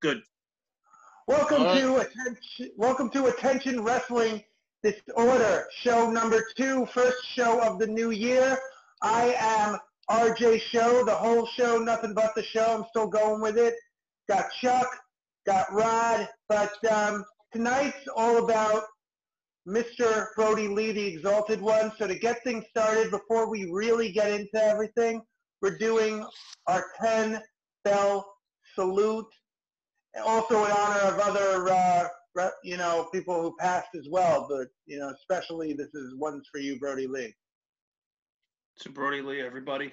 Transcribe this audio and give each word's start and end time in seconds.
Good. 0.00 0.22
Welcome 1.26 1.64
right. 1.64 1.78
to 1.78 1.96
attention. 1.96 2.70
Welcome 2.78 3.10
to 3.10 3.26
Attention 3.26 3.84
Wrestling 3.84 4.42
Disorder, 4.82 5.66
show 5.82 6.10
number 6.10 6.42
two, 6.56 6.86
first 6.86 7.18
show 7.34 7.60
of 7.60 7.78
the 7.78 7.86
new 7.86 8.10
year. 8.10 8.58
I 9.02 9.34
am 9.38 9.78
RJ 10.10 10.62
Show, 10.62 11.04
the 11.04 11.14
whole 11.14 11.44
show, 11.44 11.76
nothing 11.76 12.14
but 12.14 12.34
the 12.34 12.42
show. 12.42 12.64
I'm 12.78 12.86
still 12.88 13.08
going 13.08 13.42
with 13.42 13.58
it. 13.58 13.74
Got 14.26 14.46
Chuck, 14.62 14.88
got 15.46 15.70
Rod, 15.70 16.26
but 16.48 16.72
um, 16.90 17.22
tonight's 17.52 18.08
all 18.16 18.42
about 18.42 18.84
Mr. 19.68 20.28
Brody 20.34 20.68
Lee, 20.68 20.92
the 20.92 21.06
Exalted 21.08 21.60
One. 21.60 21.92
So 21.98 22.06
to 22.06 22.18
get 22.18 22.42
things 22.42 22.64
started, 22.70 23.10
before 23.10 23.50
we 23.50 23.70
really 23.70 24.10
get 24.12 24.30
into 24.30 24.64
everything, 24.64 25.20
we're 25.60 25.76
doing 25.76 26.24
our 26.68 26.86
10 27.02 27.42
bell 27.84 28.26
salute 28.74 29.26
also 30.24 30.64
in 30.64 30.70
honor 30.72 31.00
of 31.00 31.18
other, 31.20 31.70
uh, 31.70 32.08
you 32.62 32.76
know, 32.76 33.08
people 33.12 33.40
who 33.40 33.54
passed 33.58 33.94
as 33.94 34.08
well. 34.10 34.46
But 34.48 34.68
you 34.86 34.98
know, 34.98 35.10
especially 35.10 35.72
this 35.72 35.94
is 35.94 36.14
one's 36.16 36.48
for 36.50 36.58
you, 36.58 36.78
Brody 36.78 37.06
Lee. 37.06 37.34
To 38.80 38.90
Brody 38.90 39.22
Lee, 39.22 39.40
everybody. 39.40 39.92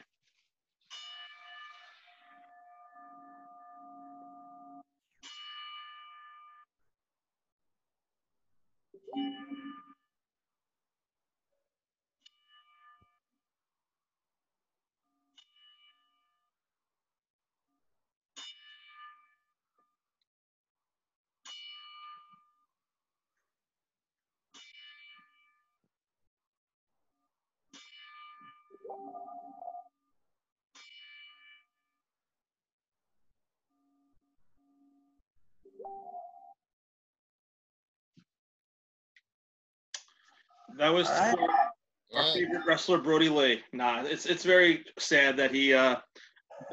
That 40.77 40.93
was 40.93 41.07
All 41.07 41.13
right. 41.19 41.35
for 41.37 42.17
our 42.17 42.23
Yeah. 42.23 42.33
favorite 42.33 42.65
wrestler, 42.65 42.99
Brody 42.99 43.29
Lee. 43.29 43.63
Nah, 43.73 44.03
it's 44.03 44.25
it's 44.25 44.43
very 44.43 44.85
sad 44.97 45.35
that 45.37 45.51
he 45.51 45.73
uh, 45.73 45.97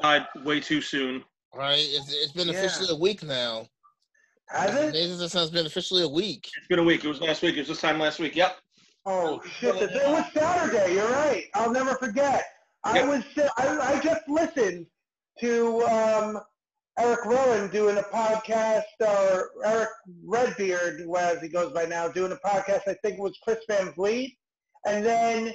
died 0.01 0.25
way 0.43 0.59
too 0.59 0.81
soon. 0.81 1.23
Right? 1.53 1.79
It's, 1.79 2.13
it's 2.13 2.31
been 2.33 2.47
Yeah. 2.47 2.55
officially 2.55 2.89
a 2.91 2.95
week 2.95 3.23
now. 3.23 3.67
Has 4.49 4.75
it? 4.75 4.89
Amazing 4.89 5.17
that 5.17 5.33
it's 5.33 5.49
been 5.49 5.65
officially 5.65 6.03
a 6.03 6.07
week. 6.07 6.49
It's 6.57 6.67
been 6.67 6.79
a 6.79 6.83
week. 6.83 7.03
It 7.03 7.07
was 7.07 7.19
last 7.19 7.41
week. 7.41 7.55
It 7.55 7.59
was 7.61 7.67
this 7.69 7.81
time 7.81 7.99
last 7.99 8.19
week. 8.19 8.35
Yep. 8.35 8.57
Oh 9.07 9.41
shit! 9.59 9.75
It 9.75 10.07
was 10.07 10.25
Saturday. 10.33 10.95
You're 10.95 11.09
right. 11.09 11.45
I'll 11.53 11.71
never 11.71 11.95
forget. 11.95 12.43
I 12.83 13.03
was. 13.03 13.23
I, 13.57 13.95
I 13.95 13.99
just 13.99 14.27
listened 14.27 14.87
to 15.39 15.83
um, 15.83 16.39
Eric 16.97 17.25
Rowan 17.25 17.69
doing 17.71 17.97
a 17.97 18.03
podcast, 18.03 18.83
or 19.01 19.51
Eric 19.65 19.89
Redbeard, 20.23 21.05
as 21.17 21.41
he 21.41 21.49
goes 21.49 21.73
by 21.73 21.85
now, 21.85 22.07
doing 22.07 22.31
a 22.31 22.47
podcast. 22.47 22.81
I 22.87 22.95
think 23.03 23.17
it 23.17 23.19
was 23.19 23.37
Chris 23.43 23.59
Van 23.67 23.93
Vliet, 23.93 24.31
and 24.85 25.05
then 25.05 25.53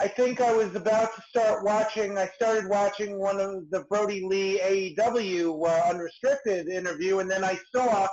I 0.00 0.08
think 0.08 0.40
I 0.40 0.52
was 0.54 0.74
about 0.74 1.14
to 1.14 1.22
start 1.28 1.62
watching. 1.62 2.16
I 2.16 2.28
started 2.34 2.70
watching 2.70 3.18
one 3.18 3.38
of 3.38 3.68
the 3.70 3.84
Brody 3.90 4.24
Lee 4.24 4.60
AEW 4.98 5.68
uh, 5.68 5.90
unrestricted 5.90 6.68
interview, 6.68 7.18
and 7.18 7.30
then 7.30 7.44
I 7.44 7.58
saw 7.74 8.06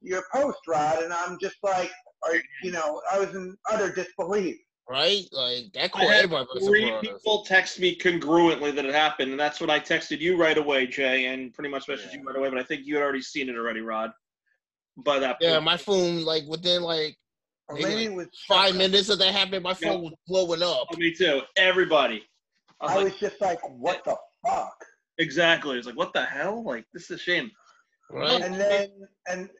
your 0.00 0.22
post, 0.32 0.58
Rod, 0.68 1.02
and 1.02 1.12
I'm 1.12 1.36
just 1.40 1.56
like, 1.64 1.90
are 2.24 2.34
you 2.62 2.70
know, 2.70 3.00
I 3.12 3.18
was 3.18 3.34
in 3.34 3.56
utter 3.70 3.92
disbelief. 3.92 4.56
Right? 4.88 5.24
Like 5.32 5.72
that 5.74 5.84
I 5.84 5.88
caught 5.88 6.02
had 6.02 6.24
everybody 6.24 6.46
by 6.54 6.66
three 6.66 6.92
people 7.02 7.44
text 7.44 7.78
me 7.78 7.94
congruently 7.96 8.74
that 8.74 8.84
it 8.84 8.94
happened, 8.94 9.32
and 9.32 9.40
that's 9.40 9.60
when 9.60 9.70
I 9.70 9.78
texted 9.78 10.20
you 10.20 10.36
right 10.36 10.56
away, 10.56 10.86
Jay, 10.86 11.26
and 11.26 11.52
pretty 11.52 11.70
much 11.70 11.86
messaged 11.86 12.14
you 12.14 12.22
right 12.24 12.36
away. 12.36 12.48
But 12.48 12.58
I 12.58 12.62
think 12.62 12.86
you 12.86 12.94
had 12.94 13.02
already 13.02 13.22
seen 13.22 13.48
it 13.48 13.56
already, 13.56 13.80
Rod. 13.80 14.10
By 14.96 15.18
that 15.18 15.40
point. 15.40 15.52
Yeah, 15.52 15.60
my 15.60 15.76
phone 15.76 16.24
like 16.24 16.44
within 16.48 16.82
like 16.82 17.16
Maybe 17.70 17.84
maybe 17.84 18.04
it 18.04 18.14
was 18.14 18.28
five 18.46 18.74
minutes 18.76 19.08
of 19.10 19.18
that 19.18 19.34
happening, 19.34 19.62
my 19.62 19.74
phone 19.74 20.02
was 20.02 20.14
blowing 20.26 20.62
up. 20.62 20.88
Oh, 20.92 20.96
me 20.96 21.12
too. 21.12 21.42
Everybody. 21.56 22.24
I 22.80 22.84
was 22.84 22.92
I 22.92 22.94
like, 22.96 23.04
was 23.04 23.20
just 23.20 23.40
like, 23.40 23.58
what 23.68 24.04
the 24.04 24.16
fuck? 24.46 24.84
exactly. 25.18 25.76
It's 25.76 25.86
like, 25.86 25.96
what 25.96 26.12
the 26.12 26.24
hell? 26.24 26.64
Like, 26.64 26.86
this 26.94 27.04
is 27.04 27.10
a 27.10 27.18
shame. 27.18 27.50
Right? 28.10 28.40
And 28.40 28.54
then, 28.54 28.88
and 29.26 29.50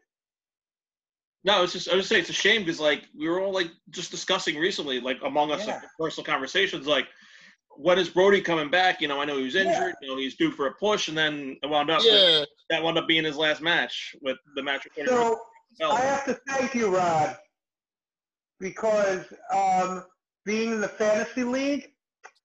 No, 1.44 1.62
it's 1.62 1.72
just 1.72 1.88
I 1.88 1.94
was 1.94 2.06
saying 2.08 2.22
it's 2.22 2.30
a 2.30 2.34
shame 2.34 2.62
because 2.62 2.80
like 2.80 3.04
we 3.16 3.28
were 3.28 3.40
all 3.40 3.52
like 3.52 3.70
just 3.90 4.10
discussing 4.10 4.56
recently, 4.56 5.00
like 5.00 5.18
among 5.24 5.50
us, 5.52 5.66
like 5.66 5.80
personal 5.98 6.24
conversations, 6.24 6.86
like 6.86 7.06
when 7.76 7.98
is 7.98 8.08
Brody 8.08 8.40
coming 8.40 8.70
back? 8.70 9.00
You 9.00 9.08
know, 9.08 9.20
I 9.20 9.24
know 9.24 9.38
he 9.38 9.44
was 9.44 9.54
Yeah. 9.54 9.62
injured. 9.62 9.94
You 10.02 10.08
know, 10.08 10.16
he's 10.16 10.36
due 10.36 10.50
for 10.50 10.66
a 10.66 10.74
push, 10.74 11.08
and 11.08 11.16
then 11.16 11.56
it 11.62 11.66
wound 11.68 11.90
up 11.90 12.02
Yeah. 12.04 12.44
that 12.70 12.82
wound 12.82 12.98
up 12.98 13.06
being 13.06 13.24
his 13.24 13.36
last 13.36 13.60
match 13.62 14.16
with 14.20 14.36
the 14.56 14.62
match 14.62 14.86
so 15.06 15.40
belt. 15.78 15.98
I 15.98 16.00
have 16.00 16.24
to 16.24 16.34
thank 16.48 16.74
you, 16.74 16.94
Rod, 16.94 17.38
because 18.58 19.24
um, 19.52 20.04
being 20.44 20.72
in 20.72 20.80
the 20.80 20.88
fantasy 20.88 21.44
league, 21.44 21.92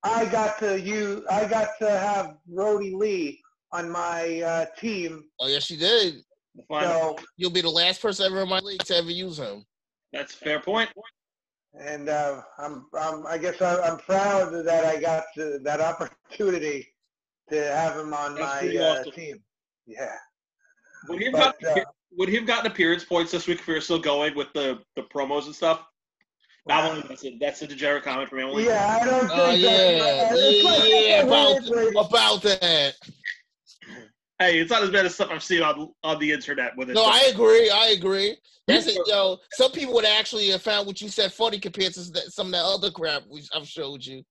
I 0.04 0.26
got 0.26 0.60
to 0.60 0.80
you, 0.80 1.26
I 1.32 1.46
got 1.46 1.70
to 1.80 1.90
have 1.90 2.38
Brody 2.48 2.94
Lee 2.94 3.42
on 3.72 3.90
my 3.90 4.42
uh, 4.42 4.66
team. 4.78 5.26
Oh 5.40 5.48
yes, 5.48 5.72
you 5.72 5.78
did. 5.78 6.24
Fine. 6.68 6.84
So, 6.86 7.18
You'll 7.38 7.52
be 7.52 7.62
the 7.62 7.70
last 7.70 8.02
person 8.02 8.26
ever 8.26 8.42
in 8.44 8.50
my 8.50 8.60
league 8.60 8.84
to 8.84 8.96
ever 8.96 9.12
use 9.12 9.38
him. 9.40 9.66
That's 10.12 10.34
a 10.34 10.38
fair 10.38 10.60
point. 10.60 10.90
and 11.80 12.08
uh, 12.10 12.42
I'm, 12.60 12.86
I'm, 12.98 13.26
I 13.26 13.38
guess 13.40 13.62
I, 13.62 13.82
I'm 13.82 13.98
proud 13.98 14.54
that 14.66 14.86
I 14.86 15.00
got 15.02 15.24
to, 15.36 15.60
that 15.64 15.82
opportunity 15.82 16.88
to 17.50 17.56
have 17.76 17.98
him 17.98 18.14
on 18.14 18.36
That's 18.36 18.54
my 18.54 18.60
pretty 18.60 18.78
uh, 18.80 19.04
team. 19.06 19.38
Yeah. 19.88 20.16
Would 21.10 21.20
he 21.20 21.26
have 21.26 21.34
But, 21.34 21.60
gotten, 21.62 21.82
uh, 21.82 21.86
would 22.16 22.30
he 22.30 22.36
have 22.36 22.46
gotten 22.46 22.72
appearance 22.72 23.04
points 23.04 23.32
this 23.32 23.48
week 23.48 23.60
if 23.60 23.68
we 23.68 23.74
were 23.74 23.82
still 23.82 24.00
going 24.00 24.36
with 24.36 24.54
the, 24.54 24.80
the 24.96 25.02
promos 25.02 25.46
and 25.48 25.56
stuff? 25.56 25.84
That 26.68 26.88
one, 26.88 27.04
that's 27.10 27.26
a, 27.26 27.38
that's 27.42 27.62
a 27.62 27.68
degenerate 27.68 28.04
comment 28.04 28.30
from 28.30 28.40
Emily. 28.40 28.66
Yeah, 28.66 28.98
I 29.02 29.06
don't 29.06 29.20
think 29.28 29.32
Oh 29.34 29.48
that- 29.48 29.60
yeah, 29.60 30.30
it's 30.32 30.64
like- 30.64 30.90
yeah, 30.90 31.24
about 31.24 32.06
about 32.06 32.42
that. 32.44 32.94
Hey, 34.44 34.60
it's 34.60 34.70
not 34.70 34.84
as 34.84 34.90
bad 34.90 35.06
as 35.06 35.16
stuff 35.16 35.30
I've 35.32 35.42
seen 35.42 35.62
on 35.62 35.94
on 36.04 36.20
the 36.20 36.30
internet 36.30 36.76
with 36.76 36.90
it. 36.90 36.96
No, 36.96 37.06
I 37.06 37.32
agree. 37.34 37.70
I 37.70 37.88
agree. 37.98 38.36
That's 38.68 38.88
it, 38.88 39.00
yo. 39.08 39.38
Some 39.54 39.72
people 39.72 39.94
would 39.94 40.06
actually 40.06 40.50
have 40.50 40.62
found 40.62 40.86
what 40.86 41.00
you 41.00 41.08
said 41.08 41.32
funny 41.32 41.60
compared 41.60 41.94
to 41.94 42.02
some 42.30 42.48
of 42.48 42.52
that 42.52 42.66
other 42.66 42.92
crap 42.92 43.24
we, 43.30 43.44
I've 43.56 43.68
showed 43.68 44.06
you. 44.06 44.22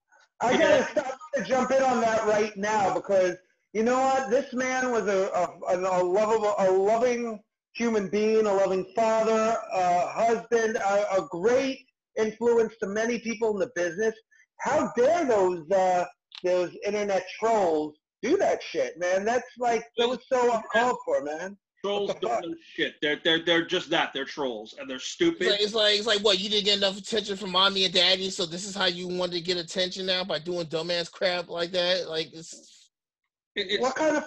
I 0.43 0.59
gotta 0.59 0.87
stop 0.91 1.19
to 1.35 1.45
jump 1.45 1.71
in 1.71 1.83
on 1.83 2.03
that 2.03 2.27
right 2.27 2.55
now 2.59 2.93
because 2.93 3.37
you 3.73 3.85
know 3.85 3.99
what? 4.01 4.29
This 4.29 4.53
man 4.53 4.91
was 4.91 5.07
a 5.09 5.31
a, 5.69 5.79
a 5.79 6.03
lovable, 6.03 6.55
a 6.59 6.71
loving 6.71 7.41
human 7.75 8.09
being, 8.09 8.45
a 8.45 8.53
loving 8.53 8.93
father, 8.95 9.57
a 9.73 10.09
husband, 10.09 10.77
a, 10.77 11.23
a 11.23 11.27
great 11.31 11.87
influence 12.19 12.75
to 12.81 12.87
many 12.87 13.19
people 13.19 13.51
in 13.53 13.59
the 13.59 13.71
business. 13.75 14.15
How 14.61 14.93
dare 14.95 15.25
those 15.25 15.71
uh, 15.71 16.05
those 16.45 16.71
internet 16.85 17.25
trolls 17.41 17.95
do 18.23 18.37
that 18.39 18.63
shit, 18.63 18.99
man? 18.99 19.25
That's 19.25 19.49
like 19.59 19.85
that 19.99 20.09
was 20.09 20.19
so 20.31 20.53
uncalled 20.55 20.99
for, 21.05 21.23
man. 21.23 21.57
Trolls 21.85 22.15
don't 22.21 22.31
fuck? 22.31 22.45
know 22.45 22.55
shit. 22.77 22.95
They're 23.03 23.19
they're 23.25 23.45
they're 23.45 23.67
just 23.67 23.91
that. 23.91 24.13
They're 24.15 24.25
trolls 24.25 24.75
and 24.79 24.89
they're 24.89 24.97
It's 24.99 25.07
stupid. 25.07 25.49
like, 25.49 25.61
it's 25.61 25.75
like 25.75 25.99
it's 25.99 26.07
like 26.07 26.21
what 26.21 26.39
you 26.39 26.49
didn't 26.49 26.65
get 26.67 26.79
enough 26.79 26.97
attention 26.97 27.37
from 27.37 27.51
mommy 27.51 27.85
and 27.85 27.93
daddy, 27.93 28.31
so 28.31 28.47
this 28.47 28.65
is 28.67 28.75
how 28.77 28.85
you 28.87 29.09
wanted 29.09 29.33
to 29.33 29.41
get 29.41 29.57
attention 29.57 30.07
now 30.07 30.23
by 30.23 30.39
doing 30.39 30.67
dumbass 30.67 31.11
crap 31.11 31.49
like 31.49 31.73
that. 31.73 32.09
Like 32.09 32.33
it's 32.33 32.91
It, 33.57 33.67
it's- 33.67 33.81
What 33.81 33.97
kind 33.97 34.17
of 34.19 34.25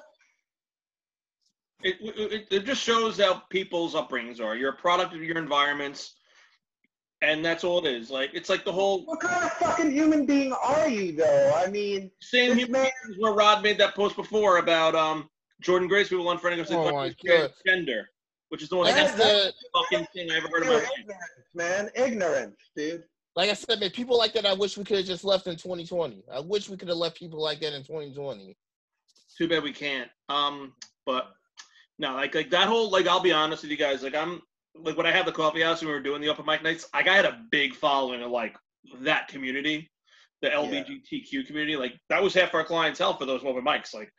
it, 1.84 1.98
it, 2.02 2.48
it 2.52 2.66
just 2.66 2.82
shows 2.82 3.20
how 3.20 3.44
people's 3.50 3.94
upbringings 3.94 4.42
are. 4.42 4.56
You're 4.56 4.72
a 4.72 4.76
product 4.78 5.14
of 5.14 5.22
your 5.22 5.38
environments, 5.38 6.16
and 7.22 7.44
that's 7.44 7.64
all 7.64 7.86
it 7.86 7.90
is. 7.92 8.10
Like 8.10 8.32
it's 8.34 8.50
like 8.50 8.66
the 8.66 8.72
whole 8.72 9.06
what 9.06 9.20
kind 9.20 9.44
of 9.44 9.52
fucking 9.54 9.92
human 9.92 10.26
being 10.26 10.54
are 10.54 10.88
you, 10.88 11.12
though? 11.14 11.52
I 11.56 11.68
mean, 11.70 12.12
same 12.22 12.50
this 12.52 12.60
human 12.60 12.84
man. 12.84 12.92
beings 13.06 13.18
where 13.20 13.34
Rod 13.34 13.64
made 13.64 13.78
that 13.80 13.96
post 13.96 14.16
before 14.16 14.58
about 14.58 14.96
um 14.96 15.30
Jordynne 15.64 15.88
Grace 15.90 16.10
people 16.10 16.26
unfriending 16.26 16.60
us 16.62 16.72
Oh 16.72 16.92
my 16.92 17.08
as 17.08 17.16
God. 17.26 17.52
transgender, 17.66 18.04
which 18.50 18.62
is 18.62 18.70
the 18.70 18.76
most 18.76 18.92
like 18.92 18.96
I 18.96 19.08
That- 19.08 19.18
said, 19.18 19.54
fucking 19.74 20.08
thing 20.14 20.32
I 20.32 20.38
ever 20.38 20.48
heard 20.50 20.64
in 20.64 20.68
my 20.70 20.76
life. 20.76 20.90
ignorance, 21.00 21.24
man. 21.54 21.90
Ignorance, 21.96 22.56
dude. 22.76 23.04
like 23.36 23.50
I 23.50 23.54
said, 23.54 23.80
man, 23.80 23.90
people 23.92 24.18
like 24.18 24.34
that 24.34 24.46
I 24.46 24.54
wish 24.54 24.78
we 24.78 24.84
could 24.84 24.98
have 24.98 25.06
just 25.06 25.24
left 25.24 25.48
in 25.48 25.56
2020. 25.56 26.24
I 26.32 26.40
wish 26.42 26.70
we 26.70 26.78
could 26.78 26.88
have 26.90 26.98
left 26.98 27.18
people 27.18 27.42
like 27.42 27.60
that 27.62 27.74
in 27.74 27.84
2020. 27.84 28.56
Too 29.38 29.48
bad 29.48 29.64
we 29.64 29.74
can't. 29.74 30.10
Um, 30.30 30.74
but 31.06 31.34
no, 32.00 32.14
like 32.14 32.36
like 32.36 32.50
that 32.52 32.68
whole 32.68 32.90
like 32.92 33.08
I'll 33.08 33.20
be 33.22 33.32
honest 33.32 33.64
with 33.64 33.72
you 33.72 33.78
guys. 33.78 34.04
Like 34.04 34.16
I'm 34.16 34.42
like 34.84 34.98
when 34.98 35.06
I 35.06 35.12
had 35.12 35.26
the 35.26 35.32
coffee 35.32 35.62
house 35.62 35.82
and 35.82 35.88
we 35.90 35.94
were 35.94 36.02
doing 36.02 36.22
the 36.22 36.30
open 36.30 36.46
mic 36.46 36.64
nights, 36.64 36.88
like 36.94 37.08
I 37.08 37.16
had 37.16 37.26
a 37.26 37.42
big 37.52 37.76
following 37.76 38.22
of 38.22 38.32
like 38.32 38.56
that 39.02 39.28
community, 39.28 39.90
the 40.42 40.50
LGBTQ 40.50 41.46
community. 41.48 41.76
Like 41.76 42.00
that 42.10 42.22
was 42.22 42.34
half 42.34 42.54
our 42.54 42.64
clientele 42.64 43.18
for 43.18 43.26
those 43.26 43.44
open 43.44 43.64
mics. 43.64 43.94
Like 43.94 44.12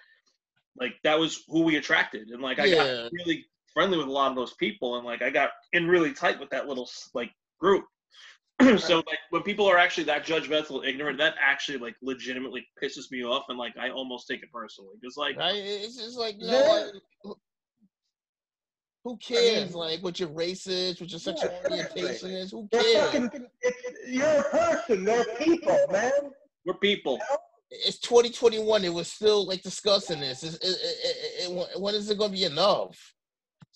like 0.79 0.95
that 1.05 1.19
was 1.19 1.43
who 1.49 1.63
we 1.63 1.77
attracted, 1.77 2.29
and 2.29 2.43
like 2.43 2.59
I 2.59 2.67
Yeah. 2.69 2.77
got 2.77 3.11
really 3.13 3.45
friendly 3.73 3.99
with 3.99 4.07
a 4.07 4.13
lot 4.13 4.31
of 4.31 4.37
those 4.37 4.55
people, 4.55 4.97
and 4.97 5.05
like 5.05 5.23
I 5.23 5.31
got 5.31 5.51
in 5.73 5.87
really 5.87 6.13
tight 6.13 6.41
with 6.41 6.51
that 6.51 6.67
little 6.67 6.89
like 7.15 7.31
group. 7.61 7.85
so 8.79 8.97
like 8.97 9.19
when 9.31 9.43
people 9.43 9.67
are 9.67 9.77
actually 9.77 10.05
that 10.05 10.25
judgmental, 10.25 10.87
ignorant, 10.87 11.19
that 11.19 11.35
actually 11.41 11.79
like 11.79 11.95
legitimately 12.03 12.67
pisses 12.83 13.11
me 13.11 13.25
off, 13.25 13.45
and 13.49 13.59
like 13.59 13.77
I 13.79 13.91
almost 13.91 14.27
take 14.29 14.43
it 14.43 14.51
personally 14.53 14.95
because 15.01 15.17
like 15.17 15.37
Right? 15.37 15.57
It's 15.57 15.97
just 15.97 16.19
like, 16.19 16.37
Yeah. 16.39 16.91
like, 17.25 17.37
who 19.07 19.17
cares? 19.19 19.71
mean- 19.71 19.79
like 19.79 20.03
what 20.03 20.19
your 20.19 20.31
race 20.31 20.67
is, 20.67 21.01
what 21.01 21.11
your 21.11 21.21
sexual 21.21 21.49
exactly. 21.51 22.03
orientation 22.03 22.31
is. 22.31 22.51
Who 22.51 22.69
They're 22.73 22.83
cares? 22.83 23.05
fucking, 23.13 23.47
you're 24.09 24.27
a 24.27 24.43
person. 24.43 25.05
They're 25.05 25.25
people, 25.39 25.79
man. 25.93 26.11
we're 26.65 26.75
people. 26.75 27.21
It's 27.71 27.99
2021. 28.01 28.85
It 28.85 28.93
was 28.93 29.07
still 29.11 29.47
like 29.47 29.63
discussing 29.63 30.21
this. 30.21 30.43
It, 30.43 30.55
it, 30.55 30.67
it, 30.67 31.51
it, 31.51 31.81
when 31.81 31.95
is 31.95 32.11
it 32.11 32.19
going 32.19 32.33
to 32.33 32.37
be 32.37 32.45
enough? 32.45 32.99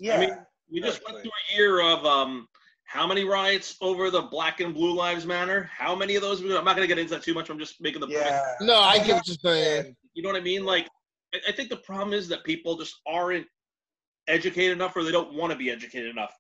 Yeah. 0.01 0.17
I 0.17 0.19
mean, 0.21 0.31
We 0.69 0.81
just 0.81 1.01
went 1.07 1.23
through 1.23 1.31
a 1.31 1.57
year 1.57 1.81
of 1.81 2.05
um 2.05 2.49
how 2.87 3.07
many 3.07 3.23
riots 3.23 3.77
over 3.81 4.11
the 4.11 4.23
Black 4.23 4.59
and 4.59 4.75
Blue 4.75 4.97
Lives 4.97 5.25
Matter? 5.25 5.71
How 5.73 5.95
many 5.95 6.17
of 6.17 6.23
those? 6.23 6.41
I'm 6.41 6.49
not 6.49 6.75
gonna 6.75 6.89
get 6.89 6.99
into 6.99 7.15
that 7.15 7.23
too 7.23 7.35
much. 7.35 7.49
I'm 7.49 7.59
just 7.59 7.81
making 7.81 8.01
the 8.01 8.09
point. 8.09 8.19
yeah. 8.19 8.55
No, 8.61 8.81
I 8.81 8.99
get 8.99 9.15
what 9.15 9.29
you're 9.29 9.37
saying. 9.41 9.95
You 10.15 10.25
know 10.25 10.29
what 10.29 10.37
I 10.41 10.43
mean? 10.43 10.65
Like, 10.65 10.89
I, 11.33 11.39
I 11.49 11.53
think 11.53 11.69
the 11.71 11.77
problem 11.77 12.13
is 12.13 12.27
that 12.29 12.43
people 12.43 12.77
just 12.77 12.97
aren't 13.07 13.47
educated 14.31 14.73
enough, 14.73 14.97
or 14.97 15.05
they 15.05 15.11
don't 15.13 15.35
want 15.35 15.53
to 15.53 15.59
be 15.59 15.71
educated 15.71 16.11
enough. 16.11 16.35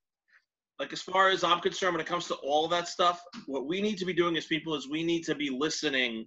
Like, 0.79 0.93
as 0.93 1.03
far 1.03 1.29
as 1.29 1.45
I'm 1.45 1.61
concerned, 1.61 1.95
when 1.95 2.01
it 2.01 2.07
comes 2.07 2.27
to 2.29 2.35
all 2.37 2.67
that 2.69 2.89
stuff, 2.89 3.21
what 3.47 3.67
we 3.67 3.83
need 3.83 3.99
to 3.99 4.07
be 4.07 4.15
doing 4.15 4.37
as 4.37 4.47
people 4.47 4.75
is 4.75 4.89
we 4.89 5.03
need 5.03 5.25
to 5.25 5.35
be 5.35 5.51
listening 5.51 6.27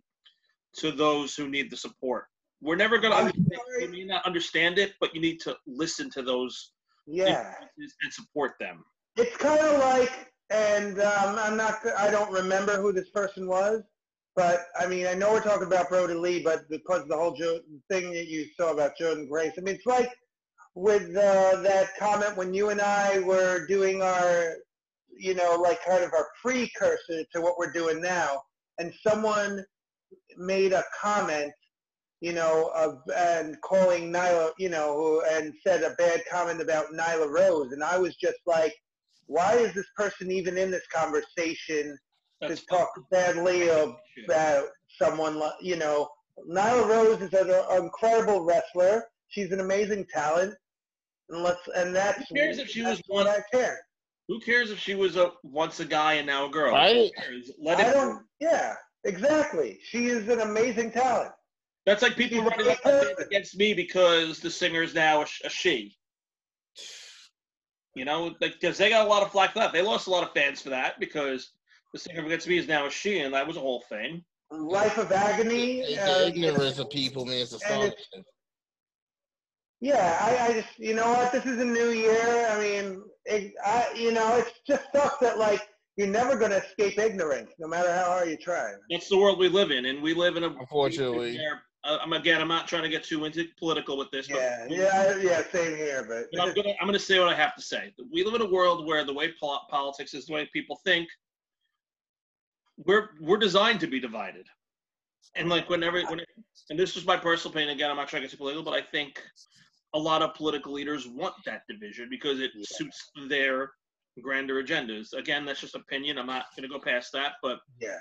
to 0.78 0.92
those 0.92 1.36
who 1.36 1.48
need 1.50 1.72
the 1.72 1.78
support. 1.78 2.26
We're 2.62 2.76
never 2.76 2.98
gonna 2.98 3.16
understand, 3.16 3.50
you 3.80 3.88
may 3.90 4.04
not 4.04 4.26
understand 4.26 4.78
it, 4.78 4.94
but 5.02 5.14
you 5.16 5.22
need 5.22 5.40
to 5.42 5.56
listen 5.68 6.10
to 6.12 6.22
those 6.22 6.72
Yeah. 7.08 7.54
and 7.78 8.14
support 8.14 8.54
them. 8.60 8.84
It's 9.18 9.36
kind 9.38 9.60
of 9.60 9.80
like, 9.80 10.32
and 10.50 11.00
um, 11.02 11.36
I'm 11.38 11.58
not, 11.58 11.86
I 11.98 12.10
don't 12.10 12.32
remember 12.32 12.78
who 12.80 12.92
this 12.94 13.10
person 13.10 13.48
was, 13.48 13.82
but 14.36 14.62
I 14.80 14.88
mean, 14.88 15.08
I 15.08 15.14
know 15.14 15.32
we're 15.34 15.42
talking 15.42 15.68
about 15.68 15.90
Brody 15.90 16.14
Lee, 16.14 16.42
but 16.42 16.70
because 16.70 17.02
of 17.02 17.10
the 17.10 17.18
whole 17.18 17.34
jo- 17.34 17.60
thing 17.90 18.12
that 18.14 18.28
you 18.28 18.46
saw 18.58 18.72
about 18.72 18.94
Jordynne 19.00 19.30
Grace, 19.30 19.54
I 19.58 19.62
mean, 19.62 19.76
it's 19.76 19.86
like 19.86 20.10
with 20.76 21.16
uh, 21.16 21.62
that 21.62 21.90
comment 21.98 22.36
when 22.36 22.54
you 22.54 22.70
and 22.70 22.82
I 22.82 23.20
were 23.20 23.66
doing 23.68 24.02
our, 24.02 24.56
you 25.18 25.36
know, 25.36 25.56
like 25.56 25.84
kind 25.86 26.04
of 26.04 26.14
our 26.14 26.28
precursor 26.42 27.24
to 27.34 27.42
what 27.42 27.58
we're 27.58 27.72
doing 27.72 28.02
now, 28.02 28.42
and 28.80 28.94
someone 29.06 29.64
made 30.38 30.74
a 30.74 30.84
comment 31.00 31.54
you 32.22 32.32
know, 32.32 32.72
of 32.74 33.00
and 33.18 33.60
calling 33.60 34.10
Nyla, 34.10 34.52
you 34.58 34.70
know, 34.70 34.96
who 34.96 35.22
and 35.30 35.54
said 35.62 35.84
a 35.84 35.94
bad 35.96 36.22
comment 36.32 36.62
about 36.62 36.86
Nyla 36.94 37.30
Rose, 37.30 37.74
and 37.74 37.84
I 37.84 37.98
was 37.98 38.16
just 38.16 38.38
like, 38.48 38.74
why 39.26 39.56
is 39.58 39.74
this 39.74 39.86
person 39.98 40.32
even 40.32 40.58
in 40.58 40.72
this 40.72 40.88
conversation 40.88 41.98
That's 42.40 42.62
to 42.62 42.66
talk 42.68 42.88
badly 43.12 43.68
about 44.26 44.68
someone? 45.02 45.38
li- 45.38 45.52
You 45.62 45.76
know, 45.76 46.08
Nyla 46.50 46.88
Rose 46.88 47.22
is 47.22 47.34
an 47.34 47.84
incredible 47.84 48.46
wrestler. 48.46 49.04
She's 49.28 49.52
an 49.52 49.60
amazing 49.60 50.06
talent, 50.14 50.54
and 51.30 51.44
let's 51.44 51.62
and 51.76 51.96
that's 51.96 52.28
Who 52.30 52.36
cares 52.36 52.58
if 52.60 52.70
she 52.70 52.82
was 52.84 53.02
one- 53.08 53.28
I 53.28 53.40
care. 53.52 53.80
Who 54.30 54.40
cares 54.40 54.72
if 54.72 54.80
she 54.80 54.96
was 54.96 55.18
a 55.18 55.32
once 55.44 55.80
a 55.82 55.86
guy 55.86 56.14
and 56.14 56.28
now 56.28 56.46
a 56.46 56.50
girl? 56.50 56.72
Right. 56.74 57.12
Who 57.16 57.22
cares? 57.22 57.52
Let 57.60 57.80
I 57.80 57.90
it. 57.90 57.94
don't. 57.94 58.24
Yeah, 58.40 58.74
exactly. 59.04 59.80
She 59.84 60.06
is 60.08 60.30
an 60.30 60.40
amazing 60.42 60.92
talent. 60.92 61.32
That's 61.86 62.02
like 62.02 62.16
people 62.16 62.38
She's 62.38 62.48
a 62.48 62.50
running 62.50 62.72
up 62.72 62.78
and 62.86 62.94
down 62.94 63.16
person. 63.16 63.26
against 63.28 63.58
me 63.58 63.74
because 63.74 64.40
the 64.40 64.50
singer 64.50 64.82
is 64.82 64.94
now 64.96 65.22
a, 65.22 65.26
a 65.44 65.50
she. 65.50 65.98
You 67.96 68.06
know, 68.06 68.34
like 68.42 68.54
because 68.60 68.78
they 68.78 68.90
got 68.90 69.06
a 69.06 69.10
lot 69.10 69.22
of 69.24 69.32
flack 69.32 69.54
for 69.54 69.60
that. 69.60 69.74
They 69.74 69.82
lost 69.82 70.08
a 70.08 70.10
lot 70.10 70.24
of 70.24 70.34
fans 70.34 70.62
for 70.62 70.70
that 70.70 71.00
because 71.00 71.52
the 71.94 72.00
singer 72.00 72.26
against 72.26 72.48
me 72.48 72.58
is 72.58 72.68
now 72.68 72.88
a 72.88 72.90
she, 72.90 73.20
and 73.20 73.34
that 73.34 73.46
was 73.46 73.58
a 73.58 73.60
whole 73.60 73.84
thing. 73.90 74.24
Life 74.50 74.98
of 74.98 75.12
Agony. 75.12 75.80
It's 75.82 76.02
uh, 76.02 76.20
the 76.20 76.28
ignorance 76.28 76.80
of 76.80 76.90
people, 76.90 77.26
man. 77.26 77.36
It's 77.42 77.52
and 77.54 77.62
astonishing. 77.62 78.24
Yeah, 79.84 80.18
I, 80.22 80.48
I 80.48 80.54
just, 80.54 80.80
you 80.80 80.96
know 80.96 81.10
what, 81.10 81.34
this 81.34 81.46
is 81.46 81.60
a 81.60 81.66
new 81.66 81.90
year. 81.90 82.48
I 82.50 82.58
mean, 82.58 83.04
it, 83.26 83.54
I, 83.66 83.92
you 83.94 84.14
know, 84.14 84.38
it's 84.38 84.52
just 84.66 84.88
stuff 84.88 85.20
that 85.20 85.38
like 85.38 85.62
you're 85.98 86.08
never 86.08 86.38
going 86.38 86.52
to 86.52 86.64
escape 86.64 86.98
ignorance, 86.98 87.52
no 87.60 87.68
matter 87.68 87.92
how 87.94 88.06
hard 88.06 88.30
you 88.30 88.38
try. 88.38 88.72
That's 88.90 89.10
the 89.10 89.18
world 89.18 89.40
we 89.40 89.50
live 89.50 89.72
in, 89.72 89.88
and 89.88 90.02
we 90.02 90.14
live 90.14 90.38
in 90.38 90.46
a. 90.46 90.48
Unfortunately. 90.48 91.38
uh, 91.84 91.98
I'm 92.02 92.14
again. 92.14 92.40
I'm 92.40 92.48
not 92.48 92.66
trying 92.66 92.84
to 92.84 92.90
get 92.90 93.04
too 93.04 93.26
into 93.26 93.44
political 93.60 93.98
with 93.98 94.10
this, 94.10 94.30
but 94.30 94.38
Yeah, 94.38 94.68
yeah, 94.70 95.18
yeah, 95.18 95.44
same 95.52 95.76
here. 95.76 96.06
But 96.08 96.28
But 96.32 96.48
I'm 96.48 96.54
gonna 96.54 96.76
I'm 96.80 96.88
gonna 96.88 96.98
say 96.98 97.20
what 97.20 97.28
I 97.28 97.36
have 97.36 97.54
to 97.56 97.62
say. 97.62 97.94
We 98.10 98.24
live 98.24 98.36
in 98.36 98.42
a 98.42 98.50
world 98.50 98.88
where 98.88 99.04
the 99.04 99.14
way 99.14 99.34
pol- 99.38 99.68
politics 99.70 100.14
is, 100.14 100.28
the 100.28 100.34
way 100.34 100.50
people 100.54 100.80
think, 100.86 101.10
we're 102.78 103.10
we're 103.20 103.36
designed 103.36 103.82
to 103.82 103.88
be 103.88 104.00
divided. 104.00 104.48
And 105.36 105.50
like 105.50 105.70
whenever 105.70 106.02
when 106.04 106.22
it, 106.22 106.28
and 106.70 106.80
this 106.80 106.96
is 106.96 107.06
my 107.06 107.18
personal 107.18 107.52
opinion. 107.52 107.76
Again, 107.76 107.90
I'm 107.90 107.98
not 107.98 108.08
trying 108.08 108.22
to 108.22 108.28
get 108.30 108.32
too 108.32 108.38
political, 108.38 108.64
but 108.64 108.74
I 108.74 108.82
think 108.82 109.22
a 109.94 110.00
lot 110.00 110.22
of 110.22 110.34
political 110.34 110.74
leaders 110.74 111.08
want 111.08 111.36
that 111.46 111.64
division 111.70 112.08
because 112.10 112.40
it 112.40 112.52
Yeah. 112.56 112.64
suits 112.68 113.12
their 113.28 113.72
grander 114.22 114.62
agendas. 114.64 115.14
Again, 115.14 115.46
that's 115.46 115.62
just 115.62 115.76
opinion. 115.76 116.18
I'm 116.18 116.28
not 116.28 116.46
gonna 116.56 116.68
go 116.68 116.80
past 116.80 117.12
that, 117.14 117.34
but 117.42 117.60
yeah, 117.80 117.98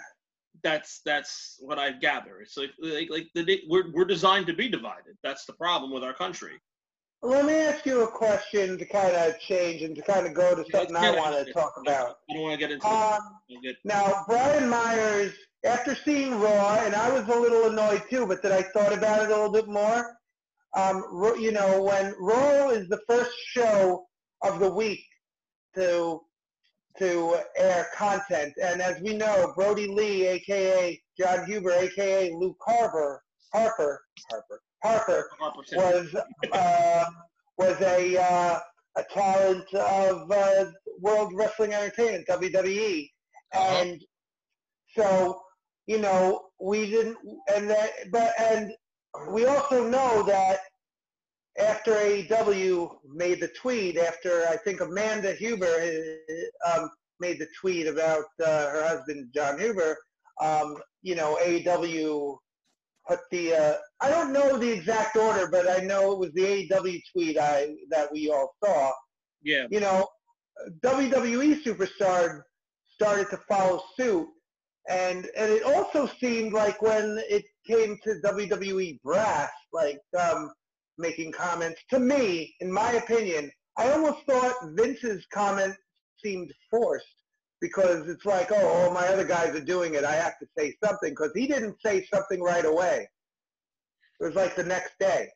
that's 0.62 1.00
that's 1.04 1.56
what 1.60 1.78
I 1.78 1.92
gather. 1.92 2.40
It's 2.40 2.56
like 2.56 2.70
like, 2.78 3.08
like 3.10 3.26
the 3.34 3.62
we're 3.68 3.90
we're 3.92 4.04
designed 4.04 4.46
to 4.48 4.52
be 4.54 4.68
divided. 4.68 5.16
That's 5.22 5.44
the 5.46 5.54
problem 5.54 5.90
with 5.92 6.04
our 6.04 6.14
country. 6.14 6.58
let 7.24 7.44
me 7.44 7.54
ask 7.54 7.86
you 7.86 8.02
a 8.02 8.08
question 8.10 8.76
to 8.76 8.84
kind 8.84 9.14
of 9.14 9.38
change 9.38 9.82
and 9.82 9.94
to 9.94 10.02
kind 10.02 10.26
of 10.26 10.34
go 10.34 10.56
to 10.56 10.64
something 10.72 10.96
I 10.96 11.12
want 11.16 11.46
to 11.46 11.52
talk 11.52 11.74
about. 11.78 12.18
I 12.28 12.34
don't 12.34 12.42
want 12.42 12.54
to 12.54 12.58
get 12.58 12.72
into. 12.72 12.86
Um, 12.86 13.38
it. 13.48 13.62
Get- 13.62 13.76
Now, 13.84 14.24
Brian 14.26 14.68
Myers, 14.68 15.32
after 15.64 15.94
seeing 15.94 16.40
Raw, 16.40 16.74
and 16.80 16.96
I 16.96 17.12
was 17.12 17.22
a 17.28 17.40
little 17.40 17.66
annoyed 17.70 18.02
too, 18.10 18.26
but 18.26 18.42
then 18.42 18.50
I 18.50 18.62
thought 18.62 18.92
about 18.92 19.22
it 19.22 19.26
a 19.30 19.34
little 19.36 19.52
bit 19.52 19.68
more. 19.68 20.18
Um, 20.74 21.04
you 21.38 21.52
know, 21.52 21.82
when 21.82 22.14
Raw 22.18 22.70
is 22.70 22.88
the 22.88 23.00
first 23.08 23.32
show 23.48 24.06
of 24.42 24.58
the 24.58 24.70
week 24.70 25.04
to 25.74 26.20
to 26.98 27.38
air 27.56 27.88
content, 27.94 28.52
and 28.62 28.82
as 28.82 29.00
we 29.02 29.14
know, 29.16 29.52
Brody 29.56 29.86
Lee, 29.86 30.26
aka 30.26 31.00
Jon 31.18 31.46
Huber, 31.46 31.72
aka 31.72 32.32
Luke 32.32 32.56
Harper, 32.66 33.22
Harper, 33.52 34.02
Harper, 34.30 34.62
Harper, 34.82 35.30
was 35.74 36.14
uh, 36.52 37.04
was 37.58 37.80
a 37.80 38.16
uh, 38.18 38.58
a 38.96 39.02
talent 39.12 39.72
of 39.74 40.30
uh, 40.30 40.70
World 41.00 41.32
Wrestling 41.34 41.72
Entertainment 41.74 42.26
(WWE), 42.28 43.10
Uh-huh. 43.54 43.82
and 43.82 44.02
so 44.96 45.40
you 45.86 45.98
know 45.98 46.48
we 46.60 46.90
didn't, 46.90 47.16
and 47.54 47.68
that, 47.70 47.90
but 48.10 48.32
and 48.40 48.72
we 49.30 49.46
also 49.46 49.88
know 49.88 50.22
that 50.24 50.60
after 51.58 51.92
AEW 51.92 52.96
made 53.14 53.40
the 53.40 53.48
tweet, 53.48 53.98
after 53.98 54.46
I 54.48 54.56
think 54.56 54.80
Amanda 54.80 55.34
Huber 55.34 56.16
um, 56.72 56.90
made 57.20 57.38
the 57.38 57.48
tweet 57.60 57.86
about 57.86 58.24
uh, 58.44 58.70
her 58.70 58.86
husband 58.86 59.28
Jon 59.34 59.58
Huber, 59.58 59.96
um, 60.40 60.76
you 61.02 61.14
know 61.14 61.38
AEW 61.42 62.36
put 63.06 63.20
the 63.30 63.54
uh, 63.54 63.74
I 64.00 64.10
don't 64.10 64.32
know 64.32 64.56
the 64.56 64.70
exact 64.70 65.16
order, 65.16 65.48
but 65.50 65.68
I 65.68 65.84
know 65.84 66.12
it 66.12 66.18
was 66.18 66.32
the 66.34 66.68
AEW 66.68 67.00
tweet 67.12 67.38
I 67.38 67.74
that 67.90 68.10
we 68.12 68.30
all 68.30 68.54
saw. 68.64 68.92
Yeah, 69.42 69.66
You 69.70 69.80
know, 69.80 70.08
WWE 70.84 71.64
superstar 71.64 72.42
started 72.94 73.28
to 73.30 73.40
follow 73.48 73.82
suit, 73.98 74.28
and 74.88 75.28
and 75.36 75.52
it 75.52 75.64
also 75.64 76.10
seemed 76.20 76.52
like 76.52 76.80
when 76.80 77.20
it 77.28 77.44
came 77.66 77.98
to 78.04 78.20
WWE 78.24 79.00
brass, 79.02 79.50
like 79.72 80.00
um, 80.18 80.50
making 80.98 81.32
comments 81.32 81.80
to 81.90 81.98
me, 81.98 82.54
in 82.60 82.72
my 82.72 82.92
opinion, 82.92 83.50
I 83.76 83.90
almost 83.90 84.24
thought 84.28 84.54
Vince's 84.74 85.24
comment 85.32 85.74
seemed 86.22 86.52
forced 86.70 87.06
because 87.60 88.08
it's 88.08 88.26
like, 88.26 88.50
oh, 88.50 88.66
all 88.66 88.92
my 88.92 89.06
other 89.06 89.24
guys 89.24 89.54
are 89.54 89.64
doing 89.64 89.94
it. 89.94 90.04
I 90.04 90.12
have 90.12 90.38
to 90.40 90.46
say 90.58 90.74
something 90.84 91.10
because 91.10 91.30
he 91.34 91.46
didn't 91.46 91.76
say 91.84 92.06
something 92.12 92.42
right 92.42 92.64
away. 92.64 93.08
It 94.20 94.24
was 94.24 94.34
like 94.34 94.54
the 94.54 94.64
next 94.64 94.92
day. 94.98 95.28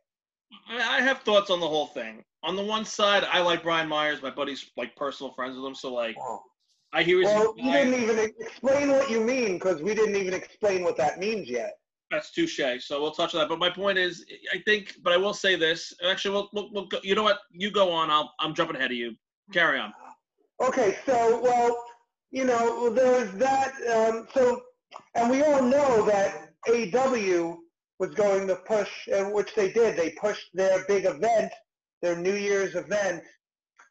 I 0.68 1.00
have 1.00 1.20
thoughts 1.20 1.50
on 1.50 1.60
the 1.60 1.68
whole 1.68 1.86
thing. 1.86 2.22
On 2.42 2.54
the 2.54 2.62
one 2.62 2.84
side, 2.84 3.24
I 3.24 3.40
like 3.40 3.62
Brian 3.62 3.88
Myers. 3.88 4.22
My 4.22 4.30
buddy's 4.30 4.70
like 4.76 4.94
personal 4.94 5.32
friends 5.32 5.56
with 5.56 5.64
him, 5.64 5.74
so 5.74 5.92
like 5.92 6.16
I 6.92 7.02
hear 7.02 7.20
his. 7.20 7.26
Well, 7.26 7.54
you 7.56 7.72
didn't 7.72 8.00
even 8.00 8.18
explain 8.18 8.90
what 8.90 9.10
you 9.10 9.20
mean 9.20 9.54
because 9.54 9.82
we 9.82 9.94
didn't 9.94 10.16
even 10.16 10.34
explain 10.34 10.84
what 10.84 10.96
that 10.98 11.18
means 11.18 11.48
yet. 11.48 11.72
That's 12.10 12.30
touche. 12.30 12.60
So 12.80 13.00
we'll 13.00 13.10
touch 13.10 13.34
on 13.34 13.40
that. 13.40 13.48
But 13.48 13.58
my 13.58 13.70
point 13.70 13.98
is, 13.98 14.24
I 14.52 14.58
think. 14.58 14.94
But 15.02 15.12
I 15.12 15.16
will 15.16 15.34
say 15.34 15.56
this. 15.56 15.92
Actually, 16.08 16.34
we'll, 16.34 16.48
we'll, 16.52 16.72
we'll 16.72 16.86
go, 16.86 16.98
you 17.02 17.14
know 17.14 17.22
what? 17.22 17.40
You 17.50 17.70
go 17.70 17.90
on. 17.90 18.10
I'll 18.10 18.32
I'm 18.40 18.54
jumping 18.54 18.76
ahead 18.76 18.90
of 18.90 18.96
you. 18.96 19.14
Carry 19.52 19.78
on. 19.78 19.92
Okay, 20.62 20.96
so 21.04 21.40
well, 21.42 21.84
you 22.30 22.44
know, 22.44 22.90
there 22.90 23.20
was 23.20 23.32
that. 23.32 23.72
Um, 23.94 24.26
so, 24.34 24.62
and 25.14 25.30
we 25.30 25.42
all 25.42 25.62
know 25.62 26.06
that 26.06 26.52
AW 26.68 27.56
was 27.98 28.14
going 28.14 28.46
to 28.48 28.56
push, 28.56 28.90
which 29.32 29.54
they 29.54 29.72
did. 29.72 29.96
They 29.96 30.10
pushed 30.10 30.48
their 30.54 30.84
big 30.86 31.04
event, 31.04 31.52
their 32.02 32.16
New 32.16 32.34
Year's 32.34 32.74
event, 32.74 33.22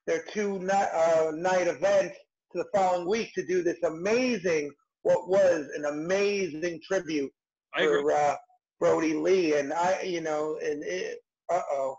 their 0.06 0.24
two 0.32 0.60
night, 0.60 0.90
uh, 0.94 1.32
night 1.34 1.68
event 1.68 2.12
to 2.52 2.60
the 2.60 2.66
following 2.74 3.08
week 3.08 3.34
to 3.34 3.46
do 3.46 3.64
this 3.64 3.82
amazing, 3.84 4.72
what 5.04 5.28
was 5.28 5.68
an 5.76 5.86
amazing 5.86 6.82
tribute. 6.88 7.32
For 7.78 8.12
uh, 8.12 8.36
Brody 8.80 9.14
Lee. 9.14 9.56
And 9.56 9.74
I, 9.74 10.02
you 10.02 10.22
know, 10.22 10.58
and 10.64 10.84
it, 10.84 11.20
uh 11.52 11.62
oh. 11.72 11.98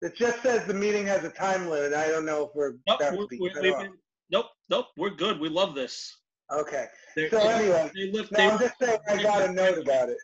It 0.00 0.14
just 0.16 0.42
says 0.42 0.64
the 0.66 0.74
meeting 0.74 1.06
has 1.06 1.24
a 1.24 1.30
time 1.30 1.68
limit. 1.68 1.92
I 1.92 2.08
don't 2.08 2.24
know 2.24 2.44
if 2.44 2.50
we're 2.54 2.74
Nope, 2.86 3.00
we're, 3.00 3.50
we're, 3.50 3.60
been- 3.60 3.98
nope, 4.30 4.46
nope, 4.70 4.86
we're 4.96 5.10
good. 5.10 5.40
We 5.40 5.48
love 5.48 5.74
this. 5.74 6.16
Okay. 6.52 6.86
They, 7.16 7.28
So 7.28 7.38
anyway, 7.38 7.90
they 7.94 8.10
lift, 8.12 8.30
No, 8.32 8.38
they, 8.38 8.48
I'm 8.48 8.58
just 8.60 8.74
saying 8.80 8.98
I 9.08 9.22
got 9.22 9.48
a 9.48 9.52
note 9.52 9.78
about 9.78 10.08
it. 10.08 10.18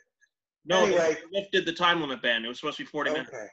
no, 0.64 0.86
they 0.86 1.16
lifted 1.32 1.66
the 1.66 1.72
time 1.72 2.00
limit 2.00 2.22
ban. 2.22 2.44
It 2.44 2.48
was 2.48 2.60
supposed 2.60 2.76
to 2.78 2.84
be 2.84 2.88
40 2.88 3.10
minutes. 3.10 3.30
Okay. 3.30 3.46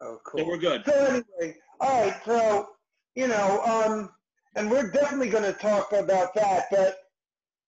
Oh, 0.00 0.18
cool. 0.26 0.40
So 0.40 0.46
we're 0.46 0.56
good. 0.58 0.82
So 0.86 0.92
anyway, 0.92 1.56
all 1.80 2.02
right. 2.02 2.16
So 2.24 2.68
you 3.14 3.28
know, 3.28 3.62
um, 3.64 4.10
and 4.56 4.70
we're 4.70 4.90
definitely 4.90 5.28
going 5.30 5.44
to 5.44 5.52
talk 5.58 5.92
about 5.92 6.34
that. 6.34 6.66
But 6.70 6.96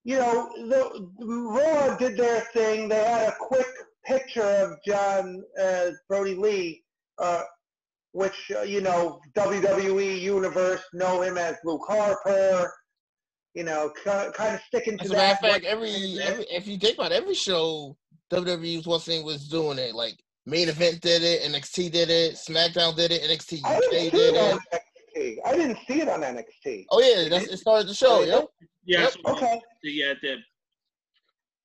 you 0.09 0.17
know, 0.17 0.49
the, 0.57 1.07
Raw 1.21 1.95
did 1.97 2.17
their 2.17 2.41
thing. 2.55 2.89
They 2.89 3.05
had 3.05 3.29
a 3.29 3.37
quick 3.39 3.67
picture 4.07 4.41
of 4.41 4.79
John 4.87 5.45
uh, 5.63 5.91
Brody 6.09 6.35
Lee, 6.35 6.83
uh, 7.19 7.43
which 8.13 8.51
uh, 8.57 8.63
you 8.63 8.81
know, 8.81 9.21
WWE 9.37 10.19
universe 10.19 10.81
know 10.95 11.21
him 11.21 11.37
as 11.37 11.57
Luke 11.63 11.83
Harper. 11.87 12.73
You 13.53 13.65
know, 13.65 13.93
kind 14.03 14.33
of 14.39 14.61
sticking 14.67 14.97
to 14.97 15.05
As 15.05 15.11
a 15.11 15.15
matter 15.15 15.33
of 15.35 15.53
fact, 15.53 15.67
every, 15.67 16.19
every 16.23 16.45
if 16.45 16.67
you 16.67 16.79
think 16.79 16.95
about 16.95 17.13
it, 17.13 17.17
every 17.17 17.35
show 17.35 17.95
WWE's 18.33 18.87
one 18.87 19.01
thing 19.01 19.27
was 19.27 19.47
doing 19.47 19.79
it. 19.79 19.95
Like 19.95 20.15
main 20.47 20.71
event 20.71 21.03
did 21.03 21.23
it, 21.23 21.43
NXT 21.53 21.93
did 21.93 22.09
it, 22.09 22.37
SmackDown 22.37 22.97
did 22.97 23.13
it, 23.13 23.25
NXT 23.25 23.63
UK 23.63 23.83
see 23.91 24.07
it 24.07 24.15
it. 24.15 24.37
on 24.39 24.59
NXT. 24.59 25.37
I 25.45 25.53
didn't 25.55 25.79
see 25.87 26.01
it 26.01 26.09
on 26.09 26.23
NXT. 26.23 26.87
Oh 26.91 27.01
yeah, 27.03 27.29
that's 27.29 27.49
it 27.49 27.59
started 27.59 27.89
the 27.89 27.95
show. 27.95 28.23
Yep. 28.23 28.49
Yeah, 28.89 29.03
Yep. 29.03 29.13
so- 29.13 29.21
Okay. 29.33 29.61
yeah, 29.85 30.11
it 30.13 30.21
did. 30.23 30.41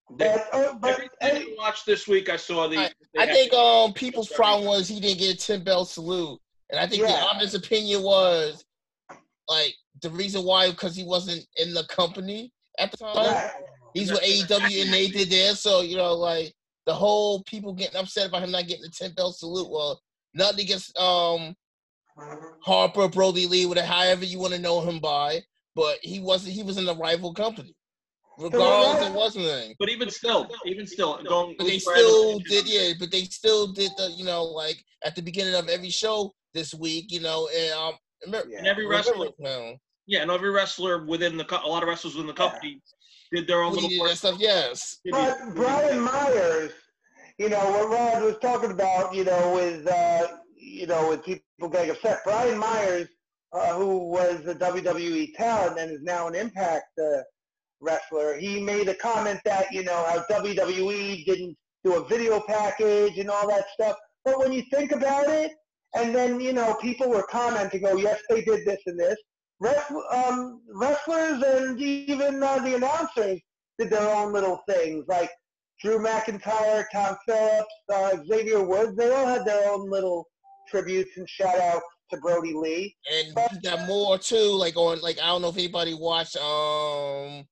But, 0.10 0.54
uh, 0.54 0.74
but 0.76 1.10
Everything 1.22 1.54
I 1.54 1.56
watched 1.58 1.86
this 1.86 2.06
week, 2.08 2.30
I 2.30 2.36
saw 2.36 2.68
the. 2.68 2.78
I- 2.78 2.92
I 3.18 3.26
think 3.28 3.54
um 3.54 3.94
people's 3.94 4.28
problem 4.30 4.68
was 4.68 4.88
he 4.88 5.00
didn't 5.00 5.20
get 5.20 5.34
a 5.36 5.38
ten 5.38 5.64
bell 5.64 5.86
salute, 5.86 6.40
and 6.70 6.80
I 6.80 6.86
think 6.86 7.04
the 7.04 7.10
Yeah. 7.10 7.24
honest 7.24 7.56
opinion 7.56 8.04
was 8.04 8.64
like 9.48 9.74
the 10.02 10.10
reason 10.10 10.44
why 10.44 10.70
because 10.70 10.96
he 10.96 11.04
wasn't 11.06 11.48
in 11.56 11.74
the 11.74 11.86
company 11.86 12.52
at 12.80 12.92
the 12.92 12.98
time. 12.98 13.16
Right. 13.16 13.52
He's 13.94 14.12
with 14.12 14.22
AEW 14.24 14.82
and 14.82 14.94
they 14.94 15.08
did 15.08 15.30
there, 15.30 15.56
so 15.56 15.82
you 15.82 15.96
know 15.96 16.14
like 16.16 16.54
the 16.86 16.94
whole 16.94 17.42
people 17.44 17.72
getting 17.74 17.96
upset 17.96 18.28
about 18.28 18.44
him 18.44 18.52
not 18.52 18.68
getting 18.68 18.84
the 18.84 18.90
ten 18.90 19.14
bell 19.14 19.32
salute. 19.32 19.70
Well, 19.70 20.02
nothing 20.34 20.60
against 20.66 20.98
um 20.98 21.56
Harper, 22.62 23.08
Brody 23.08 23.48
Lee, 23.48 23.66
whatever, 23.66 23.88
however 23.88 24.26
you 24.26 24.38
want 24.38 24.54
to 24.54 24.60
know 24.60 24.82
him 24.82 25.00
by, 25.00 25.42
but 25.76 25.98
he 26.02 26.20
wasn't. 26.20 26.54
He 26.54 26.64
was 26.64 26.78
in 26.78 26.86
the 26.86 26.96
rival 26.96 27.34
company. 27.34 27.76
Regardless, 28.40 29.08
it 29.08 29.14
wasn't 29.14 29.46
anything. 29.46 29.76
But 29.80 29.90
even 29.90 30.10
still, 30.10 30.50
even 30.66 30.88
still, 30.88 31.22
going. 31.24 31.56
But 31.58 31.68
they 31.68 31.80
still 31.80 32.40
did, 32.40 32.68
yeah. 32.68 32.94
But 33.00 33.12
they 33.12 33.26
still 33.26 33.68
did 33.68 33.92
the, 33.98 34.12
you 34.18 34.26
know, 34.26 34.44
like 34.44 34.84
at 35.06 35.16
the 35.16 35.22
beginning 35.22 35.54
of 35.54 35.70
every 35.70 35.92
show 35.92 36.34
this 36.54 36.74
week, 36.74 37.12
you 37.12 37.20
know, 37.20 37.48
and 37.56 37.74
um, 37.74 37.94
remember, 38.26 38.50
And 38.58 38.68
every 38.68 38.88
wrestler, 38.88 39.30
now, 39.40 39.74
yeah, 40.08 40.22
and 40.22 40.32
every 40.32 40.50
wrestler 40.50 41.06
within 41.06 41.38
the, 41.38 41.46
co- 41.46 41.62
a 41.64 41.68
lot 41.68 41.84
of 41.84 41.90
wrestlers 41.90 42.16
within 42.16 42.28
the 42.28 42.34
company 42.34 42.82
did 43.32 43.48
their 43.48 43.62
own 43.62 43.74
we 43.76 43.82
little 43.82 44.06
part. 44.06 44.18
stuff. 44.18 44.36
Yes, 44.40 45.00
But 45.12 45.38
Brian 45.54 46.00
Myers, 46.00 46.72
you 47.38 47.50
know, 47.50 47.60
what 47.72 47.90
Rod 47.90 48.24
was 48.24 48.38
talking 48.42 48.72
about, 48.72 49.14
you 49.14 49.26
know, 49.26 49.54
with, 49.54 49.88
uh, 49.88 50.28
you 50.56 50.88
know, 50.88 51.10
with 51.10 51.24
people 51.24 51.70
getting 51.72 51.92
upset. 51.92 52.22
Brian 52.24 52.58
Myers, 52.58 53.08
uh, 53.54 53.74
who 53.76 54.00
was 54.00 54.46
a 54.48 54.56
WWE 54.56 55.34
talent 55.36 55.80
and 55.80 55.92
is 55.92 56.02
now 56.02 56.28
an 56.28 56.36
Impact 56.36 56.88
uh, 57.00 57.22
wrestler, 57.80 58.38
he 58.38 58.60
made 58.60 58.90
a 58.90 58.96
comment 58.96 59.40
that, 59.46 59.72
you 59.72 59.84
know, 59.84 60.04
how 60.08 60.24
WWE 60.30 61.26
didn't 61.26 61.56
do 61.84 61.96
a 61.96 62.08
video 62.08 62.40
package 62.40 63.18
and 63.20 63.30
all 63.30 63.48
that 63.48 63.66
stuff. 63.74 63.96
But 64.26 64.40
when 64.40 64.52
you 64.52 64.64
think 64.72 64.92
about 64.92 65.28
it, 65.28 65.52
and 65.96 66.16
then, 66.16 66.40
you 66.40 66.54
know, 66.54 66.74
people 66.82 67.10
were 67.10 67.28
commenting, 67.30 67.84
oh, 67.86 67.98
yes, 67.98 68.20
they 68.30 68.42
did 68.42 68.66
this 68.66 68.80
and 68.88 69.00
this. 69.00 69.18
Um, 70.12 70.62
wrestlers 70.74 71.42
and 71.44 71.80
even 71.80 72.42
uh, 72.42 72.60
the 72.60 72.76
announcers 72.76 73.40
did 73.78 73.90
their 73.90 74.10
own 74.16 74.34
little 74.34 74.62
things, 74.68 75.06
like 75.08 75.30
Drew 75.80 76.00
McIntyre, 76.00 76.86
Tom 76.92 77.16
Phillips, 77.28 77.74
uh, 77.94 78.18
Xavier 78.28 78.64
Woods. 78.64 78.96
They 78.98 79.12
all 79.14 79.28
had 79.28 79.46
their 79.46 79.72
own 79.72 79.90
little 79.90 80.28
tributes 80.68 81.16
and 81.18 81.30
shout 81.30 81.60
outs 81.60 81.86
to 82.14 82.22
Brody 82.22 82.54
Lee. 82.54 82.96
and 83.12 83.38
he 83.52 83.60
got 83.60 83.88
more 83.88 84.18
too. 84.18 84.52
Like 84.52 84.76
on, 84.78 85.02
like 85.02 85.20
I 85.20 85.28
don't 85.28 85.42
know 85.42 85.50
if 85.50 85.58
anybody 85.58 85.94
watched 85.94 86.36
um 86.38 87.46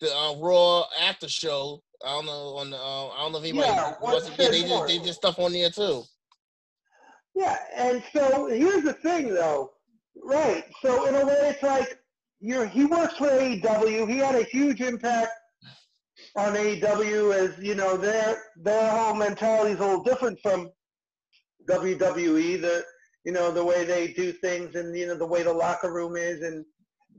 the 0.00 0.14
uh, 0.14 0.36
Raw 0.38 0.84
after 1.00 1.28
show. 1.28 1.82
I 2.04 2.08
don't 2.10 2.26
know 2.26 2.56
on 2.56 2.70
the. 2.70 2.76
Uh, 2.76 3.08
I 3.08 3.18
don't 3.20 3.32
know 3.32 3.38
if 3.38 3.44
anybody 3.44 3.68
Yeah, 3.68 3.94
what 4.00 4.14
wasn't. 4.14 4.38
Yeah, 4.38 4.48
they 4.50 4.62
did. 4.62 4.88
They 4.88 4.98
did 4.98 5.14
stuff 5.14 5.38
on 5.38 5.52
there 5.52 5.70
too. 5.70 6.02
Yeah, 7.34 7.56
and 7.76 8.02
so 8.14 8.46
here's 8.46 8.82
the 8.82 8.94
thing, 8.94 9.32
though. 9.34 9.70
Right. 10.22 10.64
So 10.82 11.06
in 11.06 11.14
a 11.14 11.26
way, 11.26 11.36
it's 11.42 11.62
like 11.62 11.98
you're. 12.40 12.66
He 12.66 12.84
works 12.84 13.16
for 13.16 13.28
AEW. 13.28 14.08
He 14.10 14.18
had 14.18 14.34
a 14.34 14.44
huge 14.44 14.80
impact 14.80 15.32
on 16.36 16.54
AEW, 16.54 17.34
as 17.34 17.58
you 17.62 17.74
know, 17.74 17.96
their 17.96 18.42
their 18.56 18.90
whole 18.90 19.14
mentality 19.14 19.72
is 19.72 19.80
a 19.80 19.82
little 19.86 20.02
different 20.02 20.38
from 20.40 20.70
WWE. 21.68 22.60
The 22.60 22.84
you 23.26 23.32
know 23.32 23.50
the 23.50 23.64
way 23.64 23.84
they 23.84 24.12
do 24.12 24.32
things, 24.32 24.76
and 24.76 24.96
you 24.96 25.08
know 25.08 25.16
the 25.16 25.26
way 25.26 25.42
the 25.42 25.52
locker 25.52 25.92
room 25.92 26.16
is, 26.16 26.42
and 26.42 26.64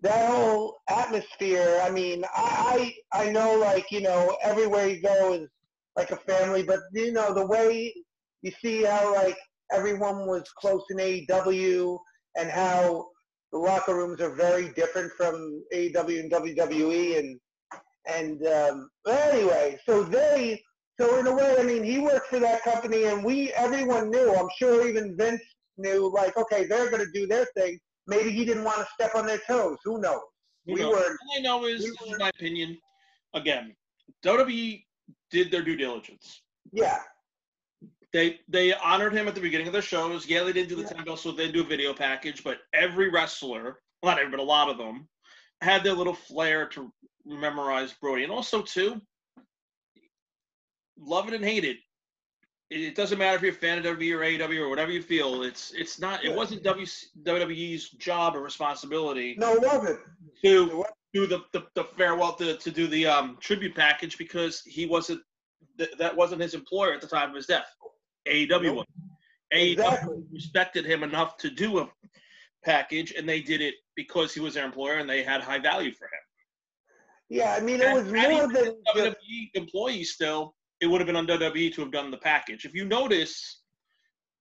that 0.02 0.30
whole 0.30 0.78
atmosphere. 0.90 1.82
I 1.84 1.90
mean, 1.90 2.24
I 2.34 2.96
I, 3.12 3.26
I 3.26 3.32
know 3.32 3.60
like 3.60 3.92
you 3.92 4.02
know 4.02 4.38
everywhere 4.42 4.88
you 4.88 5.02
go 5.02 5.34
is 5.34 5.50
like 5.98 6.12
a 6.12 6.16
family, 6.16 6.64
but 6.64 6.80
you 6.94 7.12
know 7.12 7.34
the 7.34 7.46
way 7.46 7.94
you 8.42 8.52
see 8.64 8.84
how 8.84 9.14
like 9.14 9.38
everyone 9.74 10.28
was 10.28 10.44
close 10.58 10.84
in 10.92 10.98
AEW 10.98 12.00
and 12.38 12.50
how 12.50 13.08
the 13.52 13.58
locker 13.58 13.96
rooms 13.96 14.22
are 14.22 14.34
very 14.34 14.70
different 14.70 15.12
from 15.18 15.62
AEW 15.74 16.22
and 16.22 16.32
WWE 16.32 17.20
and 17.20 17.40
and 18.08 18.48
um, 18.48 18.90
anyway, 19.10 19.78
so 19.86 20.04
they 20.04 20.62
so 21.00 21.20
in 21.20 21.28
a 21.28 21.36
way, 21.36 21.58
I 21.60 21.64
mean, 21.64 21.84
he 21.84 22.00
worked 22.00 22.28
for 22.28 22.40
that 22.40 22.64
company, 22.64 23.04
and 23.04 23.26
we 23.26 23.52
everyone 23.52 24.10
knew. 24.10 24.34
I'm 24.34 24.50
sure 24.58 24.88
even 24.88 25.18
Vince 25.18 25.42
knew, 25.78 26.12
like, 26.14 26.36
okay, 26.38 26.66
they're 26.66 26.90
going 26.90 27.06
to 27.06 27.12
do 27.14 27.28
their 27.28 27.46
thing. 27.56 27.80
Maybe 28.08 28.32
he 28.32 28.46
didn't 28.46 28.64
want 28.64 28.78
to 28.80 28.88
step 28.94 29.16
on 29.16 29.26
their 29.26 29.40
toes. 29.48 29.78
Who 29.84 30.00
knows? 30.00 30.22
Who 30.66 30.74
we 30.74 30.80
knows? 30.82 30.92
were 30.94 31.18
All 31.30 31.38
I 31.38 31.40
know 31.42 31.66
is, 31.66 31.82
we 31.82 31.88
is 32.12 32.20
my 32.20 32.30
opinion. 32.30 32.78
Again, 33.34 33.76
WWE 34.26 34.84
did 35.32 35.52
their 35.52 35.62
due 35.64 35.76
diligence. 35.76 36.42
yeah, 36.72 37.00
They 38.14 38.40
they 38.48 38.74
honored 38.74 39.14
him 39.14 39.28
at 39.28 39.36
the 39.36 39.42
beginning 39.42 39.68
of 39.68 39.74
their 39.74 39.82
shows. 39.82 40.26
Yeah, 40.28 40.44
they 40.44 40.54
didn't 40.54 40.70
do 40.70 40.76
the 40.76 40.84
Yeah. 40.84 40.90
ten 40.90 41.04
bell, 41.06 41.18
so 41.18 41.32
they 41.32 41.44
didn't 41.44 41.56
do 41.56 41.62
a 41.62 41.68
video 41.68 41.94
package. 41.94 42.44
But 42.44 42.60
every 42.74 43.10
wrestler, 43.10 43.80
not 44.04 44.18
every, 44.20 44.32
but 44.32 44.40
a 44.40 44.44
lot 44.44 44.70
of 44.70 44.78
them, 44.78 45.08
had 45.62 45.84
their 45.84 45.94
little 45.94 46.14
flair 46.14 46.68
to 46.70 46.92
memorize 47.26 47.94
Brody. 48.02 48.24
And 48.24 48.32
also 48.32 48.62
too, 48.62 49.02
love 50.98 51.28
it 51.28 51.34
and 51.34 51.44
hate 51.44 51.66
it. 51.66 51.78
It 52.70 52.96
doesn't 52.96 53.18
matter 53.18 53.38
if 53.38 53.42
you're 53.42 53.52
a 53.52 53.56
fan 53.56 53.78
of 53.78 53.86
WWE 53.86 54.14
or 54.14 54.48
AEW 54.48 54.60
or 54.60 54.70
whatever 54.70 54.92
you 54.92 55.02
feel. 55.02 55.44
It's 55.44 55.72
it's 55.74 56.00
not. 56.00 56.26
It 56.26 56.36
wasn't 56.36 56.64
W 56.64 56.86
WWE's 57.24 57.90
job 57.92 58.36
or 58.36 58.42
responsibility 58.42 59.36
no, 59.38 59.54
it 59.54 59.62
wasn't. 59.62 60.00
to 60.44 60.82
It 60.82 60.88
do 61.14 61.28
the, 61.28 61.40
the, 61.54 61.66
the 61.76 61.86
farewell 61.98 62.34
to, 62.34 62.58
to 62.58 62.70
do 62.72 62.88
the 62.88 63.08
um, 63.08 63.38
tribute 63.40 63.74
package 63.74 64.18
because 64.18 64.62
he 64.66 64.86
wasn't 64.86 65.22
th- 65.78 65.92
that 65.98 66.16
wasn't 66.16 66.42
his 66.42 66.54
employer 66.54 66.94
at 66.94 67.00
the 67.02 67.08
time 67.08 67.30
of 67.30 67.36
his 67.36 67.46
death. 67.46 67.68
AEW 68.28 68.50
Nope. 68.64 68.76
was. 68.76 68.86
AEW 69.54 69.72
Exactly. 69.72 70.18
respected 70.34 70.86
him 70.86 71.04
enough 71.04 71.38
to 71.38 71.50
do 71.50 71.80
a 71.80 71.90
package, 72.66 73.14
and 73.18 73.28
they 73.28 73.40
did 73.40 73.62
it 73.62 73.76
because 73.96 74.34
he 74.34 74.42
was 74.42 74.56
their 74.56 74.66
employer 74.66 74.96
and 74.96 75.10
they 75.10 75.24
had 75.24 75.40
high 75.40 75.60
value 75.60 75.94
for 75.94 76.06
him. 76.08 76.20
Yeah, 77.30 77.56
I 77.58 77.62
mean, 77.62 77.80
it 77.82 77.94
was 77.94 78.12
more 78.12 78.48
than 78.48 78.76
just, 78.96 79.16
WWE 79.22 79.50
employee 79.54 80.04
still, 80.04 80.56
it 80.82 80.88
would 80.88 81.02
have 81.02 81.08
been 81.08 81.16
on 81.16 81.28
WWE 81.28 81.74
to 81.74 81.82
have 81.82 81.92
done 81.92 82.12
the 82.12 82.18
package. 82.18 82.66
If 82.66 82.74
you 82.74 82.86
notice, 82.86 83.62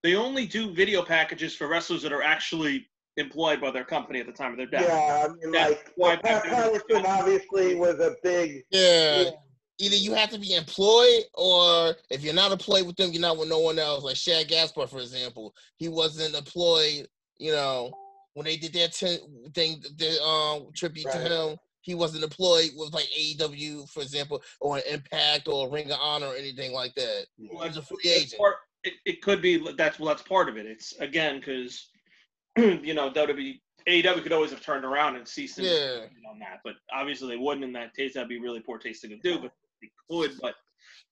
they 0.03 0.15
only 0.15 0.47
do 0.47 0.75
video 0.75 1.03
packages 1.03 1.55
for 1.57 1.69
wrestlers 1.69 2.03
that 2.03 2.13
are 2.13 2.23
actually 2.23 2.87
employed 3.17 3.61
by 3.61 3.71
their 3.71 3.85
company 3.85 4.21
at 4.21 4.27
the 4.27 4.33
time 4.33 4.53
of 4.53 4.59
their 4.59 4.67
death. 4.67 4.87
yeah. 4.87 5.27
I 5.27 5.29
mean, 5.29 5.53
That's 5.53 5.71
like 5.71 5.93
why 5.97 6.17
Pat 6.17 6.45
Pat- 6.45 6.53
Patterson 6.53 7.07
obviously 7.07 7.75
was 7.75 7.99
a 8.01 8.15
big. 8.23 8.63
Yeah. 8.71 9.23
Yeah. 9.23 9.31
Either 9.79 9.97
you 9.97 10.15
have 10.15 10.31
to 10.31 10.39
be 10.39 10.55
employed, 10.55 11.25
or 11.35 11.95
if 12.11 12.23
you're 12.23 12.33
not 12.33 12.51
employed 12.51 12.87
with 12.87 12.97
them, 12.97 13.13
you're 13.13 13.21
not 13.21 13.37
with 13.37 13.49
no 13.51 13.59
one 13.59 13.79
else. 13.79 14.05
Like 14.05 14.17
Shad 14.17 14.49
Gaspard, 14.49 14.89
for 14.89 15.01
example, 15.01 15.55
he 15.77 15.89
wasn't 15.89 16.35
employed. 16.35 17.07
You 17.39 17.53
know, 17.53 17.93
when 18.33 18.47
they 18.47 18.57
did 18.57 18.73
their 18.73 18.89
ten 18.89 19.19
thing, 19.55 19.83
their 19.99 20.19
um 20.23 20.69
tribute 20.75 21.11
to 21.13 21.19
him, 21.19 21.57
he 21.87 21.95
wasn't 21.95 22.25
employed 22.25 22.71
with 22.77 22.93
like 22.93 23.07
AEW, 23.19 23.89
for 23.91 24.03
example, 24.03 24.43
or 24.61 24.81
Impact 24.91 25.47
or 25.47 25.71
Ring 25.71 25.91
of 25.93 25.99
Honor 26.03 26.27
or 26.27 26.35
anything 26.37 26.73
like 26.73 26.93
that. 26.97 27.27
Well, 27.39 27.67
He's 27.67 27.77
a 27.77 27.83
free 27.83 28.11
agent. 28.11 28.39
part- 28.39 28.57
it, 28.83 28.95
it 29.05 29.23
could 29.23 29.41
be 29.41 29.57
that's 29.77 29.99
well, 29.99 30.09
that's 30.09 30.23
part 30.23 30.49
of 30.49 30.57
it. 30.57 30.67
It's 30.67 30.93
again 30.99 31.39
because 31.39 31.89
you 32.59 32.93
know 32.95 33.11
WWE 33.11 33.61
AEW 33.89 34.23
could 34.23 34.33
always 34.33 34.51
have 34.51 34.61
turned 34.63 34.85
around 34.85 35.15
and 35.17 35.27
ceased 35.27 35.59
and 35.59 35.67
Yeah. 35.69 36.07
on 36.31 36.39
that, 36.41 36.59
but 36.65 36.75
obviously 36.93 37.29
they 37.29 37.37
wouldn't 37.37 37.65
in 37.65 37.73
that 37.75 37.95
case. 37.95 38.15
That'd 38.15 38.29
be 38.29 38.41
really 38.41 38.61
poor 38.61 38.79
tasting 38.79 39.11
to 39.11 39.17
do, 39.19 39.39
but 39.39 39.53
they 39.81 39.89
could. 40.11 40.33
But 40.43 40.55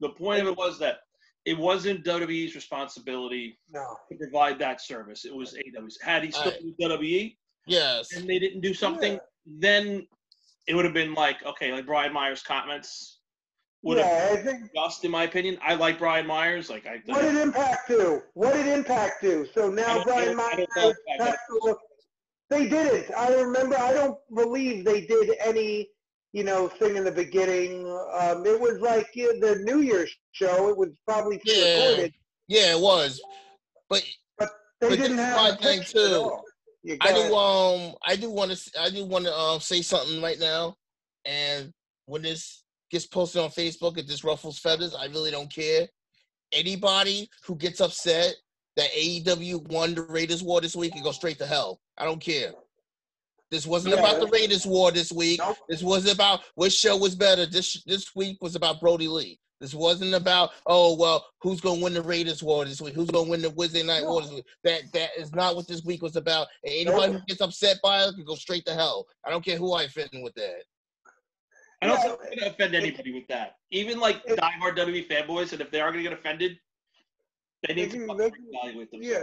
the 0.01 0.09
point 0.11 0.43
of 0.43 0.49
it 0.49 0.57
was 0.57 0.79
that 0.81 0.99
it 1.45 1.57
wasn't 1.59 2.05
WWE's 2.05 2.55
responsibility 2.57 3.59
No. 3.71 3.97
to 4.11 4.17
provide 4.19 4.59
that 4.61 4.81
service. 4.81 5.25
It 5.25 5.35
was 5.35 5.55
AEW's. 5.55 5.99
Had 6.03 6.25
he 6.25 6.31
still 6.33 6.51
Right. 6.53 6.61
been 6.79 6.89
WWE 6.91 7.37
Yes. 7.67 8.13
and 8.13 8.29
they 8.29 8.39
didn't 8.39 8.61
do 8.61 8.73
something, 8.75 9.19
then 9.47 10.07
it 10.67 10.75
would 10.75 10.85
have 10.85 10.95
been 10.95 11.15
like 11.15 11.45
okay, 11.45 11.73
like 11.73 11.87
Brian 11.87 12.13
Myers' 12.13 12.43
comments 12.43 13.19
would 13.83 13.99
have 13.99 14.07
Yeah, 14.07 14.39
I 14.41 14.43
think 14.43 14.71
just 14.75 15.05
in 15.05 15.11
my 15.11 15.25
opinion. 15.25 15.59
I 15.63 15.75
like 15.75 15.99
Brian 15.99 16.27
Myers. 16.27 16.71
Like 16.71 16.87
I, 16.87 17.01
what 17.07 17.23
did 17.23 17.37
Impact 17.37 17.89
do? 17.89 18.23
What 18.35 18.55
did 18.55 18.67
Impact 18.67 19.21
do? 19.23 19.47
So 19.55 19.69
now 19.71 20.03
Brian 20.05 20.37
Myers 20.37 20.67
don't 20.75 20.77
know 20.77 20.91
if 20.91 21.21
I- 21.21 21.25
has 21.25 21.35
to 21.51 21.61
look. 21.63 21.79
They 22.51 22.69
didn't. 22.69 23.15
I 23.17 23.33
remember. 23.35 23.77
I 23.79 23.93
don't 23.93 24.19
believe 24.35 24.85
they 24.85 25.07
did 25.07 25.31
any, 25.41 25.89
you 26.33 26.45
know, 26.45 26.69
thing 26.69 26.97
in 26.97 27.03
the 27.05 27.11
beginning. 27.11 27.87
Um, 28.13 28.45
it 28.47 28.61
was 28.61 28.81
like 28.81 29.09
yeah, 29.15 29.29
the 29.41 29.61
New 29.65 29.81
Year's 29.81 30.15
show. 30.33 30.69
It 30.69 30.77
was 30.77 30.91
probably 31.07 31.41
Yeah. 31.45 31.55
pre-recorded. 31.55 32.13
Yeah, 32.49 32.77
it 32.77 32.81
was. 32.81 33.21
But 33.89 34.03
but 34.39 34.51
They 34.81 34.91
But 34.91 34.99
didn't 34.99 35.19
have 35.19 35.37
my 35.37 35.57
thing, 35.57 35.79
picture 35.81 35.99
at 35.99 36.09
too. 36.11 36.39
You 36.85 36.99
I 37.01 37.13
do 37.13 37.35
um 37.35 37.95
I 38.05 38.15
do 38.15 38.31
want 38.31 38.53
to 38.53 38.81
I 38.81 38.91
do 38.91 39.07
want 39.07 39.25
to 39.25 39.35
um 39.35 39.59
say 39.59 39.81
something 39.81 40.21
right 40.21 40.39
now, 40.39 40.77
and 41.25 41.73
when 42.05 42.21
this 42.21 42.63
gets 42.91 43.07
posted 43.07 43.41
on 43.41 43.49
Facebook, 43.49 43.97
it 43.97 44.07
just 44.07 44.23
ruffles 44.23 44.59
feathers. 44.59 44.95
I 44.95 45.07
really 45.07 45.31
don't 45.31 45.53
care. 45.53 45.89
Anybody 46.53 47.29
who 47.47 47.57
gets 47.57 47.81
upset 47.81 48.35
that 48.77 48.91
AEW 48.91 49.67
won 49.69 49.95
the 49.95 50.03
ratings 50.03 50.43
war 50.43 50.61
this 50.61 50.77
week 50.77 50.93
can 50.93 51.03
go 51.03 51.13
straight 51.13 51.39
to 51.39 51.47
hell. 51.47 51.81
I 51.97 52.05
don't 52.05 52.21
care. 52.21 52.53
This 53.51 53.67
wasn't 53.67 53.95
Yeah, 53.95 54.01
about 54.01 54.21
the 54.21 54.27
ratings 54.27 54.67
war 54.67 54.91
this 54.91 55.11
week. 55.11 55.39
Nope. 55.39 55.57
This 55.69 55.83
wasn't 55.83 56.15
about 56.15 56.41
which 56.55 56.75
show 56.75 56.99
was 56.99 57.15
better. 57.15 57.47
This 57.47 57.83
this 57.85 58.15
week 58.15 58.37
was 58.43 58.57
about 58.57 58.81
Brody 58.81 59.09
Lee. 59.09 59.39
This 59.65 59.73
wasn't 59.73 60.13
about 60.13 60.51
oh 60.67 60.95
well 60.95 61.27
who's 61.41 61.59
gonna 61.63 61.81
win 61.81 61.95
the 61.95 62.03
ratings 62.03 62.43
war 62.43 62.67
this 62.67 62.83
week? 62.83 62.93
Who's 62.93 63.09
gonna 63.09 63.31
win 63.31 63.41
the 63.41 63.49
Wednesday 63.49 63.83
night 63.83 64.05
war 64.05 64.21
this 64.21 64.31
week? 64.31 64.45
That 64.63 64.83
that 64.93 65.09
is 65.19 65.33
not 65.33 65.57
what 65.57 65.67
this 65.67 65.83
week 65.83 66.03
was 66.03 66.17
about. 66.17 66.49
And 66.65 66.75
anybody 66.87 67.15
who 67.15 67.21
gets 67.27 67.41
upset 67.41 67.79
by 67.83 68.05
it 68.05 68.15
can 68.15 68.27
go 68.27 68.35
straight 68.35 68.67
to 68.67 68.75
hell. 68.75 69.07
I 69.25 69.31
don't 69.31 69.43
care 69.43 69.57
who 69.57 69.73
I 69.73 69.85
offend 69.85 70.11
with 70.23 70.35
that. 70.35 70.65
I 71.81 71.87
don't 71.87 71.97
Yeah, 71.99 72.11
I'm 72.13 72.39
gonna 72.39 72.51
offend 72.51 72.75
anybody 72.75 73.13
with 73.15 73.27
that. 73.29 73.57
Even 73.71 73.99
like 74.01 74.21
it- 74.27 74.39
diehard 74.39 74.77
WWE 74.77 75.09
fanboys, 75.09 75.53
and 75.53 75.63
if 75.63 75.71
they 75.71 75.81
are 75.81 75.91
gonna 75.91 76.03
get 76.03 76.13
offended, 76.13 76.59
they 77.67 77.73
need 77.73 77.91
to 77.91 77.97
can- 77.97 78.07
fucking 78.07 78.33
evaluate 78.53 78.91
themselves. 78.91 79.17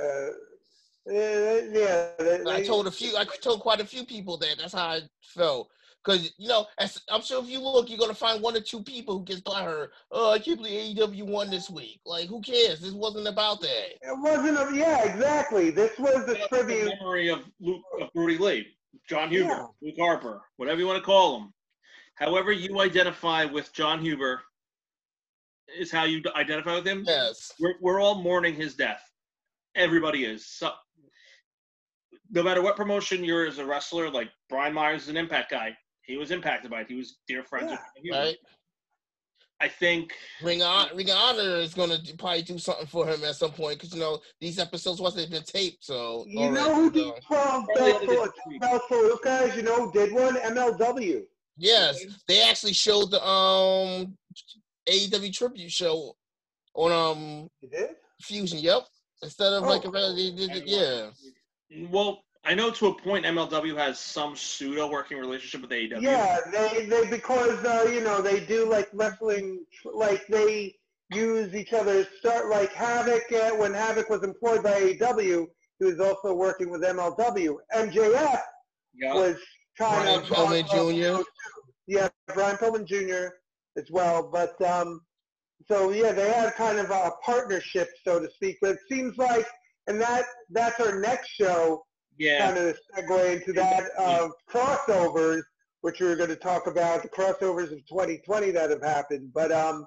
Yeah. 1.06 1.14
Yeah, 1.14 1.62
yeah. 1.72 2.12
they- 2.18 2.52
I 2.52 2.64
told 2.66 2.88
a 2.88 2.92
few, 2.92 3.16
I 3.16 3.26
told 3.26 3.60
quite 3.62 3.80
a 3.80 3.86
few 3.86 4.06
people 4.08 4.38
that. 4.38 4.56
That's 4.58 4.74
how 4.74 4.88
I 4.88 5.02
felt. 5.22 5.70
Cause 6.04 6.34
you 6.38 6.48
know, 6.48 6.66
as, 6.80 7.00
I'm 7.10 7.22
sure 7.22 7.44
if 7.44 7.50
you 7.50 7.60
look, 7.60 7.88
you're 7.90 8.00
gonna 8.00 8.14
find 8.16 8.42
one 8.42 8.56
or 8.56 8.60
two 8.60 8.82
people 8.82 9.20
who 9.20 9.24
gets 9.24 9.42
butthurt. 9.42 9.90
Oh, 10.12 10.32
I 10.32 10.40
can't 10.40 10.58
believe 10.58 10.98
AEW 10.98 11.28
won 11.28 11.52
this 11.52 11.70
week. 11.70 12.00
Like, 12.06 12.28
who 12.28 12.42
cares? 12.42 12.80
This 12.82 12.92
wasn't 12.92 13.28
about 13.28 13.62
that. 13.62 13.92
It 14.02 14.20
wasn't 14.20 14.58
a, 14.58 14.76
yeah, 14.76 15.04
exactly. 15.04 15.70
This 15.70 15.98
was 16.00 16.26
the 16.26 16.34
That's 16.34 16.48
tribute. 16.48 16.86
the 16.86 16.96
memory 17.00 17.30
of 17.30 17.42
Luke 17.60 17.84
of 18.02 18.10
Brody 18.16 18.40
Lee, 18.40 18.68
Jon 19.08 19.30
Huber, 19.30 19.50
Yeah. 19.50 19.66
Luke 19.84 19.96
Harper, 20.00 20.42
whatever 20.58 20.80
you 20.80 20.88
want 20.88 20.98
to 20.98 21.06
call 21.06 21.38
him. 21.40 21.54
However 22.16 22.52
you 22.52 22.80
identify 22.82 23.46
with 23.46 23.72
Jon 23.74 24.02
Huber 24.02 24.42
is 25.80 25.92
how 25.92 26.06
you 26.06 26.22
identify 26.36 26.76
with 26.76 26.86
him. 26.88 27.04
Yes. 27.08 27.52
We're, 27.60 27.76
we're 27.80 28.02
all 28.02 28.16
mourning 28.24 28.56
his 28.56 28.74
death. 28.76 29.02
Everybody 29.76 30.26
is. 30.26 30.48
So, 30.48 30.72
no 32.32 32.42
matter 32.44 32.62
what 32.62 32.76
promotion 32.76 33.24
you're 33.24 33.46
as 33.46 33.58
a 33.60 33.66
wrestler, 33.66 34.10
like 34.10 34.30
Brian 34.50 34.74
Myers 34.74 35.04
is 35.04 35.10
an 35.10 35.18
impact 35.18 35.52
guy. 35.52 35.76
He 36.04 36.18
was 36.18 36.32
impacted 36.32 36.72
by 36.72 36.82
it. 36.82 36.88
He 36.88 36.96
was 36.96 37.18
dear 37.28 37.44
friends 37.44 37.72
Yeah. 37.72 37.78
Jon 37.78 37.86
Huber. 38.04 38.18
Right. 38.18 38.38
I 39.60 39.68
think 39.68 40.14
Ring 40.42 40.64
of, 40.64 40.92
Ring 40.96 41.12
of 41.12 41.18
Honor 41.18 41.58
is 41.58 41.76
gonna 41.76 42.00
do- 42.00 42.16
probably 42.16 42.42
do 42.42 42.58
something 42.58 42.88
for 42.88 43.06
him 43.06 43.24
at 43.24 43.36
some 43.36 43.52
point 43.52 43.78
because 43.78 43.94
you 43.94 44.00
know 44.00 44.20
these 44.40 44.58
episodes 44.58 45.00
wasn't 45.00 45.30
been 45.30 45.44
taped, 45.44 45.84
so 45.86 46.26
You 46.28 46.50
know 46.50 46.74
who 46.74 46.90
did 46.92 47.04
12 47.04 47.22
Probably 47.28 47.76
belts 47.76 48.02
ended 48.02 48.18
for, 48.18 48.26
this 48.26 48.34
week. 48.48 48.62
belts 48.62 48.86
for 48.88 48.96
Luke 48.98 49.24
guys? 49.24 49.56
You 49.56 49.62
know 49.62 49.92
did 49.92 50.14
one? 50.14 50.36
MLW. 50.38 51.22
yes, 51.58 52.04
they 52.28 52.42
actually 52.50 52.74
showed 52.74 53.12
the 53.12 53.24
um 53.24 54.18
AEW 54.90 55.32
tribute 55.32 55.72
show 55.72 56.16
on 56.74 56.92
um 56.92 57.48
Fusion. 58.20 58.58
Yep, 58.58 58.88
instead 59.22 59.54
of 59.54 59.62
like 59.64 59.86
Oh. 59.86 59.90
a 59.90 59.92
regular, 59.92 60.16
they 60.16 60.32
did 60.32 60.56
it, 60.56 60.68
yeah. 60.68 61.12
well, 61.92 62.24
I 62.44 62.56
know 62.56 62.72
to 62.72 62.88
a 62.88 62.94
point 62.94 63.26
MLW 63.26 63.78
has 63.78 64.00
some 64.00 64.36
pseudo 64.36 64.90
working 64.90 65.18
relationship 65.20 65.62
with 65.62 65.70
AEW. 65.70 66.02
Yeah, 66.02 66.40
they 66.52 66.86
they 66.86 67.08
because 67.08 67.64
uh, 67.64 67.88
you 67.92 68.02
know 68.02 68.22
they 68.22 68.40
do 68.40 68.68
like 68.68 68.90
wrestling, 68.94 69.64
like 69.86 70.26
they 70.28 70.76
use 71.14 71.54
each 71.54 71.74
other's 71.74 72.08
start 72.20 72.50
like 72.50 72.74
Havoc. 72.74 73.24
Uh, 73.32 73.52
when 73.52 73.74
Havoc 73.74 74.10
was 74.10 74.24
employed 74.24 74.64
by 74.64 74.72
AEW, 74.72 75.46
he 75.80 75.86
was 75.86 76.00
also 76.00 76.34
working 76.34 76.72
with 76.72 76.82
MLW. 76.82 77.58
MJF 77.76 78.42
Yeah. 78.96 79.14
was 79.14 79.36
kind 79.78 80.04
Brian 80.04 80.20
of 80.20 80.26
Pillman 80.26 81.18
Jr.. 81.18 81.24
Yeah, 81.86 82.10
Brian 82.34 82.58
Pillman 82.58 82.86
Jr. 82.88 83.36
as 83.78 83.92
well. 83.92 84.30
But 84.32 84.60
um, 84.64 85.02
so 85.68 85.92
yeah, 85.92 86.12
they 86.12 86.32
had 86.32 86.56
kind 86.56 86.80
of 86.80 86.90
a 86.90 87.12
partnership, 87.24 87.90
so 88.04 88.20
to 88.20 88.30
speak. 88.32 88.58
But 88.62 88.72
it 88.72 88.80
seems 88.92 89.16
like, 89.18 89.46
and 89.86 90.02
that 90.02 90.26
that's 90.50 90.80
our 90.80 91.00
next 91.00 91.30
show 91.30 91.84
Yeah. 92.18 92.46
kind 92.48 92.58
of 92.58 92.76
a 92.76 93.02
segue 93.02 93.36
into 93.36 93.54
that 93.54 93.90
of 93.98 94.32
crossovers, 94.50 95.42
which 95.82 96.00
we 96.00 96.08
were 96.08 96.16
going 96.16 96.30
to 96.30 96.36
talk 96.36 96.68
about 96.68 97.02
the 97.04 97.10
crossovers 97.10 97.72
of 97.72 97.86
2020 97.88 98.52
that 98.52 98.70
have 98.70 98.84
happened. 98.84 99.32
But 99.34 99.52
um, 99.52 99.86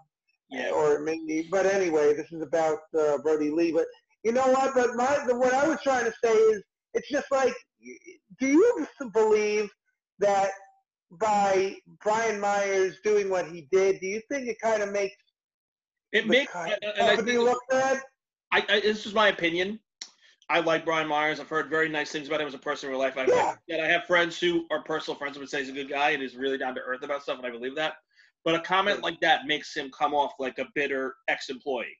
Yeah. 0.51 0.71
or 0.71 1.01
maybe, 1.01 1.49
but 1.51 1.67
anyway, 1.67 2.15
this 2.15 2.31
is 2.33 2.43
about 2.43 2.79
uh, 2.99 3.19
Brody 3.19 3.51
Lee. 3.51 3.73
But 3.73 3.87
you 4.25 4.33
know 4.33 4.47
what? 4.49 4.75
But 4.75 4.95
my 4.97 5.25
the, 5.27 5.37
what 5.37 5.53
I 5.55 5.67
was 5.69 5.79
trying 5.83 6.05
to 6.07 6.15
say 6.23 6.33
is, 6.33 6.63
it's 6.95 7.09
just 7.11 7.27
like, 7.31 7.55
do 8.41 8.47
you 8.49 8.87
believe 9.13 9.69
that 10.21 10.51
by 11.13 11.77
Brian 12.03 12.41
Myers 12.41 12.97
doing 13.05 13.29
what 13.31 13.47
he 13.49 13.69
did, 13.71 14.01
do 14.01 14.07
you 14.07 14.21
think 14.31 14.49
it 14.49 14.57
kind 14.61 14.83
of 14.83 14.91
makes 14.93 15.15
It 16.13 16.27
makes. 16.27 16.53
co- 16.53 16.61
and 16.63 16.79
I 17.01 17.17
company 17.17 17.33
think- 17.33 17.45
look 17.45 17.61
bad? 17.71 18.01
I, 18.53 18.65
I, 18.69 18.81
this 18.81 19.05
is 19.07 19.15
my 19.15 19.29
opinion. 19.29 19.81
I 20.51 20.61
like 20.61 20.85
Brian 20.85 21.09
Myers. 21.09 21.41
I've 21.41 21.49
heard 21.49 21.71
very 21.71 21.89
nice 21.89 22.13
things 22.13 22.29
about 22.29 22.41
him 22.41 22.47
as 22.49 22.55
a 22.55 22.59
person 22.59 22.89
in 22.89 22.93
real 22.93 23.01
life. 23.01 23.17
I, 23.17 23.25
Yeah. 23.27 23.55
and 23.71 23.81
I 23.83 23.87
have 23.87 24.05
friends 24.05 24.39
who 24.39 24.67
are 24.71 24.83
personal 24.83 25.17
friends 25.19 25.37
who 25.37 25.41
would 25.41 25.49
say 25.49 25.61
he's 25.61 25.71
a 25.71 25.73
good 25.73 25.89
guy 25.89 26.11
and 26.11 26.23
is 26.23 26.37
really 26.37 26.59
down 26.59 26.75
to 26.75 26.81
earth 26.83 27.03
about 27.03 27.23
stuff, 27.23 27.39
and 27.39 27.47
I 27.47 27.51
believe 27.51 27.75
that. 27.77 27.95
But 28.45 28.55
a 28.55 28.61
comment 28.61 29.03
like 29.03 29.19
that 29.21 29.47
makes 29.47 29.75
him 29.75 29.91
come 29.99 30.13
off 30.15 30.33
like 30.39 30.59
a 30.59 30.67
bitter 30.75 31.15
ex-employee. 31.29 31.97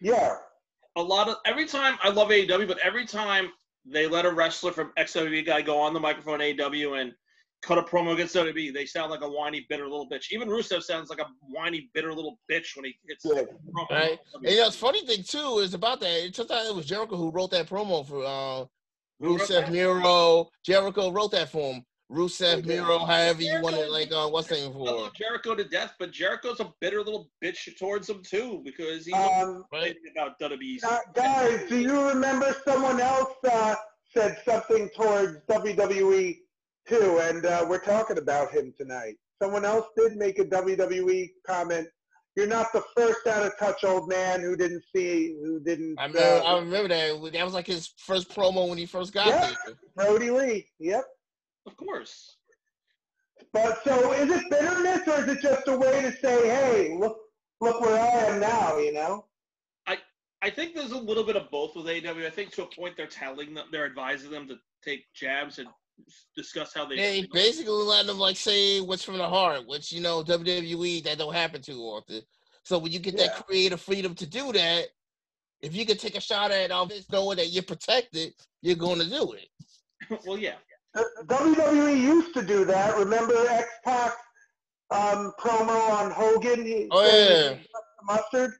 Yeah, 0.00 0.36
A 0.96 1.02
lot 1.02 1.28
of 1.28 1.36
every 1.44 1.66
time 1.66 1.98
I 2.02 2.08
love 2.08 2.28
AEW, 2.30 2.66
but 2.66 2.78
every 2.78 3.04
time 3.06 3.50
they 3.84 4.06
let 4.06 4.24
a 4.24 4.30
wrestler 4.32 4.72
from 4.72 4.92
ex-WWE 4.96 5.44
guy 5.44 5.60
go 5.60 5.78
on 5.78 5.92
the 5.92 6.00
microphone 6.00 6.38
AEW 6.40 7.00
and 7.00 7.12
cut 7.64 7.78
a 7.78 7.82
promo 7.82 8.12
against 8.12 8.34
WWE, 8.36 8.72
they 8.74 8.86
sound 8.86 9.10
like 9.10 9.22
a 9.22 9.28
whiny, 9.28 9.66
bitter 9.68 9.84
little 9.84 10.08
bitch. 10.08 10.26
Even 10.30 10.48
Rusev 10.48 10.82
sounds 10.82 11.10
like 11.10 11.18
a 11.20 11.26
whiny, 11.40 11.90
bitter 11.94 12.12
little 12.14 12.38
bitch 12.50 12.76
when 12.76 12.84
he 12.84 12.94
hits 13.08 13.24
good. 13.24 13.48
promo. 13.74 13.90
Right. 13.90 14.18
And 14.34 14.44
you 14.44 14.56
know, 14.58 14.66
the 14.70 14.76
funny 14.76 15.04
thing 15.06 15.22
too 15.22 15.58
is 15.60 15.74
about 15.74 16.00
that. 16.00 16.24
It 16.24 16.34
turns 16.34 16.50
out 16.50 16.66
it 16.66 16.74
was 16.74 16.86
Jericho 16.86 17.16
who 17.16 17.30
wrote 17.30 17.50
that 17.52 17.68
promo 17.68 18.06
for 18.06 18.24
uh, 18.24 18.64
Rusev? 19.22 19.70
Miro. 19.70 20.48
Jericho 20.64 21.10
wrote 21.10 21.30
that 21.32 21.48
for 21.50 21.74
him. 21.74 21.84
Rusev 22.12 22.58
Okay. 22.58 22.66
Miro, 22.68 22.98
however 22.98 23.42
you 23.42 23.60
want 23.62 23.74
it, 23.76 23.88
Jericho- 23.88 23.92
like 23.92 24.12
uh, 24.12 24.28
what's 24.28 24.48
the 24.48 24.56
name 24.56 24.72
I 24.76 24.78
love 24.78 25.14
Jericho 25.14 25.54
to 25.54 25.64
death, 25.64 25.94
but 25.98 26.10
Jericho's 26.12 26.60
a 26.60 26.70
bitter 26.80 26.98
little 27.02 27.30
bitch 27.42 27.66
towards 27.78 28.08
him 28.10 28.22
too 28.22 28.60
because 28.64 29.06
he's 29.06 29.14
Um, 29.14 29.64
Right. 29.72 29.96
complaining 29.96 30.12
about 30.14 30.38
WWE. 30.38 30.84
Uh, 30.84 30.98
guys, 31.14 31.66
do 31.68 31.78
you 31.78 32.06
remember 32.08 32.54
someone 32.64 33.00
else 33.00 33.32
uh, 33.50 33.74
said 34.12 34.36
something 34.44 34.90
towards 34.94 35.38
WWE 35.50 36.36
too? 36.86 37.20
And 37.22 37.46
uh, 37.46 37.66
we're 37.68 37.78
talking 37.84 38.18
about 38.18 38.52
him 38.52 38.72
tonight. 38.76 39.14
Someone 39.42 39.64
else 39.64 39.86
did 39.96 40.16
make 40.16 40.38
a 40.38 40.44
WWE 40.44 41.30
comment. 41.46 41.88
You're 42.36 42.46
not 42.48 42.72
the 42.72 42.82
first 42.96 43.26
out 43.28 43.46
of 43.46 43.52
touch 43.58 43.84
old 43.84 44.08
man 44.08 44.40
who 44.40 44.56
didn't 44.56 44.82
see, 44.94 45.36
who 45.42 45.60
didn't. 45.60 45.94
I 45.98 46.06
remember, 46.06 46.42
I 46.44 46.52
uh, 46.52 46.60
remember 46.60 46.88
that. 46.88 47.32
That 47.32 47.44
was 47.44 47.54
like 47.54 47.66
his 47.66 47.92
first 47.98 48.34
promo 48.34 48.68
when 48.68 48.78
he 48.78 48.86
first 48.86 49.12
got 49.12 49.28
Yeah. 49.28 49.52
there. 49.66 49.74
Brody 49.94 50.30
Lee. 50.30 50.68
Yep. 50.80 51.04
Of 51.66 51.76
course. 51.76 52.36
But 53.52 53.84
so, 53.84 54.12
is 54.12 54.30
it 54.30 54.50
bitterness 54.50 55.06
or 55.06 55.22
is 55.22 55.36
it 55.36 55.40
just 55.40 55.68
a 55.68 55.76
way 55.76 56.02
to 56.02 56.12
say, 56.16 56.48
"Hey, 56.48 56.96
look, 56.98 57.18
look 57.60 57.80
where 57.80 58.00
I 58.00 58.08
am 58.32 58.40
now"? 58.40 58.78
You 58.78 58.92
know? 58.92 59.26
I 59.86 59.98
I 60.42 60.50
think 60.50 60.74
there's 60.74 60.90
a 60.92 60.98
little 60.98 61.24
bit 61.24 61.36
of 61.36 61.50
both 61.52 61.76
with 61.76 61.86
AEW. 61.86 62.26
I 62.26 62.30
think 62.30 62.50
to 62.54 62.64
a 62.64 62.66
point 62.66 62.96
they're 62.96 63.06
telling 63.06 63.54
them, 63.54 63.66
they're 63.70 63.86
advising 63.86 64.30
them 64.32 64.48
to 64.48 64.56
take 64.84 65.04
jabs 65.14 65.58
at 65.60 65.66
discuss 66.36 66.72
how 66.74 66.86
they. 66.86 66.96
They 66.96 67.28
basically 67.32 67.72
letting 67.72 68.06
them 68.08 68.18
like 68.18 68.36
say 68.36 68.80
what's 68.80 69.04
from 69.04 69.18
the 69.18 69.28
heart, 69.28 69.66
which 69.66 69.92
you 69.92 70.00
know 70.00 70.22
WWE 70.22 71.02
that 71.04 71.18
don't 71.18 71.34
happen 71.34 71.62
too 71.62 71.80
often. 71.80 72.20
So 72.64 72.78
when 72.78 72.92
you 72.92 72.98
get 72.98 73.14
Yeah. 73.18 73.26
that 73.28 73.46
creative 73.46 73.80
freedom 73.80 74.14
to 74.14 74.26
do 74.26 74.52
that, 74.52 74.86
if 75.60 75.74
you 75.74 75.84
can 75.86 75.96
take 75.96 76.16
a 76.16 76.20
shot 76.20 76.50
at 76.50 76.70
all 76.70 76.86
this 76.86 77.10
knowing 77.10 77.36
that 77.36 77.48
you're 77.48 77.62
protected, 77.62 78.32
you're 78.62 78.76
going 78.76 78.98
to 79.00 79.08
do 79.08 79.32
it. 79.32 79.48
well, 80.26 80.38
yeah. 80.38 80.54
The- 80.94 81.24
WWE 81.28 82.00
used 82.00 82.34
to 82.34 82.42
do 82.42 82.64
that. 82.66 82.96
Remember 82.96 83.34
X 83.48 83.68
Pac 83.84 84.12
um, 84.90 85.32
promo 85.40 85.90
on 85.90 86.10
Hogan? 86.10 86.64
He 86.64 86.88
Oh, 86.90 87.04
said 87.04 87.58
yeah. 87.58 87.62
Mustard. 88.04 88.52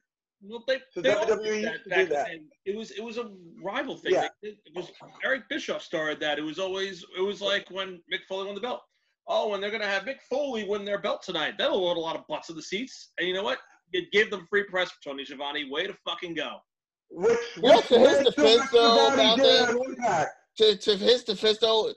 Well, 0.47 0.63
they, 0.67 0.79
So 0.93 1.01
they 1.01 1.09
WWE 1.11 1.43
did 1.43 1.55
used 1.55 1.65
that 1.67 1.83
to 1.83 1.89
do 2.05 2.05
that. 2.13 2.27
then. 2.27 2.45
It 2.65 2.75
was 2.75 2.91
it 2.91 3.03
was 3.03 3.17
a 3.17 3.31
rival 3.61 3.97
thing. 3.97 4.13
Yeah. 4.13 4.27
They 4.43 4.49
It 4.49 4.57
was 4.75 4.91
Eric 5.23 5.43
Bischoff 5.49 5.81
started 5.81 6.19
that. 6.21 6.37
It 6.39 6.43
was 6.43 6.59
always 6.59 7.03
it 7.17 7.21
was 7.21 7.41
like 7.41 7.69
when 7.71 8.01
Mick 8.11 8.25
Foley 8.27 8.45
won 8.45 8.55
the 8.55 8.61
belt. 8.61 8.81
Oh, 9.27 9.53
and 9.53 9.63
they're 9.63 9.71
gonna 9.71 9.87
have 9.87 10.03
Mick 10.03 10.21
Foley 10.29 10.65
win 10.67 10.85
their 10.85 10.99
belt 10.99 11.23
tonight. 11.23 11.55
That'll 11.57 11.83
load 11.83 11.97
a 11.97 11.99
lot 11.99 12.15
of 12.15 12.27
butts 12.27 12.49
in 12.49 12.55
the 12.55 12.61
seats. 12.61 13.11
And 13.17 13.27
you 13.27 13.33
know 13.33 13.43
what? 13.43 13.59
It 13.93 14.11
gave 14.11 14.29
them 14.29 14.45
free 14.49 14.63
press 14.63 14.91
for 14.91 15.01
Tony 15.09 15.25
Schiavone. 15.25 15.69
Way 15.69 15.87
to 15.87 15.95
fucking 16.07 16.33
go. 16.35 16.57
Which, 17.09 17.37
Well, 17.61 17.77
which 17.77 17.87
to 17.87 17.99
his 17.99 18.17
defense, 18.25 18.69
though, 18.71 19.13
about 19.13 19.37
that- 19.37 20.27
To, 20.57 20.75
to 20.75 20.97
his 20.97 21.23
defense, 21.23 21.59
though, 21.59 21.93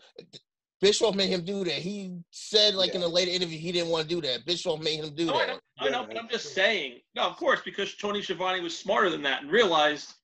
Bischoff 0.81 1.15
made 1.17 1.29
him 1.31 1.45
do 1.45 1.65
that. 1.65 1.73
He 1.75 2.19
said, 2.31 2.75
like 2.75 2.95
in 2.95 3.03
a 3.03 3.07
later 3.09 3.31
interview, 3.31 3.59
he 3.59 3.73
didn't 3.73 3.91
want 3.91 4.09
to 4.09 4.15
do 4.15 4.21
that. 4.27 4.47
Bischoff 4.47 4.81
made 4.81 5.01
him 5.03 5.15
do 5.15 5.27
No, 5.27 5.35
I 5.35 5.47
that. 5.47 5.53
know, 5.55 5.61
I 5.81 5.89
know, 5.91 6.07
but 6.07 6.17
I'm 6.17 6.29
just 6.29 6.45
true. 6.55 6.63
saying. 6.63 7.01
No, 7.17 7.23
of 7.23 7.37
course, 7.37 7.61
because 7.65 7.97
Tony 7.97 8.23
Schiavone 8.23 8.61
was 8.61 8.79
smarter 8.79 9.11
than 9.11 9.23
that 9.23 9.43
and 9.43 9.51
realized 9.51 10.15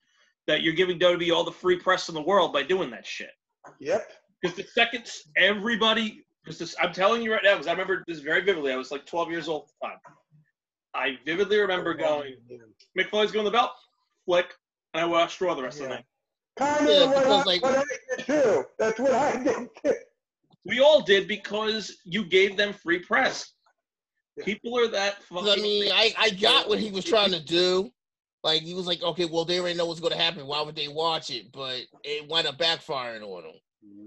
that 0.46 0.62
you're 0.62 0.74
giving 0.74 0.98
WWE 0.98 1.34
all 1.34 1.42
the 1.44 1.50
free 1.50 1.78
press 1.78 2.08
in 2.08 2.14
the 2.14 2.22
world 2.22 2.52
by 2.52 2.62
doing 2.62 2.90
that 2.90 3.04
shit. 3.06 3.30
Yep. 3.80 4.06
Because 4.40 4.56
the 4.56 4.64
second 4.64 5.10
everybody, 5.36 6.24
because 6.44 6.58
this, 6.58 6.76
I'm 6.80 6.92
telling 6.92 7.22
you 7.22 7.32
right 7.32 7.42
now, 7.42 7.54
because 7.54 7.66
I 7.66 7.72
remember 7.72 8.04
this 8.06 8.20
very 8.20 8.42
vividly. 8.42 8.72
I 8.72 8.76
was 8.76 8.90
like 8.92 9.06
12 9.06 9.30
years 9.30 9.48
old 9.48 9.62
at 9.62 9.68
the 9.80 9.88
time. 9.88 9.98
I 10.94 11.18
vividly 11.26 11.58
remember 11.58 11.94
oh, 11.98 11.98
going, 11.98 12.34
Mick 12.96 13.08
Foley's 13.08 13.32
going 13.32 13.44
the 13.46 13.50
belt, 13.50 13.72
flick, 14.26 14.46
and 14.92 15.02
I 15.02 15.06
watched 15.06 15.40
Raw 15.40 15.54
the 15.54 15.62
rest 15.62 15.78
of 15.80 15.84
the 15.88 15.94
night. 15.96 16.04
Kind 16.56 16.88
Yeah, 16.88 16.94
of 17.04 17.08
what, 17.10 17.18
because, 17.18 17.40
I, 17.40 17.44
like- 17.44 17.62
what 17.62 17.78
I 17.78 17.84
did 18.16 18.26
too. 18.26 18.64
That's 18.78 19.00
what 19.00 19.12
I 19.12 19.42
did 19.42 19.68
too. 19.84 19.94
We 20.64 20.80
all 20.80 21.02
did 21.02 21.28
because 21.28 21.98
you 22.04 22.24
gave 22.24 22.56
them 22.56 22.72
free 22.72 22.98
press. 23.00 23.52
People 24.44 24.78
are 24.78 24.88
that 24.88 25.22
fucking. 25.24 25.48
I 25.48 25.56
mean, 25.56 25.92
I, 25.92 26.12
I 26.18 26.30
got 26.30 26.68
what 26.68 26.78
he 26.80 26.90
was 26.90 27.04
trying 27.04 27.30
to 27.32 27.40
do. 27.44 27.90
Like 28.42 28.62
he 28.62 28.74
was 28.74 28.86
like, 28.86 29.02
okay, 29.02 29.24
well 29.26 29.44
they 29.44 29.60
already 29.60 29.76
know 29.78 29.86
what's 29.86 30.00
going 30.00 30.12
to 30.12 30.18
happen. 30.18 30.46
Why 30.46 30.60
would 30.62 30.74
they 30.76 30.88
watch 30.88 31.30
it? 31.30 31.52
But 31.52 31.82
it 32.02 32.28
wound 32.28 32.46
up 32.46 32.58
backfiring 32.58 33.22
on 33.22 33.42
them. 33.42 33.52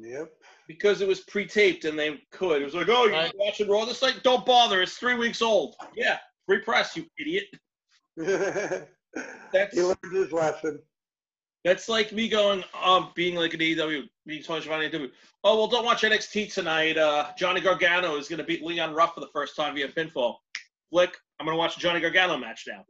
Yep. 0.02 0.32
because 0.68 1.02
it 1.02 1.08
was 1.08 1.22
pre-taped 1.22 1.86
and 1.86 1.98
they 1.98 2.20
could. 2.32 2.62
It 2.62 2.66
was 2.66 2.74
like, 2.74 2.90
oh, 2.90 3.06
you're 3.06 3.14
Right. 3.14 3.32
watching 3.38 3.70
Raw 3.70 3.86
this 3.86 4.02
night? 4.02 4.20
Don't 4.24 4.46
bother. 4.46 4.82
It's 4.82 4.98
three 4.98 5.14
weeks 5.16 5.42
old. 5.42 5.76
Yeah, 5.96 6.18
free 6.48 6.60
press, 6.62 6.96
you 6.98 7.06
idiot. 7.20 7.46
That's 9.54 9.76
he 9.76 9.82
learned 9.84 9.98
his 10.12 10.32
lesson. 10.32 10.80
That's 11.68 11.90
like 11.90 12.14
me 12.14 12.30
going, 12.30 12.64
um, 12.82 13.12
being 13.14 13.36
like 13.36 13.54
an 13.54 13.60
AEW, 13.60 14.08
being 14.26 14.42
Tony 14.42 14.62
Schiavone 14.62 14.90
AEW. 14.90 15.12
Oh 15.44 15.58
well, 15.58 15.68
don't 15.68 15.84
watch 15.84 16.04
NXT 16.04 16.54
tonight. 16.54 16.98
Uh, 16.98 17.28
Johnny 17.38 17.60
Gargano 17.60 18.16
is 18.16 18.30
going 18.30 18.38
to 18.38 18.46
beat 18.46 18.64
Leon 18.64 18.94
Ruff 18.94 19.14
for 19.14 19.20
the 19.20 19.28
first 19.34 19.58
time 19.58 19.76
via 19.76 19.90
pinfall. 19.90 20.36
Flick, 20.90 21.18
I'm 21.40 21.46
going 21.46 21.56
to 21.56 21.60
watch 21.60 21.76
a 21.76 21.80
Johnny 21.82 22.00
Gargano 22.00 22.38
match 22.38 22.64
now. 22.70 22.86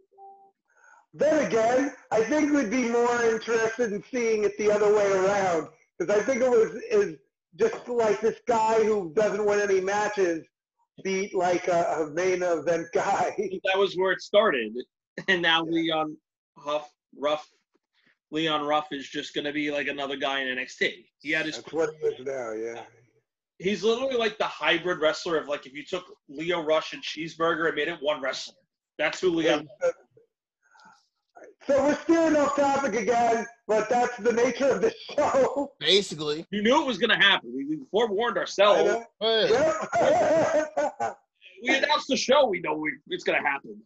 Then 1.11 1.47
again, 1.47 1.93
I 2.11 2.23
think 2.23 2.53
we'd 2.53 2.69
be 2.69 2.87
more 2.87 3.23
interested 3.23 3.93
in 3.93 4.03
seeing 4.11 4.43
it 4.43 4.55
the 4.59 4.71
other 4.71 4.93
way 4.93 5.11
around. 5.11 5.69
Because 5.97 6.15
I 6.15 6.23
think 6.23 6.41
it 6.43 6.49
was 6.49 6.75
is 6.91 7.15
just 7.55 7.87
like 7.87 8.21
this 8.21 8.39
guy 8.47 8.83
who 8.83 9.11
doesn't 9.15 9.43
win 9.43 9.59
any 9.59 9.81
matches 9.81 10.45
beat 11.03 11.33
like 11.33 11.67
a, 11.67 11.81
a 12.01 12.11
main 12.11 12.43
event 12.43 12.87
guy. 12.93 13.35
That 13.63 13.79
was 13.79 13.95
where 13.95 14.11
it 14.11 14.21
started, 14.21 14.75
and 15.27 15.41
now 15.41 15.63
Leon 15.63 16.15
Huff 16.59 16.91
Ruff. 17.19 17.49
Leon 18.31 18.65
Ruff 18.65 18.87
is 18.91 19.07
just 19.07 19.33
going 19.33 19.45
to 19.45 19.53
be 19.53 19.71
like 19.71 19.87
another 19.87 20.17
guy 20.17 20.41
in 20.41 20.57
NXT. 20.57 21.05
He 21.19 21.31
had 21.31 21.45
his 21.45 21.55
That's 21.57 21.73
what 21.73 21.91
he 22.01 22.07
is 22.07 22.25
now, 22.25 22.51
yeah. 22.51 22.81
he's 23.57 23.83
literally 23.83 24.17
like 24.17 24.37
the 24.37 24.45
hybrid 24.45 24.99
wrestler 24.99 25.37
of 25.37 25.47
like 25.47 25.65
if 25.65 25.73
you 25.73 25.85
took 25.85 26.03
Lio 26.29 26.61
Rush 26.61 26.93
and 26.93 27.01
Cheeseburger 27.03 27.67
and 27.67 27.75
made 27.75 27.87
it 27.87 27.97
one 28.01 28.21
wrestler. 28.21 28.55
That's 28.97 29.19
who 29.21 29.29
Leo. 29.29 29.63
So 31.65 31.83
we're 31.83 31.97
steering 32.03 32.35
off 32.37 32.55
topic 32.55 32.95
again, 32.95 33.45
but 33.67 33.89
that's 33.89 34.15
the 34.17 34.31
nature 34.31 34.69
of 34.69 34.81
the 34.81 34.93
show. 35.11 35.71
Basically. 35.79 36.45
You 36.49 36.63
knew 36.63 36.81
it 36.81 36.85
was 36.85 36.97
going 36.97 37.09
to 37.09 37.17
happen. 37.17 37.53
We, 37.55 37.65
we 37.65 37.77
forewarned 37.91 38.37
ourselves. 38.37 39.05
Yeah. 39.21 39.73
We 41.63 41.75
announced 41.75 42.07
the 42.07 42.17
show. 42.17 42.47
We 42.47 42.59
know 42.59 42.75
we, 42.75 42.91
it's 43.07 43.23
going 43.23 43.41
to 43.41 43.47
happen. 43.47 43.81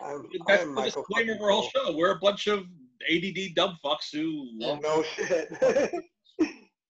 I'm, 0.00 0.26
That's 0.46 0.62
I'm 0.62 0.68
the 0.68 0.74
Michael 0.74 1.04
disclaimer 1.08 1.32
of 1.32 1.38
fucking 1.38 1.44
our 1.44 1.50
whole 1.50 1.70
show. 1.74 1.96
We're 1.96 2.12
a 2.12 2.18
bunch 2.18 2.46
of 2.46 2.64
ADD 3.10 3.54
dumb 3.54 3.78
fucks 3.84 4.12
who 4.12 4.48
love. 4.58 4.80
No 4.82 5.02
shit. 5.02 5.48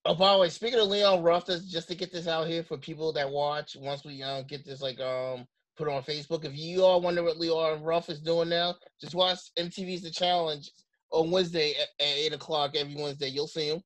Oh, 0.06 0.14
by 0.14 0.34
the 0.34 0.38
way, 0.38 0.48
speaking 0.50 0.78
of 0.80 0.88
Leon 0.88 1.22
Ruff, 1.22 1.46
just 1.46 1.88
to 1.88 1.94
get 1.94 2.12
this 2.12 2.28
out 2.28 2.46
here 2.46 2.62
for 2.62 2.76
people 2.76 3.12
that 3.14 3.30
watch. 3.30 3.74
Once 3.80 4.04
we 4.04 4.22
uh, 4.22 4.42
get 4.42 4.64
this 4.64 4.82
like 4.82 5.00
um 5.00 5.46
put 5.76 5.88
on 5.88 6.02
Facebook, 6.02 6.44
if 6.44 6.54
you 6.54 6.84
all 6.84 7.00
wonder 7.00 7.22
what 7.22 7.38
Leon 7.38 7.82
Ruff 7.82 8.10
is 8.10 8.20
doing 8.20 8.50
now, 8.50 8.74
just 9.00 9.14
watch 9.14 9.38
MTV's 9.58 10.02
The 10.02 10.10
Challenge 10.10 10.70
on 11.10 11.30
Wednesday 11.30 11.70
at, 11.70 11.88
at 12.04 12.16
eight 12.16 12.34
o'clock 12.34 12.76
every 12.76 12.94
Wednesday. 12.94 13.28
You'll 13.28 13.46
see 13.46 13.68
him. 13.68 13.82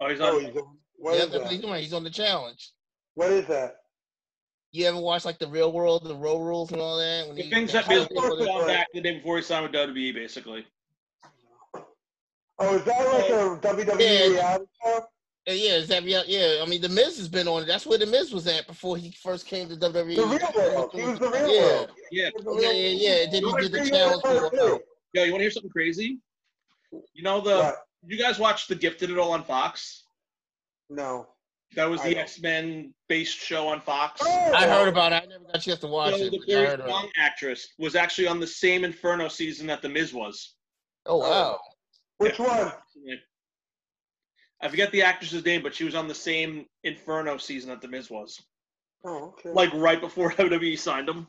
Oh, 0.00 0.10
he's 0.10 0.20
oh, 0.20 0.36
on. 0.36 0.44
he's 0.44 0.56
on, 0.56 0.76
what 0.96 1.16
yeah, 1.16 1.24
is 1.24 1.30
that's 1.30 1.50
he's 1.50 1.60
that? 1.60 1.66
doing. 1.66 1.82
He's 1.82 1.92
on 1.94 2.04
The 2.04 2.10
Challenge. 2.10 2.72
What 3.14 3.30
is 3.30 3.46
that? 3.46 3.76
You 4.70 4.84
ever 4.86 5.00
watch 5.00 5.24
like 5.24 5.38
the 5.38 5.48
Real 5.48 5.72
World, 5.72 6.04
the 6.04 6.14
Road 6.14 6.40
Rules, 6.40 6.72
and 6.72 6.80
all 6.80 6.98
that? 6.98 7.26
When 7.26 7.36
the 7.36 7.44
he- 7.44 7.50
things 7.50 7.72
that 7.72 7.84
how 7.84 7.92
Miz 7.92 8.08
was 8.10 8.36
put 8.38 8.48
on 8.48 8.66
back 8.66 8.88
the 8.92 9.00
day 9.00 9.16
before 9.16 9.38
he 9.38 9.42
signed 9.42 9.62
with 9.64 9.72
WWE, 9.72 10.14
basically. 10.14 10.66
Oh, 12.60 12.74
is 12.74 12.84
that 12.84 12.98
like 12.98 13.30
oh. 13.30 13.54
a 13.54 13.58
WWE 13.58 14.00
Yeah. 14.00 14.26
reality 14.34 14.66
show? 14.84 15.04
Yeah, 15.46 15.54
yeah, 15.54 15.76
is 15.76 15.88
that 15.88 16.04
real? 16.04 16.22
Yeah, 16.26 16.62
I 16.62 16.66
mean, 16.68 16.82
the 16.82 16.88
Miz 16.90 17.16
has 17.16 17.28
been 17.28 17.48
on 17.48 17.62
it. 17.62 17.66
That's 17.66 17.86
where 17.86 17.96
the 17.98 18.04
Miz 18.06 18.32
was 18.32 18.46
at 18.46 18.66
before 18.66 18.96
he 18.98 19.12
first 19.12 19.46
came 19.46 19.68
to 19.68 19.76
WWE. 19.76 20.16
The 20.16 20.26
real 20.26 20.72
world. 20.74 20.90
He 20.92 21.02
was 21.02 21.18
the 21.18 21.30
real 21.30 21.48
yeah. 21.48 21.62
world. 21.62 21.90
Yeah. 22.10 22.30
He 22.36 22.62
Yeah, 22.62 22.70
yeah, 22.72 22.88
yeah. 22.88 23.22
And 23.24 23.32
then 23.32 23.42
You 23.42 23.56
he 23.56 23.62
did 23.62 23.72
the 23.72 23.78
agree 23.78 23.90
challenge 23.90 24.22
with 24.22 24.24
for 24.24 24.30
a 24.30 24.50
that, 24.50 24.52
while. 24.52 24.78
too? 24.78 24.84
Yo, 25.14 25.24
you 25.24 25.32
want 25.32 25.40
to 25.40 25.44
hear 25.44 25.50
something 25.50 25.70
crazy? 25.70 26.18
You 27.14 27.22
know 27.22 27.40
the. 27.40 27.56
What? 27.56 27.76
You 28.06 28.18
guys 28.18 28.38
watched 28.38 28.68
The 28.68 28.74
Gifted 28.74 29.10
at 29.10 29.18
all 29.18 29.32
on 29.32 29.42
Fox? 29.42 30.04
No. 30.90 31.28
That 31.76 31.88
was 31.88 32.02
the. 32.02 32.16
X 32.16 32.40
Men 32.40 32.92
based 33.08 33.38
show 33.38 33.68
on 33.68 33.80
Fox. 33.80 34.20
Oh, 34.24 34.52
I 34.52 34.66
heard 34.66 34.88
about 34.88 35.12
it. 35.12 35.22
I 35.24 35.26
never 35.26 35.44
got 35.44 35.56
a 35.56 35.60
chance 35.60 35.80
to 35.80 35.86
watch 35.86 36.14
So 36.14 36.24
it. 36.24 36.30
the 36.30 36.38
but 36.46 36.48
I 36.54 36.56
heard 36.58 36.66
very 36.66 36.74
about 36.74 36.88
young 36.88 37.08
actress 37.16 37.68
was 37.78 37.94
actually 37.94 38.26
on 38.26 38.38
the 38.38 38.46
same 38.46 38.84
Inferno 38.84 39.28
season 39.28 39.66
that 39.68 39.80
The 39.82 39.88
Miz 39.88 40.12
was. 40.12 40.56
Oh 41.06 41.18
wow. 41.18 41.58
Which 42.18 42.38
one? 42.38 42.72
I 44.60 44.68
forget 44.68 44.90
the 44.90 45.02
actress's 45.02 45.44
name, 45.44 45.62
but 45.62 45.74
she 45.74 45.84
was 45.84 45.94
on 45.94 46.08
the 46.08 46.14
same 46.14 46.66
Inferno 46.84 47.36
season 47.38 47.70
that 47.70 47.80
The 47.80 47.88
Miz 47.88 48.10
was. 48.10 48.42
Oh, 49.04 49.28
okay. 49.38 49.50
Like 49.50 49.72
right 49.74 50.00
before 50.00 50.30
WWE 50.32 50.78
signed 50.78 51.08
him. 51.08 51.28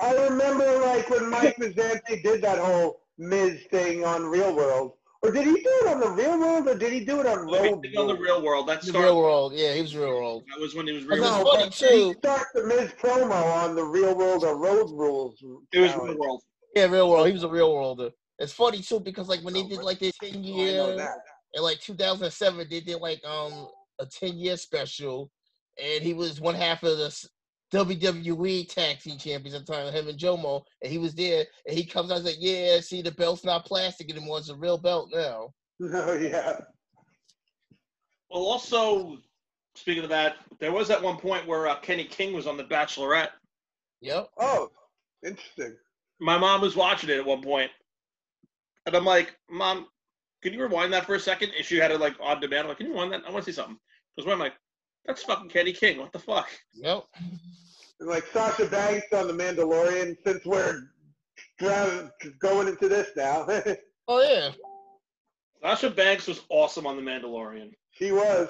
I 0.00 0.14
remember 0.14 0.78
like 0.78 1.10
when 1.10 1.28
Mike 1.28 1.56
Mizanin 1.56 2.22
did 2.22 2.42
that 2.42 2.58
whole 2.58 3.02
Miz 3.18 3.60
thing 3.70 4.04
on 4.04 4.24
Real 4.24 4.54
World. 4.54 4.92
Or 5.22 5.30
did 5.30 5.44
he 5.44 5.52
do 5.52 5.60
it 5.82 5.88
on 5.88 6.00
the 6.00 6.08
Real 6.10 6.38
World 6.38 6.66
or 6.68 6.78
did 6.78 6.92
he 6.94 7.04
do 7.04 7.20
it 7.20 7.26
on 7.26 7.46
He 7.46 7.54
Road 7.58 7.82
did 7.82 7.94
on 7.96 8.06
the 8.06 8.16
real 8.16 8.40
world. 8.42 8.66
That 8.68 8.80
The 8.80 8.92
real 8.98 9.18
world. 9.18 9.52
Yeah, 9.54 9.74
he 9.74 9.82
was 9.82 9.94
real 9.94 10.08
world. 10.08 10.44
That 10.48 10.60
was 10.62 10.74
when 10.74 10.86
he 10.86 10.94
was 10.94 11.04
real. 11.04 11.22
it's 11.22 11.30
No, 11.30 11.44
funny, 11.44 11.64
but 11.64 11.74
he 11.74 11.86
too. 11.88 12.14
start 12.20 12.46
the 12.54 12.64
Miz 12.64 12.90
promo 12.92 13.44
on 13.62 13.74
the 13.74 13.84
Real 13.84 14.16
World 14.16 14.44
or 14.44 14.56
Road 14.56 14.90
Rules? 14.92 15.42
It 15.72 15.80
was 15.80 15.94
real 15.96 16.16
world. 16.16 16.42
Yeah, 16.74 16.86
real 16.86 17.10
world. 17.10 17.26
He 17.26 17.32
was 17.34 17.42
a 17.42 17.48
real 17.48 17.74
worlder. 17.74 18.10
It's 18.40 18.52
funny 18.54 18.80
too 18.80 19.00
because 19.00 19.28
like 19.28 19.40
when 19.42 19.54
they 19.54 19.62
Oh, 19.62 19.68
did 19.68 19.82
like 19.82 19.98
their 19.98 20.12
ten 20.12 20.38
I 20.38 20.48
know 20.72 20.86
year 20.86 20.96
that. 20.96 21.18
in 21.54 21.62
like 21.62 21.78
2007, 21.80 22.66
they 22.70 22.80
did 22.80 23.00
like 23.00 23.22
um 23.24 23.68
a 24.00 24.06
10 24.06 24.38
year 24.38 24.56
special, 24.56 25.30
and 25.80 26.02
he 26.02 26.14
was 26.14 26.40
one 26.40 26.54
half 26.54 26.82
of 26.82 26.96
the 26.96 27.28
WWE 27.72 28.66
Tag 28.66 28.98
Team 28.98 29.18
Champions 29.18 29.54
at 29.54 29.66
the 29.66 29.72
time, 29.72 29.92
him 29.92 30.08
and 30.08 30.18
Jomo, 30.18 30.62
and 30.82 30.90
he 30.90 30.98
was 30.98 31.14
there, 31.14 31.44
and 31.66 31.76
he 31.76 31.84
comes 31.84 32.10
out 32.10 32.16
and 32.16 32.24
like, 32.26 32.36
"Yeah, 32.38 32.80
see, 32.80 33.02
the 33.02 33.12
belt's 33.12 33.44
not 33.44 33.66
plastic 33.66 34.10
anymore; 34.10 34.38
it's 34.38 34.48
a 34.48 34.56
real 34.56 34.78
belt 34.78 35.10
now." 35.12 35.52
Oh 35.82 36.14
yeah. 36.14 36.60
Well, 38.30 38.44
also 38.44 39.18
speaking 39.74 40.04
of 40.04 40.10
that, 40.10 40.36
there 40.60 40.72
was 40.72 40.90
at 40.90 41.02
one 41.02 41.16
point 41.16 41.46
where 41.46 41.68
uh, 41.68 41.78
Kenny 41.80 42.04
King 42.04 42.32
was 42.32 42.46
on 42.46 42.56
The 42.56 42.64
Bachelorette. 42.64 43.30
Yep. 44.02 44.28
Oh, 44.38 44.70
interesting. 45.24 45.76
My 46.20 46.38
mom 46.38 46.60
was 46.60 46.76
watching 46.76 47.10
it 47.10 47.18
at 47.18 47.24
one 47.24 47.42
point, 47.42 47.70
and 48.86 48.94
I'm 48.96 49.04
like, 49.04 49.36
"Mom, 49.50 49.86
can 50.42 50.52
you 50.52 50.62
rewind 50.62 50.92
that 50.92 51.06
for 51.06 51.14
a 51.14 51.20
second? 51.20 51.52
And 51.56 51.64
she 51.64 51.76
had 51.76 51.90
it 51.90 52.00
like 52.00 52.14
on 52.20 52.40
demand. 52.40 52.62
I'm 52.62 52.68
like, 52.68 52.78
can 52.78 52.86
you 52.86 52.92
rewind 52.92 53.12
that? 53.12 53.22
I 53.26 53.30
want 53.30 53.44
to 53.44 53.52
see 53.52 53.54
something. 53.56 53.78
Because 54.16 54.26
when 54.26 54.34
I'm 54.34 54.40
like, 54.40 54.54
that's 55.04 55.22
fucking 55.22 55.50
Kenny 55.50 55.72
King. 55.72 55.98
What 55.98 56.12
the 56.12 56.18
fuck? 56.18 56.48
Yep. 56.74 57.04
And 58.00 58.08
like 58.08 58.24
Sasha 58.32 58.66
Banks 58.66 59.12
on 59.12 59.26
The 59.26 59.32
Mandalorian, 59.34 60.16
since 60.24 60.44
we're 60.46 60.82
going 61.58 62.68
into 62.68 62.88
this 62.88 63.08
now, 63.16 63.46
Oh 64.08 64.20
yeah. 64.22 64.50
Sasha 65.62 65.90
Banks 65.90 66.26
was 66.26 66.40
awesome 66.48 66.86
on 66.86 66.96
The 66.96 67.02
Mandalorian. 67.02 67.72
she 67.92 68.12
was. 68.12 68.48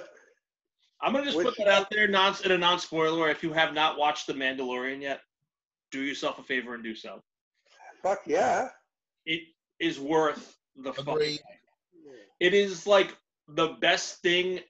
I'm 1.03 1.12
gonna 1.12 1.25
just 1.25 1.37
Which- 1.37 1.47
put 1.49 1.57
that 1.59 1.69
out 1.69 1.88
there, 1.90 2.07
non 2.09 2.37
in 2.45 2.53
a 2.53 2.59
non-spoiler. 2.59 3.29
If 3.31 3.43
you 3.43 3.53
have 3.53 3.75
not 3.75 3.99
watched 3.99 4.27
The 4.27 4.35
Mandalorian 4.35 5.01
yet, 5.03 5.21
do 5.90 6.01
yourself 6.03 6.38
a 6.38 6.43
favor 6.43 6.75
and 6.75 6.85
do 6.85 6.95
so. 6.95 7.23
Fuck 8.03 8.21
yeah. 8.27 8.69
It 9.27 9.40
is 9.81 9.99
worth 9.99 10.57
the 10.77 10.93
fucking 10.93 11.12
Agreed. 11.14 11.40
it 12.40 12.55
is 12.55 12.87
like 12.87 13.16
the 13.49 13.77
best 13.81 14.21
thing 14.23 14.61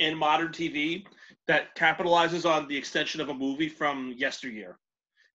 in 0.00 0.16
modern 0.16 0.48
TV 0.48 1.04
that 1.46 1.74
capitalizes 1.76 2.48
on 2.50 2.66
the 2.68 2.76
extension 2.76 3.20
of 3.20 3.28
a 3.28 3.34
movie 3.34 3.68
from 3.68 4.14
yesteryear. 4.16 4.78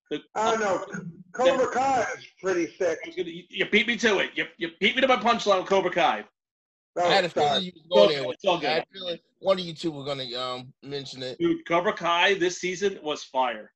The- 0.10 0.22
I 0.36 0.52
don't 0.56 0.60
know. 0.62 0.86
Cobra 1.34 1.68
Kai 1.72 2.02
is 2.18 2.26
pretty 2.42 2.68
sick. 2.78 3.00
Gonna- 3.16 3.30
you, 3.30 3.44
you 3.50 3.66
beat 3.70 3.88
me 3.88 3.96
to 3.98 4.20
it. 4.20 4.32
You, 4.36 4.46
you 4.58 4.70
beat 4.80 4.96
me 4.96 5.02
to 5.02 5.08
my 5.08 5.18
punchline 5.18 5.60
with 5.60 5.68
Cobra 5.70 5.92
Kai. 5.92 6.26
I 6.98 7.02
had 7.08 7.24
a 7.26 7.30
feeling 7.30 7.64
you 7.64 7.72
was 7.76 7.86
going 7.90 8.10
there. 8.18 8.28
with 8.28 8.36
It's 8.36 8.46
all. 8.46 8.58
I 8.58 8.62
had 8.70 8.86
good. 8.92 8.98
a 8.98 9.00
feeling 9.00 9.20
one 9.40 9.60
of 9.60 9.64
you 9.66 9.74
two 9.74 9.92
were 9.92 10.04
gonna 10.04 10.26
um 10.38 10.74
mention 10.84 11.22
it. 11.24 11.38
Dude, 11.40 11.66
Cobra 11.68 11.94
Kai 11.94 12.34
this 12.34 12.60
season 12.60 13.00
was 13.04 13.24
fire. 13.24 13.72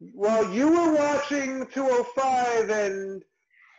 Well, 0.00 0.52
you 0.52 0.68
were 0.68 0.92
watching 0.94 1.66
205 1.72 2.68
and 2.68 3.22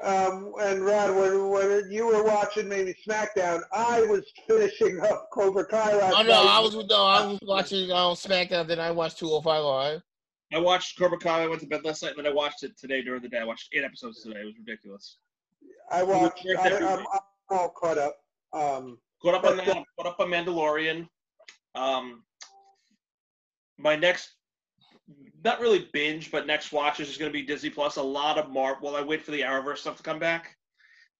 um, 0.03 0.53
and 0.61 0.85
Rod, 0.85 1.15
when, 1.15 1.49
when 1.49 1.91
you 1.91 2.05
were 2.07 2.23
watching 2.23 2.67
maybe 2.69 2.95
SmackDown, 3.07 3.61
I 3.73 4.01
was 4.01 4.23
finishing 4.47 4.99
up 5.01 5.29
Cobra 5.33 5.65
Kai 5.65 5.95
last 5.97 6.15
Oh 6.17 6.21
no, 6.21 6.29
night. 6.43 6.49
I 6.49 6.59
was 6.59 6.75
no, 6.75 7.05
I 7.05 7.25
was 7.25 7.39
watching 7.41 7.91
um 7.91 8.13
SmackDown. 8.15 8.67
Then 8.67 8.79
I 8.79 8.91
watched 8.91 9.17
205 9.19 9.63
Live. 9.63 10.01
I 10.53 10.59
watched 10.59 10.97
Cobra 10.97 11.17
Kai. 11.17 11.43
I 11.43 11.47
went 11.47 11.61
to 11.61 11.67
bed 11.67 11.83
last 11.83 12.03
night, 12.03 12.13
and 12.15 12.25
then 12.25 12.31
I 12.31 12.35
watched 12.35 12.63
it 12.63 12.77
today 12.77 13.01
during 13.01 13.21
the 13.21 13.29
day. 13.29 13.39
I 13.39 13.43
watched 13.43 13.69
eight 13.73 13.83
episodes 13.83 14.21
today. 14.23 14.39
It 14.41 14.45
was 14.45 14.53
ridiculous. 14.65 15.17
I 15.91 16.03
watched. 16.03 16.45
I, 16.59 16.77
I'm. 16.77 16.99
I'm 16.99 17.05
all 17.49 17.69
caught 17.69 17.97
up. 17.97 18.15
Um, 18.53 18.97
Caught 19.21 19.33
up 19.35 19.43
on 19.45 19.57
But, 19.57 19.65
that. 19.65 19.83
Caught 19.97 20.07
up 20.07 20.19
on 20.19 20.29
Mandalorian. 20.29 21.07
Um, 21.75 22.23
my 23.77 23.95
next, 23.95 24.36
not 25.43 25.59
really 25.59 25.87
binge, 25.93 26.31
but 26.31 26.47
next 26.47 26.71
watch 26.71 26.99
is 26.99 27.07
just 27.07 27.19
going 27.19 27.31
to 27.31 27.37
be 27.37 27.45
Disney 27.45 27.69
Plus. 27.69 27.97
A 27.97 28.01
lot 28.01 28.37
of 28.37 28.49
Mar. 28.51 28.77
While 28.79 28.95
I 28.95 29.01
wait 29.01 29.21
for 29.23 29.31
the 29.31 29.41
Arrowverse 29.41 29.79
stuff 29.79 29.97
to 29.97 30.03
come 30.03 30.19
back, 30.19 30.55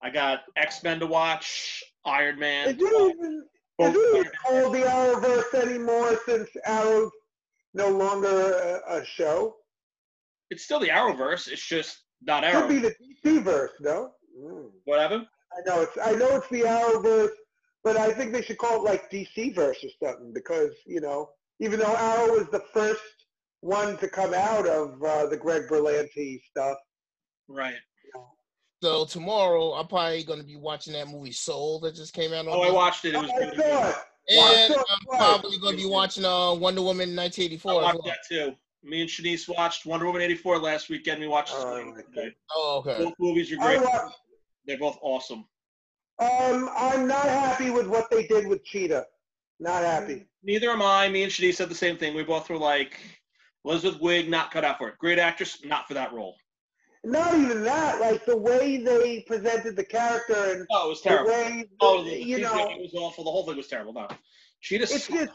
I 0.02 0.10
got 0.10 0.42
X 0.56 0.84
Men 0.84 1.00
to 1.00 1.08
watch, 1.08 1.84
Iron 2.06 2.40
Man. 2.40 2.70
it 2.70 2.76
even 2.82 3.44
is 3.80 3.96
it 3.96 4.16
even 4.18 4.32
called 4.44 4.74
the 4.74 4.80
Arrowverse 4.80 5.54
anymore 5.68 6.20
since 6.26 6.50
Arrow's 6.66 7.12
no 7.74 7.90
longer 7.90 8.82
a, 8.88 8.98
a 9.02 9.06
show? 9.06 9.56
It's 10.50 10.64
still 10.64 10.80
the 10.80 10.88
Arrowverse. 10.90 11.48
It's 11.48 11.66
just 11.66 12.04
not 12.22 12.44
It 12.44 12.48
Arrow. 12.48 12.62
should 12.68 12.70
be 12.70 12.80
the 12.80 12.96
DC 13.34 13.44
verse, 13.44 13.72
no? 13.82 14.12
Mm. 14.40 14.70
Whatever. 14.86 15.16
I 15.54 15.62
know 15.70 15.82
it's 15.82 15.98
I 16.04 16.12
know 16.14 16.38
it's 16.38 16.50
the 16.50 16.62
Arrowverse, 16.62 17.36
but 17.84 17.98
I 17.98 18.12
think 18.12 18.34
they 18.34 18.42
should 18.42 18.58
call 18.58 18.78
it 18.78 18.84
like 18.90 19.12
DC 19.12 19.54
verse 19.56 19.84
or 19.84 19.90
something 20.08 20.34
because 20.34 20.72
you 20.86 21.02
know 21.02 21.30
even 21.60 21.80
though 21.80 21.96
Arrow 21.96 22.38
was 22.38 22.48
the 22.52 22.62
first 22.74 23.02
one 23.62 23.98
to 23.98 24.08
come 24.08 24.34
out 24.34 24.67
of 24.67 25.02
uh, 25.04 25.26
the 25.28 25.38
Greg 25.38 25.63
Berlanti 25.70 26.41
stuff. 26.50 26.78
Right. 27.48 27.76
So 28.84 29.06
tomorrow 29.06 29.74
I'm 29.74 29.88
probably 29.88 30.24
gonna 30.24 30.43
be 30.43 30.56
watching 30.56 30.93
that 30.93 31.08
movie 31.08 31.32
Soul 31.32 31.80
that 31.80 31.96
just 31.96 32.13
came 32.13 32.32
out. 32.34 32.48
on 32.48 32.54
Oh, 32.54 32.62
I 32.62 32.72
watched 32.72 33.06
it. 33.06 33.15
It 33.15 33.22
was 33.22 33.32
I 33.32 33.39
good. 33.50 33.56
saw. 33.56 33.93
And 34.30 34.39
I 34.39 34.67
saw 34.67 34.74
it 34.74 34.86
I'm 35.12 35.17
probably 35.17 35.58
gonna 35.58 35.78
be 35.78 35.88
watching 35.88 36.26
uh 36.26 36.54
Wonder 36.54 36.84
Woman 36.84 37.17
I 37.17 37.24
1984 37.24 37.72
I 37.72 37.76
watched 37.76 37.96
well. 37.96 38.04
that 38.06 38.17
too. 38.30 38.56
Me 38.84 39.02
and 39.02 39.10
Shanice 39.10 39.50
watched 39.50 39.88
Wonder 39.88 40.06
Woman 40.06 40.22
84 40.22 40.60
last 40.60 40.89
weekend. 40.89 41.20
We 41.22 41.28
watched 41.28 41.54
Oh, 41.56 41.58
this 41.58 41.65
I 41.65 41.86
week. 41.88 41.96
like 41.96 42.12
that. 42.13 42.34
Oh, 42.56 42.84
okay. 42.86 43.04
Both 43.04 43.13
movies 43.20 43.52
are 43.52 43.58
great. 43.58 43.82
watched. 43.82 44.15
They're 44.67 44.78
both 44.78 45.00
awesome. 45.02 45.46
Um, 46.20 46.70
I'm 46.78 47.08
not 47.08 47.26
happy 47.26 47.72
with 47.72 47.88
what 47.88 48.10
they 48.12 48.28
did 48.28 48.48
with 48.48 48.63
Cheetah. 48.63 49.06
Not 49.60 49.84
happy. 49.84 50.28
Neither 50.43 50.70
am 50.70 50.84
I. 50.84 51.10
Me 51.10 51.24
and 51.24 51.32
Shanice 51.32 51.56
said 51.56 51.70
the 51.70 51.76
same 51.76 51.98
thing. 51.98 52.13
We 52.13 52.24
both 52.24 52.48
were 52.50 52.58
like, 52.58 53.00
Elizabeth 53.68 54.00
Wiig, 54.02 54.28
not 54.30 54.52
cut 54.52 54.64
out 54.64 54.78
for 54.78 54.88
it. 54.90 54.98
Great 54.98 55.20
actress, 55.20 55.64
not 55.66 55.88
for 55.88 55.94
that 55.94 56.14
role. 56.14 56.36
Not 57.04 57.34
even 57.36 57.64
that. 57.64 58.00
Like 58.02 58.26
the 58.26 58.38
way 58.38 58.78
they 58.78 59.22
presented 59.28 59.76
the 59.76 59.84
character 59.84 60.34
and 60.54 60.68
Oh, 60.72 60.88
it 60.88 60.90
was 60.90 61.02
the 61.02 61.10
terrible. 61.10 61.30
way 61.32 61.66
Oh, 61.80 62.04
the 62.04 62.22
you 62.24 62.40
know. 62.40 62.70
it 62.72 62.82
was 62.82 62.94
awful. 62.96 63.24
The 63.24 63.32
whole 63.32 63.46
thing 63.46 63.58
was 63.58 63.68
terrible. 63.68 63.94
No, 63.94 64.08
Cheetah. 64.62 64.84
It's 64.84 65.08
just- 65.08 65.34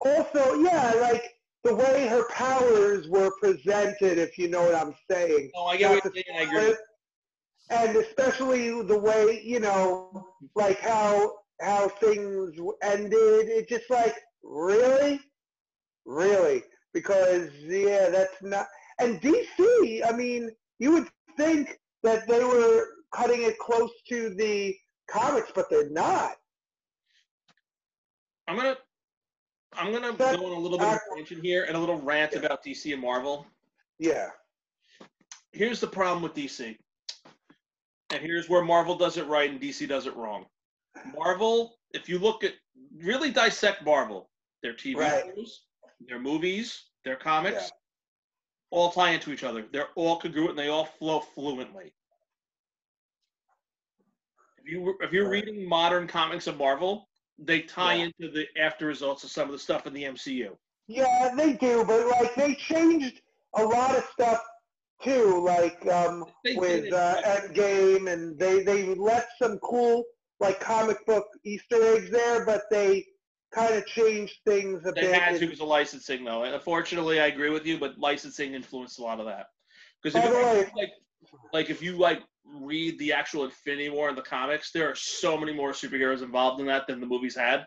Also, 0.00 0.60
yeah, 0.60 0.92
like 1.00 1.34
the 1.62 1.74
way 1.74 2.06
her 2.06 2.24
powers 2.28 3.08
were 3.08 3.30
presented, 3.40 4.18
if 4.18 4.36
you 4.36 4.48
know 4.48 4.62
what 4.62 4.74
I'm 4.74 4.94
saying. 5.10 5.50
No, 5.54 5.64
I 5.64 5.76
get 5.78 5.90
what 5.90 6.04
you're 6.04 6.12
saying. 6.12 6.38
I 6.38 6.42
agree. 6.42 6.76
And 7.70 7.96
especially 7.96 8.82
the 8.82 8.98
way, 8.98 9.40
you 9.42 9.60
know, 9.60 10.26
like 10.54 10.80
how 10.80 11.38
how 11.60 11.88
things 11.88 12.52
ended. 12.82 13.48
It 13.48 13.68
just 13.68 13.88
like 13.88 14.14
really, 14.42 15.20
really, 16.04 16.62
because 16.94 17.50
yeah, 17.60 18.08
that's 18.08 18.40
not. 18.42 18.66
And 19.00 19.20
DC, 19.20 20.00
I 20.08 20.12
mean, 20.16 20.50
you 20.78 20.92
would 20.92 21.08
think 21.36 21.78
that 22.04 22.26
they 22.26 22.42
were 22.42 22.86
cutting 23.12 23.42
it 23.42 23.58
close 23.58 23.90
to 24.08 24.30
the 24.34 24.74
comics, 25.10 25.50
but 25.54 25.68
they're 25.68 25.90
not. 25.90 26.36
I'm 28.46 28.56
gonna, 28.56 28.76
I'm 29.72 29.92
gonna 29.92 30.12
But- 30.12 30.38
go 30.38 30.46
on 30.46 30.52
a 30.52 30.58
little 30.58 30.78
bit 30.78 30.88
of 30.88 31.00
tangent 31.16 31.42
here 31.42 31.64
and 31.64 31.76
a 31.76 31.80
little 31.80 32.00
rant 32.00 32.34
about 32.34 32.64
DC 32.64 32.92
and 32.92 33.02
Marvel. 33.02 33.46
Yeah. 33.98 34.30
Here's 35.52 35.80
the 35.80 35.86
problem 35.86 36.22
with 36.22 36.34
DC, 36.34 36.76
and 38.10 38.20
here's 38.22 38.48
where 38.48 38.62
Marvel 38.64 38.96
does 38.96 39.16
it 39.18 39.26
right 39.26 39.48
and 39.50 39.60
DC 39.60 39.86
does 39.88 40.06
it 40.06 40.16
wrong. 40.16 40.46
Marvel, 41.16 41.76
if 41.92 42.08
you 42.08 42.18
look 42.18 42.42
at 42.42 42.54
really 42.96 43.30
dissect 43.30 43.84
Marvel, 43.84 44.30
their 44.62 44.74
TV 44.74 44.96
Right. 44.96 45.24
shows, 45.36 45.66
their 46.06 46.18
movies, 46.18 46.84
their 47.04 47.16
comics, 47.16 47.64
Yeah. 47.64 47.68
all 48.70 48.90
tie 48.90 49.10
into 49.10 49.32
each 49.32 49.44
other. 49.44 49.62
They're 49.70 49.90
all 49.94 50.18
congruent 50.18 50.50
and 50.50 50.58
they 50.58 50.68
all 50.68 50.84
flow 50.86 51.20
fluently. 51.20 51.94
If 54.58 54.70
you 54.70 54.96
if 55.00 55.12
you're 55.12 55.24
Right. 55.28 55.44
reading 55.44 55.68
modern 55.68 56.06
comics 56.06 56.46
of 56.46 56.56
Marvel, 56.56 57.08
they 57.38 57.62
tie 57.62 57.94
Yeah. 57.96 58.04
into 58.04 58.30
the 58.30 58.46
after 58.58 58.86
results 58.86 59.24
of 59.24 59.30
some 59.30 59.46
of 59.48 59.52
the 59.52 59.58
stuff 59.58 59.86
in 59.86 59.92
the 59.92 60.04
MCU. 60.04 60.56
Yeah, 60.86 61.34
they 61.34 61.54
do, 61.54 61.84
but 61.84 62.06
like 62.08 62.34
they 62.34 62.54
changed 62.54 63.20
a 63.54 63.64
lot 63.64 63.96
of 63.96 64.04
stuff 64.12 64.42
too, 65.02 65.40
like 65.44 65.84
um, 65.86 66.24
with 66.56 66.92
uh, 66.92 67.20
Endgame, 67.22 68.10
and 68.12 68.38
they 68.38 68.62
they 68.62 68.94
left 68.94 69.32
some 69.40 69.58
cool 69.58 70.04
like 70.40 70.60
comic 70.60 71.04
book 71.06 71.26
Easter 71.44 71.82
eggs 71.96 72.10
there, 72.10 72.44
but 72.44 72.64
they 72.70 73.06
kind 73.54 73.74
of 73.74 73.86
changed 73.86 74.36
things 74.46 74.80
a 74.86 74.92
They 74.92 75.02
bit. 75.02 75.14
had 75.14 75.34
to 75.34 75.40
because 75.46 75.60
of 75.60 75.68
licensing, 75.68 76.24
though. 76.24 76.42
Unfortunately, 76.44 77.20
I 77.20 77.26
agree 77.26 77.50
with 77.50 77.66
you, 77.66 77.78
but 77.78 77.98
licensing 77.98 78.54
influenced 78.54 78.98
a 78.98 79.02
lot 79.02 79.20
of 79.20 79.26
that. 79.26 79.46
Because 80.02 80.14
By 80.20 80.26
if 80.26 80.32
the 80.32 80.38
you 80.38 80.44
way- 80.44 80.70
like, 80.76 80.90
like 81.52 81.70
if 81.70 81.80
you 81.82 81.96
like 81.96 82.22
read 82.44 82.98
the 82.98 83.12
actual 83.12 83.44
Infinity 83.44 83.88
War 83.90 84.08
in 84.10 84.14
the 84.14 84.22
comics, 84.22 84.70
there 84.72 84.90
are 84.90 84.94
so 84.94 85.36
many 85.38 85.52
more 85.54 85.72
superheroes 85.72 86.22
involved 86.22 86.60
in 86.60 86.66
that 86.66 86.86
than 86.86 87.00
the 87.00 87.06
movies 87.06 87.34
had. 87.36 87.66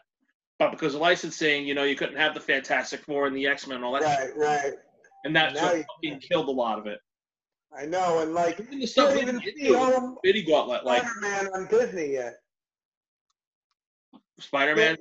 But 0.59 0.71
because 0.71 0.95
of 0.95 1.01
licensing, 1.01 1.65
you 1.67 1.73
know, 1.75 1.83
you 1.83 1.95
couldn't 1.95 2.17
have 2.17 2.33
the 2.33 2.39
Fantastic 2.39 3.01
Four 3.01 3.27
and 3.27 3.35
the 3.35 3.45
X 3.47 3.67
Men 3.67 3.77
and 3.77 3.85
all 3.85 3.93
that, 3.93 4.01
right, 4.03 4.17
shit. 4.27 4.37
right. 4.37 4.73
and 5.23 5.35
that's 5.35 5.59
what 5.59 5.83
fucking 6.03 6.19
killed 6.19 6.47
a 6.47 6.51
lot 6.51 6.77
of 6.79 6.87
it. 6.87 6.99
I 7.77 7.85
know, 7.85 8.19
and 8.19 8.33
like 8.33 8.59
Even 8.59 8.71
the 8.71 8.77
you 8.81 8.87
stuff 8.87 9.15
even 9.17 9.39
see 9.41 9.71
Bitty 10.23 10.43
Gauntlet, 10.43 10.83
like 10.85 11.03
Spider-Man 11.07 11.47
on 11.53 11.67
Disney 11.67 12.13
yet. 12.13 12.37
Spider 14.39 14.75
Man. 14.75 14.95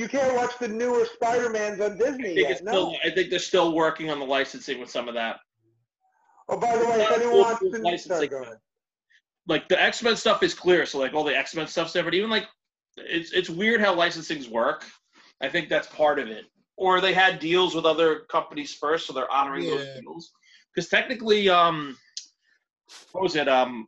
You 0.00 0.08
can't 0.08 0.34
watch 0.34 0.52
the 0.58 0.66
newer 0.66 1.04
Spider-Mans 1.04 1.78
on 1.78 1.92
I 1.92 1.96
Disney 1.96 2.34
think 2.34 2.38
yet. 2.38 2.50
it's 2.52 2.62
No. 2.62 2.70
still. 2.72 2.96
I 3.04 3.10
think 3.10 3.28
they're 3.28 3.38
still 3.38 3.74
working 3.74 4.08
on 4.10 4.18
the 4.18 4.24
licensing 4.24 4.80
with 4.80 4.88
some 4.88 5.08
of 5.08 5.14
that. 5.14 5.40
Oh, 6.48 6.58
by 6.58 6.74
the 6.78 6.86
way, 6.86 7.02
if 7.02 7.10
anyone 7.12 7.36
wants 7.40 7.60
to, 7.60 7.66
licensing, 7.82 7.98
sorry, 8.16 8.26
go 8.28 8.38
though. 8.38 8.44
ahead. 8.44 8.58
like 9.46 9.68
the 9.68 9.78
X 9.80 10.02
Men 10.02 10.16
stuff 10.16 10.42
is 10.42 10.54
clear, 10.54 10.86
so 10.86 10.98
like 10.98 11.12
all 11.12 11.22
the 11.22 11.36
X 11.36 11.54
Men 11.54 11.66
stuff's 11.66 11.92
there, 11.92 12.02
but 12.02 12.14
even 12.14 12.30
like 12.30 12.46
it's 12.96 13.32
it's 13.32 13.50
weird 13.50 13.82
how 13.82 13.94
licensings 13.94 14.48
work. 14.50 14.86
I 15.42 15.50
think 15.50 15.68
that's 15.68 15.86
part 15.88 16.18
of 16.18 16.28
it. 16.28 16.46
Or 16.78 17.02
they 17.02 17.12
had 17.12 17.38
deals 17.38 17.74
with 17.74 17.84
other 17.84 18.20
companies 18.30 18.72
first, 18.72 19.06
so 19.06 19.12
they're 19.12 19.30
honoring 19.30 19.66
those 19.66 19.86
deals. 20.00 20.32
Because 20.74 20.88
technically, 20.88 21.50
um, 21.50 21.94
what 23.12 23.22
was 23.22 23.36
it? 23.36 23.48
Um, 23.50 23.86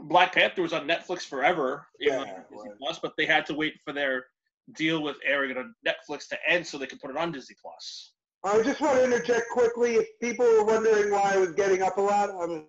Black 0.00 0.32
Panther 0.34 0.62
was 0.62 0.72
on 0.72 0.88
Netflix 0.88 1.20
forever, 1.22 1.86
even 2.00 2.16
though 2.18 2.24
Yeah, 2.24 2.30
it 2.40 2.46
was 2.50 2.64
was. 2.66 2.76
Plus, 2.80 2.98
but 2.98 3.12
they 3.16 3.24
had 3.24 3.46
to 3.46 3.54
wait 3.54 3.74
for 3.84 3.92
their 3.92 4.26
deal 4.74 5.02
with 5.02 5.16
airing 5.24 5.50
it 5.50 5.56
on 5.56 5.74
Netflix 5.86 6.28
to 6.28 6.38
end 6.48 6.66
so 6.66 6.78
they 6.78 6.86
can 6.86 6.98
put 6.98 7.10
it 7.10 7.16
on 7.16 7.32
Disney 7.32 7.56
Plus. 7.60 8.12
I 8.44 8.62
just 8.62 8.80
want 8.80 8.98
to 8.98 9.04
interject 9.04 9.50
quickly. 9.50 9.94
If 9.94 10.06
people 10.20 10.44
were 10.44 10.64
wondering 10.64 11.10
why 11.10 11.32
I 11.34 11.38
was 11.38 11.52
getting 11.52 11.82
up 11.82 11.98
a 11.98 12.00
lot, 12.00 12.30
I'm 12.30 12.66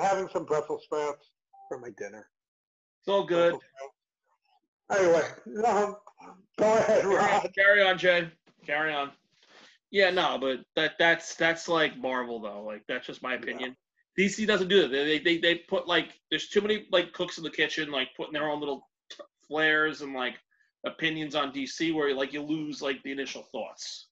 having 0.00 0.28
some 0.32 0.44
Brussels 0.44 0.84
sprouts 0.84 1.30
for 1.68 1.78
my 1.78 1.90
dinner. 1.98 2.26
It's 3.00 3.08
all 3.08 3.24
good. 3.24 3.56
Anyway, 4.90 5.22
no, 5.46 5.98
go 6.58 6.76
ahead, 6.76 7.02
Carry 7.02 7.16
Rod. 7.16 7.50
carry 7.54 7.82
on, 7.82 7.98
Jay. 7.98 8.30
Carry 8.66 8.92
on. 8.92 9.10
Yeah, 9.90 10.10
no, 10.10 10.38
but 10.40 10.60
that 10.76 10.92
that's 10.98 11.34
that's 11.34 11.68
like 11.68 11.98
Marvel 11.98 12.40
though. 12.40 12.62
Like 12.62 12.82
that's 12.88 13.06
just 13.06 13.22
my 13.22 13.34
opinion. 13.34 13.76
DC 14.18 14.46
doesn't 14.46 14.68
do 14.68 14.82
that. 14.82 14.88
They, 14.88 15.18
they 15.18 15.38
they 15.38 15.54
put 15.56 15.86
like 15.86 16.20
there's 16.30 16.48
too 16.48 16.60
many 16.60 16.86
like 16.90 17.12
cooks 17.12 17.38
in 17.38 17.44
the 17.44 17.50
kitchen, 17.50 17.90
like 17.90 18.08
putting 18.16 18.32
their 18.32 18.50
own 18.50 18.60
little 18.60 18.88
flares 19.46 20.02
and 20.02 20.14
like 20.14 20.34
opinions 20.84 21.34
on 21.34 21.52
DC 21.52 21.94
where 21.94 22.14
like 22.14 22.32
you 22.32 22.42
lose 22.42 22.82
like 22.82 23.02
the 23.02 23.12
initial 23.12 23.42
thoughts. 23.42 24.08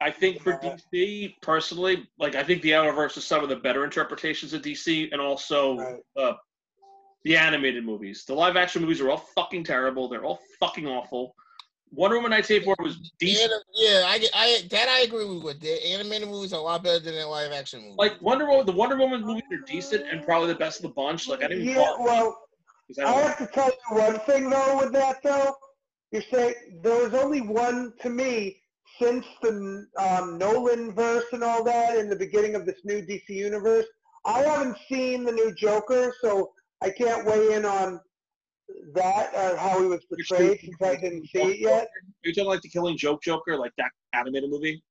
I 0.00 0.10
think 0.10 0.40
for 0.42 0.58
Yeah. 0.62 0.76
DC 0.92 1.36
personally, 1.42 2.08
like 2.18 2.34
I 2.34 2.42
think 2.42 2.62
the 2.62 2.70
Arrowverse 2.70 3.16
is 3.16 3.24
some 3.24 3.42
of 3.44 3.48
the 3.48 3.56
better 3.56 3.84
interpretations 3.84 4.52
of 4.52 4.62
DC, 4.62 5.10
and 5.12 5.20
also 5.20 5.76
Right. 5.76 6.00
uh, 6.16 6.32
the 7.24 7.36
animated 7.36 7.84
movies. 7.84 8.24
The 8.24 8.34
live 8.34 8.56
action 8.56 8.82
movies 8.82 9.00
are 9.00 9.10
all 9.10 9.18
fucking 9.36 9.62
terrible. 9.62 10.08
They're 10.08 10.24
all 10.24 10.40
fucking 10.58 10.88
awful. 10.88 11.36
Wonder 11.92 12.16
Woman 12.16 12.32
1984 12.32 12.74
was 12.84 12.96
The 12.98 13.10
decent. 13.26 13.52
anim- 13.52 13.62
yeah, 13.74 14.02
I, 14.06 14.28
I 14.34 14.62
that 14.70 14.88
I 14.88 15.00
agree 15.02 15.38
with. 15.38 15.60
The 15.60 15.86
animated 15.92 16.26
movies 16.28 16.52
are 16.52 16.58
a 16.58 16.62
lot 16.62 16.82
better 16.82 16.98
than 16.98 17.14
the 17.14 17.24
live 17.26 17.52
action 17.52 17.80
movies. 17.82 17.96
Like 17.98 18.20
Wonder 18.20 18.46
Woman, 18.46 18.66
the 18.66 18.72
Wonder 18.72 18.96
Woman 18.96 19.20
movies 19.20 19.44
are 19.52 19.58
decent 19.66 20.04
and 20.10 20.24
probably 20.24 20.48
the 20.48 20.58
best 20.58 20.78
of 20.78 20.82
the 20.84 20.88
bunch. 20.94 21.28
Like 21.28 21.44
I 21.44 21.48
didn't 21.48 21.66
Yeah, 21.66 21.74
call 21.74 21.94
it 21.94 22.00
well, 22.02 22.32
'cause 22.32 22.41
I 22.98 23.12
have 23.12 23.38
to 23.38 23.46
tell 23.46 23.68
you 23.68 23.96
one 23.96 24.18
thing 24.20 24.50
though 24.50 24.78
with 24.78 24.92
that 24.92 25.22
though. 25.22 25.54
You 26.10 26.22
say 26.30 26.54
there 26.82 27.02
was 27.04 27.14
only 27.14 27.40
one 27.40 27.94
to 28.02 28.10
me 28.10 28.60
since 29.00 29.24
the 29.40 29.86
um, 29.98 30.38
Nolan 30.38 30.94
verse 30.94 31.24
and 31.32 31.42
all 31.42 31.64
that 31.64 31.96
in 31.96 32.08
the 32.08 32.16
beginning 32.16 32.54
of 32.54 32.66
this 32.66 32.78
new 32.84 33.00
DC 33.02 33.28
universe. 33.28 33.86
I 34.24 34.40
haven't 34.40 34.76
seen 34.88 35.24
the 35.24 35.32
new 35.32 35.52
Joker, 35.54 36.14
so 36.20 36.52
I 36.82 36.90
can't 36.90 37.26
weigh 37.26 37.54
in 37.54 37.64
on 37.64 38.00
that 38.94 39.32
or 39.34 39.56
how 39.56 39.80
he 39.80 39.86
was 39.86 40.04
portrayed 40.04 40.60
since 40.60 40.76
I 40.82 40.96
didn't 40.96 41.28
see 41.28 41.42
it 41.42 41.58
yet. 41.60 41.84
Are 41.84 41.88
you 42.24 42.34
talking 42.34 42.48
like 42.48 42.60
the 42.60 42.68
Killing 42.68 42.96
Joke 42.96 43.22
Joker, 43.22 43.56
like 43.56 43.72
that 43.78 43.90
animated 44.12 44.50
movie? 44.50 44.82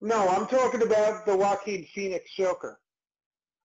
No, 0.00 0.28
I'm 0.28 0.46
talking 0.46 0.82
about 0.82 1.24
the 1.24 1.36
Joaquin 1.36 1.86
Phoenix 1.94 2.34
Joker. 2.34 2.78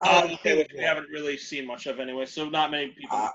Oh, 0.03 0.27
okay, 0.33 0.57
which 0.57 0.71
we 0.75 0.81
haven't 0.81 1.09
really 1.09 1.37
seen 1.37 1.67
much 1.67 1.85
of 1.85 1.99
anyway, 1.99 2.25
so 2.25 2.49
not 2.49 2.71
many 2.71 2.87
people. 2.87 3.17
Uh, 3.17 3.29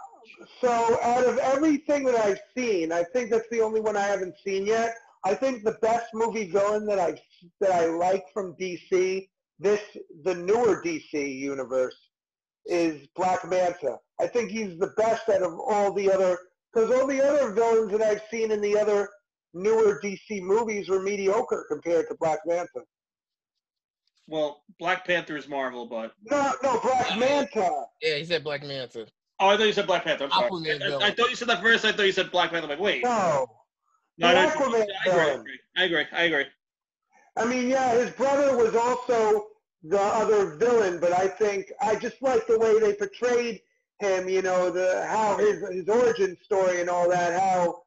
so 0.61 0.99
out 1.03 1.25
of 1.27 1.39
everything 1.39 2.05
that 2.05 2.17
I've 2.17 2.41
seen, 2.57 2.93
I 2.93 3.05
think 3.13 3.31
that's 3.31 3.49
the 3.51 3.61
only 3.61 3.81
one 3.81 3.97
I 3.97 4.03
haven't 4.07 4.35
seen 4.45 4.67
yet. 4.67 4.95
I 5.25 5.35
think 5.35 5.65
the 5.65 5.79
best 5.83 6.07
movie 6.15 6.51
villain 6.51 6.87
that 6.87 6.99
I 6.99 7.21
that 7.61 7.73
I 7.73 7.87
like 7.87 8.25
from 8.33 8.55
DC, 8.57 9.29
this 9.59 9.81
the 10.25 10.35
newer 10.35 10.83
DC 10.85 11.13
universe, 11.37 11.97
is 12.67 13.09
Black 13.17 13.45
Manta. 13.49 13.99
I 14.21 14.27
think 14.27 14.51
he's 14.51 14.79
the 14.79 14.93
best 14.97 15.29
out 15.29 15.43
of 15.43 15.59
all 15.59 15.93
the 15.93 16.11
other 16.13 16.39
because 16.73 16.91
all 16.91 17.07
the 17.07 17.21
other 17.21 17.53
villains 17.53 17.91
that 17.93 18.03
I've 18.03 18.23
seen 18.31 18.51
in 18.53 18.61
the 18.61 18.79
other 18.79 19.09
newer 19.55 20.01
DC 20.05 20.43
movies 20.43 20.89
were 20.89 21.01
mediocre 21.01 21.65
compared 21.69 22.09
to 22.09 22.17
Black 22.21 22.41
Manta. 22.47 22.83
well, 24.29 24.63
Black 24.79 25.07
Panther 25.07 25.37
is 25.37 25.49
Marvel, 25.49 25.87
but 25.87 26.13
No, 26.31 26.53
no, 26.63 26.81
Black 26.81 27.19
Manta. 27.19 27.85
yeah, 28.03 28.17
he 28.17 28.25
said 28.25 28.45
Black 28.45 28.63
Manta. 28.63 29.07
Oh, 29.41 29.49
I 29.49 29.57
thought 29.57 29.65
you 29.67 29.73
said 29.73 29.87
Black 29.87 30.05
Panther. 30.05 30.25
I'm 30.25 30.31
sorry. 30.31 30.51
Aquaman 30.51 30.69
I, 30.71 30.75
I, 30.75 30.89
villain. 30.89 31.15
thought 31.15 31.31
you 31.31 31.37
said 31.37 31.49
that 31.49 31.63
first. 31.63 31.85
I 31.85 31.93
thought 31.93 32.07
you 32.07 32.13
said 32.13 32.31
Black 32.31 32.51
Panther. 32.51 32.65
I'm 32.65 32.71
like, 32.71 32.81
wait, 32.81 33.03
No. 33.05 33.47
no, 34.19 34.33
no, 34.33 34.49
Aquaman 34.49 34.87
I 35.07 35.11
agree, 35.11 35.21
I 35.21 35.33
agree. 35.35 35.59
I 35.77 35.85
agree. 35.85 36.05
I 36.13 36.23
agree. 36.25 36.45
I 37.39 37.45
mean, 37.45 37.69
yeah, 37.69 37.93
his 37.95 38.11
brother 38.13 38.57
was 38.57 38.75
also 38.75 39.47
the 39.83 40.01
other 40.01 40.57
villain, 40.57 40.99
but 41.01 41.13
I 41.13 41.29
think 41.29 41.71
I 41.83 41.95
just 41.97 42.21
like 42.23 42.47
the 42.47 42.59
way 42.59 42.81
they 42.81 42.95
portrayed 42.95 43.61
him. 44.01 44.29
You 44.29 44.43
know, 44.43 44.71
the 44.71 45.07
how 45.07 45.37
his 45.37 45.61
his 45.71 45.89
origin 45.89 46.37
story 46.43 46.81
and 46.81 46.89
all 46.89 47.09
that. 47.11 47.39
How 47.39 47.83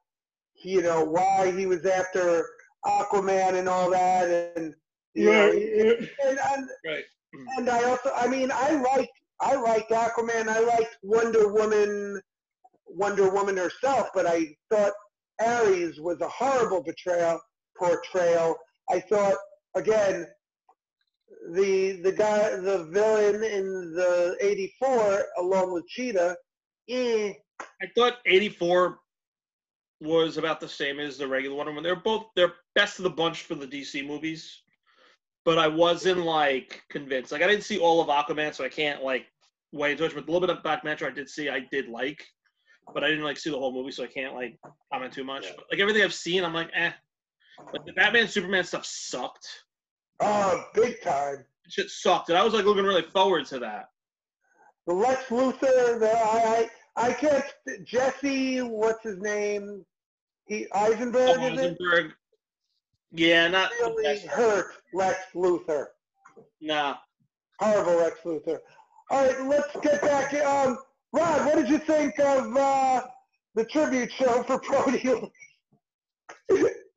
you 0.62 0.82
know 0.82 1.04
why 1.04 1.52
he 1.56 1.66
was 1.66 1.84
after 1.84 2.46
Aquaman 2.86 3.58
and 3.58 3.68
all 3.68 3.90
that, 3.90 4.54
and 4.56 4.74
you 5.14 5.32
know, 5.32 5.50
and, 5.50 6.08
and 6.46 6.68
Right. 6.86 7.04
and 7.56 7.68
I 7.68 7.82
also, 7.84 8.12
I 8.14 8.28
mean, 8.28 8.50
I 8.54 8.70
liked 8.94 9.10
I 9.40 9.56
liked 9.56 9.90
Aquaman. 9.90 10.48
I 10.48 10.60
liked 10.60 10.96
Wonder 11.02 11.52
Woman, 11.52 12.20
Wonder 12.86 13.30
Woman 13.30 13.56
herself, 13.56 14.08
but 14.14 14.26
I 14.26 14.54
thought 14.70 14.92
Ares 15.40 16.00
was 16.00 16.20
a 16.20 16.28
horrible 16.28 16.82
betrayal 16.82 17.40
portrayal. 17.78 18.56
I 18.90 19.00
thought 19.00 19.36
again, 19.74 20.26
the 21.52 21.92
the 22.02 22.12
guy, 22.12 22.56
the 22.56 22.84
villain 22.90 23.42
in 23.42 23.94
the 23.94 24.36
'84, 24.40 25.24
along 25.38 25.72
with 25.72 25.86
Cheetah, 25.88 26.36
eh, 26.88 27.32
I 27.60 27.86
thought 27.94 28.18
84 28.26 28.98
was 30.00 30.38
about 30.38 30.60
the 30.60 30.68
same 30.68 30.98
as 30.98 31.18
the 31.18 31.28
regular 31.28 31.56
one. 31.56 31.74
When 31.74 31.84
they're 31.84 31.96
both 31.96 32.26
they're 32.36 32.54
best 32.74 32.98
of 32.98 33.04
the 33.04 33.10
bunch 33.10 33.42
for 33.42 33.54
the 33.54 33.66
DC 33.66 34.06
movies, 34.06 34.62
but 35.44 35.58
I 35.58 35.68
wasn't 35.68 36.20
like 36.20 36.82
convinced. 36.90 37.32
Like 37.32 37.42
I 37.42 37.46
didn't 37.46 37.64
see 37.64 37.78
all 37.78 38.00
of 38.00 38.08
Aquaman, 38.08 38.54
so 38.54 38.64
I 38.64 38.68
can't 38.68 39.02
like 39.02 39.26
weigh 39.72 39.92
into 39.92 40.04
it. 40.04 40.14
But 40.14 40.24
a 40.24 40.26
little 40.26 40.40
bit 40.46 40.56
of 40.56 40.62
Black 40.62 40.84
Manta 40.84 41.06
I 41.06 41.10
did 41.10 41.28
see, 41.28 41.48
I 41.48 41.60
did 41.70 41.88
like, 41.88 42.24
but 42.92 43.04
I 43.04 43.08
didn't 43.08 43.24
like 43.24 43.38
see 43.38 43.50
the 43.50 43.58
whole 43.58 43.72
movie, 43.72 43.92
so 43.92 44.04
I 44.04 44.08
can't 44.08 44.34
like 44.34 44.58
comment 44.92 45.12
too 45.12 45.24
much. 45.24 45.44
Yeah. 45.44 45.52
But, 45.56 45.66
like 45.72 45.80
everything 45.80 46.02
I've 46.02 46.14
seen, 46.14 46.44
I'm 46.44 46.54
like, 46.54 46.70
eh. 46.74 46.92
Like 47.72 47.84
the 47.84 47.92
Batman 47.92 48.28
Superman 48.28 48.64
stuff 48.64 48.86
sucked. 48.86 49.46
oh, 50.20 50.64
big 50.74 51.00
time. 51.02 51.44
Shit 51.68 51.90
sucked, 51.90 52.30
and 52.30 52.38
I 52.38 52.42
was 52.42 52.52
like 52.52 52.64
looking 52.64 52.84
really 52.84 53.02
forward 53.02 53.46
to 53.46 53.58
that. 53.60 53.90
The 54.86 54.94
Lex 54.94 55.24
Luthor, 55.26 56.00
the 56.00 56.10
I 56.10 56.68
I 56.96 57.06
I 57.08 57.12
can't 57.12 57.44
Jesse, 57.84 58.60
what's 58.62 59.04
his 59.04 59.18
name? 59.18 59.84
He 60.46 60.66
Eisenberg, 60.74 61.40
is 61.42 61.60
it? 61.60 61.64
Eisenberg. 61.64 62.12
Yeah, 63.12 63.48
not 63.48 63.70
the 63.80 63.86
really 63.86 64.14
best. 64.14 64.26
hurt 64.26 64.66
Lex 64.94 65.18
Luthor. 65.34 65.86
Nah. 66.60 66.96
Horrible 67.58 67.96
Lex 67.96 68.20
Luthor. 68.24 68.58
All 69.10 69.26
right, 69.26 69.40
let's 69.42 69.74
get 69.82 70.00
back. 70.00 70.32
Um, 70.34 70.78
Rod, 71.12 71.44
what 71.46 71.56
did 71.56 71.68
you 71.68 71.78
think 71.78 72.18
of 72.20 72.56
uh, 72.56 73.02
the 73.54 73.64
tribute 73.64 74.12
show 74.12 74.42
for 74.44 74.58
Brody? 74.60 75.00
To 75.00 75.30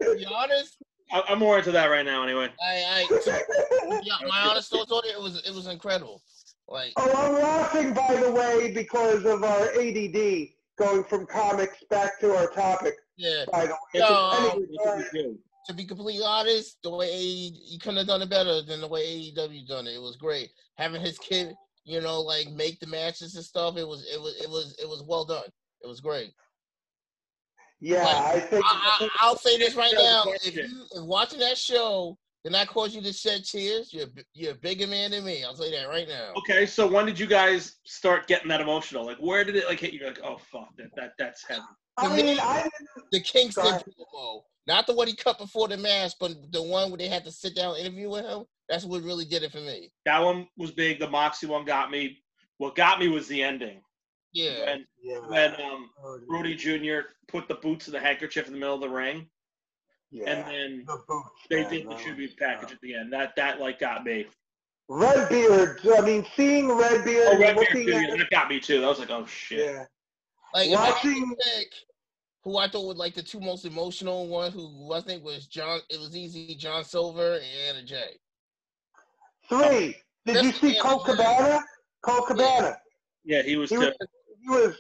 be 0.02 0.26
honest, 0.26 0.78
I- 1.12 1.24
I'm 1.30 1.40
more 1.40 1.58
into 1.58 1.72
that 1.72 1.88
right 1.88 2.06
now, 2.06 2.24
anyway. 2.24 2.50
I, 2.64 3.06
I 3.10 3.20
to- 3.24 4.02
yeah, 4.04 4.16
my 4.28 4.42
honest 4.42 4.70
thoughts 4.70 4.92
on 4.92 5.02
it, 5.06 5.12
it 5.16 5.22
was 5.22 5.42
it 5.48 5.54
was 5.54 5.68
incredible. 5.68 6.22
Like 6.68 6.94
oh, 6.98 7.12
I'm 7.16 7.34
laughing, 7.42 7.94
by 7.94 8.16
the 8.16 8.32
way, 8.32 8.72
because 8.72 9.26
of 9.26 9.44
our 9.44 9.70
ADD 9.74 10.48
going 10.78 11.04
from 11.04 11.26
comics 11.26 11.84
back 11.90 12.20
to 12.20 12.36
our 12.36 12.48
topic. 12.48 12.96
yeah, 13.18 13.46
By 13.52 13.66
the 13.66 13.74
way, 13.74 13.78
No. 13.96 15.38
Anyway, 15.70 15.88
What 15.90 16.08
all 16.08 16.08
did 16.08 16.24
right. 16.24 16.28
we 16.28 16.28
do? 16.28 16.48
to 16.48 16.64
be 16.64 16.70
completely 16.70 16.70
honest, 16.72 16.78
the 16.84 16.90
way 16.90 17.08
AE, 17.12 17.52
you 17.66 17.80
couldn't 17.80 17.98
have 17.98 18.08
done 18.08 18.22
it 18.22 18.30
better 18.30 18.62
than 18.62 18.82
the 18.82 18.88
way 18.88 19.32
AEW 19.32 19.68
done 19.68 19.88
it. 19.88 19.96
It 19.96 20.02
was 20.02 20.18
great 20.18 20.50
having 20.78 21.02
his 21.02 21.18
kid, 21.20 21.56
you 21.86 22.02
know, 22.02 22.22
like 22.22 22.50
make 22.52 22.80
the 22.80 22.88
matches 22.88 23.36
and 23.36 23.44
stuff. 23.46 23.78
It 23.78 23.88
was 23.88 24.06
it 24.14 24.20
was 24.20 24.36
it 24.42 24.50
was 24.50 24.76
it 24.82 24.88
was 24.88 25.04
well 25.08 25.26
done. 25.26 25.50
It 25.84 25.88
was 25.88 26.02
great. 26.02 26.32
yeah, 27.80 28.06
I 28.08 28.40
think. 28.40 28.66
I, 28.66 28.98
I, 29.02 29.10
I'll 29.20 29.38
say 29.38 29.58
this 29.58 29.76
right 29.76 29.94
now: 29.98 30.24
if 30.28 30.56
you 30.56 30.86
if 30.96 31.04
watching 31.04 31.40
that 31.40 31.58
show 31.58 32.18
did 32.44 32.52
not 32.52 32.68
cause 32.68 32.94
you 32.96 33.02
to 33.02 33.14
shed 33.14 33.44
tears, 33.46 33.94
you're 33.94 34.08
you're 34.34 34.52
a 34.54 34.56
bigger 34.56 34.88
man 34.88 35.12
than 35.12 35.24
me. 35.26 35.44
I'll 35.44 35.56
say 35.56 35.72
that 35.72 35.88
right 35.90 36.08
now. 36.08 36.34
Okay, 36.38 36.66
so 36.66 36.88
when 36.88 37.06
did 37.06 37.18
you 37.20 37.28
guys 37.28 37.78
start 37.86 38.28
getting 38.28 38.50
that 38.50 38.62
emotional? 38.62 39.06
Like, 39.06 39.18
where 39.18 39.44
did 39.44 39.56
it 39.56 39.66
like 39.68 39.80
hit 39.80 39.94
you? 39.94 40.06
Like, 40.06 40.20
oh 40.24 40.38
fuck, 40.38 40.76
that 40.78 40.90
that 40.96 41.14
that's 41.18 41.46
heavy. 41.48 41.62
I 41.98 42.16
mean, 42.16 42.40
I 42.42 42.70
The 43.12 43.22
Kingston 43.22 43.64
promo, 43.66 44.42
not 44.68 44.88
the 44.88 44.94
one 44.94 45.08
he 45.08 45.16
cut 45.16 45.38
before 45.38 45.68
the 45.68 45.78
match, 45.78 46.14
but 46.20 46.32
the 46.52 46.62
one 46.64 46.90
where 46.90 46.98
they 46.98 47.08
had 47.08 47.26
to 47.26 47.32
sit 47.32 47.56
down 47.56 47.76
and 47.76 47.86
interview 47.86 48.10
with 48.10 48.26
him. 48.26 48.46
That's 48.70 48.86
what 48.86 49.04
really 49.04 49.26
did 49.26 49.44
it 49.44 49.52
for 49.52 49.60
me. 49.60 49.92
That 50.06 50.20
one 50.24 50.48
was 50.58 50.72
big. 50.72 51.00
The 51.00 51.10
Moxley 51.10 51.50
one 51.50 51.66
got 51.66 51.92
me. 51.92 52.20
What 52.58 52.76
got 52.76 53.00
me 53.00 53.08
was 53.10 53.28
the 53.28 53.44
ending. 53.44 53.82
Yeah, 54.32 54.66
When 54.66 54.86
yeah, 55.04 55.18
when 55.28 55.52
um 55.62 55.90
oh, 56.04 56.20
Brody 56.28 56.56
Jr. 56.56 57.08
put 57.28 57.48
the 57.48 57.56
boots 57.56 57.88
and 57.88 57.94
the 57.96 58.00
handkerchief 58.00 58.48
in 58.48 58.54
the 58.54 58.60
middle 58.60 58.76
of 58.76 58.82
the 58.82 58.90
ring, 58.90 59.28
yeah. 60.12 60.30
and 60.30 60.48
then 60.48 60.84
the 60.88 60.98
boots, 61.08 61.30
they 61.52 61.62
man, 61.62 61.70
did 61.72 61.90
the 61.90 61.96
tribute 61.96 62.36
package 62.38 62.72
at 62.72 62.82
the 62.82 62.96
end. 62.96 63.14
That 63.14 63.36
that 63.36 63.60
like 63.60 63.80
got 63.80 64.04
me. 64.06 64.26
Redbeard. 64.90 65.82
I 65.98 66.02
mean, 66.02 66.26
seeing 66.36 66.68
Redbeard, 66.72 67.28
Oh, 67.36 67.40
Redbeard 67.40 67.68
too. 67.72 67.80
at 67.82 67.88
Yeah, 68.10 68.16
that 68.16 68.30
got 68.32 68.50
me 68.50 68.60
too. 68.60 68.82
That 68.82 68.88
was 68.88 69.00
like, 69.00 69.12
oh 69.12 69.26
shit. 69.28 69.60
yeah, 69.66 69.86
like 70.54 70.70
if 70.70 70.78
I 70.80 70.90
watching. 70.92 71.36
pick 71.36 71.68
who 72.44 72.58
I 72.58 72.68
thought 72.68 72.88
was 72.88 72.98
like 72.98 73.16
the 73.16 73.24
two 73.24 73.40
most 73.40 73.66
emotional 73.66 74.28
one, 74.28 74.52
who 74.52 74.94
I 74.94 75.02
think 75.02 75.24
was 75.24 75.48
John. 75.48 75.80
It 75.90 76.00
was 76.00 76.16
easy, 76.16 76.56
John 76.56 76.84
Silver 76.84 77.36
and 77.36 77.44
Anna 77.70 77.86
Jay. 77.86 78.20
Three. 79.50 79.96
Did 80.26 80.44
you 80.44 80.52
see 80.52 80.74
the 80.74 80.80
Cole 80.80 81.06
end. 81.08 81.18
Cabana? 81.18 81.64
Colt 82.02 82.28
Cabana. 82.28 82.78
Yeah, 83.24 83.44
he 83.44 83.56
was. 83.56 83.70
He 83.70 83.78
was, 83.78 83.94
he 84.42 84.50
was 84.50 84.76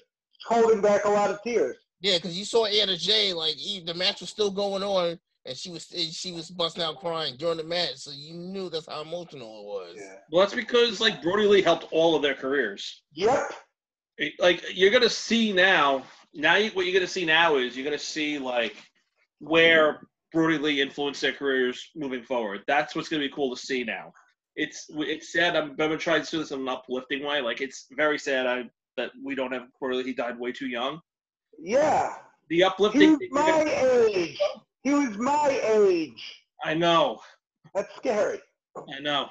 holding 0.46 0.82
back 0.82 1.06
a 1.06 1.10
lot 1.10 1.30
of 1.30 1.42
tears. 1.44 1.78
Yeah, 2.02 2.18
because 2.18 2.38
you 2.38 2.44
saw 2.44 2.66
Anna 2.66 2.98
Jay, 2.98 3.32
like 3.32 3.56
he, 3.56 3.80
the 3.80 3.94
match 3.94 4.20
was 4.20 4.30
still 4.30 4.52
going 4.52 4.84
on, 4.84 5.18
and 5.46 5.58
she 5.58 5.70
was 5.70 5.90
and 5.92 6.12
she 6.12 6.34
was 6.34 6.50
busting 6.50 6.84
out 6.84 7.00
crying 7.00 7.36
during 7.38 7.58
the 7.58 7.64
match, 7.64 7.96
so 7.96 8.12
you 8.14 8.34
knew 8.34 8.70
that's 8.70 8.88
how 8.88 9.02
emotional 9.02 9.60
it 9.60 9.66
was. 9.66 9.96
Yeah. 9.96 10.16
Well, 10.32 10.42
that's 10.42 10.54
because 10.54 11.00
like 11.00 11.22
Brody 11.22 11.48
Lee 11.48 11.62
helped 11.62 11.88
all 11.92 12.16
of 12.16 12.22
their 12.22 12.34
careers. 12.34 13.04
Yep. 13.14 13.54
Like 14.40 14.64
you're 14.74 14.92
gonna 14.92 15.10
see 15.10 15.54
now. 15.54 16.04
Now, 16.34 16.56
you, 16.56 16.72
what 16.72 16.86
you're 16.86 16.94
gonna 16.94 17.08
see 17.08 17.26
now 17.26 17.58
is 17.58 17.76
you're 17.76 17.86
gonna 17.86 17.98
see 17.98 18.40
like 18.40 18.76
where 19.40 20.02
Brody 20.32 20.58
Lee 20.58 20.82
influenced 20.82 21.22
their 21.22 21.34
careers 21.34 21.92
moving 21.96 22.24
forward. 22.24 22.62
That's 22.68 22.96
what's 22.96 23.10
gonna 23.10 23.24
be 23.24 23.30
cool 23.30 23.56
to 23.56 23.62
see 23.62 23.84
now. 23.84 24.12
It's 24.56 24.88
it's 24.90 25.32
sad. 25.32 25.56
I'm, 25.56 25.72
I'm 25.72 25.76
gonna 25.76 25.98
try 25.98 26.20
to 26.20 26.32
do 26.32 26.40
this 26.40 26.52
in 26.52 26.62
an 26.62 26.70
uplifting 26.70 27.24
way. 27.26 27.42
Like 27.42 27.62
it's 27.62 27.88
very 27.96 28.18
sad 28.18 28.46
I, 28.48 28.64
that 28.98 29.12
we 29.24 29.36
don't 29.36 29.52
have 29.52 29.64
Brody 29.80 29.98
Lee. 29.98 30.04
He 30.06 30.14
died 30.14 30.40
way 30.40 30.52
too 30.52 30.68
young. 30.68 31.00
Yeah. 31.60 32.14
the 32.50 32.64
uplifting. 32.64 33.02
He 33.02 33.08
was 33.10 33.20
thing- 33.20 33.30
my 33.32 34.08
age. 34.16 34.40
He 34.84 34.92
was 34.92 35.18
my 35.18 35.62
age. 35.64 36.42
I 36.64 36.74
know. 36.74 37.20
That's 37.74 37.96
scary. 37.96 38.40
I 38.76 39.00
know. 39.02 39.28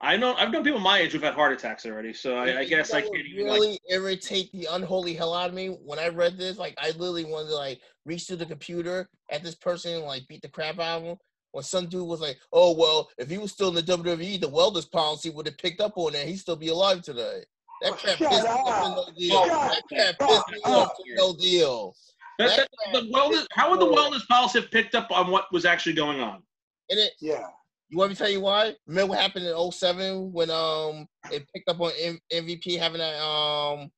I 0.00 0.16
know. 0.16 0.34
I've 0.34 0.50
known 0.50 0.64
people 0.64 0.80
my 0.80 0.98
age 0.98 1.12
who've 1.12 1.22
had 1.22 1.34
heart 1.34 1.52
attacks 1.52 1.86
already. 1.86 2.12
So 2.12 2.36
I, 2.36 2.60
I 2.60 2.64
guess 2.64 2.92
know 2.92 2.98
I 2.98 3.02
can't 3.02 3.14
even 3.14 3.46
like. 3.48 3.60
really 3.60 3.78
irritate 3.88 4.52
the 4.52 4.68
unholy 4.70 5.14
hell 5.14 5.32
out 5.34 5.48
of 5.48 5.54
me 5.54 5.68
when 5.68 5.98
I 5.98 6.08
read 6.08 6.36
this. 6.36 6.58
Like 6.58 6.74
I 6.78 6.90
literally 6.90 7.24
wanted 7.24 7.48
to 7.48 7.56
like 7.56 7.80
reach 8.04 8.26
to 8.26 8.36
the 8.36 8.46
computer 8.46 9.08
at 9.30 9.42
this 9.42 9.54
person 9.54 9.94
and 9.94 10.04
like 10.04 10.26
beat 10.28 10.42
the 10.42 10.48
crap 10.48 10.78
out 10.78 10.98
of 10.98 11.04
him. 11.04 11.16
When 11.52 11.62
some 11.64 11.86
dude 11.86 12.06
was 12.06 12.20
like, 12.20 12.36
"Oh 12.52 12.74
well, 12.74 13.08
if 13.16 13.30
he 13.30 13.38
was 13.38 13.52
still 13.52 13.68
in 13.68 13.74
the 13.76 13.82
WWE, 13.82 14.40
the 14.40 14.48
wellness 14.48 14.90
policy 14.90 15.30
would 15.30 15.46
have 15.46 15.58
picked 15.58 15.80
up 15.80 15.92
on 15.96 16.12
that. 16.12 16.26
He'd 16.26 16.38
still 16.38 16.56
be 16.56 16.68
alive 16.68 17.02
today." 17.02 17.44
That 17.80 17.92
Oh, 17.92 17.96
crap 17.96 18.18
shut 18.18 18.30
pissed 18.30 18.42
me 18.42 18.48
off 18.48 18.96
no 18.96 19.14
deal. 19.14 19.36
Oh, 19.36 19.46
that 19.48 19.82
crap 19.88 20.18
pissed 20.18 20.48
me 20.50 20.58
off 20.64 20.92
no 21.16 21.36
deal. 21.36 21.94
That, 22.38 22.56
that 22.56 22.68
that, 22.92 23.02
the 23.04 23.10
wellness. 23.12 23.46
How 23.52 23.70
would 23.70 23.80
the 23.80 23.86
wellness 23.86 24.26
policy 24.26 24.60
have 24.60 24.70
picked 24.70 24.94
up 24.94 25.10
on 25.10 25.30
what 25.30 25.46
was 25.52 25.64
actually 25.64 25.92
going 25.92 26.20
on? 26.20 26.42
And 26.90 26.98
it, 26.98 27.12
Yeah. 27.20 27.46
You 27.90 27.98
want 27.98 28.10
me 28.10 28.14
to 28.16 28.22
tell 28.22 28.30
you 28.30 28.40
why? 28.40 28.74
Remember 28.86 29.10
what 29.10 29.20
happened 29.20 29.46
in 29.46 29.72
07 29.72 30.32
when 30.32 30.50
um 30.50 31.06
it 31.32 31.46
picked 31.54 31.68
up 31.68 31.80
on 31.80 31.92
M- 32.00 32.18
MVP 32.32 32.78
having 32.78 32.98
that 32.98 33.20
um 33.22 33.90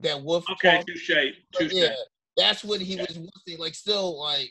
that 0.00 0.22
wolf. 0.22 0.44
Okay, 0.52 0.76
talk? 0.76 0.86
touche, 0.86 1.10
touche. 1.52 1.72
yeah, 1.72 1.94
that's 2.36 2.62
what 2.64 2.80
he 2.80 2.94
Yeah. 2.94 3.02
was 3.08 3.18
wanting. 3.18 3.58
Like 3.58 3.74
still 3.74 4.18
like 4.20 4.50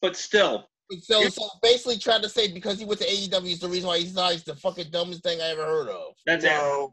But 0.00 0.16
still, 0.16 0.68
so 1.02 1.20
You- 1.22 1.30
so 1.30 1.48
basically 1.62 1.98
trying 1.98 2.22
to 2.22 2.28
say 2.28 2.48
because 2.50 2.78
he 2.78 2.84
went 2.84 3.00
to 3.00 3.06
AEW 3.06 3.52
is 3.52 3.60
the 3.60 3.68
reason 3.68 3.88
why 3.88 3.98
he's 3.98 4.14
not. 4.14 4.32
It's 4.34 4.42
the 4.42 4.56
fucking 4.56 4.90
dumbest 4.90 5.22
thing 5.22 5.40
I 5.40 5.48
ever 5.50 5.64
heard 5.64 5.88
of. 5.88 6.14
that's 6.26 6.44
it. 6.44 6.90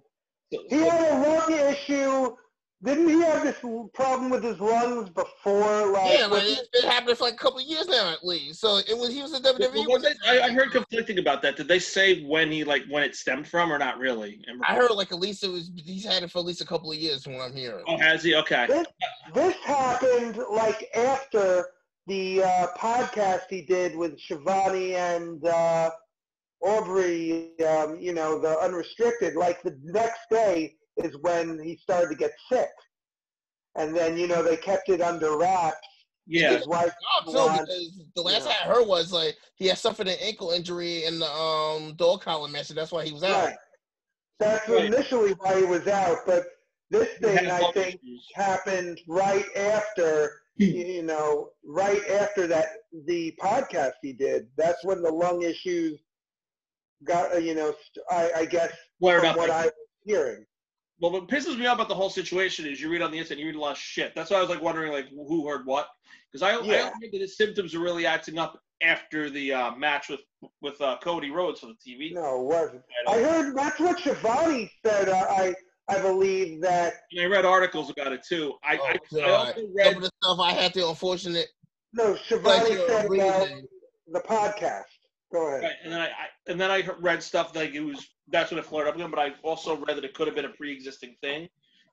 He 0.70 0.76
had 0.78 1.14
a 1.14 1.30
lung 1.30 1.74
issue. 1.74 2.36
Didn't 2.84 3.10
he 3.10 3.22
have 3.22 3.44
this 3.44 3.60
problem 3.94 4.32
with 4.32 4.44
his 4.44 4.60
lungs 4.60 5.10
before? 5.10 5.92
Like, 5.92 6.18
yeah, 6.18 6.26
like 6.26 6.44
it's 6.46 6.68
been 6.82 6.90
happening 6.90 7.16
for 7.16 7.26
like 7.26 7.36
a 7.36 7.38
couple 7.38 7.60
of 7.60 7.66
years 7.66 7.88
now 7.88 8.12
at 8.12 8.26
least. 8.26 8.60
So 8.60 8.78
it 8.78 8.98
was 8.98 9.10
he 9.14 9.22
was 9.22 9.34
in 9.36 9.44
WWE. 9.44 9.60
Well, 9.74 9.86
was 9.86 10.04
when 10.04 10.12
it- 10.14 10.18
I, 10.26 10.48
I 10.48 10.52
heard 10.52 10.72
conflicting 10.72 11.20
about 11.20 11.44
that. 11.44 11.56
Did 11.58 11.68
they 11.68 11.78
say 11.78 12.24
when 12.24 12.52
he 12.52 12.64
like 12.64 12.84
when 12.90 13.04
it 13.04 13.16
stemmed 13.16 13.48
from 13.48 13.72
or 13.72 13.78
not 13.78 14.00
really? 14.00 14.44
And- 14.48 14.62
I 14.68 14.76
heard 14.76 14.90
like 14.92 15.12
at 15.12 15.20
least 15.20 15.44
it 15.44 15.50
was 15.50 15.70
he's 15.76 16.06
had 16.06 16.24
it 16.24 16.32
for 16.32 16.40
at 16.40 16.46
least 16.46 16.62
a 16.62 16.66
couple 16.66 16.92
of 16.92 16.98
years 16.98 17.24
from 17.24 17.36
what 17.36 17.52
I'm 17.52 17.56
hearing. 17.56 17.86
Oh, 17.88 17.98
has 17.98 18.24
he? 18.24 18.34
Okay. 18.36 18.66
This, 18.68 18.88
this 19.36 19.56
happened 19.64 20.40
like 20.52 20.88
after 20.96 21.68
the 22.08 22.42
uh, 22.44 22.68
podcast 22.80 23.42
he 23.48 23.62
did 23.62 23.96
with 23.96 24.20
Schiavone 24.20 24.96
and 24.96 25.46
uh, 25.46 25.92
Aubrey, 26.62 27.52
um, 27.62 27.98
you 28.00 28.14
know, 28.14 28.40
the 28.40 28.58
unrestricted. 28.60 29.36
Like 29.36 29.62
the 29.62 29.78
next 29.84 30.22
day 30.32 30.78
is 30.98 31.16
when 31.22 31.60
he 31.64 31.78
started 31.78 32.10
to 32.10 32.16
get 32.16 32.32
sick. 32.52 32.70
And 33.76 33.96
then, 33.96 34.18
you 34.18 34.28
know, 34.28 34.44
they 34.44 34.58
kept 34.58 34.90
it 34.90 35.02
under 35.02 35.38
wraps. 35.38 35.78
Yeah. 36.28 36.58
His 36.58 36.68
wife, 36.68 36.94
Oh, 37.26 37.32
too, 37.32 37.38
One. 37.38 37.60
because 37.66 38.02
the 38.16 38.22
last 38.22 38.46
Yeah. 38.46 38.52
I 38.52 38.68
heard 38.74 38.88
was 38.88 39.12
like 39.12 39.38
he 39.56 39.68
had 39.68 39.78
suffered 39.78 40.08
an 40.08 40.18
ankle 40.22 40.52
injury 40.52 41.06
in 41.06 41.20
the 41.20 41.26
um 41.30 41.96
dog 41.96 42.22
collar 42.22 42.48
match, 42.48 42.70
and 42.70 42.78
that's 42.78 42.92
why 42.92 43.06
he 43.06 43.12
was 43.12 43.24
out. 43.24 43.46
right. 43.46 43.58
That's 44.40 44.68
Right. 44.70 44.86
initially 44.86 45.32
why 45.34 45.58
he 45.60 45.66
was 45.66 45.88
out. 45.88 46.20
But 46.26 46.46
this 46.90 47.08
thing, 47.20 47.50
I 47.50 47.72
think, 47.72 47.96
issues. 47.96 48.28
happened 48.36 49.00
right 49.08 49.46
after 49.56 50.42
you 50.58 51.02
know 51.02 51.50
right 51.66 52.06
after 52.10 52.46
that 52.46 52.68
the 53.08 53.32
podcast 53.42 53.94
he 54.02 54.12
did 54.14 54.48
that's 54.58 54.84
when 54.84 55.02
the 55.02 55.10
lung 55.12 55.42
issues 55.42 55.98
got 57.06 57.34
uh, 57.34 57.38
you 57.38 57.56
know 57.56 57.72
st- 57.72 58.06
i, 58.12 58.42
I 58.42 58.46
guess 58.46 58.72
Flared 59.00 59.22
from 59.22 59.38
what 59.38 59.50
i 59.50 59.64
was 59.64 59.72
hearing 60.04 60.46
Well, 61.02 61.12
what 61.12 61.28
pisses 61.28 61.58
me 61.58 61.66
off 61.66 61.76
about 61.76 61.90
the 61.90 61.96
whole 61.96 62.12
situation 62.12 62.68
is 62.68 62.80
you 62.80 62.88
read 62.90 63.02
on 63.02 63.12
the 63.12 63.18
internet, 63.18 63.40
you 63.40 63.48
read 63.48 63.56
a 63.56 63.60
lot 63.60 63.72
of 63.72 63.78
shit. 63.80 64.14
That's 64.16 64.30
why 64.30 64.38
I 64.38 64.42
was 64.42 64.50
like 64.52 64.62
wondering 64.62 64.92
like 64.92 65.10
who 65.10 65.48
heard 65.48 65.66
what, 65.66 65.88
because 66.32 66.44
I, 66.44 66.50
I 66.52 66.52
Yeah. 66.52 66.60
only 66.60 66.76
heard 67.08 67.12
that 67.14 67.22
his 67.22 67.38
symptoms 67.38 67.74
are 67.74 67.80
really 67.80 68.06
acting 68.06 68.38
up 68.38 68.60
after 68.84 69.30
the 69.30 69.52
uh, 69.54 69.76
match 69.76 70.10
with 70.10 70.22
with 70.62 70.80
uh, 70.80 70.98
Cody 71.04 71.32
Rhodes 71.32 71.60
for 71.60 71.68
the 71.68 71.74
TV. 71.74 72.14
no 72.14 72.42
it 72.42 72.46
wasn't 72.46 72.82
i 73.08 73.14
title. 73.14 73.30
heard 73.30 73.56
that's 73.58 73.80
what 73.80 74.00
Schiavone 74.00 74.72
said 74.84 75.08
uh, 75.10 75.26
i 75.30 75.54
i 75.88 76.00
believe 76.02 76.60
that 76.62 76.94
And 77.12 77.22
I 77.22 77.26
read 77.26 77.46
articles 77.46 77.92
about 77.92 78.12
it 78.12 78.22
too. 78.28 78.54
I, 78.64 78.78
Oh, 78.78 78.86
I, 78.86 78.92
I 78.94 78.98
God. 79.22 79.30
also 79.30 79.54
Some 79.62 79.72
read 79.76 79.96
of 79.98 80.02
the 80.04 80.12
stuff 80.24 80.40
I 80.40 80.52
had 80.54 80.74
the 80.74 80.88
unfortunate 80.88 81.48
no 81.94 82.16
Schiavone 82.16 82.76
said 82.88 83.06
about 83.06 83.48
the 84.08 84.20
podcast 84.22 84.84
go 85.32 85.48
ahead 85.48 85.62
Right, 85.64 85.74
and 85.84 85.94
then 85.94 86.02
I, 86.02 86.06
I 86.08 86.28
and 86.48 86.60
then 86.60 86.72
I 86.72 86.84
read 87.00 87.22
stuff 87.22 87.56
like 87.56 87.76
it 87.76 87.82
was 87.82 88.08
that's 88.32 88.52
when 88.52 88.60
it 88.60 88.66
flared 88.66 88.88
up 88.88 88.96
again. 88.96 89.10
But 89.10 89.20
I 89.20 89.34
also 89.44 89.78
read 89.78 89.98
that 89.98 90.06
it 90.06 90.14
could 90.14 90.28
have 90.28 90.36
been 90.36 90.46
a 90.46 90.50
pre-existing 90.50 91.16
thing. 91.22 91.48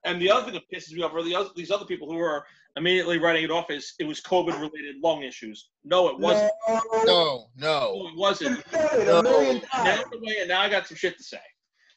And 0.05 0.21
the 0.23 0.31
other 0.31 0.45
thing 0.45 0.55
that 0.55 0.63
pisses 0.73 0.93
me 0.93 1.03
off 1.03 1.13
are 1.13 1.23
the 1.23 1.35
other, 1.35 1.51
these 1.57 1.71
other 1.71 1.85
people 1.85 2.11
who 2.11 2.19
are 2.19 2.45
immediately 2.77 3.19
writing 3.19 3.43
it 3.43 3.51
off 3.51 3.71
is 3.71 3.95
it 3.99 4.05
was 4.05 4.21
COVID-related 4.21 4.97
lung 5.03 5.23
issues. 5.23 5.71
No, 5.85 6.09
it 6.09 6.19
wasn't. 6.19 6.53
no, 6.69 6.81
No, 7.05 7.05
No, 7.05 7.47
no. 7.57 8.09
it 8.09 8.17
wasn't. 8.17 8.59
I've 8.73 8.91
said 8.91 9.01
it 9.01 9.07
No. 9.07 9.19
a 9.19 9.23
million 9.25 9.63
Now, 9.75 9.85
times 9.85 10.05
the 10.13 10.19
way, 10.21 10.37
and 10.41 10.49
now 10.49 10.61
I 10.61 10.69
got 10.69 10.87
some 10.87 10.97
shit 10.97 11.17
to 11.19 11.25
say. 11.25 11.41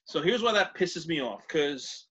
So 0.05 0.19
here's 0.21 0.41
why 0.41 0.51
that 0.53 0.75
pisses 0.75 1.07
me 1.07 1.21
off 1.21 1.41
because 1.47 2.07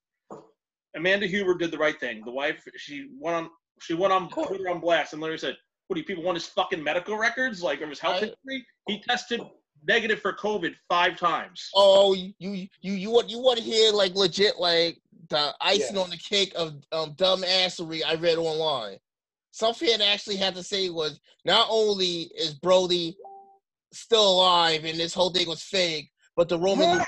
Amanda 0.97 1.27
Huber 1.27 1.55
did 1.57 1.71
the 1.73 1.79
right 1.79 1.99
thing. 1.99 2.23
The 2.25 2.31
wife, 2.31 2.63
she 2.77 3.09
went 3.19 3.37
on, 3.37 3.51
she 3.81 3.95
went 3.95 4.13
on. 4.13 4.29
Twitter 4.31 4.69
on 4.69 4.79
blast 4.81 5.13
and 5.13 5.21
literally 5.21 5.39
said, 5.39 5.57
"What 5.89 5.95
do 5.95 6.01
you 6.01 6.07
people 6.07 6.23
want 6.23 6.37
his 6.37 6.47
fucking 6.47 6.83
medical 6.83 7.17
records, 7.19 7.63
like 7.63 7.81
of 7.81 7.89
his 7.89 7.99
health 7.99 8.21
history? 8.21 8.65
He 8.87 9.01
tested 9.03 9.41
negative 9.87 10.21
for 10.21 10.33
COVID 10.35 10.75
five 10.89 11.17
times." 11.17 11.69
Oh, 11.75 12.15
you 12.15 12.33
you 12.39 12.69
you 12.81 12.93
you 12.93 13.11
want 13.11 13.29
you 13.31 13.39
want 13.39 13.59
to 13.59 13.65
hear 13.65 13.93
like 13.93 14.15
legit 14.15 14.59
like 14.59 14.99
the 15.29 15.55
icing 15.61 15.97
Yeah. 15.97 16.03
on 16.03 16.11
the 16.11 16.17
cake 16.19 16.53
of 16.57 16.75
um 16.93 17.15
dumb 17.17 17.43
assery 17.43 18.03
I 18.05 18.15
read 18.15 18.39
online. 18.39 18.99
Some 19.53 19.75
fan 19.75 20.01
actually 20.01 20.37
had 20.37 20.55
to 20.55 20.63
say 20.63 20.91
was 20.91 21.21
not 21.45 21.67
only 21.71 22.31
is 22.37 22.55
Brody 22.55 23.17
still 23.93 24.31
alive 24.33 24.85
and 24.85 24.99
this 24.99 25.13
whole 25.15 25.31
thing 25.31 25.49
was 25.49 25.63
fake, 25.63 26.11
but 26.37 26.49
the 26.49 26.59
Roman 26.59 26.89
Yeah. 26.89 27.05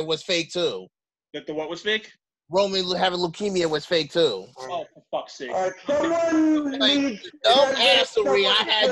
leukemia 0.00 0.06
was 0.06 0.22
fake 0.22 0.52
too. 0.52 0.86
That 1.32 1.46
the 1.46 1.54
what 1.54 1.70
was 1.70 1.82
fake? 1.82 2.12
Roman 2.50 2.84
having 2.96 3.18
leukemia 3.18 3.68
was 3.68 3.84
fake 3.86 4.12
too. 4.12 4.46
Oh, 4.58 4.86
for 4.94 5.02
fuck's 5.10 5.34
sake! 5.38 5.50
all 5.50 5.70
right 5.70 5.72
someone 5.86 6.78
Like, 6.78 6.98
needs 6.98 7.30
dumb 7.42 7.74
I 7.76 7.80
had 7.80 8.06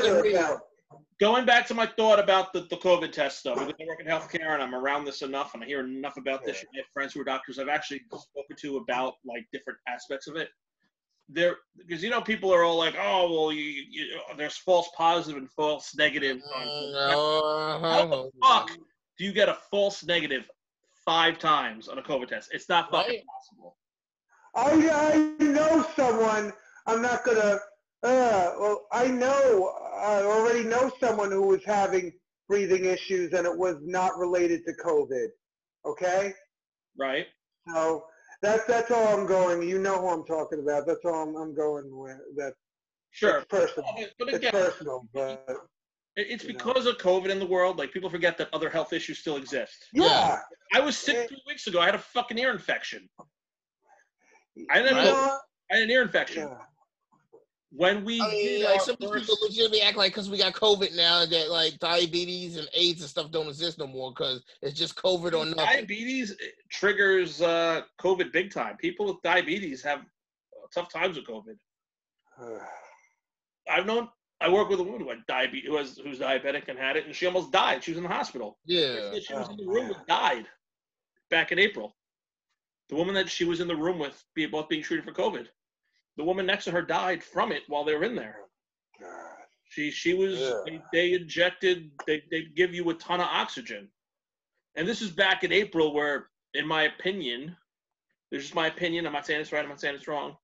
to 0.03 0.21
read. 0.23 0.35
account. 0.35 0.61
Going 1.21 1.47
back 1.47 1.67
to 1.69 1.75
my 1.75 1.87
thought 1.87 2.19
about 2.19 2.53
the, 2.53 2.63
the 2.71 2.77
COVID 2.77 3.13
test 3.13 3.39
stuff, 3.39 3.59
because 3.59 3.75
I 3.81 3.87
work 3.87 4.01
in 4.01 4.07
healthcare 4.07 4.53
and 4.55 4.63
I'm 4.63 4.75
around 4.75 5.05
this 5.05 5.23
enough 5.23 5.55
and 5.55 5.63
I 5.63 5.67
hear 5.67 5.81
enough 5.81 6.17
about 6.17 6.45
this. 6.45 6.57
I 6.75 6.77
have 6.79 6.87
friends 6.93 7.15
who 7.15 7.21
are 7.21 7.25
doctors 7.25 7.59
I've 7.59 7.69
actually 7.69 8.01
spoken 8.09 8.57
to 8.63 8.79
about 8.79 9.15
like 9.25 9.47
different 9.53 9.79
aspects 9.87 10.27
of 10.27 10.35
it. 10.37 10.49
There, 11.29 11.57
because 11.79 12.03
you 12.03 12.11
know 12.11 12.21
people 12.21 12.53
are 12.53 12.65
all 12.65 12.77
like, 12.77 12.97
oh 13.01 13.31
well, 13.33 13.53
you, 13.53 13.63
you, 13.63 14.21
there's 14.37 14.57
false 14.59 14.91
positive 14.97 15.41
and 15.41 15.51
false 15.53 15.95
negative. 15.97 16.43
on 16.55 16.67
COVID." 16.67 17.81
How 17.81 18.07
the 18.07 18.31
fuck 18.43 18.71
do 19.17 19.25
you 19.25 19.33
get 19.33 19.49
a 19.49 19.57
false 19.71 20.05
negative 20.05 20.51
five 21.07 21.39
times 21.39 21.89
on 21.89 21.99
a 21.99 22.03
COVID 22.03 22.29
test? 22.29 22.51
It's 22.53 22.69
not 22.69 22.91
fucking 22.91 23.15
Right. 23.15 23.23
possible. 23.27 23.77
I, 24.57 25.37
I 25.41 25.45
know 25.45 25.87
someone. 25.97 26.53
I'm 26.87 27.01
not 27.01 27.25
gonna. 27.25 27.59
Uh, 28.03 28.53
well, 28.61 28.87
I 28.93 29.07
know. 29.09 29.73
I 29.97 30.23
already 30.23 30.65
know 30.65 30.91
someone 31.01 31.31
who 31.31 31.43
was 31.43 31.65
having 31.65 32.13
breathing 32.49 32.85
issues, 32.85 33.33
and 33.33 33.47
it 33.47 33.57
was 33.57 33.77
not 33.83 34.19
related 34.19 34.65
to 34.67 34.73
COVID. 34.85 35.29
Okay, 35.87 36.33
Right? 36.99 37.27
so 37.73 38.05
that's 38.43 38.67
that's 38.67 38.91
all 38.91 39.09
I'm 39.19 39.27
going. 39.27 39.67
You 39.69 39.79
know 39.79 40.01
who 40.01 40.09
I'm 40.09 40.25
talking 40.25 40.61
about. 40.61 40.87
That's 40.87 41.05
all 41.05 41.23
I'm, 41.29 41.37
I'm 41.37 41.55
going 41.55 41.85
with. 41.91 42.17
That 42.37 42.55
Sure. 43.11 43.39
it's 43.39 43.47
personal. 43.47 43.89
But 44.19 44.29
again, 44.35 44.41
It's 44.43 44.51
personal, 44.51 45.09
but 45.15 45.47
it's 46.17 46.45
know. 46.45 46.53
because 46.55 46.87
of 46.87 46.99
COVID 46.99 47.31
in 47.31 47.39
the 47.39 47.47
world. 47.47 47.79
Like 47.79 47.93
people 47.93 48.11
forget 48.11 48.37
that 48.39 48.49
other 48.53 48.69
health 48.71 48.93
issues 48.93 49.19
still 49.21 49.37
exist. 49.37 49.87
yeah. 49.93 50.41
I 50.75 50.81
was 50.81 50.97
sick 50.99 51.29
three 51.29 51.43
weeks 51.47 51.67
ago. 51.69 51.81
I 51.81 51.87
had 51.87 51.95
a 51.95 51.99
fucking 51.99 52.37
ear 52.39 52.51
infection. 52.51 53.09
I 54.71 54.79
didn't 54.81 54.97
Right. 54.97 55.05
Know. 55.05 55.13
know, 55.13 55.39
I 55.71 55.75
had 55.77 55.83
an 55.85 55.91
ear 55.91 56.03
infection. 56.03 56.49
yeah. 56.49 56.57
When 57.77 58.05
we 58.05 58.21
I 58.21 58.29
mean, 58.29 58.65
like 58.65 58.81
some 58.83 58.97
first, 58.97 59.27
people 59.27 59.37
legitimately 59.43 59.81
act 59.83 59.97
like 59.97 60.13
because 60.13 60.31
we 60.31 60.39
got 60.39 60.53
COVID 60.53 60.95
now 60.95 61.27
that 61.27 61.51
like 61.51 61.77
diabetes 61.81 62.57
and 62.57 62.69
AIDS 62.73 63.01
and 63.01 63.11
stuff 63.11 63.33
don't 63.33 63.49
exist 63.49 63.79
no 63.79 63.87
more 63.89 64.13
because 64.13 64.45
it's 64.63 64.79
just 64.79 64.95
COVID 64.95 65.33
or 65.33 65.45
nothing. 65.45 65.57
diabetes 65.57 66.33
eh, 66.41 66.47
triggers 66.71 67.43
uh, 67.43 67.83
COVID 68.01 68.33
big 68.33 68.53
time. 68.53 68.77
People 68.77 69.07
with 69.07 69.17
diabetes 69.23 69.83
have 69.83 70.03
tough 70.73 70.89
times 70.93 71.17
with 71.17 71.27
COVID. 71.27 71.57
I've 73.71 73.87
known. 73.87 74.09
I 74.41 74.49
work 74.51 74.69
with 74.69 74.81
a 74.81 74.83
woman 74.83 75.01
who 75.01 75.09
had 75.09 75.27
diabetes, 75.27 75.67
who 75.67 75.73
was 75.75 75.99
who's 75.99 76.19
diabetic 76.21 76.69
and 76.69 76.79
had 76.79 76.97
it, 76.97 77.07
and 77.07 77.15
she 77.15 77.27
almost 77.27 77.51
died. 77.51 77.83
She 77.83 77.93
was 77.93 77.99
in 77.99 78.05
the 78.05 78.11
hospital. 78.11 78.59
Yeah. 78.67 79.13
She 79.21 79.33
was 79.35 79.49
in 79.49 79.57
the 79.57 79.65
Oh, 79.65 79.73
room 79.73 79.85
man. 79.85 79.89
with 79.89 80.07
died 80.07 80.47
back 81.31 81.51
in 81.51 81.59
April. 81.59 81.97
The 82.91 82.95
woman 82.97 83.15
that 83.15 83.29
she 83.31 83.45
was 83.45 83.61
in 83.61 83.69
the 83.69 83.75
room 83.77 83.99
with, 83.99 84.23
be 84.35 84.45
both 84.47 84.69
being 84.69 84.83
treated 84.83 85.05
for 85.05 85.13
COVID. 85.13 85.47
The 86.17 86.25
woman 86.25 86.47
next 86.47 86.65
to 86.65 86.71
her 86.71 86.83
died 86.83 87.23
from 87.25 87.53
it 87.53 87.63
while 87.69 87.85
they 87.85 87.95
were 87.95 88.05
in 88.05 88.15
there. 88.15 88.37
God. 89.01 89.09
She 89.69 89.91
she 89.91 90.15
was 90.15 90.39
they, 90.67 90.81
they 90.93 91.13
injected 91.15 91.91
they 92.07 92.23
they 92.31 92.43
give 92.55 92.73
you 92.75 92.89
a 92.91 92.95
ton 92.95 93.21
of 93.21 93.27
oxygen, 93.27 93.89
and 94.77 94.87
this 94.87 95.03
is 95.03 95.11
back 95.11 95.43
in 95.43 95.53
April 95.53 95.93
where, 95.93 96.29
in 96.55 96.67
my 96.67 96.85
opinion, 96.85 97.57
this 98.31 98.45
is 98.45 98.55
my 98.55 98.69
opinion. 98.69 99.07
I'm 99.07 99.13
not 99.13 99.27
saying 99.27 99.41
it's 99.41 99.51
right. 99.53 99.63
I'm 99.65 99.69
not 99.69 99.81
saying 99.81 99.97
it's 99.97 100.07
wrong. 100.07 100.37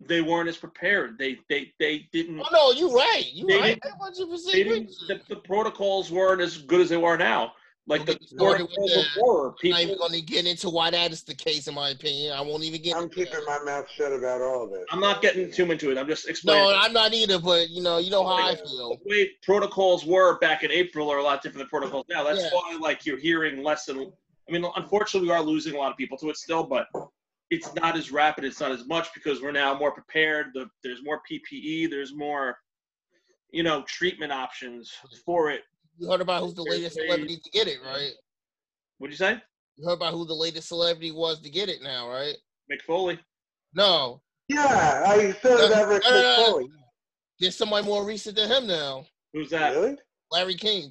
they 0.00 0.22
weren't 0.22 0.48
as 0.48 0.56
prepared. 0.56 1.18
They 1.18 1.38
they 1.50 1.72
they 1.78 2.08
didn't. 2.10 2.40
Oh 2.40 2.48
no, 2.50 2.72
you're 2.72 2.94
right. 2.94 3.26
You're 3.34 3.60
right. 3.60 3.78
didn't- 3.82 4.30
100% 4.30 4.52
They 4.52 4.64
didn't 4.64 4.90
the, 5.08 5.20
the 5.28 5.36
protocols 5.36 6.10
weren't 6.10 6.40
as 6.40 6.56
good 6.56 6.80
as 6.80 6.88
they 6.88 6.96
are 7.02 7.18
now. 7.18 7.52
Like 7.90 8.06
the 8.06 8.12
Don't 8.14 8.20
get 8.20 8.28
started 8.30 8.62
with 8.62 8.74
protocols 8.76 9.06
before, 9.14 9.46
I'm 9.64 9.70
not 9.70 9.80
even 9.80 9.88
people. 9.94 10.08
going 10.08 10.20
to 10.20 10.26
get 10.26 10.46
into 10.46 10.70
why 10.70 10.90
that 10.92 11.10
is 11.10 11.22
the 11.24 11.34
case, 11.34 11.66
in 11.66 11.74
my 11.74 11.90
opinion. 11.90 12.32
I 12.32 12.40
won't 12.40 12.62
even 12.62 12.80
get. 12.80 12.96
I'm 12.96 13.02
into 13.04 13.16
keeping 13.16 13.32
that. 13.32 13.44
my 13.64 13.64
mouth 13.64 13.86
shut 13.90 14.12
about 14.12 14.40
all 14.40 14.68
this. 14.68 14.84
I'm 14.92 15.00
not 15.00 15.20
getting 15.20 15.50
too 15.50 15.68
into 15.72 15.90
it. 15.90 15.98
I'm 15.98 16.06
just 16.06 16.28
explaining. 16.28 16.70
No, 16.70 16.76
I'm 16.78 16.92
not 16.92 17.12
either. 17.12 17.40
But 17.40 17.68
you 17.68 17.82
know, 17.82 17.98
you 17.98 18.10
know 18.10 18.24
how 18.24 18.48
I 18.48 18.54
feel. 18.54 18.64
The 18.64 18.70
feel. 18.70 18.98
way 19.06 19.30
protocols 19.42 20.06
were 20.06 20.38
back 20.38 20.62
in 20.62 20.70
April 20.70 21.10
are 21.10 21.18
a 21.18 21.22
lot 21.22 21.42
different 21.42 21.58
than 21.58 21.68
protocols 21.68 22.06
now. 22.08 22.22
That's 22.22 22.40
Yeah. 22.42 22.50
why, 22.52 22.78
like, 22.80 23.04
you're 23.04 23.18
hearing 23.18 23.62
less 23.64 23.88
and. 23.88 24.12
I 24.48 24.52
mean, 24.52 24.64
unfortunately, 24.76 25.28
we 25.28 25.34
are 25.34 25.42
losing 25.42 25.74
a 25.74 25.78
lot 25.78 25.90
of 25.90 25.96
people 25.96 26.16
to 26.18 26.30
it 26.30 26.36
still, 26.36 26.62
but 26.64 26.86
it's 27.50 27.72
not 27.74 27.96
as 27.96 28.10
rapid. 28.12 28.44
It's 28.44 28.60
not 28.60 28.70
as 28.72 28.86
much 28.86 29.12
because 29.14 29.40
we're 29.42 29.50
now 29.52 29.76
more 29.78 29.90
prepared. 29.92 30.46
The, 30.54 30.68
there's 30.84 31.04
more 31.04 31.20
PPE. 31.30 31.88
There's 31.90 32.14
more, 32.14 32.56
you 33.52 33.62
know, 33.64 33.82
treatment 33.88 34.32
options 34.32 34.92
for 35.24 35.50
it. 35.50 35.62
You 36.00 36.10
heard 36.10 36.22
about 36.22 36.42
who's 36.42 36.54
the 36.54 36.64
There's 36.64 36.78
latest 36.78 36.96
celebrity 36.96 37.36
to 37.36 37.50
get 37.50 37.68
it, 37.68 37.78
right? 37.84 38.12
What'd 38.96 39.12
you 39.12 39.18
say? 39.18 39.38
You 39.76 39.86
heard 39.86 39.96
about 39.98 40.14
who 40.14 40.24
the 40.26 40.34
latest 40.34 40.68
celebrity 40.68 41.10
was 41.10 41.40
to 41.42 41.50
get 41.50 41.68
it 41.68 41.82
now, 41.82 42.08
right? 42.08 42.36
Mick 42.72 42.80
Foley. 42.86 43.20
No, 43.74 44.22
Yeah, 44.48 45.04
I 45.06 45.32
said 45.42 45.58
that 45.70 45.86
Rick 45.88 46.02
No, 46.04 46.10
no, 46.10 46.16
no, 46.16 46.22
no. 46.22 46.52
Foley. 46.52 46.68
there's 47.38 47.54
somebody 47.56 47.86
more 47.86 48.04
recent 48.06 48.36
than 48.36 48.50
him 48.50 48.66
now. 48.66 49.04
Who's 49.34 49.50
that? 49.50 49.74
Really? 49.76 49.96
Larry 50.32 50.54
King. 50.54 50.90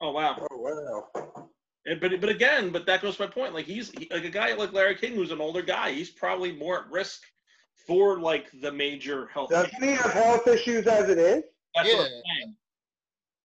Oh 0.00 0.10
wow. 0.10 0.44
Oh 0.50 1.06
wow. 1.14 1.48
And, 1.86 2.00
but 2.00 2.20
but 2.20 2.28
again, 2.28 2.70
but 2.70 2.84
that 2.86 3.00
goes 3.00 3.16
to 3.16 3.22
my 3.22 3.28
point. 3.30 3.54
Like 3.54 3.64
he's 3.66 3.90
he, 3.92 4.08
like 4.10 4.24
a 4.24 4.28
guy 4.28 4.54
like 4.54 4.72
Larry 4.72 4.96
King, 4.96 5.14
who's 5.14 5.30
an 5.30 5.40
older 5.40 5.62
guy. 5.62 5.92
He's 5.92 6.10
probably 6.10 6.50
more 6.52 6.80
at 6.80 6.90
risk 6.90 7.22
for 7.86 8.18
like 8.20 8.48
the 8.60 8.72
major 8.72 9.28
health. 9.28 9.50
Doesn't 9.50 9.82
he 9.82 9.92
have 9.92 10.12
health 10.12 10.48
issues 10.48 10.86
as 10.88 11.08
it 11.08 11.18
is? 11.18 11.44
That's 11.76 11.88
what 11.94 12.06
I'm 12.06 12.12
Yeah. 12.12 12.20
saying. 12.40 12.56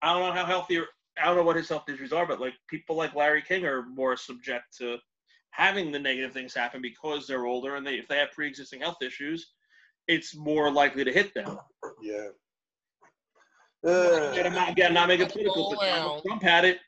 I 0.01 0.13
don't 0.13 0.23
know 0.27 0.33
how 0.41 0.45
healthy. 0.45 0.81
Or- 1.17 1.23
I 1.23 1.27
don't 1.27 1.37
know 1.37 1.43
what 1.43 1.55
his 1.55 1.69
health 1.69 1.87
issues 1.89 2.13
are, 2.13 2.25
but 2.25 2.39
like 2.39 2.53
people 2.67 2.95
like 2.95 3.15
Larry 3.15 3.41
King 3.41 3.65
are 3.65 3.83
more 3.83 4.15
subject 4.17 4.75
to 4.77 4.97
having 5.51 5.91
the 5.91 5.99
negative 5.99 6.33
things 6.33 6.53
happen 6.53 6.81
because 6.81 7.27
they're 7.27 7.45
older 7.45 7.75
and 7.75 7.85
they 7.85 7.95
if 7.95 8.07
they 8.07 8.17
have 8.17 8.31
pre-existing 8.31 8.81
health 8.81 9.01
issues, 9.01 9.51
it's 10.07 10.35
more 10.35 10.71
likely 10.71 11.03
to 11.03 11.11
hit 11.13 11.33
them. 11.33 11.59
Yeah. 12.01 12.29
And 13.83 14.47
I'm 14.47 14.53
Uh, 14.53 14.55
not, 14.55 14.69
again, 14.69 14.93
not 14.93 15.07
making 15.09 15.27
political, 15.27 15.75
but 15.77 16.23
Trump 16.25 16.41
had 16.41 16.63
it, 16.65 16.79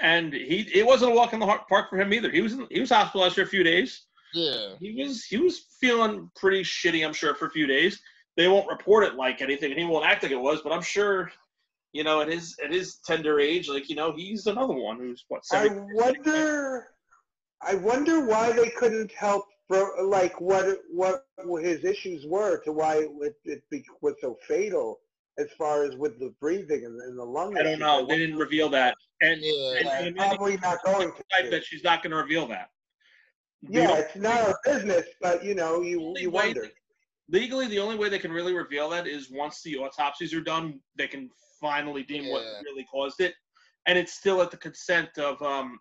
and 0.00 0.32
he 0.32 0.68
it 0.72 0.84
wasn't 0.86 1.12
a 1.12 1.14
walk 1.14 1.32
in 1.32 1.40
the 1.40 1.46
park 1.46 1.88
for 1.90 1.98
him 1.98 2.12
either. 2.12 2.30
He 2.30 2.42
was 2.42 2.52
in, 2.52 2.66
he 2.70 2.80
was 2.80 2.90
hospitalized 2.90 3.34
for 3.36 3.42
a 3.42 3.46
few 3.46 3.62
days. 3.62 4.02
Yeah. 4.34 4.74
He 4.78 5.02
was 5.02 5.24
he 5.24 5.38
was 5.38 5.64
feeling 5.80 6.30
pretty 6.36 6.62
shitty, 6.62 7.06
I'm 7.06 7.14
sure, 7.14 7.34
for 7.34 7.46
a 7.46 7.50
few 7.50 7.66
days. 7.66 8.00
They 8.36 8.48
won't 8.48 8.68
report 8.68 9.04
it 9.04 9.14
like 9.14 9.40
anything, 9.40 9.70
and 9.72 9.80
he 9.80 9.86
won't 9.86 10.04
act 10.04 10.22
like 10.22 10.32
it 10.32 10.36
was. 10.38 10.60
But 10.60 10.72
I'm 10.72 10.82
sure, 10.82 11.32
you 11.96 12.04
know, 12.04 12.20
at 12.20 12.28
his 12.28 12.56
at 12.64 12.70
his 12.72 12.96
tender 13.08 13.40
age, 13.40 13.68
like 13.68 13.88
you 13.90 13.96
know, 13.96 14.12
he's 14.14 14.46
another 14.46 14.74
one 14.74 14.98
who's 14.98 15.24
what 15.28 15.42
I 15.52 15.68
wonder. 16.00 16.88
I 17.62 17.74
wonder 17.76 18.16
why 18.24 18.52
they 18.52 18.70
couldn't 18.70 19.12
help. 19.12 19.44
For, 19.68 19.90
like 20.00 20.40
what 20.40 20.66
what 20.92 21.24
his 21.70 21.84
issues 21.84 22.24
were 22.24 22.54
to 22.64 22.70
why 22.70 23.08
it, 23.28 23.34
it 23.44 23.62
be, 23.68 23.82
was 24.00 24.14
so 24.20 24.38
fatal 24.46 25.00
as 25.38 25.48
far 25.58 25.82
as 25.82 25.96
with 25.96 26.20
the 26.20 26.32
breathing 26.40 26.84
and, 26.84 27.00
and 27.00 27.18
the 27.18 27.24
lung. 27.24 27.56
I 27.58 27.62
don't 27.64 27.72
issues. 27.72 27.80
know. 27.80 28.06
They 28.06 28.16
didn't 28.16 28.36
reveal 28.36 28.68
that, 28.68 28.94
and, 29.22 29.40
Yeah. 29.42 29.78
and, 29.78 29.88
and 29.88 30.08
Amanda 30.08 30.36
probably 30.36 30.56
not 30.58 30.78
going 30.84 31.10
type 31.32 31.46
to. 31.46 31.50
that 31.50 31.64
she's 31.64 31.82
not 31.82 32.00
going 32.04 32.12
to 32.12 32.16
reveal 32.16 32.46
that. 32.46 32.68
Yeah, 33.62 33.92
it's 33.96 34.14
not 34.14 34.40
our 34.42 34.56
business, 34.64 35.06
but 35.20 35.44
you 35.44 35.56
know, 35.56 35.82
you 35.82 36.14
you 36.16 36.30
wonder. 36.30 36.68
Legally 37.28 37.66
the 37.66 37.78
only 37.78 37.96
way 37.96 38.08
they 38.08 38.18
can 38.18 38.32
really 38.32 38.54
reveal 38.54 38.88
that 38.90 39.06
is 39.06 39.30
once 39.30 39.62
the 39.62 39.76
autopsies 39.76 40.32
are 40.32 40.40
done 40.40 40.78
they 40.96 41.08
can 41.08 41.28
finally 41.60 42.02
deem 42.02 42.28
what 42.30 42.42
really 42.64 42.84
caused 42.84 43.20
it 43.20 43.34
and 43.86 43.98
it's 43.98 44.12
still 44.14 44.40
at 44.42 44.50
the 44.50 44.56
consent 44.56 45.10
of 45.18 45.40
um, 45.42 45.78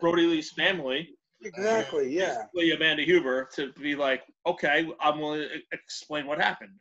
brody 0.00 0.26
lee's 0.26 0.50
family 0.52 1.10
Exactly. 1.44 2.12
Yeah. 2.12 2.34
basically 2.34 2.72
amanda 2.72 3.02
huber 3.02 3.48
to 3.54 3.72
be 3.74 3.94
like 3.94 4.22
okay 4.46 4.88
i'm 5.00 5.20
willing 5.20 5.40
to 5.48 5.60
explain 5.72 6.26
what 6.26 6.40
happened 6.40 6.80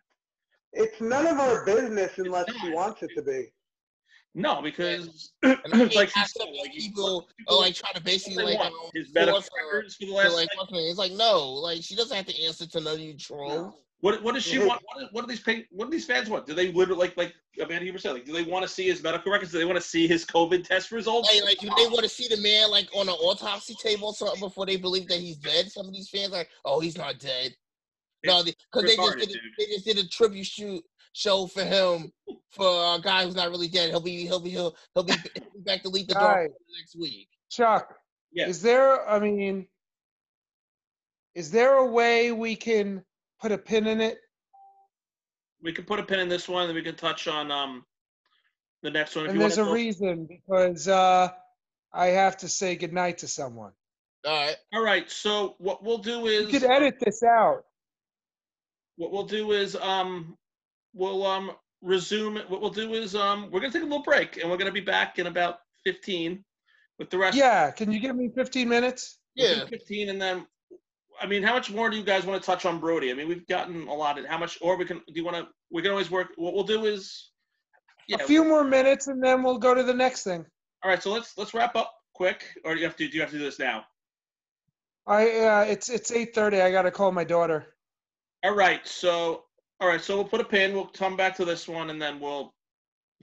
It's 0.73 0.99
none 1.01 1.27
of 1.27 1.39
our 1.39 1.65
business 1.65 2.17
unless 2.17 2.49
she 2.61 2.71
wants 2.71 3.03
it 3.03 3.11
to 3.15 3.21
be. 3.21 3.51
no 4.35 4.61
because 4.61 5.31
And 5.43 5.57
I 5.73 5.77
like 5.77 6.09
she 6.09 6.19
hate 6.19 6.27
said, 6.29 6.47
like, 6.61 6.73
you- 6.73 6.81
people 6.89 7.27
are 7.49 7.55
like 7.57 7.75
trying 7.75 7.93
to 7.95 8.01
basically 8.01 8.43
like 8.45 8.59
want 8.59 8.73
his 8.95 9.13
medical 9.13 9.41
force 9.41 9.49
records 9.57 9.95
for 9.95 10.05
the 10.05 10.11
last 10.13 10.33
like 10.33 10.49
what's 10.55 10.71
her 10.71 10.77
name? 10.77 10.89
It's 10.89 10.97
like 10.99 11.11
no, 11.13 11.49
like 11.53 11.83
she 11.83 11.95
doesn't 11.95 12.15
have 12.15 12.25
to 12.25 12.43
answer 12.43 12.65
to 12.67 12.79
none 12.79 12.95
of 12.95 12.99
you 12.99 13.15
trolls. 13.15 13.73
What, 14.01 14.21
what 14.23 14.35
does 14.35 14.43
she 14.43 14.57
Mhm. 14.57 14.67
want 14.67 14.81
what, 14.93 15.13
what 15.13 15.21
do 15.21 15.27
these 15.27 15.39
pay, 15.39 15.65
what 15.71 15.85
do 15.85 15.91
these 15.91 16.05
fans 16.05 16.29
want 16.29 16.45
do 16.45 16.53
they 16.53 16.71
literally 16.71 16.99
like 16.99 17.17
like 17.17 17.33
amanda 17.59 17.83
huber 17.83 17.97
said 17.97 18.13
like 18.13 18.25
do 18.25 18.31
they 18.33 18.43
want 18.43 18.63
to 18.63 18.69
see 18.69 18.87
his 18.87 19.01
medical 19.01 19.31
records 19.31 19.51
do 19.51 19.57
they 19.57 19.65
want 19.65 19.77
to 19.77 19.87
see 19.87 20.07
his 20.07 20.25
covid 20.25 20.63
test 20.63 20.91
results 20.91 21.29
Like, 21.33 21.43
like 21.43 21.59
do 21.59 21.69
they 21.75 21.87
want 21.87 22.03
to 22.03 22.09
see 22.09 22.27
the 22.27 22.41
man 22.41 22.69
like 22.69 22.89
on 22.95 23.09
an 23.09 23.15
autopsy 23.15 23.75
table 23.75 24.09
or 24.09 24.13
something 24.13 24.39
before 24.39 24.65
they 24.65 24.77
believe 24.77 25.07
that 25.07 25.19
he's 25.19 25.37
dead? 25.37 25.71
Some 25.71 25.87
of 25.87 25.93
these 25.93 26.09
fans 26.09 26.33
are 26.33 26.37
like, 26.37 26.49
oh, 26.65 26.79
he's 26.79 26.97
not 26.97 27.19
dead. 27.19 27.55
No, 28.25 28.43
because 28.43 28.83
they 28.83 28.95
just 28.95 29.17
did 29.17 29.29
a, 29.29 29.39
they 29.57 29.65
just 29.65 29.85
did 29.85 29.97
a 29.97 30.07
tribute 30.07 30.45
shoot 30.45 30.83
show 31.13 31.47
for 31.47 31.63
him 31.63 32.11
for 32.51 32.95
a 32.95 32.99
guy 33.01 33.23
who's 33.23 33.35
not 33.35 33.49
really 33.49 33.67
dead. 33.67 33.89
He'll 33.89 33.99
be 34.01 34.25
he'll 34.25 34.39
be 34.39 34.49
he'll, 34.51 34.75
he'll 34.93 35.03
be 35.03 35.13
he'll 35.13 35.51
be 35.53 35.61
back 35.61 35.83
to 35.83 35.89
lead 35.89 36.07
the 36.07 36.15
dark 36.15 36.39
Guys, 36.39 36.49
next 36.77 36.95
week. 36.95 37.29
Chuck, 37.49 37.95
Yeah. 38.31 38.47
is 38.47 38.61
there, 38.61 39.07
I 39.07 39.19
mean, 39.19 39.67
is 41.35 41.51
there 41.51 41.75
a 41.75 41.85
way 41.85 42.31
we 42.31 42.55
can 42.55 43.03
put 43.39 43.51
a 43.51 43.57
pin 43.57 43.88
in 43.88 44.01
it? 44.01 44.19
we 45.63 45.73
can 45.73 45.85
put 45.85 45.99
a 45.99 46.03
pin 46.03 46.19
in 46.19 46.29
this 46.29 46.47
one 46.47 46.65
and 46.67 46.75
we 46.75 46.83
can 46.83 46.95
touch 46.95 47.27
on 47.27 47.51
um 47.51 47.83
the 48.83 48.91
next 48.91 49.15
one 49.15 49.25
if 49.25 49.31
And 49.31 49.38
you 49.39 49.41
want 49.41 49.55
there's 49.55 49.65
to 49.67 49.71
a 49.71 49.73
reason 49.73 50.27
because 50.29 50.88
uh, 50.88 51.29
I 51.91 52.07
have 52.07 52.38
to 52.38 52.47
say 52.47 52.75
goodnight 52.75 53.17
to 53.19 53.27
someone. 53.27 53.71
All 54.25 54.35
right. 54.35 54.55
all 54.73 54.83
right 54.83 55.09
so 55.09 55.55
what 55.57 55.83
we'll 55.83 55.97
do 55.97 56.27
is 56.27 56.41
You 56.43 56.47
is 56.57 56.61
could 56.61 56.69
edit 56.69 56.95
this 57.03 57.23
out. 57.23 57.63
what 58.97 59.11
we'll 59.11 59.25
do 59.25 59.51
is 59.51 59.75
um 59.75 60.38
we'll 60.93 61.25
um 61.25 61.51
resume 61.81 62.39
what 62.49 62.61
we'll 62.61 62.69
do 62.69 62.93
is 62.93 63.15
um 63.15 63.49
we're 63.51 63.59
gonna 63.59 63.73
take 63.73 63.81
a 63.83 63.85
little 63.85 64.03
break 64.03 64.38
and 64.38 64.49
we're 64.49 64.57
gonna 64.57 64.71
be 64.71 64.79
back 64.81 65.17
in 65.19 65.27
about 65.27 65.59
15 65.85 66.43
with 66.99 67.09
the 67.09 67.17
rest 67.17 67.35
Yeah, 67.38 67.71
can 67.71 67.91
you 67.91 67.99
give 67.99 68.15
me 68.15 68.29
15 68.35 68.67
minutes? 68.69 69.17
Yeah. 69.35 69.65
15 69.65 70.09
and 70.09 70.21
then 70.21 70.45
i 71.22 71.26
mean 71.26 71.43
how 71.43 71.53
much 71.53 71.72
more 71.72 71.89
do 71.89 71.97
you 71.97 72.03
guys 72.03 72.26
want 72.26 72.41
to 72.41 72.45
touch 72.45 72.65
on 72.65 72.80
brody 72.80 73.11
i 73.11 73.13
mean 73.13 73.28
we've 73.28 73.47
gotten 73.47 73.88
a 73.88 73.93
lot 73.93 74.18
of 74.18 74.26
how 74.26 74.38
much 74.38 74.57
or 74.61 74.78
we 74.78 74.86
can 74.86 74.97
do 74.97 75.13
you 75.13 75.26
want 75.26 75.36
to 75.36 75.47
we 75.72 75.82
can 75.82 75.91
always 75.91 76.11
work 76.11 76.30
what 76.36 76.53
we'll 76.53 76.63
do 76.63 76.86
is 76.86 77.32
yeah 78.07 78.18
A 78.22 78.26
few 78.26 78.43
more 78.43 78.63
minutes 78.63 79.07
and 79.07 79.24
then 79.24 79.43
we'll 79.43 79.57
go 79.57 79.74
to 79.74 79.84
the 79.84 79.93
next 79.93 80.24
thing. 80.24 80.45
all 80.84 80.91
right 80.91 81.01
so 81.01 81.11
let's 81.11 81.38
let's 81.38 81.53
wrap 81.53 81.76
up 81.76 81.93
quick 82.13 82.45
or 82.65 82.74
do 82.74 82.80
you 82.80 82.86
have 82.86 82.95
to 82.95 83.07
do 83.07 83.15
you 83.15 83.22
have 83.22 83.32
to 83.32 83.38
do 83.38 83.43
this 83.43 83.59
now 83.59 83.86
I 85.07 85.39
uh, 85.39 85.61
it's 85.61 85.89
it's 85.89 86.11
8:30. 86.11 86.61
I 86.61 86.70
got 86.70 86.82
to 86.82 86.91
call 86.91 87.11
my 87.13 87.24
daughter. 87.24 87.65
All 88.43 88.53
right, 88.53 88.86
so 88.86 89.45
all 89.80 89.88
right, 89.88 90.01
so 90.01 90.15
we'll 90.15 90.26
put 90.26 90.41
a 90.41 90.43
pin. 90.43 90.74
We'll 90.74 90.88
come 90.88 91.15
back 91.15 91.36
to 91.38 91.45
this 91.45 91.68
one, 91.68 91.89
and 91.89 92.01
then 92.01 92.20
we'll 92.20 92.53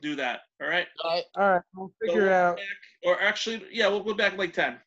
do 0.00 0.16
that. 0.16 0.40
All 0.62 0.68
right. 0.68 0.86
All 1.04 1.10
right. 1.10 1.24
All 1.36 1.52
right, 1.52 1.62
we'll 1.74 1.92
figure 2.00 2.22
it 2.22 2.24
we'll 2.24 2.32
out. 2.32 2.56
back- 2.56 2.66
or 3.04 3.20
actually, 3.20 3.64
yeah, 3.70 3.88
we'll 3.88 4.02
go 4.02 4.14
back 4.14 4.32
in 4.32 4.38
like 4.38 4.54
ten. 4.54 4.78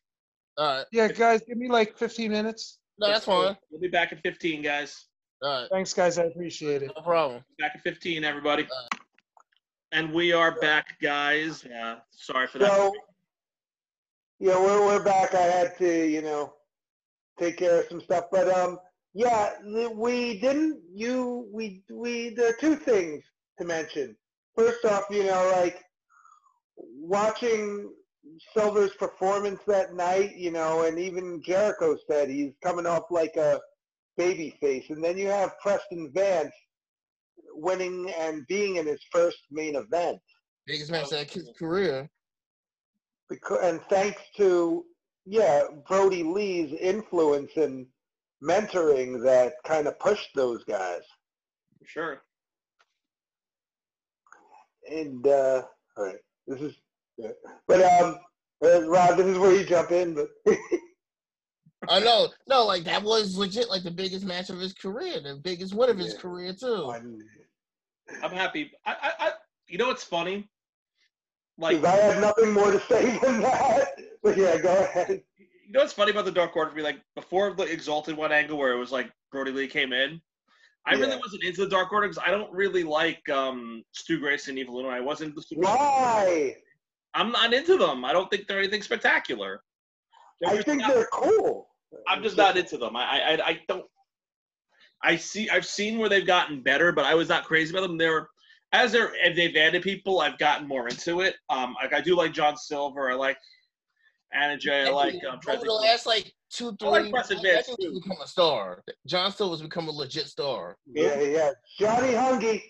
All 0.56 0.78
right. 0.78 0.86
Yeah, 0.90 1.08
guys, 1.08 1.42
give 1.46 1.56
me 1.56 1.68
like 1.68 1.96
15 1.96 2.32
minutes. 2.32 2.78
No, 2.98 3.08
that's 3.08 3.24
fine. 3.24 3.56
We'll 3.70 3.80
be 3.80 3.88
back 3.88 4.12
at 4.12 4.20
fifteen, 4.22 4.62
guys. 4.62 5.06
All 5.42 5.62
right. 5.62 5.68
Thanks, 5.70 5.94
guys. 5.94 6.18
I 6.18 6.24
appreciate 6.24 6.82
it. 6.82 6.90
No 6.96 7.02
problem. 7.02 7.44
Back 7.58 7.72
at 7.76 7.82
fifteen, 7.82 8.24
everybody. 8.24 8.66
And 9.92 10.12
we 10.12 10.32
are 10.32 10.60
back, 10.60 11.00
guys. 11.00 11.64
Yeah, 11.68 11.96
sorry 12.10 12.46
for 12.48 12.58
that. 12.58 12.70
So, 12.70 12.92
yeah, 14.40 14.58
we're 14.58 14.84
we're 14.84 15.02
back. 15.02 15.34
I 15.34 15.42
had 15.42 15.78
to, 15.78 16.06
you 16.06 16.22
know, 16.22 16.54
take 17.38 17.56
care 17.56 17.80
of 17.80 17.86
some 17.88 18.00
stuff, 18.00 18.24
but 18.32 18.48
um, 18.52 18.78
yeah, 19.14 19.54
we 19.94 20.38
didn't. 20.40 20.80
You, 20.92 21.48
we, 21.52 21.82
we. 21.90 22.30
There 22.30 22.50
are 22.50 22.56
two 22.60 22.76
things 22.76 23.24
to 23.58 23.64
mention. 23.64 24.16
First 24.56 24.84
off, 24.84 25.04
you 25.10 25.24
know, 25.24 25.52
like 25.56 25.84
watching 26.76 27.90
Silver's 28.56 28.94
performance 28.94 29.60
that 29.66 29.94
night, 29.94 30.36
you 30.36 30.50
know, 30.50 30.84
and 30.84 30.98
even 30.98 31.42
Jericho 31.42 31.96
said 32.08 32.28
he's 32.28 32.52
coming 32.62 32.86
off 32.86 33.04
like 33.10 33.36
a 33.36 33.60
baby 34.16 34.56
face, 34.60 34.90
and 34.90 35.02
then 35.02 35.16
you 35.16 35.26
have 35.28 35.58
Preston 35.60 36.10
Vance 36.14 36.52
winning 37.52 38.12
and 38.18 38.46
being 38.46 38.76
in 38.76 38.86
his 38.86 39.00
first 39.12 39.38
main 39.50 39.76
event. 39.76 40.18
Biggest 40.66 40.90
match 40.90 41.12
of 41.12 41.30
his 41.30 41.50
career. 41.58 42.08
because, 43.28 43.58
and 43.62 43.80
thanks 43.88 44.22
to 44.36 44.84
yeah 45.24 45.62
Brody 45.86 46.22
Lee's 46.22 46.72
influence 46.80 47.52
and 47.56 47.86
mentoring 48.42 49.22
that 49.24 49.54
kind 49.64 49.86
of 49.86 49.98
pushed 49.98 50.30
those 50.34 50.64
guys. 50.64 51.02
Sure. 51.84 52.22
And 54.90 55.26
uh, 55.26 55.62
all 55.96 56.04
right, 56.04 56.18
this 56.46 56.60
is, 56.60 56.74
yeah. 57.18 57.28
but 57.66 57.82
um, 57.82 58.18
uh, 58.64 58.82
Rob, 58.88 59.16
this 59.16 59.26
is 59.26 59.38
where 59.38 59.54
you 59.54 59.64
jump 59.64 59.90
in. 59.90 60.14
But 60.14 60.28
I 61.88 62.00
know. 62.00 62.28
No, 62.48 62.64
like 62.64 62.84
that 62.84 63.02
was 63.02 63.36
legit 63.36 63.68
like 63.70 63.82
the 63.84 63.90
biggest 63.90 64.24
match 64.24 64.50
of 64.50 64.58
his 64.58 64.72
career, 64.72 65.20
the 65.20 65.36
biggest 65.42 65.74
win 65.74 65.90
of 65.90 65.98
his 65.98 66.14
Yeah. 66.14 66.20
career 66.20 66.52
too. 66.58 66.92
I'm 68.22 68.32
happy. 68.32 68.70
I, 68.86 68.92
I, 69.02 69.12
I 69.26 69.30
you 69.68 69.78
know 69.78 69.88
what's 69.88 70.04
funny? 70.04 70.48
Like 71.58 71.84
I 71.84 71.96
have 71.96 72.20
nothing 72.20 72.52
more 72.52 72.70
to 72.70 72.80
say 72.80 73.18
than 73.18 73.40
that. 73.42 73.88
But 74.22 74.36
yeah, 74.36 74.58
go 74.60 74.68
ahead. 74.76 75.22
you 75.38 75.72
know 75.72 75.80
what's 75.80 75.92
funny 75.92 76.10
about 76.10 76.24
the 76.24 76.32
Dark 76.32 76.56
Order 76.56 76.70
for 76.70 76.76
me? 76.76 76.82
Like 76.82 77.00
before 77.14 77.52
the 77.54 77.64
Exalted 77.64 78.16
one 78.16 78.32
angle 78.32 78.58
where 78.58 78.72
it 78.72 78.78
was 78.78 78.90
like 78.92 79.10
Brody 79.30 79.50
Lee 79.52 79.66
came 79.68 79.92
in, 79.92 80.20
I 80.86 80.94
really 80.94 81.16
wasn't 81.16 81.44
into 81.44 81.60
the 81.64 81.68
Dark 81.68 81.92
Order 81.92 82.08
because 82.08 82.22
I 82.24 82.30
don't 82.30 82.50
really 82.52 82.82
like 82.82 83.28
um, 83.28 83.82
Stu 83.92 84.18
Grayson 84.18 84.52
and 84.52 84.58
Evil 84.60 84.78
Uno. 84.80 84.88
I 84.88 85.00
wasn't. 85.00 85.34
the 85.34 85.42
super- 85.42 85.62
Why? 85.62 86.56
I'm 87.18 87.32
not 87.32 87.52
into 87.52 87.76
them. 87.76 88.04
I 88.04 88.12
don't 88.12 88.30
think 88.30 88.46
they're 88.46 88.58
anything 88.60 88.82
spectacular. 88.82 89.60
They're 90.40 90.50
I 90.52 90.54
just 90.54 90.66
think 90.66 90.80
not- 90.82 90.94
they're 90.94 91.08
cool. 91.12 91.68
I'm 92.06 92.22
just 92.22 92.36
not 92.36 92.56
into 92.56 92.76
them. 92.76 92.94
I, 92.96 93.02
I, 93.02 93.48
I 93.48 93.60
don't. 93.66 93.86
I 95.02 95.16
see. 95.16 95.48
I've 95.48 95.64
seen 95.64 95.98
where 95.98 96.08
they've 96.08 96.26
gotten 96.26 96.60
better, 96.62 96.92
but 96.92 97.06
I 97.06 97.14
was 97.14 97.28
not 97.28 97.44
crazy 97.44 97.74
about 97.74 97.86
them. 97.86 97.96
They're 97.96 98.28
as 98.72 98.92
they're 98.92 99.12
as 99.24 99.34
they've 99.36 99.56
added 99.56 99.82
people, 99.82 100.20
I've 100.20 100.38
gotten 100.38 100.68
more 100.68 100.88
into 100.88 101.20
it. 101.22 101.36
Um, 101.48 101.74
like 101.82 101.94
I 101.94 102.00
do 102.00 102.14
like 102.14 102.32
John 102.32 102.56
Silver. 102.56 103.10
I 103.10 103.14
like 103.14 103.38
Anna 104.32 104.58
Jay. 104.58 104.86
I 104.86 104.90
like. 104.90 105.14
Um, 105.24 105.40
over 105.48 105.64
the 105.64 105.72
last 105.72 106.04
like 106.04 106.32
two, 106.50 106.76
three. 106.78 107.10
Preston 107.10 107.38
I 107.38 107.42
Vance, 107.42 107.66
think 107.66 107.80
he's 107.80 108.00
become 108.00 108.18
a 108.22 108.26
star. 108.26 108.82
John 109.06 109.32
Silver's 109.32 109.62
become 109.62 109.88
a 109.88 109.92
legit 109.92 110.26
star. 110.26 110.76
Yeah, 110.86 111.20
yeah. 111.22 111.50
Johnny 111.78 112.12
Hungee. 112.12 112.62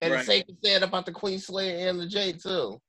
And 0.00 0.12
Right. 0.12 0.20
the 0.20 0.24
same 0.24 0.44
is 0.48 0.56
said 0.64 0.82
about 0.82 1.06
the 1.06 1.12
Queen 1.12 1.38
Slayer 1.38 1.88
and 1.88 1.98
the 1.98 2.06
J 2.06 2.32
too. 2.32 2.80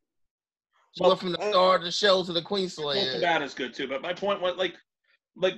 She 0.93 1.01
Well, 1.01 1.11
went 1.11 1.19
from 1.19 1.31
the 1.31 1.39
uh, 1.39 1.51
star 1.51 1.75
of 1.75 1.83
the 1.83 1.91
show 1.91 2.23
to 2.23 2.33
the 2.33 2.41
Queen 2.41 2.69
Well, 2.77 2.93
Slayer. 2.93 3.19
that 3.19 3.41
is 3.41 3.53
good 3.53 3.73
too. 3.73 3.87
But 3.87 4.01
my 4.01 4.13
point 4.13 4.41
was 4.41 4.55
like, 4.57 4.75
like 5.35 5.55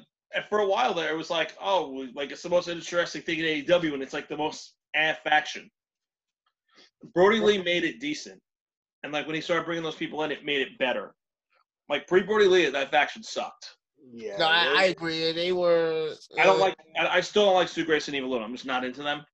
for 0.49 0.59
a 0.59 0.67
while 0.67 0.93
there, 0.93 1.11
it 1.11 1.17
was 1.17 1.29
like, 1.29 1.55
oh, 1.61 2.07
like 2.13 2.31
it's 2.31 2.41
the 2.41 2.49
most 2.49 2.67
interesting 2.67 3.21
thing 3.21 3.39
in 3.39 3.45
AEW, 3.45 3.93
and 3.93 4.03
it's 4.03 4.13
like 4.13 4.27
the 4.27 4.37
most 4.37 4.73
eh 4.93 5.13
faction. 5.23 5.69
Brody 7.13 7.39
Lee 7.39 7.61
made 7.61 7.83
it 7.83 7.99
decent, 7.99 8.41
and 9.03 9.11
like 9.11 9.25
when 9.25 9.35
he 9.35 9.41
started 9.41 9.65
bringing 9.65 9.83
those 9.83 9.95
people 9.95 10.23
in, 10.23 10.31
it 10.31 10.45
made 10.45 10.61
it 10.61 10.77
better. 10.77 11.15
Like 11.89 12.07
pre 12.07 12.21
Brody 12.21 12.45
Lee, 12.45 12.69
that 12.69 12.91
faction 12.91 13.23
sucked. 13.23 13.75
Yeah. 14.13 14.37
No, 14.37 14.45
I, 14.45 14.73
I 14.77 14.83
agree. 14.85 15.31
They 15.31 15.51
were. 15.51 16.13
I 16.37 16.43
don't 16.43 16.57
uh, 16.57 16.61
like. 16.61 16.75
I, 16.99 17.07
I 17.07 17.21
still 17.21 17.45
don't 17.45 17.55
like 17.55 17.67
Stu 17.67 17.85
Grayson 17.85 18.13
and 18.15 18.23
Evil 18.23 18.35
Uno. 18.35 18.45
I'm 18.45 18.53
just 18.53 18.65
not 18.65 18.83
into 18.83 19.03
them. 19.03 19.25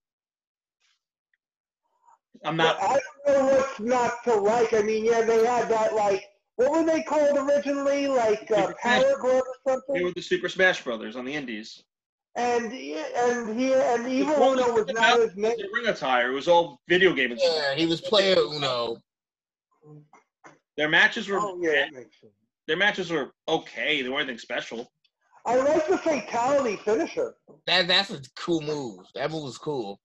I'm 2.46 2.58
not. 2.58 2.78
I 2.82 3.00
don't 3.26 3.46
know 3.46 3.56
what's 3.56 3.80
not 3.80 4.24
to 4.26 4.36
like. 4.36 4.74
I 4.74 4.82
mean, 4.82 5.06
yeah, 5.06 5.22
they 5.22 5.46
had 5.46 5.70
that 5.70 5.96
like 5.96 6.24
what 6.58 6.72
were 6.72 6.84
they 6.84 7.04
called 7.04 7.38
originally? 7.38 8.08
Like 8.08 8.52
uh, 8.52 8.74
Power 8.82 9.16
Glove 9.22 9.44
or 9.46 9.72
something? 9.74 9.96
They 9.96 10.04
were 10.04 10.12
the 10.12 10.22
Super 10.22 10.50
Smash 10.50 10.84
Brothers 10.84 11.16
on 11.16 11.24
the 11.24 11.34
Indies. 11.34 11.84
And 12.36 12.72
yeah, 12.74 13.04
and 13.16 13.60
he 13.60 13.74
and 13.74 14.08
Evil 14.08 14.36
The 14.36 14.64
Uno 14.64 14.74
was 14.74 14.88
not 14.88 14.98
about 14.98 15.20
his 15.22 15.36
name. 15.36 15.56
Ring 15.74 15.88
attire 15.88 16.32
it 16.32 16.34
was 16.34 16.48
all 16.48 16.80
video 16.90 17.14
game 17.14 17.32
and 17.32 17.40
stuff. 17.40 17.56
Yeah, 17.56 17.76
he 17.76 17.86
was 17.86 18.02
player 18.02 18.38
Uno. 18.38 18.98
Their 20.78 20.90
matches 20.90 21.28
were 21.28 21.40
Oh 21.40 21.60
yeah, 21.62 21.86
that 21.86 21.94
makes 21.94 22.22
sense. 22.22 22.34
their 22.68 22.78
matches 22.78 23.12
were 23.12 23.32
okay. 23.48 24.02
They 24.02 24.10
weren't 24.10 24.24
anything 24.24 24.40
special. 24.40 24.92
I 25.46 25.56
like 25.58 25.88
the 25.88 25.98
fatality 25.98 26.76
finisher. 26.78 27.36
That 27.66 27.88
that's 27.88 28.12
a 28.12 28.22
cool 28.36 28.62
move. 28.62 29.06
That 29.16 29.32
move 29.32 29.44
was 29.44 29.58
cool. 29.58 30.00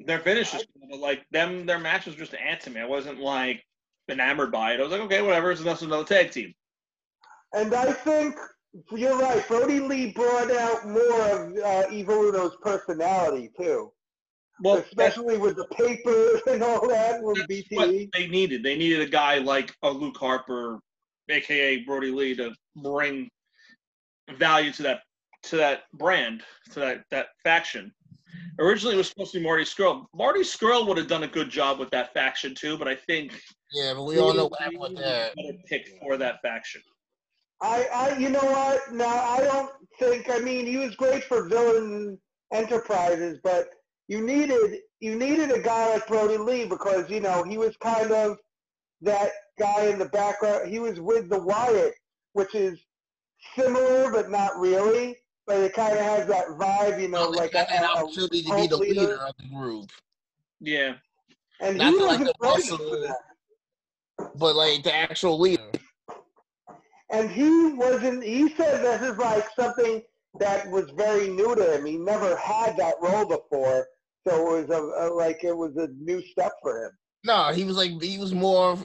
Their 0.00 0.20
finishes, 0.20 0.66
but 0.90 1.00
like 1.00 1.24
them, 1.30 1.64
their 1.66 1.78
matches 1.78 2.14
were 2.14 2.20
just 2.20 2.34
an 2.34 2.58
to 2.60 2.70
me. 2.70 2.80
I 2.80 2.86
wasn't 2.86 3.18
like 3.18 3.64
enamored 4.10 4.52
by 4.52 4.72
it. 4.74 4.80
I 4.80 4.82
was 4.82 4.92
like, 4.92 5.00
okay, 5.02 5.22
whatever. 5.22 5.50
It's 5.50 5.62
just 5.62 5.82
another 5.82 6.04
tag 6.04 6.30
team. 6.30 6.54
And 7.54 7.74
I 7.74 7.92
think 7.92 8.36
you're 8.92 9.18
right. 9.18 9.46
Brody 9.48 9.80
Lee 9.80 10.12
brought 10.12 10.50
out 10.50 10.86
more 10.86 11.20
of 11.22 11.56
uh, 11.56 11.84
Evil 11.90 12.28
Uno's 12.28 12.56
personality 12.60 13.50
too, 13.58 13.90
Well, 14.62 14.76
especially 14.78 15.38
with 15.38 15.56
the 15.56 15.66
paper 15.68 16.40
and 16.52 16.62
all 16.62 16.86
that 16.88 17.22
with 17.22 17.38
BTE. 17.48 18.10
they 18.12 18.26
needed. 18.28 18.62
They 18.62 18.76
needed 18.76 19.00
a 19.00 19.10
guy 19.10 19.38
like 19.38 19.74
a 19.82 19.90
Luke 19.90 20.16
Harper, 20.18 20.80
aka 21.30 21.84
Brody 21.84 22.10
Lee, 22.10 22.36
to 22.36 22.52
bring 22.76 23.30
value 24.38 24.72
to 24.72 24.82
that 24.82 25.00
to 25.44 25.56
that 25.56 25.84
brand, 25.94 26.42
to 26.72 26.80
that 26.80 27.04
that 27.10 27.28
faction. 27.42 27.92
Originally, 28.58 28.94
it 28.94 28.98
was 28.98 29.08
supposed 29.08 29.32
to 29.32 29.38
be 29.38 29.44
Marty 29.44 29.64
Scurll. 29.64 30.06
Marty 30.14 30.40
Scurll 30.40 30.86
would 30.86 30.96
have 30.96 31.08
done 31.08 31.24
a 31.24 31.28
good 31.28 31.50
job 31.50 31.78
with 31.78 31.90
that 31.90 32.12
faction 32.14 32.54
too, 32.54 32.78
but 32.78 32.88
I 32.88 32.94
think 32.94 33.40
Yeah, 33.72 33.94
but 33.94 34.04
we 34.04 34.18
all 34.18 34.32
know 34.34 34.46
what 34.46 34.60
happened 34.60 34.80
with 34.80 34.96
that. 34.96 35.34
better 35.36 35.58
pick 35.66 35.88
for 36.00 36.16
that 36.16 36.40
faction. 36.42 36.82
I, 37.62 37.86
I, 37.92 38.18
you 38.18 38.28
know 38.28 38.40
what? 38.40 38.92
Now 38.92 39.06
I 39.08 39.40
don't 39.40 39.70
think. 39.98 40.28
I 40.30 40.38
mean, 40.38 40.66
he 40.66 40.76
was 40.76 40.94
great 40.94 41.24
for 41.24 41.48
villain 41.48 42.18
enterprises, 42.52 43.38
but 43.42 43.70
you 44.08 44.24
needed 44.24 44.80
you 45.00 45.16
needed 45.16 45.50
a 45.50 45.60
guy 45.60 45.92
like 45.92 46.06
Brody 46.06 46.36
Lee 46.36 46.66
because 46.66 47.10
you 47.10 47.20
know 47.20 47.42
he 47.42 47.58
was 47.58 47.76
kind 47.78 48.10
of 48.10 48.38
that 49.02 49.30
guy 49.58 49.86
in 49.86 49.98
the 49.98 50.06
background. 50.06 50.70
He 50.70 50.78
was 50.78 51.00
with 51.00 51.28
the 51.28 51.38
Wyatt, 51.38 51.94
which 52.32 52.54
is 52.54 52.78
similar 53.54 54.10
but 54.10 54.30
not 54.30 54.58
really. 54.58 55.16
But 55.46 55.58
it 55.60 55.74
kind 55.74 55.92
of 55.92 56.00
has 56.04 56.26
that 56.28 56.46
vibe, 56.48 57.00
you 57.00 57.08
know, 57.08 57.30
Well, 57.30 57.34
like 57.36 57.52
they 57.52 57.60
a, 57.60 57.64
got 57.66 57.70
an 57.72 57.84
a- 57.84 57.86
a 57.86 58.02
opportunity 58.04 58.42
to 58.42 58.56
be 58.56 58.66
the 58.66 58.76
leader. 58.76 59.00
leader 59.00 59.16
of 59.18 59.34
the 59.38 59.44
group, 59.54 59.90
Yeah. 60.60 60.94
and 61.60 61.78
Not 61.78 61.92
he 61.92 61.98
to 61.98 62.04
like 62.04 62.18
wasn't 62.20 62.26
the 62.26 62.34
ready 62.48 62.54
muscle. 62.70 62.78
for 62.78 62.96
that. 62.98 63.18
but 64.36 64.56
like 64.56 64.82
the 64.82 64.92
actual 64.94 65.38
leader. 65.38 65.70
And 67.10 67.30
he 67.30 67.72
wasn't. 67.74 68.24
He 68.24 68.48
said 68.56 68.82
this 68.82 69.02
is 69.02 69.16
like 69.18 69.46
something 69.54 70.02
that 70.40 70.68
was 70.70 70.90
very 70.96 71.28
new 71.28 71.54
to 71.54 71.74
him. 71.76 71.86
He 71.86 71.96
never 71.96 72.36
had 72.36 72.76
that 72.78 72.96
role 73.00 73.24
before, 73.24 73.86
so 74.26 74.56
it 74.58 74.68
was 74.68 74.70
a, 74.76 75.06
a 75.06 75.14
like 75.14 75.44
it 75.44 75.56
was 75.56 75.76
a 75.76 75.86
new 76.00 76.20
step 76.22 76.52
for 76.60 76.86
him. 76.86 76.90
No, 77.24 77.52
he 77.52 77.62
was 77.64 77.76
like 77.76 78.02
he 78.02 78.18
was 78.18 78.34
more 78.34 78.70
of 78.72 78.84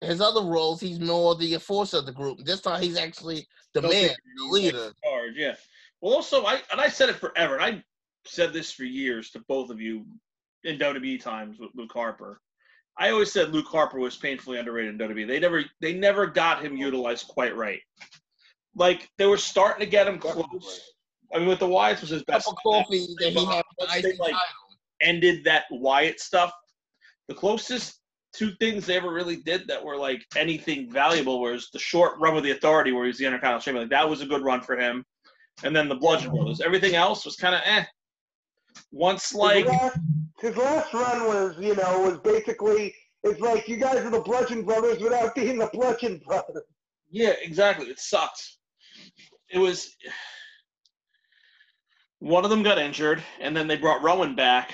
his 0.00 0.20
other 0.20 0.42
roles. 0.42 0.80
He's 0.80 1.00
more 1.00 1.34
the 1.34 1.54
enforcer 1.54 1.96
of 1.98 2.06
the 2.06 2.12
group. 2.12 2.38
This 2.44 2.60
time 2.60 2.80
he's 2.80 2.96
actually 2.96 3.46
the 3.74 3.80
They'll 3.80 3.90
man, 3.90 4.10
the 4.36 4.44
leader. 4.44 4.84
in 4.86 4.92
charge, 5.04 5.32
yeah. 5.36 5.54
Well, 6.02 6.14
also, 6.14 6.44
I 6.44 6.60
and 6.72 6.80
I 6.80 6.88
said 6.88 7.08
it 7.08 7.16
forever, 7.16 7.54
and 7.58 7.64
I 7.64 7.84
said 8.26 8.52
this 8.52 8.72
for 8.72 8.84
years 8.84 9.30
to 9.30 9.40
both 9.48 9.70
of 9.70 9.80
you 9.80 10.04
in 10.64 10.78
WWE 10.78 11.22
times 11.22 11.58
with 11.58 11.70
Luke 11.74 11.92
Harper. 11.92 12.40
I 12.98 13.10
always 13.10 13.32
said 13.32 13.50
Luke 13.50 13.68
Harper 13.68 13.98
was 13.98 14.16
painfully 14.16 14.58
underrated 14.58 15.00
in 15.00 15.08
WWE. 15.08 15.26
They 15.26 15.40
never, 15.40 15.64
they 15.80 15.94
never 15.94 16.26
got 16.26 16.62
him 16.62 16.76
utilized 16.76 17.28
quite 17.28 17.56
right. 17.56 17.80
Like 18.74 19.08
they 19.16 19.26
were 19.26 19.38
starting 19.38 19.80
to 19.80 19.90
get 19.90 20.06
him 20.06 20.18
close. 20.18 20.92
I 21.34 21.38
mean, 21.38 21.48
with 21.48 21.60
the 21.60 21.66
Wyatts 21.66 22.02
was 22.02 22.10
his 22.10 22.22
Cup 22.22 22.34
best. 22.34 22.48
of 22.48 22.56
coffee 22.62 23.06
that 23.18 23.30
he 23.30 23.44
had 23.46 23.62
with 23.78 23.88
Once 23.88 23.94
the 23.94 24.02
they, 24.02 24.16
like, 24.18 24.34
ended 25.00 25.44
that 25.44 25.64
Wyatt 25.70 26.20
stuff. 26.20 26.52
The 27.28 27.34
closest 27.34 28.00
two 28.34 28.52
things 28.60 28.86
they 28.86 28.96
ever 28.96 29.12
really 29.12 29.36
did 29.36 29.66
that 29.68 29.82
were 29.82 29.96
like 29.96 30.24
anything 30.36 30.90
valuable 30.90 31.40
was 31.40 31.70
the 31.72 31.78
short 31.78 32.18
run 32.18 32.34
with 32.34 32.44
the 32.44 32.50
Authority, 32.50 32.92
where 32.92 33.04
he 33.04 33.08
was 33.08 33.18
the 33.18 33.26
Intercontinental 33.26 33.62
Champion. 33.62 33.84
Like 33.84 33.90
that 33.90 34.08
was 34.08 34.20
a 34.20 34.26
good 34.26 34.42
run 34.42 34.60
for 34.60 34.76
him, 34.76 35.04
and 35.64 35.74
then 35.74 35.88
the 35.88 35.94
Bludgeon 35.94 36.30
Brothers. 36.30 36.60
Everything 36.60 36.94
else 36.94 37.24
was 37.24 37.36
kind 37.36 37.54
of 37.54 37.60
eh. 37.64 37.84
Once 38.90 39.34
like 39.34 39.64
his, 39.64 39.72
last, 39.72 39.98
his 40.40 40.56
last 40.56 40.94
run 40.94 41.26
was, 41.26 41.56
you 41.58 41.74
know, 41.74 42.00
was 42.00 42.18
basically 42.18 42.94
it's 43.24 43.40
like 43.40 43.68
you 43.68 43.76
guys 43.76 43.98
are 43.98 44.10
the 44.10 44.20
Bludgeon 44.20 44.62
Brothers 44.62 44.98
without 44.98 45.34
being 45.34 45.58
the 45.58 45.70
Bludgeon 45.72 46.20
Brothers. 46.26 46.62
yeah, 47.10 47.34
exactly. 47.42 47.86
It 47.86 48.00
sucked. 48.00 48.42
It 49.50 49.58
was 49.58 49.94
one 52.18 52.44
of 52.44 52.50
them 52.50 52.62
got 52.62 52.78
injured, 52.78 53.22
and 53.40 53.56
then 53.56 53.66
they 53.66 53.76
brought 53.76 54.02
Rowan 54.02 54.34
back 54.34 54.72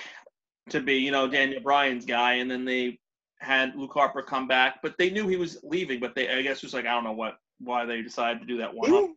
to 0.70 0.80
be, 0.80 0.95
you 0.95 1.11
know, 1.11 1.26
Daniel 1.28 1.61
Bryan's 1.61 2.05
guy, 2.05 2.34
and 2.34 2.51
then 2.51 2.64
they 2.64 2.99
had 3.41 3.74
Luke 3.76 3.93
Harper 3.95 4.22
come 4.22 4.47
back, 4.47 4.80
but 4.82 4.95
they 4.99 5.11
knew 5.11 5.26
he 5.26 5.36
was 5.36 5.59
leaving. 5.62 6.01
But 6.01 6.14
they, 6.14 6.28
I 6.28 6.43
guess, 6.43 6.59
it 6.59 6.64
was 6.64 6.74
like 6.74 6.86
I 6.86 6.95
don't 6.95 7.05
know 7.05 7.12
what 7.12 7.39
why 7.61 7.84
they 7.84 8.03
decided 8.03 8.41
to 8.41 8.47
do 8.47 8.59
that 8.59 8.72
one. 8.72 9.14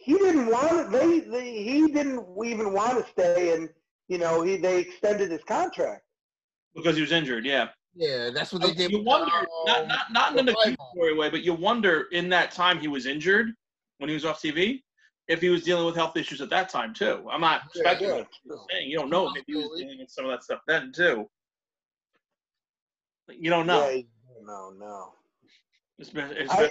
He, 0.00 0.12
he 0.12 0.18
didn't 0.18 0.46
want 0.46 0.90
they, 0.90 1.20
they 1.20 1.62
he 1.62 1.86
didn't 1.92 2.26
even 2.44 2.72
want 2.72 3.04
to 3.04 3.10
stay, 3.10 3.54
and 3.54 3.68
you 4.08 4.18
know 4.18 4.42
he 4.42 4.56
they 4.56 4.80
extended 4.80 5.30
his 5.30 5.42
contract. 5.44 6.02
because 6.74 6.96
he 6.96 7.02
was 7.02 7.12
injured. 7.12 7.44
Yeah, 7.44 7.68
Yeah, 7.94 8.30
that's 8.30 8.52
what 8.52 8.62
they 8.62 8.72
did. 8.72 8.90
you 8.90 8.98
with, 8.98 9.06
wonder 9.06 9.30
not 9.66 9.82
um, 9.82 9.88
not 9.88 10.12
not 10.12 10.32
in 10.32 10.38
an 10.40 10.46
Revival. 10.46 10.62
accusatory 10.72 11.14
way, 11.14 11.30
but 11.30 11.42
you 11.42 11.54
wonder 11.54 12.06
in 12.12 12.28
that 12.30 12.50
time 12.50 12.78
he 12.78 12.88
was 12.88 13.06
injured 13.06 13.48
when 13.98 14.08
he 14.08 14.14
was 14.14 14.24
off 14.24 14.40
TV 14.40 14.82
if 15.28 15.40
he 15.40 15.48
was 15.48 15.62
dealing 15.62 15.86
with 15.86 15.94
health 15.94 16.16
issues 16.16 16.40
at 16.40 16.50
that 16.50 16.68
time 16.68 16.92
too. 16.94 17.26
I'm 17.30 17.40
not 17.40 17.62
Yeah, 17.74 17.82
speculating. 17.82 18.26
yeah. 18.44 18.54
I'm 18.54 18.58
saying 18.70 18.90
you 18.90 18.98
don't 18.98 19.10
know 19.10 19.30
if 19.36 19.44
he 19.46 19.54
was 19.54 19.70
dealing 19.78 19.98
with 20.00 20.10
some 20.10 20.24
of 20.24 20.30
that 20.32 20.42
stuff 20.42 20.60
then 20.66 20.92
too. 20.92 21.28
You 23.28 23.50
don't 23.50 23.66
know. 23.66 23.88
Yeah, 23.88 24.02
no, 24.42 24.70
no. 24.76 25.12
It's 25.98 26.10
been, 26.10 26.30
it's 26.32 26.52
I- 26.52 26.56
been, 26.62 26.64
I 26.66 26.70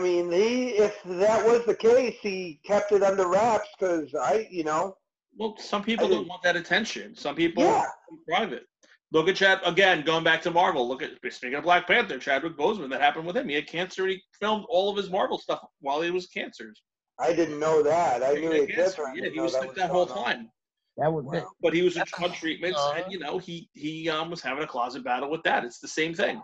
mean, 0.00 0.30
he 0.32 0.68
if 0.70 1.02
that 1.04 1.44
was 1.44 1.64
the 1.66 1.74
case, 1.74 2.16
he 2.20 2.60
kept 2.64 2.92
it 2.92 3.02
under 3.02 3.28
wraps 3.28 3.68
because 3.78 4.14
I, 4.14 4.48
you 4.50 4.64
know, 4.64 4.96
well, 5.36 5.56
some 5.58 5.82
people 5.82 6.06
I 6.06 6.10
don't 6.10 6.28
want 6.28 6.42
that 6.42 6.56
attention. 6.56 7.14
Some 7.14 7.34
people 7.34 7.62
yeah. 7.62 7.84
want 8.10 8.26
private. 8.28 8.64
Look 9.12 9.28
at 9.28 9.36
Chad 9.36 9.60
again. 9.64 10.02
Going 10.04 10.24
back 10.24 10.40
to 10.42 10.50
Marvel. 10.50 10.88
Look 10.88 11.02
at 11.02 11.10
speaking 11.30 11.54
of 11.56 11.64
Black 11.64 11.86
Panther, 11.86 12.18
Chadwick 12.18 12.56
Boseman. 12.56 12.88
That 12.90 13.00
happened 13.00 13.26
with 13.26 13.36
him. 13.36 13.48
He 13.48 13.54
had 13.54 13.66
cancer. 13.66 14.02
and 14.04 14.12
He 14.12 14.22
filmed 14.40 14.64
all 14.68 14.90
of 14.90 14.96
his 14.96 15.10
Marvel 15.10 15.38
stuff 15.38 15.60
while 15.80 16.00
he 16.00 16.10
was 16.10 16.26
cancer. 16.26 16.72
I 17.20 17.34
didn't 17.34 17.58
know 17.58 17.82
that. 17.82 18.22
I 18.22 18.34
He 18.34 18.40
knew 18.40 18.52
it 18.52 18.66
did. 18.68 18.76
cancer. 18.76 19.02
but 19.04 19.10
I 19.10 19.14
Yeah, 19.26 19.30
he 19.30 19.40
was 19.40 19.52
sick 19.52 19.74
that 19.74 19.90
whole 19.90 20.10
on. 20.10 20.24
time. 20.24 20.50
That 20.96 21.12
was 21.12 21.24
Wow. 21.24 21.50
But 21.60 21.74
he 21.74 21.82
was 21.82 21.94
That's 21.94 22.12
on 22.14 22.32
treatments, 22.32 22.78
uh, 22.78 22.94
and 22.96 23.12
you 23.12 23.18
know 23.18 23.38
he 23.38 23.68
he 23.74 24.08
um, 24.08 24.30
was 24.30 24.42
having 24.42 24.64
a 24.64 24.66
closet 24.66 25.04
battle 25.04 25.30
with 25.30 25.42
that. 25.44 25.64
It's 25.64 25.78
the 25.78 25.88
same 25.88 26.14
thing. 26.14 26.40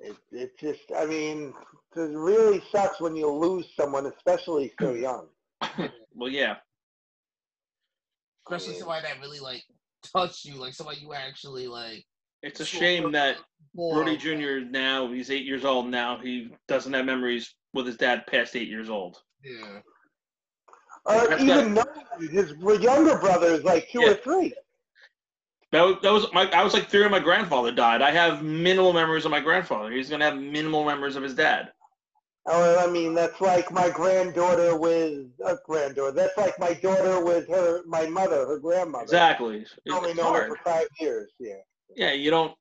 It, 0.00 0.16
it 0.30 0.58
just, 0.58 0.92
I 0.96 1.06
mean, 1.06 1.52
it 1.96 2.00
really 2.00 2.62
sucks 2.70 3.00
when 3.00 3.16
you 3.16 3.28
lose 3.30 3.66
someone, 3.76 4.06
especially 4.06 4.72
so 4.80 4.94
mm. 4.94 5.00
young. 5.00 5.26
Well, 6.14 6.30
yeah. 6.30 6.56
especially 8.46 8.72
Yeah. 8.74 8.78
somebody 8.80 9.06
that 9.06 9.20
really 9.20 9.38
like 9.38 9.62
touched 10.12 10.44
you, 10.44 10.54
like 10.54 10.74
somebody 10.74 10.98
you 11.00 11.14
actually 11.14 11.68
like. 11.68 12.04
It's 12.42 12.58
a 12.60 12.64
shame 12.64 13.12
that 13.12 13.36
for- 13.76 13.94
Brody 13.94 14.16
Jr. 14.16 14.68
now 14.68 15.12
he's 15.12 15.30
eight 15.30 15.44
years 15.44 15.64
old 15.64 15.86
now. 15.88 16.18
He 16.18 16.50
doesn't 16.66 16.92
have 16.92 17.04
memories 17.04 17.54
with 17.72 17.86
his 17.86 17.96
dad 17.96 18.26
past 18.26 18.56
eight 18.56 18.68
years 18.68 18.90
old. 18.90 19.18
Yeah. 19.44 19.78
Uh, 21.06 21.26
or 21.30 21.38
even 21.38 21.74
no, 21.74 21.84
his 22.18 22.52
younger 22.82 23.18
brother 23.18 23.46
is 23.46 23.62
like 23.62 23.88
two 23.90 24.00
Yeah. 24.00 24.10
or 24.10 24.14
three. 24.14 24.52
That 25.70 25.82
was, 25.82 25.96
that 26.02 26.12
was 26.12 26.26
my. 26.32 26.50
I 26.50 26.64
was 26.64 26.72
like 26.72 26.88
three 26.88 27.02
when 27.02 27.10
my 27.10 27.18
grandfather 27.18 27.70
died. 27.72 28.00
I 28.00 28.10
have 28.10 28.42
minimal 28.42 28.94
memories 28.94 29.26
of 29.26 29.30
my 29.30 29.40
grandfather. 29.40 29.90
He's 29.90 30.08
gonna 30.08 30.24
have 30.24 30.38
minimal 30.38 30.84
memories 30.84 31.16
of 31.16 31.22
his 31.22 31.34
dad. 31.34 31.72
Oh, 32.46 32.74
or, 32.74 32.78
I 32.78 32.90
mean, 32.90 33.12
that's 33.12 33.38
like 33.42 33.70
my 33.70 33.90
granddaughter 33.90 34.76
with 34.78 35.26
a 35.44 35.58
granddaughter. 35.66 36.12
That's 36.12 36.36
like 36.38 36.58
my 36.58 36.72
daughter 36.72 37.22
with 37.22 37.46
her, 37.48 37.82
my 37.86 38.06
mother, 38.06 38.46
her 38.46 38.58
grandmother. 38.58 39.04
Exactly. 39.04 39.66
I've 39.86 39.94
only 39.94 40.14
known 40.14 40.34
her 40.34 40.48
for 40.48 40.58
five 40.64 40.86
years. 40.98 41.30
Yeah. 41.38 41.56
Yeah, 41.94 42.12
you 42.12 42.30
don't. 42.30 42.54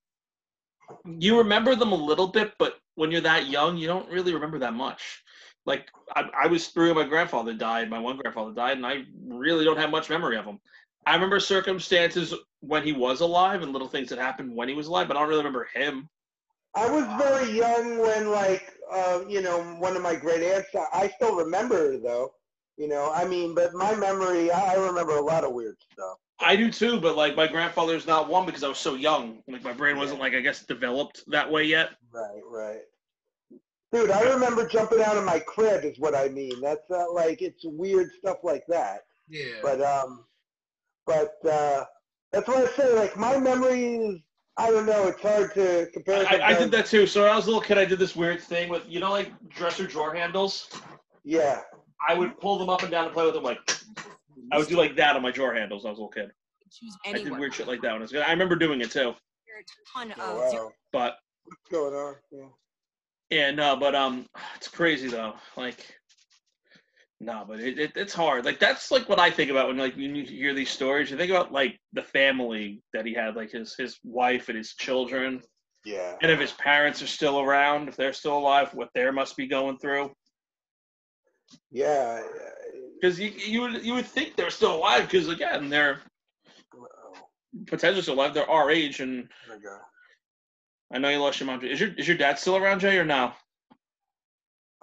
You 1.05 1.37
remember 1.37 1.75
them 1.75 1.93
a 1.93 1.95
little 1.95 2.27
bit, 2.27 2.53
but 2.59 2.75
when 2.95 3.11
you're 3.11 3.21
that 3.21 3.47
young, 3.47 3.77
you 3.77 3.87
don't 3.87 4.09
really 4.09 4.33
remember 4.33 4.59
that 4.59 4.73
much. 4.73 5.23
Like 5.65 5.89
I, 6.13 6.23
I 6.43 6.47
was 6.47 6.67
three 6.67 6.87
when 6.87 7.05
my 7.05 7.09
grandfather 7.09 7.53
died. 7.53 7.89
My 7.89 7.99
one 7.99 8.17
grandfather 8.17 8.53
died, 8.53 8.75
and 8.75 8.85
I 8.85 9.03
really 9.25 9.63
don't 9.63 9.77
have 9.77 9.91
much 9.91 10.09
memory 10.09 10.37
of 10.37 10.43
him. 10.43 10.59
I 11.05 11.13
remember 11.13 11.39
circumstances 11.39 12.33
when 12.61 12.83
he 12.83 12.91
was 12.91 13.21
alive 13.21 13.61
and 13.61 13.71
little 13.73 13.87
things 13.87 14.09
that 14.09 14.19
happened 14.19 14.55
when 14.55 14.67
he 14.67 14.75
was 14.75 14.87
alive, 14.87 15.07
but 15.07 15.17
I 15.17 15.19
don't 15.21 15.29
really 15.29 15.41
remember 15.41 15.67
him. 15.73 16.09
I 16.75 16.89
was 16.89 17.05
very 17.21 17.51
young 17.57 17.99
when, 17.99 18.29
like, 18.29 18.71
uh, 18.91 19.21
you 19.27 19.41
know, 19.41 19.61
one 19.79 19.95
of 19.95 20.01
my 20.01 20.15
great 20.15 20.43
aunts. 20.43 20.69
I 20.75 21.03
I 21.03 21.07
still 21.15 21.35
remember 21.35 21.75
her 21.75 21.97
though. 21.97 22.33
You 22.77 22.87
know, 22.87 23.11
I 23.13 23.25
mean, 23.25 23.55
but 23.55 23.73
my 23.73 23.95
memory, 23.95 24.51
I 24.51 24.73
I 24.73 24.75
remember 24.75 25.17
a 25.17 25.21
lot 25.21 25.43
of 25.43 25.53
weird 25.53 25.77
stuff. 25.91 26.17
I 26.39 26.55
do 26.55 26.71
too, 26.71 26.99
but 26.99 27.15
like 27.15 27.35
my 27.35 27.47
grandfather's 27.47 28.05
not 28.05 28.29
one 28.29 28.45
because 28.45 28.63
I 28.63 28.67
was 28.67 28.77
so 28.77 28.93
young. 28.93 29.41
Like 29.47 29.63
my 29.63 29.73
brain 29.73 29.97
wasn't 29.97 30.19
like 30.19 30.33
I 30.33 30.41
guess 30.41 30.63
developed 30.63 31.23
that 31.27 31.51
way 31.51 31.63
yet. 31.63 31.91
Right, 32.11 32.41
right. 32.49 32.81
Dude, 33.91 34.11
I 34.11 34.21
remember 34.33 34.67
jumping 34.67 35.01
out 35.01 35.17
of 35.17 35.23
my 35.23 35.39
crib 35.39 35.85
is 35.85 35.97
what 35.97 36.13
I 36.13 36.27
mean. 36.27 36.61
That's 36.61 36.89
not 36.89 37.13
like 37.13 37.41
it's 37.41 37.63
weird 37.65 38.11
stuff 38.19 38.37
like 38.43 38.65
that. 38.67 39.05
Yeah. 39.27 39.59
But 39.63 39.81
um, 39.81 40.25
but 41.07 41.33
uh, 41.49 41.85
that's 42.31 42.47
what 42.47 42.57
I 42.57 42.71
say. 42.73 42.93
Like 42.93 43.17
my 43.17 43.37
memory 43.37 43.95
is, 43.95 44.19
I 44.57 44.71
don't 44.71 44.85
know. 44.85 45.07
It's 45.07 45.21
hard 45.21 45.53
to 45.55 45.87
compare. 45.93 46.25
I, 46.27 46.39
I 46.41 46.53
did 46.57 46.71
that 46.71 46.85
too. 46.87 47.05
So 47.07 47.23
when 47.23 47.31
I 47.31 47.35
was 47.35 47.45
a 47.45 47.47
little 47.47 47.61
kid, 47.61 47.77
I 47.77 47.85
did 47.85 47.99
this 47.99 48.15
weird 48.15 48.41
thing 48.41 48.69
with 48.69 48.83
you 48.87 48.99
know 48.99 49.11
like 49.11 49.31
dresser 49.49 49.85
drawer 49.87 50.13
handles. 50.13 50.69
Yeah. 51.23 51.61
I 52.07 52.13
would 52.13 52.39
pull 52.39 52.57
them 52.59 52.69
up 52.69 52.83
and 52.83 52.91
down 52.91 53.05
and 53.05 53.13
play 53.13 53.25
with 53.25 53.33
them 53.33 53.43
like 53.43 53.59
I 54.51 54.57
would 54.57 54.67
do 54.67 54.77
like 54.77 54.95
that 54.95 55.15
on 55.15 55.21
my 55.21 55.31
drawer 55.31 55.53
handles 55.53 55.83
when 55.83 55.89
I 55.89 55.91
was 55.91 55.99
a 55.99 56.01
little 56.03 56.11
kid. 56.11 56.31
choose 56.71 56.95
I 57.05 57.13
did 57.13 57.37
weird 57.37 57.53
shit 57.53 57.67
like 57.67 57.81
that 57.81 57.91
when 57.91 58.01
I 58.01 58.03
was 58.03 58.11
good. 58.11 58.21
I 58.21 58.31
remember 58.31 58.55
doing 58.55 58.81
it 58.81 58.91
too. 58.91 59.09
A 59.09 59.97
ton 59.97 60.13
Oh, 60.19 60.43
of 60.43 60.51
zero 60.51 60.65
wow. 60.65 60.71
But 60.91 61.17
What's 61.45 61.61
going 61.71 61.93
on? 61.95 62.15
Yeah. 62.31 62.45
yeah, 63.31 63.51
no, 63.51 63.75
but 63.75 63.95
um 63.95 64.27
it's 64.55 64.67
crazy 64.67 65.07
though. 65.07 65.33
Like 65.55 65.97
no, 67.19 67.45
but 67.47 67.59
it, 67.59 67.79
it 67.79 67.91
it's 67.95 68.13
hard. 68.13 68.45
Like 68.45 68.59
that's 68.59 68.91
like 68.91 69.09
what 69.09 69.19
I 69.19 69.31
think 69.31 69.49
about 69.49 69.67
when 69.67 69.77
like 69.77 69.95
when 69.95 70.15
you 70.15 70.23
hear 70.23 70.53
these 70.53 70.69
stories. 70.69 71.09
You 71.09 71.17
think 71.17 71.31
about 71.31 71.51
like 71.51 71.79
the 71.93 72.03
family 72.03 72.81
that 72.93 73.05
he 73.05 73.13
had, 73.13 73.35
like 73.35 73.51
his 73.51 73.75
his 73.75 73.97
wife 74.03 74.49
and 74.49 74.57
his 74.57 74.75
children. 74.75 75.41
Yeah. 75.83 76.15
And 76.21 76.31
if 76.31 76.39
his 76.39 76.51
parents 76.53 77.01
are 77.01 77.07
still 77.07 77.39
around, 77.39 77.87
if 77.87 77.95
they're 77.95 78.13
still 78.13 78.37
alive, 78.37 78.73
what 78.73 78.89
they 78.93 79.09
must 79.09 79.35
be 79.35 79.47
going 79.47 79.77
through. 79.79 80.11
Yeah. 81.71 82.21
Because 82.99 83.19
you 83.19 83.29
you 83.29 83.61
would 83.61 83.83
you 83.83 83.95
would 83.95 84.05
think 84.05 84.35
they're 84.35 84.51
still 84.51 84.75
alive 84.75 85.09
because 85.09 85.27
again 85.27 85.69
they're 85.69 86.01
potentially 87.65 88.03
still 88.03 88.13
alive. 88.13 88.35
They're 88.35 88.49
our 88.49 88.69
age, 88.69 88.99
and 88.99 89.27
there. 89.47 89.81
I 90.93 90.99
know 90.99 91.09
you 91.09 91.17
lost 91.17 91.39
your 91.39 91.47
mom. 91.47 91.63
Is 91.63 91.79
your 91.79 91.89
is 91.97 92.07
your 92.07 92.17
dad 92.17 92.37
still 92.37 92.57
around, 92.57 92.79
Jay, 92.79 92.97
or 92.97 93.05
no? 93.05 93.33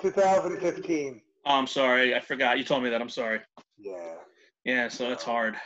2015. 0.03 1.21
Oh, 1.47 1.59
I'm 1.59 1.67
sorry, 1.67 2.15
I 2.15 2.21
forgot. 2.21 2.59
You 2.59 2.65
told 2.65 2.83
me 2.83 2.91
that. 2.91 3.01
I'm 3.03 3.09
sorry. 3.09 3.41
Yeah. 3.79 4.15
Yeah, 4.65 4.89
so 4.89 5.11
it's 5.11 5.23
hard. 5.25 5.57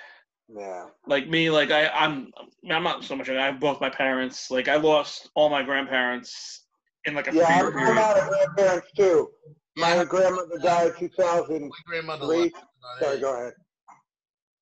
Yeah. 0.49 0.87
Like 1.07 1.29
me, 1.29 1.51
like 1.51 1.71
I 1.71 1.89
I'm 1.89 2.31
I'm 2.71 2.83
not 2.83 3.05
so 3.05 3.15
much. 3.15 3.29
I 3.29 3.45
have 3.47 3.61
both 3.61 3.81
my 3.81 3.91
parents. 3.91 4.51
Like 4.51 4.67
I 4.69 4.77
lost 4.77 5.31
all 5.35 5.51
my 5.51 5.63
grandparents 5.63 6.65
in 7.05 7.15
like 7.15 7.29
a 7.29 7.33
Yeah, 7.33 7.47
three-year 7.47 7.67
I'm, 7.69 7.79
I'm 7.79 7.85
period. 7.85 7.99
out 7.99 8.19
of 8.19 8.29
grandparents 8.29 8.93
too. 8.97 9.31
My 9.77 9.95
Yeah. 9.95 10.05
grandmother 10.05 10.59
died 10.59 10.93
2003. 10.99 11.69
My 11.69 11.75
grandmother 11.87 12.25
left. 12.25 12.55
Sorry, 13.01 13.21
go 13.21 13.35
ahead. 13.37 13.53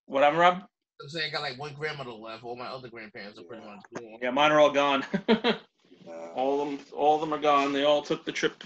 Whatever, 0.06 0.38
Rob. 0.38 0.62
I'm 1.00 1.08
saying 1.08 1.30
I 1.30 1.32
got 1.32 1.42
like 1.42 1.58
one 1.58 1.74
grandmother 1.74 2.10
left. 2.10 2.44
All 2.44 2.56
my 2.56 2.66
other 2.66 2.88
grandparents 2.88 3.38
are 3.38 3.44
pretty 3.44 3.64
much 3.64 3.80
gone. 3.94 4.18
Yeah, 4.20 4.30
mine 4.30 4.52
are 4.52 4.60
all 4.60 4.70
gone. 4.72 5.04
Uh, 6.08 6.32
all 6.36 6.62
of 6.62 6.68
them, 6.68 6.78
all 6.94 7.16
of 7.16 7.20
them 7.20 7.34
are 7.34 7.40
gone. 7.40 7.72
They 7.72 7.82
all 7.82 8.00
took 8.00 8.24
the 8.24 8.30
trip 8.30 8.62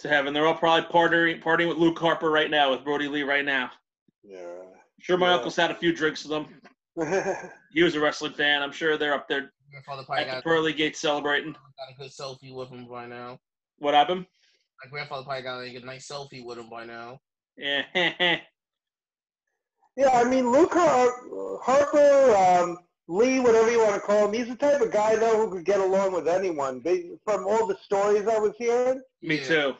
to 0.00 0.08
heaven. 0.08 0.34
They're 0.34 0.46
all 0.46 0.54
probably 0.56 0.88
partying, 0.90 1.42
partying 1.42 1.68
with 1.68 1.78
Luke 1.78 1.98
Harper 1.98 2.30
right 2.30 2.50
now, 2.50 2.70
with 2.70 2.84
Brody 2.84 3.08
Lee 3.08 3.22
right 3.22 3.44
now. 3.44 3.70
yeah. 4.22 4.38
Sure, 5.00 5.18
my 5.18 5.28
Yeah. 5.28 5.34
uncle's 5.34 5.56
had 5.56 5.70
a 5.70 5.74
few 5.74 5.92
drinks 5.94 6.24
with 6.24 6.30
them. 6.30 6.60
He 7.74 7.82
was 7.82 7.94
a 7.96 8.00
wrestling 8.00 8.32
fan. 8.32 8.62
I'm 8.62 8.70
sure 8.72 8.96
they're 8.96 9.12
up 9.14 9.26
there 9.28 9.52
Grandfather 9.70 10.04
probably 10.04 10.22
at 10.24 10.28
the 10.28 10.34
got, 10.36 10.44
pearly 10.44 10.72
gates 10.72 11.00
celebrating. 11.00 11.52
got 11.52 11.90
a 11.90 11.94
good 11.98 12.10
selfie 12.12 12.54
with 12.54 12.68
him 12.68 12.86
by 12.86 13.04
now. 13.06 13.38
What 13.78 13.94
happened? 13.94 14.26
My 14.82 14.88
grandfather 14.90 15.24
probably 15.24 15.42
got 15.42 15.56
like 15.58 15.74
a 15.74 15.84
nice 15.84 16.06
selfie 16.08 16.44
with 16.44 16.58
him 16.58 16.70
by 16.70 16.84
now. 16.84 17.18
Yeah. 17.56 17.82
yeah, 19.96 20.10
I 20.12 20.24
mean, 20.24 20.50
Luke 20.52 20.72
Har- 20.72 21.58
Harper, 21.62 22.34
um, 22.62 22.78
Lee, 23.06 23.38
whatever 23.40 23.70
you 23.70 23.80
want 23.80 23.94
to 23.94 24.00
call 24.00 24.26
him, 24.26 24.32
he's 24.32 24.48
the 24.48 24.56
type 24.56 24.80
of 24.80 24.90
guy, 24.90 25.16
though, 25.16 25.36
who 25.46 25.50
could 25.56 25.64
get 25.64 25.80
along 25.80 26.12
with 26.12 26.26
anyone. 26.26 26.82
From 27.24 27.46
all 27.46 27.66
the 27.66 27.76
stories 27.82 28.26
I 28.26 28.38
was 28.38 28.52
hearing, 28.58 29.02
Me 29.22 29.38
Yeah. 29.38 29.44
too. 29.46 29.76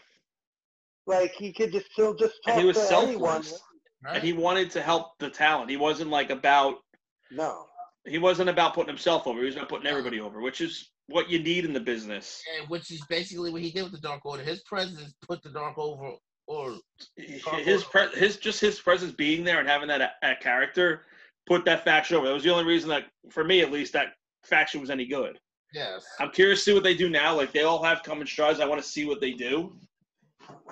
like, 1.06 1.32
he 1.32 1.52
could 1.52 1.72
just 1.72 1.90
still 1.92 2.14
just 2.14 2.34
talk 2.44 2.54
And 2.54 2.60
he 2.60 2.66
was 2.66 2.76
to 2.76 2.96
anyone. 2.96 3.42
selfless. 3.42 3.62
Right? 4.02 4.16
And 4.16 4.24
he 4.24 4.32
wanted 4.34 4.70
to 4.72 4.82
help 4.82 5.18
the 5.18 5.30
talent. 5.30 5.70
He 5.70 5.76
wasn't 5.78 6.10
like 6.10 6.28
about 6.30 6.82
No. 7.30 7.66
he 8.06 8.18
wasn't 8.18 8.50
about 8.50 8.74
putting 8.74 8.88
himself 8.88 9.26
over. 9.26 9.38
He 9.40 9.46
was 9.46 9.56
about 9.56 9.70
putting 9.70 9.86
everybody 9.86 10.20
over, 10.20 10.40
which 10.42 10.60
is 10.60 10.90
what 11.06 11.30
you 11.30 11.38
need 11.38 11.64
in 11.64 11.72
the 11.72 11.80
business. 11.80 12.42
Yeah, 12.54 12.66
which 12.66 12.90
is 12.90 13.02
basically 13.06 13.50
what 13.50 13.62
he 13.62 13.70
did 13.70 13.82
with 13.84 13.92
the 13.92 13.98
Dark 14.00 14.24
Order. 14.26 14.42
His 14.42 14.62
presence 14.64 15.14
put 15.26 15.42
the 15.42 15.48
Dark 15.50 15.78
over 15.78 16.12
or 16.46 16.76
His 17.16 17.84
pre- 17.84 18.08
his 18.14 18.36
just 18.36 18.60
his 18.60 18.78
presence 18.78 19.12
being 19.12 19.44
there 19.44 19.58
and 19.60 19.68
having 19.68 19.88
that, 19.88 20.16
that 20.20 20.40
character 20.40 21.06
put 21.46 21.64
that 21.66 21.84
faction 21.84 22.16
over. 22.16 22.26
That 22.26 22.34
was 22.34 22.42
the 22.42 22.50
only 22.52 22.64
reason 22.64 22.88
that, 22.90 23.04
for 23.30 23.44
me 23.44 23.60
at 23.60 23.70
least, 23.72 23.92
that 23.92 24.14
faction 24.44 24.80
was 24.80 24.90
any 24.90 25.06
good. 25.06 25.38
yes. 25.72 26.04
I'm 26.20 26.30
curious 26.30 26.60
to 26.60 26.64
see 26.70 26.74
what 26.74 26.82
they 26.84 26.94
do 26.94 27.08
now. 27.10 27.34
Like 27.36 27.52
they 27.52 27.62
all 27.62 27.82
have 27.82 28.02
common 28.02 28.26
strides. 28.26 28.60
I 28.60 28.66
want 28.66 28.82
to 28.82 28.86
see 28.88 29.04
what 29.04 29.20
they 29.20 29.32
do. 29.32 29.76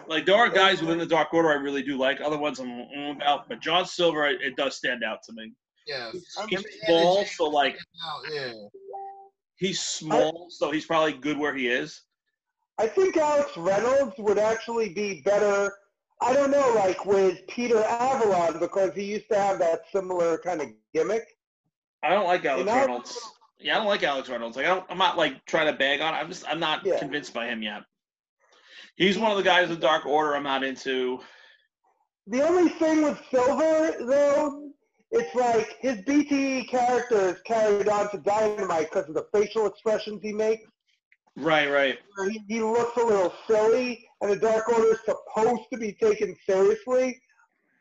Like 0.07 0.27
there 0.27 0.37
are 0.37 0.49
guys 0.49 0.81
within 0.81 0.99
the 0.99 1.07
Dark 1.07 1.33
Order 1.33 1.51
I 1.51 1.55
really 1.55 1.83
do 1.83 1.97
like. 1.97 2.21
Other 2.21 2.39
ones 2.39 2.59
I'm 2.61 2.87
about, 3.17 3.49
but 3.49 3.61
John 3.61 3.87
Silver 3.87 4.27
it, 4.27 4.43
it 4.43 4.57
does 4.57 4.77
stand 4.77 5.03
out 5.05 5.19
to 5.25 5.33
me. 5.33 5.53
Yes. 5.87 6.17
He's 6.49 6.65
small, 6.87 7.25
so 7.25 7.49
like 7.49 7.79
oh, 8.05 8.23
Yeah. 8.33 8.53
he's 9.57 9.81
small, 9.81 10.47
so 10.51 10.71
he's 10.71 10.87
probably 10.87 11.13
good 11.15 11.39
where 11.39 11.55
he 11.55 11.69
is. 11.69 12.03
I 12.79 12.87
think 12.87 13.17
Alex 13.17 13.57
Reynolds 13.57 14.15
would 14.19 14.39
actually 14.39 14.91
be 14.93 15.23
better. 15.25 15.73
I 16.23 16.33
don't 16.33 16.51
know, 16.51 16.73
like 16.77 17.05
with 17.05 17.47
Peter 17.49 17.83
Avalon, 17.85 18.59
because 18.61 18.95
he 18.95 19.05
used 19.05 19.29
to 19.31 19.37
have 19.37 19.59
that 19.59 19.83
similar 19.93 20.39
kind 20.39 20.61
of 20.61 20.69
gimmick. 20.95 21.25
I 22.03 22.11
don't 22.11 22.27
like 22.27 22.45
Alex 22.45 22.67
know? 22.67 22.75
Reynolds. 22.77 23.19
Yeah, 23.59 23.77
I 23.77 23.79
don't 23.79 23.87
like 23.87 24.03
Alex 24.03 24.29
Reynolds. 24.29 24.57
Like 24.57 24.67
I 24.67 24.71
don't, 24.75 24.85
I'm 24.91 24.99
not 24.99 25.17
like 25.17 25.45
trying 25.47 25.67
to 25.71 25.79
bag 25.79 26.01
on. 26.01 26.15
I'm 26.15 26.29
just 26.29 26.45
I'm 26.49 26.61
not 26.61 26.85
Yeah. 26.85 26.99
convinced 26.99 27.33
by 27.35 27.47
him 27.47 27.63
yet. 27.63 27.83
He's 28.97 29.19
one 29.19 29.31
of 29.31 29.37
the 29.37 29.43
guys 29.43 29.71
in 29.71 29.81
Dark 29.81 30.05
Order 30.07 30.37
I'm 30.37 30.43
not 30.43 30.63
into. 30.65 31.21
The 32.27 32.43
only 32.43 32.69
thing 32.71 33.03
with 33.03 33.19
Silver, 33.31 33.95
though, 34.07 34.71
it's 35.11 35.35
like 35.35 35.77
his 35.81 35.99
BTE 35.99 36.69
character 36.69 37.31
is 37.31 37.41
carried 37.43 37.89
on 37.89 38.11
to 38.11 38.19
Dynamite 38.19 38.91
because 38.93 39.09
of 39.09 39.15
the 39.15 39.27
facial 39.35 39.67
expressions 39.67 40.21
he 40.23 40.33
makes. 40.33 40.65
Right, 41.37 41.71
right. 41.71 41.99
He, 42.31 42.43
he 42.49 42.61
looks 42.63 42.97
a 42.97 43.05
little 43.05 43.33
silly, 43.49 44.07
and 44.23 44.31
the 44.31 44.37
Dark 44.37 44.69
Order 44.69 44.93
is 44.93 44.99
supposed 45.05 45.63
to 45.73 45.79
be 45.79 45.93
taken 45.93 46.35
seriously, 46.49 47.21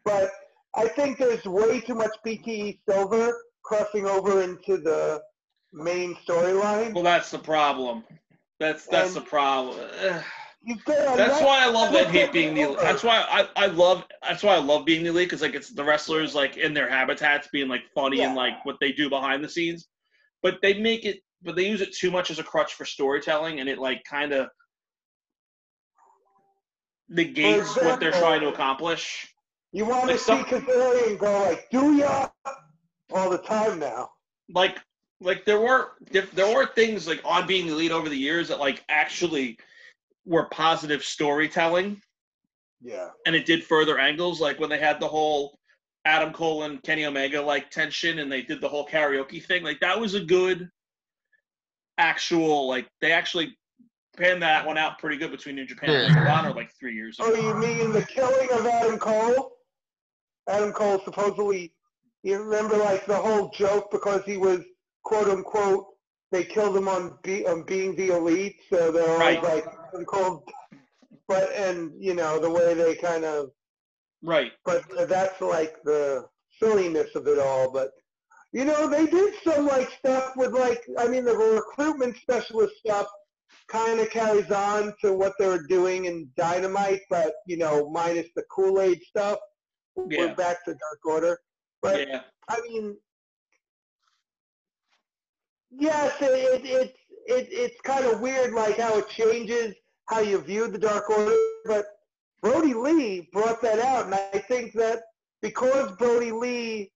but 0.04 0.32
I 0.76 0.88
think 0.88 1.18
there's 1.20 1.46
way 1.46 1.80
too 1.82 1.96
much 1.96 2.12
BTE 2.26 2.80
silver 2.90 3.38
crossing 3.64 4.08
over 4.08 4.42
into 4.42 4.78
the 4.78 5.22
main 5.72 6.16
storyline. 6.28 6.94
Well, 6.94 7.04
that's 7.04 7.30
the 7.32 7.40
problem. 7.40 8.04
That's 8.60 8.86
that's 8.88 9.16
And- 9.16 9.18
the 9.18 9.30
problem. 9.30 9.78
That's 10.64 11.42
why 11.42 11.66
I 11.66 11.70
love 11.72 11.92
that 11.94 12.12
hate 12.12 12.32
being 12.32 12.54
the. 12.54 12.78
That's 12.80 13.04
why 13.04 13.26
I, 13.28 13.48
I 13.64 13.66
love. 13.66 14.06
That's 14.22 14.44
why 14.44 14.54
I 14.54 14.60
love 14.60 14.86
being 14.86 15.02
the 15.02 15.10
elite 15.10 15.28
because 15.28 15.42
like 15.42 15.56
it's 15.56 15.72
the 15.72 15.84
wrestlers 15.84 16.36
like 16.36 16.58
in 16.58 16.76
their 16.76 16.88
habitats 16.88 17.48
being 17.52 17.68
like 17.68 17.82
funny 17.96 18.22
and 18.22 18.36
like 18.36 18.64
what 18.64 18.76
they 18.80 18.92
do 18.92 19.10
behind 19.10 19.44
the 19.44 19.50
scenes, 19.50 19.88
but 20.44 20.60
they 20.62 20.76
make 20.80 21.04
it. 21.04 21.22
But 21.42 21.56
they 21.56 21.68
use 21.68 21.82
it 21.82 21.96
too 21.96 22.12
much 22.12 22.30
as 22.30 22.38
a 22.38 22.44
crutch 22.44 22.76
for 22.76 22.86
storytelling, 22.86 23.60
and 23.60 23.68
it 23.68 23.80
like 23.80 24.04
kind 24.04 24.34
of 24.34 24.50
negates 27.12 27.76
what 27.76 28.00
they're 28.00 28.12
trying 28.12 28.42
to 28.42 28.48
accomplish. 28.48 29.28
You 29.74 29.86
want 29.86 30.08
like 30.08 30.18
to 30.18 30.22
some- 30.24 30.44
see 30.46 30.56
Kazarian 30.56 31.18
go 31.20 31.44
like, 31.44 31.70
do 31.70 31.94
ya? 31.96 32.30
All 33.14 33.30
the 33.30 33.38
time 33.38 33.80
now. 33.80 34.10
Like 34.54 34.78
like 35.20 35.46
there 35.46 35.60
were 35.60 35.92
there 36.10 36.56
were 36.56 36.66
things 36.66 37.08
like 37.08 37.22
on 37.24 37.46
being 37.46 37.68
the 37.68 37.76
lead 37.76 37.92
over 37.92 38.10
the 38.10 38.18
years 38.18 38.48
that 38.48 38.60
like 38.60 38.84
actually 38.90 39.58
were 40.26 40.46
positive 40.46 41.04
storytelling. 41.04 42.02
Yeah. 42.84 43.10
and 43.28 43.36
it 43.36 43.46
did 43.46 43.64
further 43.64 44.00
angles, 44.00 44.42
like 44.42 44.60
when 44.60 44.72
they 44.72 44.80
had 44.80 45.00
the 45.00 45.08
whole 45.08 45.60
Adam 46.06 46.34
Cole 46.34 46.64
and 46.64 46.82
Kenny 46.82 47.06
Omega 47.06 47.40
like 47.40 47.70
tension, 47.70 48.18
and 48.18 48.32
they 48.32 48.42
did 48.42 48.60
the 48.60 48.68
whole 48.68 48.88
karaoke 48.88 49.44
thing. 49.46 49.62
Like 49.64 49.80
that 49.82 50.00
was 50.00 50.16
a 50.16 50.20
good 50.20 50.68
actual 52.00 52.68
like 52.68 52.88
they 53.02 53.12
actually 53.12 53.56
panned 54.18 54.42
that 54.44 54.66
one 54.66 54.78
out 54.78 55.00
pretty 55.00 55.18
good 55.18 55.32
between 55.32 55.56
New 55.56 55.66
Japan 55.66 55.90
and 55.90 56.16
Ring 56.16 56.28
of 56.28 56.32
Honor 56.32 56.54
like 56.54 56.72
three 56.78 56.94
years 56.96 57.20
ago. 57.20 57.30
Oh, 57.30 57.34
ago. 57.34 57.42
you 57.48 57.56
mean 57.58 57.92
the 57.92 58.04
killing 58.06 58.50
of 58.52 58.66
Adam 58.66 58.98
Cole? 59.00 59.54
Adam 60.50 60.72
Cole 60.74 61.02
supposedly, 61.04 61.74
you 62.24 62.42
remember 62.42 62.78
like 62.78 63.06
the 63.06 63.16
whole 63.16 63.50
joke 63.50 63.90
because 63.92 64.24
he 64.26 64.38
was 64.38 64.62
quote 65.04 65.28
unquote, 65.28 65.86
they 66.32 66.44
killed 66.44 66.76
him 66.78 66.88
on, 66.88 67.18
be, 67.24 67.46
on 67.48 67.64
being 67.64 67.96
the 67.96 68.10
elite, 68.10 68.56
so 68.70 68.92
they're 68.92 69.18
Right. 69.18 69.38
always 69.38 69.64
like 69.66 69.76
Adam 69.90 70.06
Cole. 70.06 70.46
But 71.28 71.52
and 71.54 71.92
you 72.04 72.14
know 72.14 72.40
the 72.40 72.50
way 72.50 72.74
they 72.74 72.96
kind 72.96 73.24
of, 73.24 73.52
Right. 74.22 74.52
but 74.66 74.84
that's 75.08 75.40
like 75.42 75.82
the 75.84 76.28
silliness 76.60 77.16
of 77.16 77.28
it 77.28 77.40
all. 77.40 77.72
But 77.72 77.92
you 78.52 78.66
know 78.66 78.88
they 78.88 79.06
did 79.06 79.34
some 79.44 79.66
like 79.68 79.90
stuff 79.92 80.34
with 80.36 80.52
like 80.54 80.84
I 80.98 81.08
mean 81.08 81.24
the 81.24 81.36
recruitment 81.36 82.18
specialist 82.18 82.76
stuff 82.78 83.08
kind 83.72 84.00
of 84.00 84.10
carries 84.10 84.52
on 84.52 84.94
to 85.02 85.14
what 85.14 85.34
they 85.40 85.48
were 85.48 85.66
doing 85.68 86.06
in 86.06 86.30
Dynamite, 86.36 87.02
but 87.10 87.34
you 87.48 87.58
know, 87.58 87.90
minus 87.90 88.28
the 88.36 88.44
Kool 88.52 88.82
Aid 88.82 89.02
stuff. 89.08 89.40
Yeah. 90.10 90.28
We're 90.28 90.36
back 90.36 90.64
to 90.66 90.72
Dark 90.72 91.06
Order. 91.06 91.38
But 91.82 92.08
yeah. 92.08 92.22
I 92.50 92.60
mean, 92.68 92.98
yes, 95.72 96.14
it, 96.22 96.64
it, 96.64 96.66
it, 96.66 96.96
it 97.26 97.48
it's 97.52 97.82
kind 97.82 98.06
of 98.06 98.20
weird, 98.20 98.54
like 98.54 98.78
how 98.78 98.98
it 98.98 99.10
changes 99.10 99.76
how 100.08 100.20
you 100.20 100.40
view 100.40 100.68
the 100.68 100.78
Dark 100.78 101.10
Order. 101.10 101.36
But 101.66 101.86
Brody 102.42 102.74
Lee 102.74 103.30
brought 103.32 103.62
that 103.62 103.80
out, 103.80 104.06
and 104.06 104.16
I 104.16 104.40
think 104.48 104.74
that 104.74 105.02
because 105.42 105.96
Brody 105.98 106.32
Lee, 106.32 106.92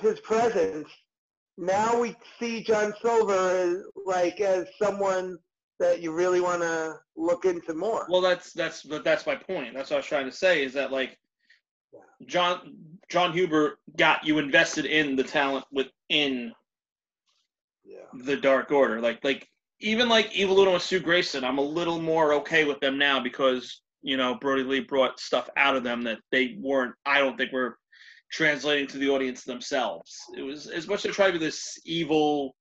his 0.00 0.20
presence, 0.20 0.88
now 1.58 1.98
we 1.98 2.14
see 2.38 2.62
John 2.62 2.94
Silver 3.02 3.32
as 3.34 3.78
like 4.04 4.40
as 4.40 4.66
someone 4.80 5.38
that 5.78 6.00
you 6.00 6.12
really 6.12 6.40
want 6.40 6.62
to 6.62 6.98
look 7.16 7.44
into 7.44 7.74
more. 7.74 8.06
Well, 8.08 8.20
that's 8.20 8.52
that's 8.52 8.82
but 8.82 9.04
that's 9.04 9.26
my 9.26 9.36
point. 9.36 9.74
That's 9.74 9.90
what 9.90 9.96
I 9.96 9.98
was 9.98 10.06
trying 10.06 10.26
to 10.26 10.32
say 10.32 10.64
is 10.64 10.72
that 10.74 10.92
like 10.92 11.18
John 12.26 12.76
Jon 13.08 13.32
Huber 13.32 13.78
got 13.96 14.26
you 14.26 14.38
invested 14.38 14.86
in 14.86 15.16
the 15.16 15.24
talent 15.24 15.64
within 15.70 16.52
yeah. 17.84 18.24
the 18.24 18.36
Dark 18.36 18.70
Order. 18.70 19.00
Like 19.00 19.22
like 19.22 19.48
even 19.80 20.08
like 20.08 20.34
Evil 20.34 20.60
Uno 20.60 20.74
and 20.74 20.82
Stu 20.82 21.00
Grayson, 21.00 21.44
I'm 21.44 21.58
a 21.58 21.62
little 21.62 22.00
more 22.00 22.32
okay 22.34 22.64
with 22.64 22.80
them 22.80 22.98
now 22.98 23.20
because 23.20 23.82
you 24.02 24.16
know 24.16 24.36
Brody 24.36 24.62
Lee 24.62 24.80
brought 24.80 25.20
stuff 25.20 25.48
out 25.56 25.76
of 25.76 25.84
them 25.84 26.02
that 26.04 26.18
they 26.32 26.56
weren't. 26.58 26.94
I 27.04 27.18
don't 27.18 27.36
think 27.36 27.52
were 27.52 27.78
translating 28.32 28.86
to 28.88 28.98
the 28.98 29.08
audience 29.08 29.44
themselves. 29.44 30.16
It 30.36 30.42
was 30.42 30.66
as 30.66 30.88
much 30.88 31.02
they 31.02 31.10
tried 31.10 31.28
to 31.28 31.32
be 31.34 31.38
this 31.38 31.78
evil 31.84 32.56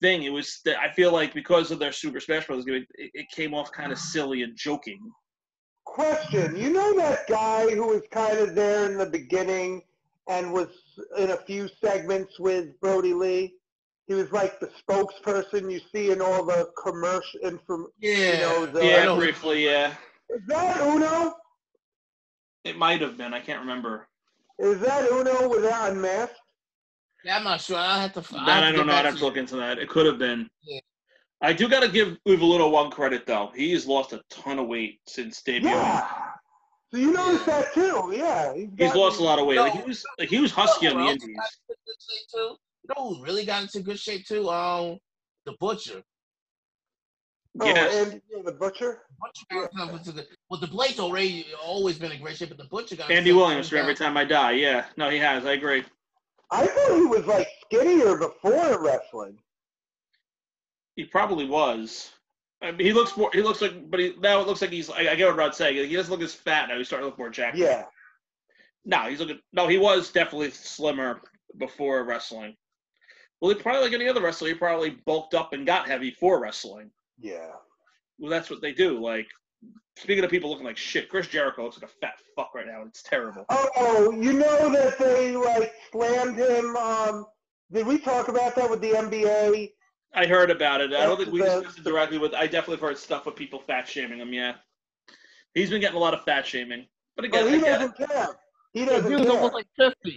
thing. 0.00 0.22
It 0.24 0.32
was 0.32 0.60
that 0.64 0.78
I 0.78 0.90
feel 0.92 1.12
like 1.12 1.34
because 1.34 1.70
of 1.70 1.78
their 1.78 1.92
Super 1.92 2.20
Smash 2.20 2.46
Bros. 2.46 2.64
gimmick, 2.64 2.88
it, 2.94 3.10
it 3.14 3.26
came 3.30 3.54
off 3.54 3.72
kind 3.72 3.92
of 3.92 3.98
silly 3.98 4.42
and 4.42 4.56
joking. 4.56 5.00
Question: 5.84 6.56
You 6.56 6.70
know 6.70 6.96
that 6.96 7.26
guy 7.28 7.70
who 7.74 7.88
was 7.88 8.02
kind 8.10 8.38
of 8.38 8.54
there 8.54 8.90
in 8.90 8.98
the 8.98 9.06
beginning 9.06 9.82
and 10.28 10.52
was 10.52 10.68
in 11.18 11.30
a 11.30 11.36
few 11.36 11.68
segments 11.82 12.38
with 12.38 12.78
Brody 12.80 13.14
Lee? 13.14 13.54
He 14.06 14.14
was 14.14 14.30
like 14.32 14.58
the 14.58 14.70
spokesperson 14.88 15.70
you 15.70 15.80
see 15.92 16.10
in 16.12 16.22
all 16.22 16.44
the 16.44 16.70
commercial 16.82 17.40
inform. 17.42 17.88
Yeah. 18.00 18.32
You 18.34 18.40
know, 18.40 18.66
the, 18.66 18.84
Yeah, 18.84 19.04
know. 19.04 19.16
briefly, 19.16 19.64
yeah. 19.66 19.94
Is 20.30 20.40
that 20.46 20.80
Uno? 20.80 21.34
It 22.64 22.76
might 22.78 23.00
have 23.02 23.16
been. 23.18 23.34
I 23.34 23.40
can't 23.40 23.60
remember. 23.60 24.08
Is 24.58 24.80
that 24.80 25.10
Uno 25.10 25.48
without 25.48 25.92
unmasked? 25.92 26.36
Yeah, 27.24 27.36
I'm 27.36 27.44
not 27.44 27.60
sure. 27.60 27.76
I 27.76 28.00
have 28.02 28.12
to. 28.14 28.20
f- 28.20 28.30
That 28.30 28.38
have 28.40 28.64
I 28.64 28.70
to 28.70 28.76
don't 28.76 28.86
know. 28.86 28.92
I'd 28.94 29.04
have 29.04 29.14
to 29.14 29.20
you. 29.20 29.26
look 29.26 29.36
into 29.36 29.56
that. 29.56 29.78
It 29.78 29.88
could 29.88 30.06
have 30.06 30.18
been. 30.18 30.48
Yeah. 30.62 30.80
I 31.40 31.52
do 31.52 31.68
got 31.68 31.80
to 31.80 31.88
give 31.88 32.16
Uvalito 32.26 32.70
one 32.70 32.90
credit 32.90 33.26
though. 33.26 33.50
He's 33.54 33.86
lost 33.86 34.12
a 34.12 34.20
ton 34.30 34.58
of 34.58 34.66
weight 34.66 35.00
since 35.06 35.40
debuting. 35.42 35.64
Yeah. 35.64 36.08
So 36.90 36.98
you 36.98 37.12
noticed 37.12 37.46
that 37.46 37.72
too? 37.74 38.12
Yeah. 38.16 38.54
He's 38.54 38.68
gotten- 38.70 39.00
lost 39.00 39.20
a 39.20 39.22
lot 39.22 39.38
of 39.38 39.46
weight. 39.46 39.58
Like 39.58 39.72
he 39.74 39.82
was, 39.82 40.04
like 40.18 40.28
he 40.28 40.40
was 40.40 40.50
husky 40.52 40.86
on 40.88 40.94
the 40.94 40.98
Well, 41.02 41.10
Indies. 41.12 41.36
got 41.36 41.50
into 41.68 41.76
good 41.86 41.96
shape 42.08 42.28
too. 42.34 42.56
You 42.82 42.94
know 42.96 43.14
who 43.14 43.22
really 43.24 43.44
got 43.44 43.62
into 43.62 43.80
good 43.80 43.98
shape 43.98 44.26
too? 44.26 44.48
Um, 44.48 44.98
the 45.44 45.52
butcher. 45.60 46.02
Oh, 47.60 47.66
Yes. 47.66 48.06
and 48.12 48.22
yeah, 48.30 48.42
the 48.44 48.52
butcher. 48.52 49.02
Butcher 49.20 49.68
got 49.76 49.92
into 49.92 50.12
good. 50.12 50.26
Well, 50.48 50.60
the 50.60 50.66
Blade's 50.68 50.98
already 51.00 51.46
always 51.62 51.98
been 51.98 52.12
in 52.12 52.22
great 52.22 52.36
shape, 52.36 52.50
but 52.50 52.58
the 52.58 52.64
butcher 52.64 52.96
got 52.96 53.10
Andy 53.10 53.32
Williams 53.32 53.68
for 53.68 53.76
every 53.76 53.94
time 53.94 54.16
I 54.16 54.24
die. 54.24 54.52
Yeah. 54.52 54.86
No, 54.96 55.10
he 55.10 55.18
has. 55.18 55.44
I 55.44 55.52
agree. 55.52 55.84
I 56.50 56.66
thought 56.66 56.96
he 56.96 57.06
was 57.06 57.26
like 57.26 57.48
skinnier 57.64 58.16
before 58.16 58.82
wrestling. 58.82 59.38
He 60.96 61.04
probably 61.04 61.46
was. 61.46 62.10
I 62.60 62.72
mean, 62.72 62.86
he 62.86 62.92
looks 62.92 63.16
more. 63.16 63.30
He 63.32 63.42
looks 63.42 63.62
like, 63.62 63.90
but 63.90 64.00
he, 64.00 64.14
now 64.20 64.40
it 64.40 64.46
looks 64.46 64.60
like 64.62 64.70
he's. 64.70 64.90
I, 64.90 65.10
I 65.10 65.14
get 65.14 65.28
what 65.28 65.36
Rod's 65.36 65.56
saying. 65.56 65.88
He 65.88 65.94
doesn't 65.94 66.10
look 66.10 66.22
as 66.22 66.34
fat 66.34 66.68
now. 66.68 66.76
He's 66.76 66.88
starting 66.88 67.04
to 67.04 67.10
look 67.10 67.18
more 67.18 67.30
jacked. 67.30 67.56
Yeah. 67.56 67.84
No, 68.84 69.02
he's 69.02 69.20
looking. 69.20 69.38
No, 69.52 69.68
he 69.68 69.78
was 69.78 70.10
definitely 70.10 70.50
slimmer 70.50 71.20
before 71.58 72.04
wrestling. 72.04 72.56
Well, 73.40 73.54
he 73.54 73.60
probably 73.60 73.82
like 73.82 73.92
any 73.92 74.08
other 74.08 74.22
wrestler, 74.22 74.48
he 74.48 74.54
probably 74.54 74.90
bulked 74.90 75.34
up 75.34 75.52
and 75.52 75.66
got 75.66 75.86
heavy 75.86 76.10
for 76.10 76.40
wrestling. 76.40 76.90
Yeah. 77.20 77.50
Well, 78.18 78.30
that's 78.30 78.50
what 78.50 78.60
they 78.60 78.72
do. 78.72 79.00
Like, 79.00 79.28
speaking 79.98 80.24
of 80.24 80.30
people 80.30 80.50
looking 80.50 80.64
like 80.66 80.76
shit, 80.76 81.08
Chris 81.08 81.26
Jericho 81.28 81.64
looks 81.64 81.80
like 81.80 81.90
a 81.90 81.94
fat 82.00 82.14
fuck 82.36 82.54
right 82.54 82.66
now. 82.66 82.82
It's 82.86 83.02
terrible. 83.02 83.44
Oh, 83.48 84.10
you 84.12 84.32
know 84.32 84.70
that 84.72 84.98
they 84.98 85.36
like 85.36 85.72
slammed 85.92 86.38
him. 86.38 86.76
Um, 86.76 87.26
did 87.72 87.86
we 87.86 87.98
talk 87.98 88.28
about 88.28 88.54
that 88.56 88.68
with 88.70 88.80
the 88.80 88.90
NBA? 88.92 89.72
I 90.14 90.26
heard 90.26 90.50
about 90.50 90.80
it. 90.80 90.92
I 90.94 91.04
don't 91.04 91.18
think 91.18 91.30
we 91.32 91.40
That's- 91.40 91.58
discussed 91.58 91.78
it 91.80 91.84
directly 91.84 92.18
with. 92.18 92.32
I 92.34 92.44
definitely 92.46 92.76
have 92.76 92.80
heard 92.82 92.98
stuff 92.98 93.26
with 93.26 93.36
people 93.36 93.58
fat 93.60 93.86
shaming 93.86 94.18
him. 94.20 94.32
Yeah, 94.32 94.54
he's 95.54 95.70
been 95.70 95.80
getting 95.80 95.96
a 95.96 96.00
lot 96.00 96.14
of 96.14 96.24
fat 96.24 96.46
shaming. 96.46 96.86
But 97.16 97.24
again, 97.26 97.44
But 97.44 97.52
he 97.54 97.60
get 97.60 97.78
doesn't 97.78 97.96
care. 98.08 98.28
He 98.72 98.84
doesn't 98.84 99.10
he 99.10 99.16
was 99.16 99.26
care. 99.26 99.34
almost 99.34 99.54
like 99.54 99.66
fifty. 99.76 100.16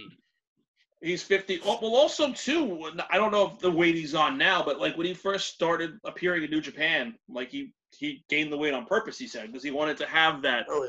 He's 1.02 1.20
50. 1.20 1.60
Oh, 1.64 1.80
well, 1.82 1.96
also, 1.96 2.32
too, 2.32 2.88
I 3.10 3.16
don't 3.16 3.32
know 3.32 3.50
if 3.50 3.58
the 3.58 3.68
weight 3.68 3.96
he's 3.96 4.14
on 4.14 4.38
now, 4.38 4.62
but 4.62 4.78
like 4.78 4.96
when 4.96 5.04
he 5.04 5.14
first 5.14 5.52
started 5.52 5.98
appearing 6.04 6.44
in 6.44 6.50
New 6.50 6.60
Japan, 6.60 7.16
like 7.28 7.50
he, 7.50 7.72
he 7.96 8.24
gained 8.28 8.52
the 8.52 8.56
weight 8.56 8.74
on 8.74 8.86
purpose, 8.86 9.18
he 9.18 9.26
said, 9.26 9.46
because 9.48 9.62
he 9.62 9.70
wanted 9.70 9.96
to 9.98 10.06
have 10.06 10.42
that 10.42 10.66
oh, 10.68 10.88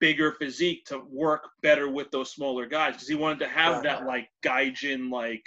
bigger 0.00 0.32
physique 0.32 0.84
to 0.86 1.02
work 1.10 1.48
better 1.62 1.88
with 1.88 2.10
those 2.10 2.30
smaller 2.32 2.66
guys, 2.66 2.94
because 2.94 3.08
he 3.08 3.14
wanted 3.14 3.38
to 3.40 3.48
have 3.48 3.76
Right. 3.76 3.82
that 3.84 4.06
like 4.06 4.28
Gaijin, 4.42 5.10
like 5.10 5.44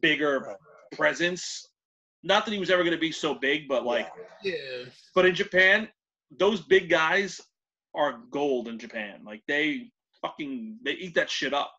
bigger 0.00 0.40
Right. 0.40 0.56
presence. 0.92 1.66
Not 2.22 2.44
that 2.44 2.52
he 2.52 2.58
was 2.58 2.70
ever 2.70 2.82
going 2.82 2.96
to 2.96 3.00
be 3.00 3.12
so 3.12 3.34
big, 3.34 3.68
but 3.68 3.84
like, 3.84 4.08
Yeah. 4.42 4.84
but 5.14 5.24
in 5.26 5.34
Japan, 5.34 5.88
those 6.30 6.60
big 6.62 6.88
guys 6.88 7.40
are 7.94 8.20
gold 8.30 8.68
in 8.68 8.78
Japan. 8.78 9.22
Like 9.24 9.42
they 9.46 9.90
fucking 10.22 10.78
they 10.82 10.92
eat 10.92 11.14
that 11.14 11.30
shit 11.30 11.54
up. 11.54 11.72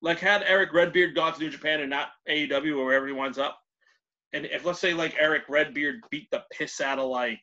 Like 0.00 0.18
had 0.18 0.42
Eric 0.42 0.72
Redbeard 0.72 1.14
gone 1.14 1.32
to 1.34 1.38
New 1.40 1.50
Japan 1.50 1.80
and 1.80 1.90
not 1.90 2.08
AEW 2.28 2.78
or 2.78 2.84
wherever 2.86 3.06
he 3.06 3.12
winds 3.12 3.38
up, 3.38 3.60
and 4.32 4.46
if 4.46 4.64
let's 4.64 4.80
say 4.80 4.94
like 4.94 5.14
Eric 5.18 5.44
Redbeard 5.48 6.00
beat 6.10 6.28
the 6.32 6.42
piss 6.50 6.80
out 6.80 6.98
of 6.98 7.08
like 7.08 7.38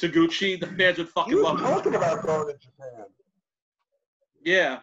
Taguchi, 0.00 0.60
the 0.60 0.66
fans 0.66 0.98
would 0.98 1.06
he 1.06 1.12
fucking 1.12 1.34
was 1.36 1.44
love 1.44 1.58
him. 1.60 1.64
talking 1.66 1.94
about 1.94 2.24
going 2.24 2.46
to 2.46 2.52
Japan. 2.58 3.04
Yeah, 4.44 4.78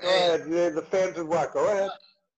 Go 0.00 0.08
ahead. 0.08 0.44
The, 0.44 0.72
the 0.74 0.82
fans 0.82 1.16
would 1.16 1.28
what? 1.28 1.52
Go 1.52 1.66
ahead. 1.70 1.90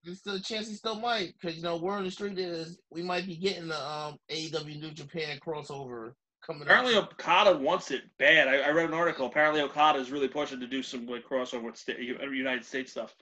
There's 0.05 0.19
still 0.21 0.35
a 0.37 0.41
chance 0.41 0.69
he 0.69 0.75
still 0.75 1.01
might, 1.01 1.35
because 1.41 1.57
you 1.57 1.63
know, 1.63 1.77
word 1.77 1.97
on 1.99 2.05
the 2.05 2.11
street 2.11 2.39
is 2.39 2.79
we 2.91 3.03
might 3.03 3.27
be 3.27 3.37
getting 3.37 3.69
the 3.69 3.81
um 3.91 4.19
AEW 4.31 4.81
New 4.81 4.91
Japan 4.93 5.39
crossover 5.45 6.13
coming 6.45 6.63
Apparently, 6.63 6.95
up. 6.95 7.13
Okada 7.13 7.57
wants 7.59 7.91
it 7.91 8.03
bad. 8.19 8.47
I, 8.47 8.59
I 8.59 8.71
read 8.71 8.87
an 8.89 8.95
article. 8.95 9.27
Apparently, 9.27 9.63
Okada 9.63 9.99
is 9.99 10.11
really 10.13 10.29
pushing 10.29 10.61
to 10.61 10.67
do 10.67 10.83
some 10.83 11.07
like 11.07 11.25
crossover 11.25 11.65
with 11.65 11.77
sta- 11.77 11.99
United 11.99 12.65
States 12.65 12.93
stuff. 12.93 13.15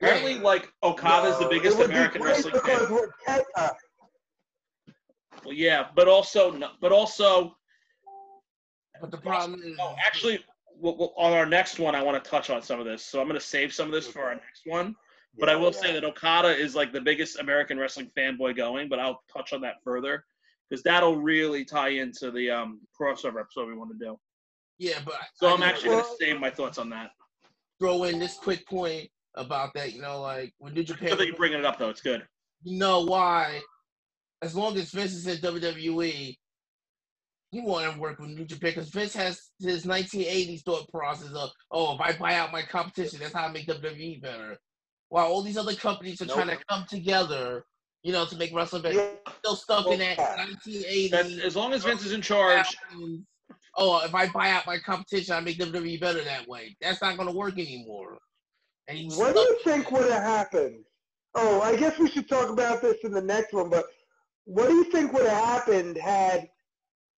Apparently, 0.00 0.34
Yeah. 0.34 0.40
like 0.40 0.72
Okada's 0.82 1.38
the 1.38 1.44
No, 1.44 1.50
biggest 1.50 1.76
it 1.76 1.80
would 1.80 1.88
be 1.90 1.94
American 1.94 2.22
great 2.22 2.30
wrestling 2.32 2.54
because 2.54 2.88
fan. 2.88 2.92
we're 2.92 3.08
Kenta. 3.28 3.70
Well, 5.44 5.54
yeah, 5.54 5.88
but 5.94 6.08
also, 6.08 6.58
but 6.80 6.92
also, 6.92 7.56
But 9.00 9.10
the 9.10 9.18
problem 9.18 9.60
is, 9.62 9.76
no, 9.76 9.96
actually, 10.04 10.44
well, 10.76 10.96
well, 10.96 11.12
on 11.16 11.32
our 11.32 11.46
next 11.46 11.78
one, 11.78 11.94
I 11.94 12.02
want 12.02 12.22
to 12.22 12.30
touch 12.30 12.50
on 12.50 12.62
some 12.62 12.78
of 12.78 12.86
this. 12.86 13.04
So 13.04 13.20
I'm 13.20 13.26
going 13.26 13.38
to 13.38 13.44
save 13.46 13.72
some 13.72 13.86
of 13.86 13.92
this 13.92 14.06
for 14.06 14.22
our 14.22 14.34
next 14.34 14.62
one. 14.66 14.94
But 15.38 15.48
I 15.48 15.56
will 15.56 15.72
yeah. 15.72 15.80
say 15.80 15.92
that 15.94 16.04
Okada 16.04 16.48
is 16.48 16.74
like 16.74 16.92
the 16.92 17.00
biggest 17.00 17.38
American 17.38 17.78
wrestling 17.78 18.10
fanboy 18.16 18.56
going. 18.56 18.88
But 18.88 18.98
I'll 19.00 19.22
touch 19.32 19.52
on 19.52 19.60
that 19.62 19.76
further 19.82 20.24
because 20.68 20.82
that'll 20.82 21.16
really 21.20 21.64
tie 21.64 21.88
into 21.90 22.30
the 22.30 22.50
um, 22.50 22.80
crossover 22.98 23.40
episode 23.40 23.66
we 23.68 23.74
want 23.74 23.90
to 23.98 24.04
do. 24.04 24.18
yeah, 24.78 24.98
but 25.04 25.14
So 25.34 25.48
I 25.48 25.52
I'm 25.52 25.58
just 25.60 25.68
actually 25.70 25.90
going 25.90 26.04
to 26.04 26.16
save 26.20 26.40
my 26.40 26.50
thoughts 26.50 26.78
on 26.78 26.90
that. 26.90 27.10
throw 27.78 28.04
in 28.04 28.18
this 28.18 28.36
quick 28.36 28.66
point 28.66 29.08
about 29.34 29.72
that. 29.74 29.92
You 29.94 30.02
know, 30.02 30.20
like 30.20 30.52
when 30.58 30.74
New 30.74 30.82
Japan, 30.84 31.10
Good 31.10 31.18
that 31.18 31.26
you're 31.26 31.36
bringing 31.36 31.58
it 31.58 31.64
up, 31.64 31.78
though. 31.78 31.88
It's 31.90 32.02
good. 32.02 32.26
you 32.62 32.78
know 32.78 33.00
why? 33.00 33.60
As 34.42 34.54
long 34.56 34.76
as 34.76 34.90
Vince 34.90 35.14
is 35.14 35.26
in 35.26 35.36
WWE, 35.38 36.36
he 37.52 37.60
want 37.60 37.92
to 37.92 38.00
work 38.00 38.18
with 38.18 38.30
New 38.30 38.44
Japan 38.44 38.70
because 38.74 38.88
Vince 38.90 39.14
has 39.14 39.50
his 39.60 39.84
1980s 39.84 40.62
thought 40.62 40.88
process 40.90 41.30
of, 41.32 41.50
oh, 41.70 41.94
if 41.94 42.00
I 42.00 42.12
buy 42.18 42.34
out 42.34 42.50
my 42.50 42.62
competition, 42.62 43.20
that's 43.20 43.34
how 43.34 43.46
I 43.46 43.52
make 43.52 43.66
WWE 43.66 44.20
better. 44.20 44.56
While 45.10 45.26
all 45.26 45.42
these 45.42 45.58
other 45.58 45.74
companies 45.74 46.20
are 46.22 46.26
Nope. 46.26 46.36
trying 46.36 46.48
to 46.56 46.64
come 46.68 46.86
together, 46.88 47.64
you 48.02 48.12
know, 48.12 48.24
to 48.24 48.36
make 48.36 48.54
wrestling 48.54 48.82
better, 48.82 48.96
Yeah, 48.96 49.32
still 49.38 49.54
stuck 49.56 49.86
in 49.88 49.98
that 49.98 50.16
Yeah. 50.18 50.46
1980s. 50.46 51.10
That's, 51.10 51.38
as 51.38 51.54
long 51.54 51.72
as 51.72 51.84
Vince 51.84 52.04
is 52.04 52.12
in 52.12 52.22
charge, 52.22 52.66
Oh, 53.76 54.04
if 54.04 54.14
I 54.14 54.28
buy 54.28 54.50
out 54.50 54.66
my 54.66 54.78
competition, 54.78 55.34
I 55.34 55.40
make 55.40 55.58
WWE 55.58 55.98
better 56.00 56.22
that 56.24 56.46
way. 56.46 56.76
That's 56.80 57.00
not 57.00 57.16
going 57.16 57.28
to 57.28 57.34
work 57.34 57.58
anymore. 57.58 58.18
And 58.88 59.10
What 59.12 59.34
do 59.34 59.40
you 59.40 59.58
think 59.64 59.90
would 59.92 60.10
have 60.10 60.22
happened? 60.22 60.84
Oh, 61.34 61.62
I 61.62 61.76
guess 61.76 61.98
we 61.98 62.10
should 62.10 62.28
talk 62.28 62.50
about 62.50 62.82
this 62.82 62.98
in 63.04 63.12
the 63.12 63.22
next 63.22 63.54
one, 63.54 63.70
but 63.70 63.86
what 64.44 64.68
do 64.68 64.74
you 64.74 64.84
think 64.84 65.12
would 65.12 65.26
have 65.26 65.44
happened 65.44 65.96
had 65.96 66.48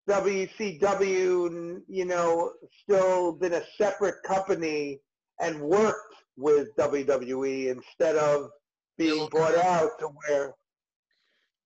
WCW, 0.09 1.81
you 1.89 2.05
know, 2.05 2.53
still 2.83 3.33
been 3.33 3.55
a 3.55 3.63
separate 3.79 4.23
company 4.25 5.01
and 5.41 5.61
worked 5.61 6.15
with 6.37 6.75
WWE 6.77 7.69
instead 7.69 8.17
of 8.17 8.51
being 8.99 9.27
brought 9.29 9.57
out 9.57 9.91
to 10.01 10.09
where, 10.09 10.55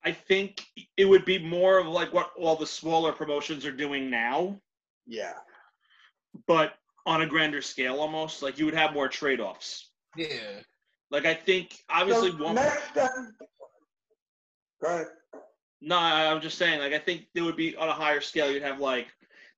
I 0.05 0.13
think 0.13 0.65
it 0.97 1.05
would 1.05 1.25
be 1.25 1.39
more 1.39 1.79
of 1.79 1.87
like 1.87 2.13
what 2.13 2.31
all 2.39 2.57
the 2.57 2.67
smaller 2.67 3.13
promotions 3.13 3.67
are 3.67 3.73
doing 3.73 4.09
now, 4.09 4.57
yeah. 5.07 5.35
but 6.47 6.75
on 7.05 7.23
a 7.23 7.27
grander 7.27 7.61
scale 7.61 7.99
almost. 8.01 8.43
Like 8.43 8.59
you 8.59 8.65
would 8.67 8.75
have 8.75 8.93
more 8.93 9.09
trade 9.09 9.41
offs. 9.41 9.91
yeah. 10.17 10.61
Like 11.11 11.25
I 11.25 11.35
think 11.35 11.75
obviously 11.89 12.31
so 12.31 12.45
one. 12.45 12.55
next 12.55 12.95
time, 12.95 13.35
go 14.83 14.89
ahead. 14.89 15.07
No, 15.81 15.97
I'm 15.97 16.41
just 16.41 16.59
saying. 16.59 16.81
Like 16.81 16.93
I 16.93 16.99
think 16.99 17.27
there 17.35 17.45
would 17.45 17.57
be 17.57 17.77
on 17.77 17.89
a 17.89 17.93
higher 17.93 18.21
scale. 18.21 18.51
You'd 18.51 18.63
have 18.63 18.81
like 18.81 19.09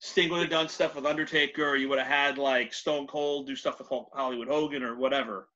Sting 0.01 0.31
would 0.31 0.41
have 0.41 0.51
done 0.51 0.69
stuff 0.69 0.95
with 0.95 1.07
Undertaker. 1.07 1.77
You 1.77 1.89
would 1.89 1.99
have 1.99 2.09
had 2.09 2.39
like 2.39 2.73
Stone 2.75 3.07
Cold 3.07 3.47
do 3.47 3.57
stuff 3.57 3.79
with 3.79 3.89
Hulk- 3.89 4.11
Hollywood 4.15 4.49
Hogan 4.49 4.83
or 4.83 4.97
whatever. 4.97 5.49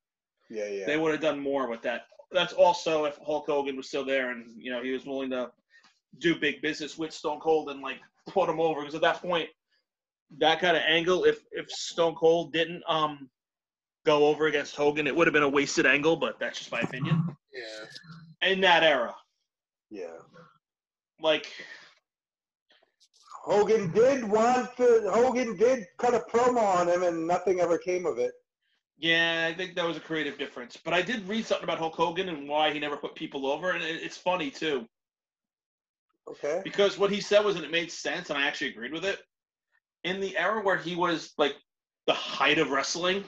Yeah, 0.49 0.67
yeah. 0.67 0.85
They 0.85 0.97
would 0.97 1.11
have 1.11 1.21
done 1.21 1.39
more 1.39 1.67
with 1.67 1.81
that. 1.83 2.07
That's 2.31 2.53
also 2.53 3.05
if 3.05 3.17
Hulk 3.25 3.45
Hogan 3.47 3.75
was 3.77 3.87
still 3.87 4.05
there 4.05 4.31
and 4.31 4.45
you 4.57 4.71
know 4.71 4.81
he 4.83 4.91
was 4.91 5.05
willing 5.05 5.29
to 5.31 5.51
do 6.19 6.35
big 6.35 6.61
business 6.61 6.97
with 6.97 7.13
Stone 7.13 7.39
Cold 7.39 7.69
and 7.69 7.81
like 7.81 7.97
put 8.27 8.49
him 8.49 8.59
over 8.59 8.81
because 8.81 8.95
at 8.95 9.01
that 9.01 9.21
point, 9.21 9.49
that 10.39 10.59
kind 10.59 10.75
of 10.77 10.83
angle, 10.87 11.25
if 11.25 11.39
if 11.51 11.69
Stone 11.71 12.15
Cold 12.15 12.53
didn't 12.53 12.83
um 12.87 13.29
go 14.05 14.27
over 14.27 14.45
against 14.47 14.75
Hogan, 14.75 15.07
it 15.07 15.15
would 15.15 15.27
have 15.27 15.33
been 15.33 15.43
a 15.43 15.49
wasted 15.49 15.85
angle. 15.85 16.15
But 16.15 16.39
that's 16.39 16.57
just 16.59 16.71
my 16.71 16.81
opinion. 16.81 17.35
Yeah. 17.53 18.49
In 18.51 18.61
that 18.61 18.83
era, 18.83 19.15
yeah. 19.89 20.17
Like 21.21 21.47
Hogan 23.43 23.91
did 23.91 24.23
want 24.23 24.75
to, 24.77 25.09
Hogan 25.13 25.55
did 25.55 25.85
cut 25.97 26.13
a 26.13 26.19
promo 26.19 26.61
on 26.61 26.87
him 26.87 27.03
and 27.03 27.27
nothing 27.27 27.59
ever 27.59 27.77
came 27.77 28.05
of 28.05 28.17
it. 28.17 28.33
Yeah, 28.97 29.49
I 29.51 29.55
think 29.55 29.75
that 29.75 29.85
was 29.85 29.97
a 29.97 30.01
creative 30.01 30.37
difference. 30.37 30.77
But 30.77 30.93
I 30.93 31.01
did 31.01 31.27
read 31.27 31.45
something 31.45 31.63
about 31.63 31.79
Hulk 31.79 31.95
Hogan 31.95 32.29
and 32.29 32.47
why 32.47 32.71
he 32.71 32.79
never 32.79 32.97
put 32.97 33.13
people 33.13 33.45
over, 33.45 33.71
and 33.71 33.83
it's 33.83 34.17
funny 34.17 34.49
too 34.49 34.87
Okay. 36.27 36.61
because 36.63 36.97
what 36.97 37.11
he 37.11 37.21
said 37.21 37.45
was 37.45 37.55
that 37.55 37.63
it 37.63 37.71
made 37.71 37.91
sense, 37.91 38.29
and 38.29 38.39
I 38.39 38.47
actually 38.47 38.69
agreed 38.69 38.93
with 38.93 39.05
it. 39.05 39.19
In 40.03 40.19
the 40.21 40.37
era 40.37 40.61
where 40.63 40.77
he 40.77 40.95
was 40.95 41.33
like 41.37 41.55
the 42.07 42.13
height 42.13 42.57
of 42.57 42.71
wrestling, 42.71 43.23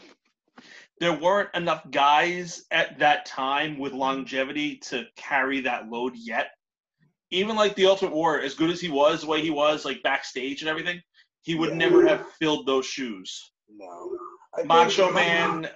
there 0.99 1.13
weren't 1.13 1.53
enough 1.53 1.89
guys 1.91 2.65
at 2.71 2.99
that 2.99 3.25
time 3.25 3.77
with 3.77 3.93
longevity 3.93 4.77
to 4.77 5.05
carry 5.15 5.61
that 5.61 5.89
load 5.89 6.13
yet. 6.15 6.51
Even 7.31 7.55
like 7.55 7.75
the 7.75 7.85
Ultimate 7.85 8.13
Warrior, 8.13 8.43
as 8.43 8.53
good 8.53 8.69
as 8.69 8.79
he 8.79 8.89
was, 8.89 9.21
the 9.21 9.27
way 9.27 9.41
he 9.41 9.49
was, 9.49 9.83
like 9.85 10.01
backstage 10.03 10.61
and 10.61 10.69
everything, 10.69 11.01
he 11.41 11.55
would 11.55 11.69
Yeah. 11.71 11.75
never 11.77 12.07
have 12.07 12.31
filled 12.33 12.65
those 12.65 12.85
shoes. 12.85 13.51
No. 13.69 14.17
I 14.57 14.63
Macho 14.63 15.11
Man 15.11 15.69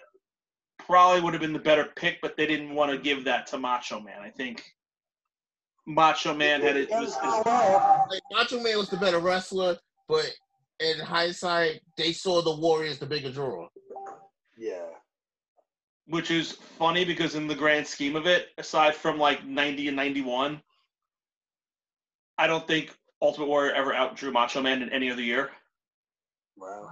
probably 0.80 1.22
would 1.22 1.34
have 1.34 1.42
been 1.42 1.54
the 1.54 1.60
better 1.60 1.92
pick, 1.96 2.20
but 2.22 2.36
they 2.38 2.46
didn't 2.48 2.74
want 2.74 2.92
to 2.92 2.98
give 2.98 3.26
that 3.26 3.48
to 3.48 3.58
Macho 3.58 4.00
Man. 4.00 4.22
I 4.22 4.30
think 4.30 4.64
Macho 5.86 6.34
Man 6.34 6.62
had 6.62 6.78
it 6.78 6.90
was, 6.90 7.16
Like, 8.08 8.22
Macho 8.32 8.60
Man 8.62 8.78
was 8.78 8.90
the 8.90 8.98
better 8.98 9.20
wrestler, 9.20 9.78
but 10.08 10.32
in 10.80 11.00
hindsight, 11.00 11.82
they 11.98 12.14
saw 12.14 12.42
the 12.42 12.56
Warriors 12.56 12.98
the 13.00 13.06
bigger 13.06 13.32
draw. 13.32 13.68
Yeah. 14.58 14.88
which 16.08 16.30
is 16.32 16.54
funny 16.78 17.06
because 17.06 17.36
in 17.36 17.48
the 17.48 17.56
grand 17.56 17.88
scheme 17.88 18.16
of 18.16 18.26
it, 18.28 18.50
aside 18.58 18.94
from 18.96 19.18
like 19.18 19.46
ninety 19.46 19.88
and 19.88 19.96
ninety 19.96 20.22
one, 20.22 20.62
I 22.42 22.48
don't 22.48 22.66
think 22.66 22.92
Ultimate 23.22 23.48
Warrior 23.48 23.72
ever 23.74 23.94
outdrew 23.94 24.32
Macho 24.32 24.64
Man 24.64 24.82
in 24.82 24.90
any 24.90 25.12
other 25.12 25.22
year. 25.22 25.52
Wow. 26.58 26.90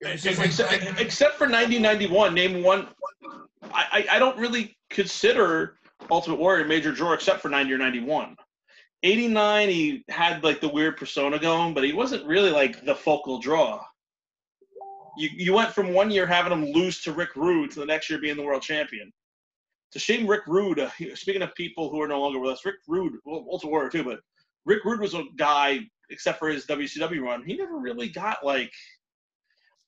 It's 0.00 0.24
Except, 0.24 1.00
except 1.00 1.34
for 1.34 1.48
1991, 1.48 2.32
name 2.32 2.62
one. 2.62 2.86
I, 3.74 3.84
I 3.92 4.16
I 4.16 4.18
don't 4.20 4.38
really 4.38 4.76
consider 4.88 5.78
Ultimate 6.12 6.38
Warrior 6.38 6.64
a 6.64 6.68
major 6.68 6.92
draw 6.92 7.12
except 7.12 7.42
for 7.42 7.48
90 7.48 7.72
or 7.72 7.78
91. 7.78 8.36
89, 9.02 9.68
he 9.68 10.04
had 10.08 10.44
like 10.44 10.60
the 10.60 10.68
weird 10.68 10.96
persona 10.96 11.36
going, 11.40 11.74
but 11.74 11.82
he 11.82 11.92
wasn't 11.92 12.24
really 12.24 12.50
like 12.50 12.84
the 12.84 12.94
focal 12.94 13.40
draw. 13.40 13.84
You 15.18 15.28
you 15.34 15.52
went 15.54 15.72
from 15.72 15.92
one 15.92 16.12
year 16.12 16.26
having 16.26 16.52
him 16.52 16.66
lose 16.66 17.02
to 17.02 17.12
Rick 17.12 17.34
Rude 17.34 17.72
to 17.72 17.80
the 17.80 17.86
next 17.86 18.08
year 18.08 18.20
being 18.20 18.36
the 18.36 18.44
world 18.44 18.62
champion. 18.62 19.12
It's 19.94 20.02
a 20.02 20.12
shame 20.12 20.26
Rick 20.26 20.46
Rude. 20.46 20.78
Uh, 20.78 20.88
speaking 21.14 21.42
of 21.42 21.54
people 21.54 21.90
who 21.90 22.00
are 22.00 22.08
no 22.08 22.20
longer 22.20 22.38
with 22.38 22.52
us, 22.52 22.64
Rick 22.64 22.76
Rude, 22.88 23.18
well, 23.26 23.44
Ultimate 23.50 23.70
Warrior 23.70 23.90
too, 23.90 24.04
but 24.04 24.20
Rick 24.64 24.84
Rude 24.84 25.00
was 25.00 25.12
a 25.12 25.24
guy, 25.36 25.80
except 26.08 26.38
for 26.38 26.48
his 26.48 26.64
WCW 26.66 27.20
run, 27.20 27.44
he 27.44 27.56
never 27.56 27.76
really 27.76 28.08
got 28.08 28.42
like 28.42 28.72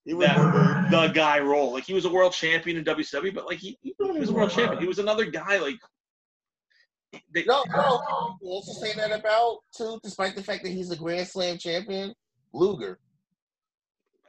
that 0.04 0.88
the 0.90 1.08
guy 1.08 1.40
role. 1.40 1.72
Like 1.72 1.84
he 1.84 1.94
was 1.94 2.04
a 2.04 2.10
world 2.10 2.34
champion 2.34 2.76
in 2.76 2.84
WCW, 2.84 3.34
but 3.34 3.46
like 3.46 3.58
he, 3.58 3.78
he 3.80 3.94
was 3.98 4.28
a 4.28 4.32
world 4.32 4.50
champion, 4.50 4.78
he 4.78 4.86
was 4.86 4.98
another 4.98 5.24
guy. 5.24 5.58
Like 5.58 5.78
they, 7.32 7.44
No, 7.44 7.64
no. 7.72 8.36
You 8.42 8.48
also 8.48 8.72
say 8.72 8.92
that 8.94 9.10
about 9.10 9.60
too, 9.74 9.98
despite 10.02 10.34
the 10.34 10.42
fact 10.42 10.64
that 10.64 10.72
he's 10.72 10.90
a 10.90 10.96
Grand 10.96 11.26
Slam 11.26 11.56
champion, 11.56 12.12
Luger. 12.52 12.98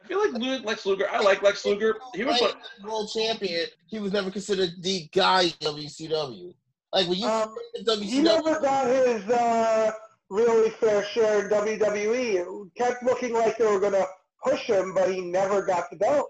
I 0.05 0.07
feel 0.07 0.19
like 0.19 0.63
Lex 0.65 0.85
Luger. 0.85 1.07
I 1.11 1.19
like 1.19 1.41
Lex 1.41 1.65
Luger. 1.65 1.97
He 2.13 2.23
was 2.23 2.39
Like, 2.39 2.53
like, 2.55 2.83
world 2.83 3.09
champion. 3.11 3.65
He 3.87 3.99
was 3.99 4.13
never 4.13 4.29
considered 4.29 4.69
the 4.81 5.07
guy 5.13 5.43
in 5.43 5.49
WCW. 5.67 6.53
Like 6.93 7.07
when 7.07 7.17
you 7.17 7.27
Um, 7.27 7.55
think 7.75 7.87
of 7.87 7.99
he 8.01 8.21
never 8.21 8.59
got 8.61 8.87
his 8.87 9.23
uh, 9.29 9.91
really 10.29 10.69
fair 10.71 11.03
share 11.05 11.43
in 11.45 11.49
WWE. 11.51 12.35
It 12.35 12.75
kept 12.77 13.03
looking 13.03 13.33
like 13.33 13.57
they 13.57 13.65
were 13.65 13.79
going 13.79 13.93
to 13.93 14.07
push 14.43 14.61
him, 14.61 14.93
but 14.93 15.11
he 15.13 15.21
never 15.21 15.65
got 15.65 15.89
the 15.89 15.97
belt 15.97 16.29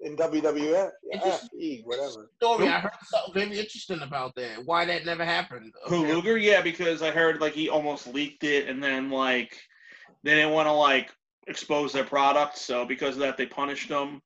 in 0.00 0.16
WWF. 0.16 0.90
It's 1.10 1.48
FE, 1.48 1.82
whatever. 1.84 2.30
story, 2.36 2.68
I 2.68 2.80
heard 2.80 2.92
something 3.04 3.34
very 3.34 3.58
interesting 3.58 4.00
about 4.02 4.34
that. 4.36 4.64
Why 4.64 4.84
that 4.84 5.04
never 5.04 5.24
happened? 5.24 5.72
who 5.86 6.06
Luger? 6.06 6.38
Yeah, 6.38 6.62
because 6.62 7.02
I 7.02 7.10
heard 7.10 7.40
like 7.40 7.52
he 7.52 7.68
almost 7.68 8.06
leaked 8.06 8.44
it, 8.44 8.68
and 8.68 8.82
then 8.82 9.10
like 9.10 9.60
they 10.22 10.34
didn't 10.36 10.52
want 10.52 10.68
to 10.68 10.72
like 10.72 11.12
expose 11.46 11.92
their 11.92 12.04
product, 12.04 12.56
so 12.58 12.84
because 12.84 13.14
of 13.16 13.20
that 13.20 13.36
they 13.36 13.46
punished 13.46 13.88
them. 13.88 14.20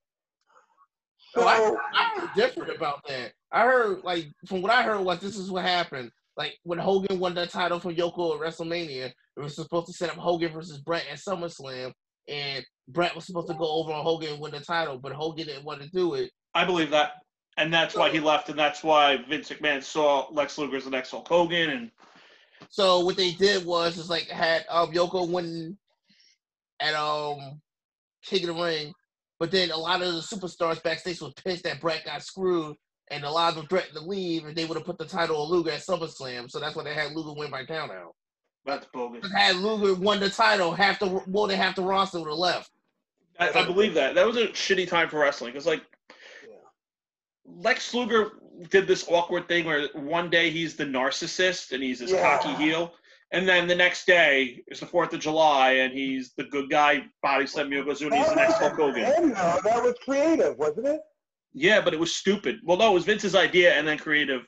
So, 1.35 1.43
Oh, 1.43 1.79
I, 1.95 2.01
I 2.01 2.21
heard 2.21 2.31
different 2.35 2.75
about 2.75 3.07
that. 3.09 3.33
I 3.53 3.65
heard 3.65 4.03
like 4.05 4.27
from 4.47 4.63
what 4.63 4.73
I 4.73 4.83
heard 4.83 5.01
was 5.01 5.21
this 5.21 5.37
is 5.37 5.51
what 5.51 5.65
happened. 5.65 6.11
Like 6.37 6.59
when 6.65 6.79
Hogan 6.79 7.19
won 7.19 7.35
that 7.35 7.51
title 7.51 7.81
from 7.81 7.95
Yoko 7.95 8.35
at 8.35 8.41
WrestleMania, 8.41 9.07
it 9.07 9.41
was 9.41 9.55
supposed 9.55 9.87
to 9.87 9.93
set 9.93 10.11
up 10.11 10.17
Hogan 10.17 10.53
versus 10.53 10.79
Brett 10.79 11.05
at 11.11 11.19
SummerSlam, 11.19 11.93
and 12.29 12.65
Brett 12.89 13.15
was 13.15 13.25
supposed 13.27 13.49
to 13.49 13.55
go 13.55 13.71
over 13.71 13.93
on 13.93 14.05
Hogan 14.05 14.35
and 14.35 14.41
win 14.41 14.53
the 14.53 14.61
title, 14.61 14.99
but 14.99 15.13
Hogan 15.13 15.47
didn't 15.47 15.65
want 15.65 15.81
to 15.83 15.89
do 15.91 16.15
it. 16.15 16.31
I 16.55 16.65
believe 16.65 16.91
that, 16.91 17.13
and 17.57 17.73
that's 17.73 17.95
why 17.95 18.11
he 18.11 18.21
left, 18.21 18.49
and 18.51 18.59
that's 18.59 18.83
why 18.83 19.19
Vince 19.29 19.49
McMahon 19.51 19.83
saw 19.83 20.29
Lex 20.31 20.59
Luger 20.59 20.77
as 20.77 20.85
the 20.85 20.91
next 20.91 21.11
Hulk 21.11 21.27
Hogan, 21.29 21.71
and 21.71 21.91
So 22.69 23.01
what 23.01 23.17
they 23.17 23.33
did 23.33 23.65
was 23.65 23.97
is 23.99 24.11
like 24.11 24.29
had 24.29 24.65
um 24.71 24.93
Yoko 24.93 25.29
win 25.29 25.77
at 26.81 26.95
um 26.95 27.61
King 28.25 28.49
of 28.49 28.57
the 28.57 28.63
Ring, 28.63 28.93
but 29.39 29.51
then 29.51 29.71
a 29.71 29.77
lot 29.77 30.03
of 30.03 30.13
the 30.15 30.21
superstars 30.21 30.83
backstage 30.83 31.21
was 31.21 31.33
pissed 31.35 31.65
that 31.65 31.81
Brett 31.81 32.05
got 32.05 32.23
screwed, 32.23 32.77
and 33.11 33.25
a 33.25 33.31
lot 33.31 33.51
of 33.51 33.57
them 33.57 33.67
threatened 33.69 33.95
to 33.95 34.01
leave, 34.01 34.45
and 34.45 34.57
they 34.57 34.65
would 34.65 34.77
have 34.77 34.87
put 34.87 34.99
the 34.99 35.05
title 35.07 35.43
on 35.43 35.49
Luger 35.51 35.71
at 35.71 35.81
SummerSlam. 35.81 36.51
So 36.51 36.59
that's 36.59 36.75
why 36.75 36.85
they 36.85 36.95
had 36.95 37.13
Luger 37.13 37.39
win 37.39 37.51
by 37.51 37.65
count 37.65 37.93
out. 37.93 38.15
That's 38.65 38.87
bogus. 38.93 39.31
Had 39.33 39.57
Luger 39.57 39.95
won 39.95 40.19
the 40.19 40.29
title, 40.29 40.73
half 40.73 40.99
the 40.99 41.23
more 41.29 41.47
than 41.47 41.57
half 41.57 41.77
the 41.77 41.83
roster 41.83 42.19
would 42.19 42.29
have 42.29 42.37
left. 42.39 42.71
I, 43.39 43.51
I 43.51 43.65
believe 43.65 43.95
that. 43.95 44.15
That 44.15 44.27
was 44.27 44.37
a 44.37 44.49
shitty 44.49 44.89
time 44.89 45.09
for 45.09 45.21
wrestling 45.21 45.53
because, 45.53 45.67
like, 45.67 45.83
Lex 47.45 47.95
Luger 47.95 48.33
did 48.71 48.89
this 48.89 49.07
awkward 49.09 49.47
thing 49.47 49.67
where 49.67 49.89
one 49.95 50.31
day 50.31 50.51
he's 50.51 50.75
the 50.75 50.85
narcissist 50.85 51.73
and 51.73 51.83
he's 51.83 52.01
this 52.01 52.11
Yeah. 52.11 52.23
cocky 52.23 52.55
heel, 52.55 52.95
and 53.33 53.49
then 53.49 53.67
the 53.67 53.75
next 53.75 54.07
day 54.07 54.63
is 54.69 54.81
the 54.81 54.87
Fourth 54.87 55.13
of 55.13 55.21
July 55.21 55.73
and 55.73 55.93
he's 55.93 56.33
the 56.37 56.45
good 56.45 56.71
guy 56.71 57.05
body 57.23 57.47
slam 57.47 57.71
Yokozuna. 57.71 58.17
He's 58.17 58.29
the 58.29 58.35
next 58.37 58.61
wasn't 58.61 58.77
Hulk 58.77 58.95
Hogan. 58.95 59.05
him, 59.05 59.29
though. 59.31 59.61
That 59.65 59.83
was 59.83 59.95
creative, 60.05 60.57
wasn't 60.59 60.87
it? 60.87 61.01
Yeah, 61.53 61.81
but 61.81 61.95
it 61.95 62.01
was 62.01 62.15
stupid. 62.15 62.57
Well, 62.65 62.77
no, 62.77 62.91
it 62.91 62.95
was 62.95 63.05
Vince's 63.05 63.35
idea, 63.35 63.73
and 63.75 63.87
then 63.89 63.99
creative 63.99 64.43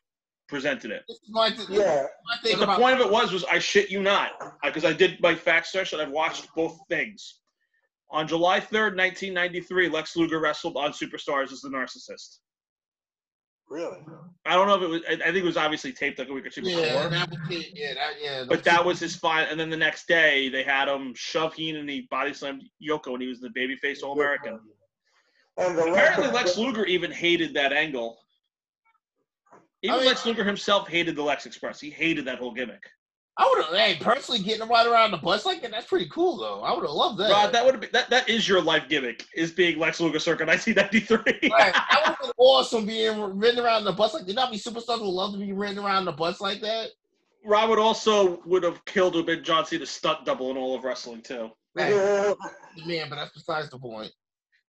presented 0.48 0.90
it. 0.90 1.02
This 1.08 1.16
is 1.16 1.28
my, 1.30 1.50
th- 1.50 1.68
Yeah. 1.68 2.06
my 2.26 2.36
thing 2.42 2.52
But 2.52 2.58
the 2.58 2.64
about 2.64 2.78
point 2.80 3.00
of 3.00 3.06
it 3.06 3.10
was, 3.12 3.32
was 3.32 3.44
I 3.44 3.58
shit 3.58 3.90
you 3.90 4.02
not, 4.02 4.30
because 4.62 4.84
I 4.84 4.92
did 4.92 5.20
my 5.20 5.34
fact 5.34 5.66
search 5.66 5.92
and 5.92 6.00
I've 6.02 6.10
watched 6.10 6.48
both 6.54 6.78
things. 6.88 7.40
On 8.10 8.26
July 8.26 8.58
3rd, 8.60 8.96
1993, 8.96 9.88
Lex 9.90 10.16
Luger 10.16 10.40
wrestled 10.40 10.76
on 10.78 10.92
Superstars 10.92 11.52
as 11.52 11.60
the 11.60 11.68
narcissist. 11.68 12.38
Really? 13.70 13.98
I 14.46 14.54
don't 14.54 14.66
know 14.66 14.76
if 14.76 14.82
it 14.82 14.88
was. 14.88 15.02
I 15.08 15.12
I 15.12 15.32
think 15.32 15.36
it 15.36 15.44
was 15.44 15.58
obviously 15.58 15.92
taped 15.92 16.18
like 16.18 16.28
a 16.28 16.32
week 16.32 16.46
or 16.46 16.50
two 16.50 16.62
yeah, 16.62 16.76
before. 16.76 17.10
that 17.10 17.30
was 17.30 17.38
it. 17.50 17.72
Yeah, 17.74 17.94
that 17.94 18.12
yeah. 18.20 18.44
But 18.48 18.64
that 18.64 18.82
was 18.82 18.98
his 18.98 19.14
final. 19.14 19.50
And 19.50 19.60
then 19.60 19.68
the 19.68 19.76
next 19.76 20.08
day, 20.08 20.48
they 20.48 20.62
had 20.62 20.88
him 20.88 21.12
shove 21.14 21.52
Heenan 21.54 21.82
and 21.82 21.90
he 21.90 22.08
body 22.10 22.32
slammed 22.32 22.62
Yoko, 22.82 23.12
and 23.12 23.22
he 23.22 23.28
was 23.28 23.40
the 23.40 23.50
babyface 23.50 24.02
All 24.02 24.12
American. 24.12 24.58
And 25.58 25.76
the 25.76 25.92
Apparently, 25.92 26.28
Lex 26.28 26.56
Luger 26.56 26.86
even 26.86 27.10
hated 27.10 27.52
that 27.54 27.72
angle. 27.72 28.18
Even 29.82 29.96
I 29.96 29.98
mean- 29.98 30.08
Lex 30.08 30.24
Luger 30.24 30.44
himself 30.44 30.88
hated 30.88 31.14
the 31.14 31.22
Lex 31.22 31.44
Express. 31.44 31.80
He 31.80 31.90
hated 31.90 32.24
that 32.24 32.38
whole 32.38 32.52
gimmick. 32.52 32.82
I 33.40 33.48
would 33.48 33.64
have, 33.64 33.74
hey, 33.74 33.96
personally 34.00 34.40
getting 34.42 34.62
him 34.62 34.68
right 34.68 34.84
around 34.86 35.12
the 35.12 35.16
bus 35.16 35.46
like 35.46 35.62
that. 35.62 35.70
That's 35.70 35.86
pretty 35.86 36.08
cool, 36.08 36.38
though. 36.38 36.60
I 36.62 36.74
would 36.74 36.82
have 36.82 36.90
loved 36.90 37.18
that. 37.20 37.30
Rod, 37.30 37.52
that 37.52 37.64
would 37.64 37.72
have 37.74 37.80
been 37.80 37.90
that. 37.92 38.10
That 38.10 38.28
is 38.28 38.48
your 38.48 38.60
life 38.60 38.88
gimmick. 38.88 39.24
Is 39.32 39.52
being 39.52 39.78
Lex 39.78 40.00
Luger 40.00 40.18
circa 40.18 40.44
1993. 40.44 41.48
Right. 41.50 41.72
That 41.72 42.00
would 42.00 42.06
have 42.06 42.18
been 42.20 42.30
awesome 42.36 42.84
being 42.84 43.38
ridden 43.38 43.64
around 43.64 43.84
the 43.84 43.92
bus 43.92 44.12
like 44.12 44.26
that. 44.26 44.34
Not 44.34 44.50
be 44.50 44.58
superstars 44.58 45.00
would 45.00 45.06
love 45.06 45.32
to 45.34 45.38
be 45.38 45.52
ridden 45.52 45.78
around 45.78 46.04
the 46.04 46.12
bus 46.12 46.40
like 46.40 46.60
that. 46.62 46.88
Rob 47.44 47.70
would 47.70 47.78
also 47.78 48.40
would 48.44 48.64
have 48.64 48.84
killed 48.84 49.12
to 49.12 49.18
have 49.20 49.26
been 49.26 49.44
John 49.44 49.64
Cena's 49.64 49.90
stunt 49.90 50.24
double 50.24 50.50
in 50.50 50.56
all 50.56 50.74
of 50.74 50.82
wrestling 50.82 51.22
too. 51.22 51.50
Hey, 51.76 51.92
man, 52.86 53.08
but 53.08 53.16
that's 53.16 53.30
besides 53.32 53.70
the 53.70 53.78
point. 53.78 54.10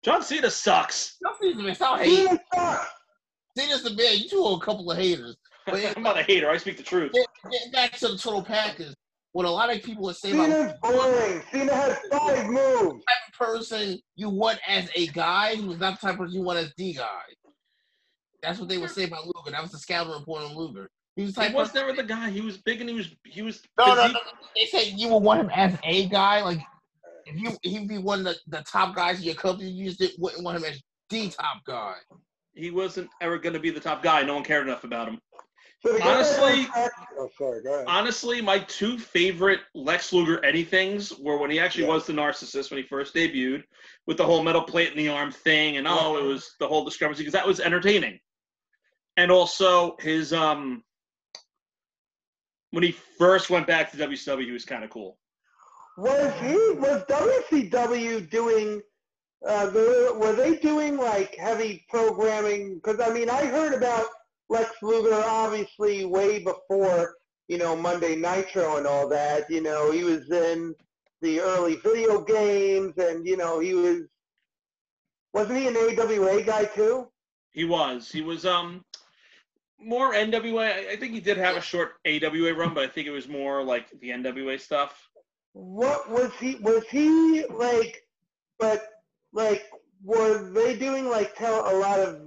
John 0.02 0.22
Cena 0.22 0.50
sucks. 0.50 1.16
Nothing's 1.22 1.56
the 1.56 1.62
man. 1.62 1.74
Stop 1.74 2.00
He 2.00 2.26
hating. 2.26 2.38
Cena's 3.56 3.82
the 3.82 3.94
man. 3.94 4.18
You 4.18 4.28
two 4.28 4.44
are 4.44 4.56
a 4.56 4.60
couple 4.60 4.90
of 4.90 4.98
haters. 4.98 5.36
But 5.70 5.94
I'm 5.98 6.02
not 6.02 6.18
a 6.18 6.22
hater. 6.22 6.48
I 6.48 6.56
speak 6.56 6.78
the 6.78 6.82
truth. 6.82 7.12
get- 7.12 7.27
getting 7.50 7.72
back 7.72 7.92
to 7.98 8.08
the 8.08 8.18
total 8.18 8.42
package, 8.42 8.94
what 9.32 9.46
a 9.46 9.50
lot 9.50 9.74
of 9.74 9.82
people 9.82 10.04
would 10.04 10.16
say 10.16 10.32
about 10.32 10.50
Cena's 10.50 10.72
boring. 10.82 11.42
Cena 11.52 11.74
has 11.74 11.98
five 12.10 12.46
moves. 12.46 13.04
type 13.04 13.28
of 13.28 13.38
person 13.38 13.98
you 14.16 14.30
want 14.30 14.58
as 14.66 14.90
a 14.96 15.06
guy, 15.08 15.54
he 15.54 15.64
was 15.64 15.78
not 15.78 16.00
the 16.00 16.06
type 16.06 16.14
of 16.14 16.26
person 16.26 16.38
you 16.38 16.42
want 16.42 16.58
as 16.58 16.72
the 16.76 16.94
guy. 16.94 17.04
That's 18.42 18.58
what 18.58 18.68
they 18.68 18.78
would 18.78 18.90
say 18.90 19.04
about 19.04 19.26
Luger. 19.26 19.50
That 19.50 19.62
was 19.62 19.72
the 19.72 19.78
scouting 19.78 20.12
report 20.12 20.42
on 20.42 20.56
Luger. 20.56 20.88
He 21.16 21.22
was 21.22 21.34
the 21.34 21.42
He 21.42 21.46
type 21.48 21.56
was 21.56 21.74
never 21.74 21.92
the 21.92 22.04
guy. 22.04 22.30
He 22.30 22.40
was 22.40 22.58
big 22.58 22.80
and 22.80 22.88
he 22.88 22.94
was 22.94 23.14
he 23.24 23.42
was. 23.42 23.62
no, 23.78 23.86
no, 23.86 23.94
no, 23.94 24.06
no. 24.08 24.20
They 24.54 24.66
say 24.66 24.90
you 24.90 25.08
would 25.08 25.22
want 25.22 25.40
him 25.40 25.50
as 25.54 25.76
a 25.84 26.06
guy. 26.08 26.42
Like 26.42 26.60
if 27.26 27.36
you 27.36 27.56
he'd 27.62 27.88
be 27.88 27.98
one 27.98 28.20
of 28.20 28.24
the, 28.24 28.36
the 28.46 28.62
top 28.62 28.94
guys 28.94 29.18
in 29.18 29.24
your 29.24 29.34
company, 29.34 29.70
you 29.70 29.86
just 29.86 29.98
didn't, 29.98 30.18
wouldn't 30.18 30.44
want 30.44 30.56
him 30.56 30.64
as 30.64 30.80
the 31.10 31.28
top 31.28 31.64
guy. 31.66 31.94
He 32.54 32.70
wasn't 32.70 33.10
ever 33.20 33.38
going 33.38 33.52
to 33.52 33.60
be 33.60 33.70
the 33.70 33.80
top 33.80 34.02
guy. 34.02 34.22
No 34.22 34.34
one 34.34 34.44
cared 34.44 34.66
enough 34.66 34.84
about 34.84 35.08
him. 35.08 35.18
So 35.80 35.96
Honestly- 36.02 36.66
on- 36.74 36.90
oh, 37.18 37.30
sorry. 37.38 37.62
Go 37.62 37.74
ahead. 37.74 37.84
Honestly, 37.86 38.40
my 38.40 38.58
two 38.60 38.98
favorite 38.98 39.60
Lex 39.74 40.12
Luger 40.12 40.38
anythings 40.38 41.18
were 41.20 41.36
when 41.38 41.50
he 41.50 41.60
actually 41.60 41.84
Yeah. 41.84 41.90
was 41.90 42.06
the 42.06 42.12
narcissist 42.12 42.70
when 42.70 42.82
he 42.82 42.88
first 42.88 43.14
debuted, 43.14 43.62
with 44.06 44.16
the 44.16 44.24
whole 44.24 44.42
metal 44.42 44.62
plate 44.62 44.90
in 44.90 44.96
the 44.98 45.08
arm 45.08 45.30
thing, 45.30 45.76
and 45.76 45.86
oh, 45.86 46.16
it 46.16 46.24
was 46.24 46.54
the 46.58 46.66
whole 46.66 46.84
discrepancy 46.84 47.22
because 47.22 47.32
that 47.34 47.46
was 47.46 47.60
entertaining. 47.60 48.18
And 49.16 49.30
also 49.30 49.96
his 50.00 50.32
um, 50.32 50.82
when 52.70 52.82
he 52.82 52.92
first 53.18 53.48
went 53.50 53.66
back 53.66 53.90
to 53.92 53.96
WCW, 53.96 54.44
he 54.44 54.50
was 54.52 54.64
kind 54.64 54.82
of 54.84 54.90
cool. 54.90 55.18
Was 55.96 56.32
he 56.40 56.54
was 56.78 57.02
WCW 57.08 58.28
doing? 58.30 58.82
Uh, 59.46 59.66
the, 59.70 60.12
were 60.16 60.32
they 60.32 60.56
doing 60.56 60.96
like 60.96 61.36
heavy 61.36 61.86
programming? 61.88 62.74
Because 62.74 63.00
I 63.00 63.12
mean, 63.12 63.30
I 63.30 63.44
heard 63.46 63.72
about 63.74 64.06
Lex 64.48 64.70
Luger 64.82 65.14
obviously 65.14 66.04
way 66.04 66.38
before 66.42 67.14
you 67.48 67.58
know 67.58 67.76
Monday 67.76 68.16
Nitro 68.16 68.76
and 68.76 68.86
all 68.86 69.08
that. 69.08 69.50
You 69.50 69.62
know, 69.62 69.90
he 69.90 70.04
was 70.04 70.30
in 70.30 70.74
the 71.20 71.40
early 71.40 71.76
video 71.76 72.20
games, 72.22 72.94
and 72.98 73.26
you 73.26 73.36
know, 73.36 73.60
he 73.60 73.74
was. 73.74 74.02
Wasn't 75.34 75.58
he 75.58 75.68
an 75.68 75.76
AWA 75.76 76.42
guy 76.42 76.64
too? 76.64 77.08
He 77.52 77.64
was. 77.64 78.10
He 78.10 78.22
was 78.22 78.46
um 78.46 78.84
more 79.80 80.12
NWA. 80.12 80.72
I- 80.72 80.92
I 80.92 80.96
think 80.96 81.12
he 81.12 81.20
did 81.20 81.36
have 81.36 81.56
a 81.56 81.60
short 81.60 81.94
AWA 82.04 82.54
run, 82.54 82.74
but 82.74 82.84
I 82.84 82.88
think 82.88 83.06
it 83.06 83.12
was 83.12 83.28
more 83.28 83.62
like 83.62 83.88
the 84.00 84.10
NWA 84.10 84.58
stuff. 84.60 85.08
What 85.52 86.10
was 86.10 86.32
he? 86.40 86.56
Was 86.56 86.84
he 86.90 87.44
like? 87.46 88.02
But 88.58 88.86
like, 89.32 89.64
were 90.02 90.50
they 90.52 90.76
doing 90.76 91.08
like 91.08 91.34
tel- 91.36 91.70
a 91.70 91.74
lot 91.76 91.98
of 92.00 92.20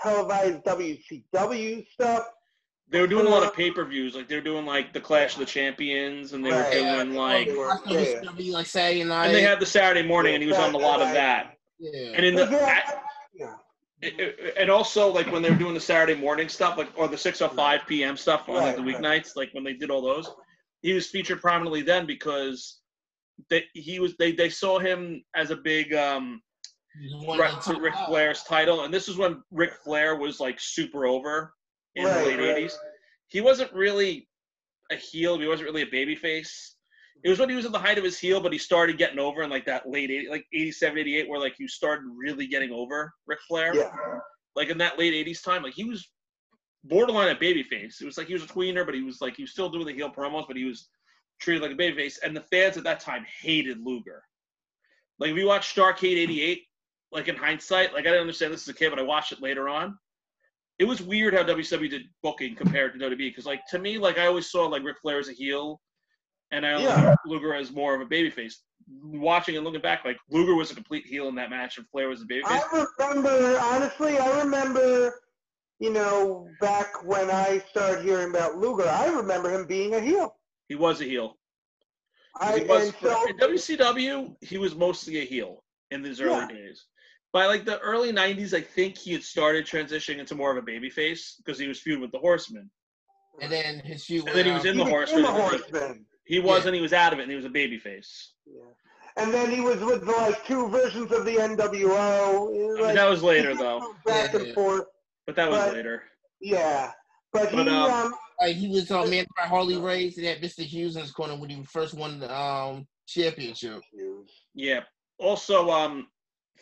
televised 0.00 0.62
WCW 0.64 1.86
stuff? 1.92 2.24
They 2.90 3.00
were 3.00 3.06
doing 3.06 3.26
a 3.26 3.30
lot 3.30 3.42
of 3.42 3.52
pay 3.54 3.70
per 3.70 3.84
views. 3.84 4.14
Like 4.14 4.28
they 4.28 4.36
were 4.36 4.40
doing 4.40 4.64
like 4.64 4.92
the 4.94 5.00
Clash 5.00 5.34
of 5.34 5.40
the 5.40 5.46
Champions, 5.46 6.32
and 6.32 6.44
they 6.44 6.50
were 6.50 6.56
Right. 6.60 6.72
doing 6.72 7.14
like, 7.14 7.48
They 7.48 7.54
were- 7.54 7.70
I 7.70 7.76
thought 7.76 7.92
it 7.94 8.18
was 8.20 8.28
gonna 8.28 8.42
like 8.52 8.66
Saturday 8.66 9.04
night. 9.04 9.26
and 9.26 9.34
they 9.34 9.42
had 9.42 9.60
the 9.60 9.66
Saturday 9.66 10.06
morning, 10.06 10.34
and 10.34 10.42
he 10.42 10.48
was 10.48 10.58
on 10.58 10.74
a 10.74 10.78
lot 10.78 11.02
of 11.02 11.12
that. 11.12 11.56
yeah. 11.78 12.12
And 12.14 12.24
in 12.24 12.34
the 12.34 12.46
Yeah. 12.50 13.00
Yeah. 13.34 13.56
it- 14.00 14.18
it- 14.20 14.54
and 14.56 14.70
also 14.70 15.08
like 15.12 15.30
when 15.30 15.42
they 15.42 15.50
were 15.50 15.56
doing 15.56 15.74
the 15.74 15.80
Saturday 15.80 16.18
morning 16.18 16.48
stuff, 16.48 16.78
like 16.78 16.88
or 16.96 17.08
the 17.08 17.18
six 17.18 17.42
or 17.42 17.50
five 17.50 17.82
p.m. 17.86 18.16
stuff 18.16 18.48
on 18.48 18.54
like 18.56 18.76
the 18.76 18.82
Right, 18.82 18.96
weeknights, 18.96 19.36
like 19.36 19.52
when 19.52 19.64
they 19.64 19.74
did 19.74 19.90
all 19.90 20.00
those, 20.02 20.30
he 20.82 20.92
was 20.94 21.08
featured 21.08 21.40
prominently 21.42 21.82
then 21.82 22.06
because 22.06 22.80
they 23.50 23.64
he 23.74 23.98
was 24.00 24.16
they 24.16 24.32
they 24.32 24.48
saw 24.50 24.78
him 24.78 25.22
as 25.34 25.50
a 25.50 25.56
big 25.56 25.92
um 25.94 26.24
He 26.24 26.24
was 26.24 26.32
one 26.34 26.42
threat 27.34 27.62
to 27.62 27.80
Ric 27.80 27.94
Flair's 28.06 28.42
title, 28.42 28.84
and 28.84 28.92
this 28.92 29.08
is 29.08 29.16
when 29.16 29.42
Ric 29.50 29.74
Flair 29.84 30.16
was 30.16 30.40
like 30.40 30.58
super 30.60 31.06
over 31.06 31.54
in 31.94 32.04
Right, 32.04 32.14
the 32.14 32.24
late 32.24 32.38
right. 32.38 32.64
'80s. 32.64 32.74
He 33.28 33.40
wasn't 33.40 33.72
really 33.72 34.28
a 34.90 34.96
heel. 34.96 35.38
He 35.38 35.46
wasn't 35.46 35.68
really 35.68 35.82
a 35.82 35.86
babyface. 35.86 36.50
It 37.24 37.28
was 37.28 37.38
when 37.38 37.48
he 37.48 37.56
was 37.56 37.66
at 37.66 37.72
the 37.72 37.78
height 37.78 37.98
of 37.98 38.04
his 38.04 38.18
heel, 38.18 38.40
but 38.40 38.52
he 38.52 38.58
started 38.58 38.96
getting 38.96 39.18
over 39.18 39.42
in 39.42 39.50
like 39.50 39.66
that 39.66 39.88
late 39.88 40.10
80, 40.10 40.28
like 40.28 40.46
87, 40.54 40.98
88, 40.98 41.28
where 41.28 41.40
like 41.40 41.58
you 41.58 41.66
started 41.66 42.04
really 42.16 42.46
getting 42.46 42.70
over 42.70 43.12
Ric 43.26 43.40
Flair. 43.48 43.74
Yeah. 43.74 43.90
Like 44.54 44.70
in 44.70 44.78
that 44.78 44.98
late 44.98 45.26
80s 45.26 45.42
time, 45.42 45.62
like 45.62 45.74
he 45.74 45.84
was 45.84 46.08
borderline 46.84 47.34
a 47.34 47.38
babyface. 47.38 48.00
It 48.00 48.04
was 48.06 48.16
like 48.16 48.28
he 48.28 48.34
was 48.34 48.44
a 48.44 48.46
tweener, 48.46 48.86
but 48.86 48.94
he 48.94 49.02
was 49.02 49.20
like 49.20 49.36
he 49.36 49.42
was 49.42 49.50
still 49.50 49.68
doing 49.68 49.86
the 49.86 49.92
heel 49.92 50.10
promos, 50.10 50.46
but 50.46 50.56
he 50.56 50.64
was 50.64 50.88
treated 51.40 51.62
like 51.62 51.72
a 51.72 51.74
babyface. 51.74 52.18
And 52.22 52.36
the 52.36 52.42
fans 52.42 52.76
at 52.76 52.84
that 52.84 53.00
time 53.00 53.26
hated 53.42 53.78
Luger. 53.84 54.22
Like 55.18 55.30
if 55.30 55.36
you 55.36 55.46
watch 55.46 55.74
Starcade 55.74 56.16
'88, 56.16 56.62
like 57.12 57.28
in 57.28 57.36
hindsight, 57.36 57.92
like 57.92 58.02
I 58.06 58.10
didn't 58.10 58.20
understand 58.22 58.52
this 58.52 58.62
as 58.62 58.74
a 58.74 58.78
kid, 58.78 58.90
but 58.90 58.98
I 58.98 59.02
watched 59.02 59.32
it 59.32 59.40
later 59.42 59.68
on. 59.68 59.98
It 60.78 60.84
was 60.84 61.02
weird 61.02 61.34
how 61.34 61.42
WWE 61.42 61.90
did 61.90 62.02
booking 62.22 62.54
compared 62.54 62.92
to 62.92 62.98
WWE 62.98 63.16
because, 63.16 63.46
like, 63.46 63.66
to 63.70 63.78
me, 63.78 63.98
like 63.98 64.16
I 64.18 64.26
always 64.26 64.50
saw 64.50 64.66
like 64.66 64.84
Ric 64.84 64.98
Flair 65.00 65.18
as 65.18 65.28
a 65.28 65.32
heel, 65.32 65.80
and 66.52 66.64
I 66.66 66.80
Yeah. 66.80 67.14
Luger 67.26 67.54
as 67.54 67.72
more 67.72 67.94
of 67.94 68.00
a 68.00 68.06
babyface. 68.06 68.54
Watching 69.02 69.56
and 69.56 69.64
looking 69.66 69.80
back, 69.80 70.04
like 70.04 70.18
Luger 70.30 70.54
was 70.54 70.70
a 70.70 70.74
complete 70.74 71.04
heel 71.04 71.28
in 71.28 71.34
that 71.34 71.50
match, 71.50 71.78
and 71.78 71.86
Flair 71.90 72.08
was 72.08 72.22
a 72.22 72.26
babyface. 72.26 72.44
I 72.46 72.86
remember, 72.98 73.58
honestly, 73.60 74.18
I 74.18 74.40
remember, 74.40 75.20
you 75.78 75.92
know, 75.92 76.48
back 76.60 77.04
when 77.04 77.28
I 77.30 77.58
started 77.70 78.04
hearing 78.04 78.30
about 78.30 78.56
Luger, 78.56 78.88
I 78.88 79.08
remember 79.08 79.50
him 79.50 79.66
being 79.66 79.94
a 79.94 80.00
heel. 80.00 80.36
He 80.68 80.74
was 80.76 81.00
a 81.00 81.04
heel. 81.04 81.38
I, 82.40 82.60
He 82.60 82.64
was 82.66 82.94
so, 83.00 83.26
in 83.28 83.36
WCW, 83.36 84.36
he 84.42 84.58
was 84.58 84.74
mostly 84.76 85.18
a 85.18 85.24
heel 85.24 85.64
in 85.90 86.04
his 86.04 86.20
early 86.20 86.36
Yeah. 86.36 86.46
days. 86.48 86.86
By 87.32 87.46
like 87.46 87.64
the 87.64 87.78
early 87.80 88.12
'90s, 88.12 88.54
I 88.54 88.60
think 88.60 88.96
he 88.96 89.12
had 89.12 89.22
started 89.22 89.66
transitioning 89.66 90.18
into 90.18 90.34
more 90.34 90.50
of 90.50 90.56
a 90.56 90.66
babyface 90.66 91.36
because 91.38 91.58
he 91.58 91.68
was 91.68 91.78
feuding 91.80 92.00
with 92.00 92.12
the 92.12 92.18
Horsemen. 92.18 92.70
And 93.40 93.52
then 93.52 93.80
his 93.80 94.04
feud. 94.04 94.26
And 94.26 94.34
then 94.36 94.46
he 94.46 94.52
was 94.52 94.64
in 94.64 94.76
the 94.76 94.84
he 94.84 94.90
Horsemen. 94.90 95.22
became 95.22 95.36
a 95.36 95.38
and 95.38 95.52
he- 95.52 95.58
horseman. 95.58 96.06
He 96.24 96.38
was, 96.40 96.62
Yeah. 96.62 96.66
and 96.68 96.74
he 96.76 96.82
was 96.82 96.92
out 96.92 97.12
of 97.12 97.18
it, 97.18 97.22
and 97.22 97.30
he 97.30 97.36
was 97.36 97.44
a 97.44 97.48
babyface. 97.50 98.08
Yeah. 98.46 98.62
And 99.16 99.32
then 99.32 99.50
he 99.50 99.60
was 99.60 99.78
with 99.80 100.02
like 100.04 100.44
two 100.46 100.68
versions 100.68 101.10
of 101.12 101.24
the 101.24 101.36
NWO. 101.36 102.78
I 102.78 102.86
mean, 102.86 102.94
that 102.94 103.08
was 103.08 103.22
later, 103.22 103.54
though. 103.54 103.94
Back 104.04 104.32
Yeah, 104.32 104.38
and 104.40 104.48
yeah. 104.48 104.54
forth. 104.54 104.84
But 105.26 105.36
that 105.36 105.50
was 105.50 105.58
But- 105.58 105.74
later. 105.74 106.02
Yeah. 106.40 106.92
But 107.32 107.50
he, 107.50 107.58
um, 107.60 107.68
um, 107.68 108.14
Like 108.40 108.56
he 108.56 108.68
was 108.68 108.90
on 108.90 109.10
Man 109.10 109.26
by 109.36 109.42
Harley 109.46 109.76
Race 109.76 110.16
and 110.16 110.26
had 110.26 110.40
Mr. 110.40 110.62
Hughes 110.64 110.96
in 110.96 111.02
his 111.02 111.10
corner 111.10 111.34
when 111.36 111.50
he 111.50 111.62
first 111.64 111.92
won 111.94 112.20
the 112.20 112.32
um 112.34 112.86
championship. 113.06 113.82
Yeah. 114.54 114.84
Also, 115.18 115.68
um, 115.70 116.08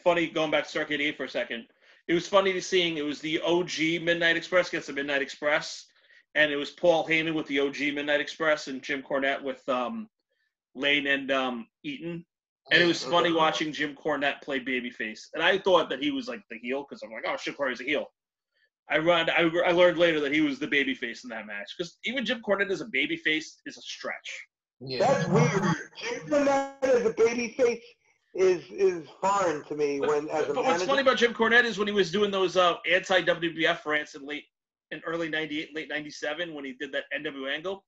funny 0.07 0.29
going 0.29 0.53
back 0.53 0.65
to 0.65 0.79
Starcade 0.79 0.95
88 0.95 1.17
for 1.17 1.25
a 1.25 1.29
second. 1.29 1.67
It 2.07 2.15
was 2.15 2.29
funny 2.29 2.53
to 2.53 2.63
seeing 2.63 2.97
it 2.97 3.05
was 3.05 3.19
the 3.19 3.41
OG 3.41 4.05
Midnight 4.05 4.37
Express 4.37 4.69
against 4.69 4.87
the 4.87 4.93
Midnight 4.93 5.21
Express, 5.21 5.87
and 6.37 6.53
it 6.53 6.57
was 6.57 6.71
Paul 6.71 7.05
Heyman 7.09 7.35
with 7.35 7.49
the 7.49 7.59
OG 7.59 7.79
Midnight 7.93 8.21
Express 8.21 8.69
and 8.69 8.81
Jim 8.81 9.03
Cornette 9.03 9.43
with 9.43 9.69
um, 9.69 10.09
Lane 10.77 11.09
and 11.09 11.33
um, 11.33 11.67
Eaton. 11.83 12.25
And 12.71 12.81
it 12.81 12.87
was 12.87 13.03
funny 13.03 13.33
watching 13.33 13.73
Jim 13.73 13.97
Cornette 13.97 14.43
play 14.43 14.61
babyface. 14.61 15.23
And 15.35 15.43
I 15.43 15.59
thought 15.59 15.91
that 15.91 16.01
he 16.01 16.13
was 16.13 16.29
like 16.29 16.43
the 16.51 16.59
heel 16.63 16.87
because 16.89 17.03
I'm 17.03 17.11
like, 17.11 17.25
oh, 17.27 17.37
shit, 17.37 17.59
Cornette's 17.59 17.81
a 17.81 17.85
heel. 17.85 18.07
I 18.89 18.99
run. 18.99 19.29
I, 19.29 19.51
I 19.67 19.73
learned 19.73 19.99
later 19.99 20.21
that 20.21 20.33
he 20.33 20.41
was 20.41 20.61
the 20.61 20.69
babyface 20.69 21.25
in 21.25 21.31
that 21.31 21.49
match 21.49 21.75
because 21.77 21.99
even 22.05 22.25
Jim 22.25 22.43
Cornette 22.47 22.71
as 22.71 22.81
a 22.81 22.87
babyface 22.87 23.55
is 23.67 23.77
a 23.77 23.83
stretch. 23.83 24.47
Yeah. 24.81 25.01
That's 25.01 25.29
weird. 25.29 25.51
Jim 25.97 26.21
Cornette 26.29 26.85
as 26.85 27.07
a 27.07 27.13
babyface 27.13 27.81
is 28.37 28.63
is 28.71 29.09
foreign 29.21 29.65
to 29.65 29.75
me. 29.75 30.01
When 30.01 30.29
as 30.29 30.49
a 30.49 30.55
But 30.55 30.57
what's 30.57 30.67
manager, 30.67 30.87
funny 30.87 31.03
about 31.03 31.17
Jim 31.17 31.35
Cornette 31.35 31.65
is 31.65 31.79
when 31.79 31.89
he 31.89 31.95
was 31.95 32.11
doing 32.11 32.31
those 32.31 32.57
uh, 32.57 32.75
anti 32.91 33.23
WWF 33.23 33.85
rants 33.85 34.15
in 34.15 34.27
late 34.27 34.45
in 34.91 35.01
early 35.07 35.29
'98, 35.29 35.75
late 35.75 35.89
'97, 35.89 36.55
when 36.55 36.65
he 36.65 36.75
did 36.75 36.93
that 36.93 37.05
NWA 37.17 37.55
angle, 37.55 37.85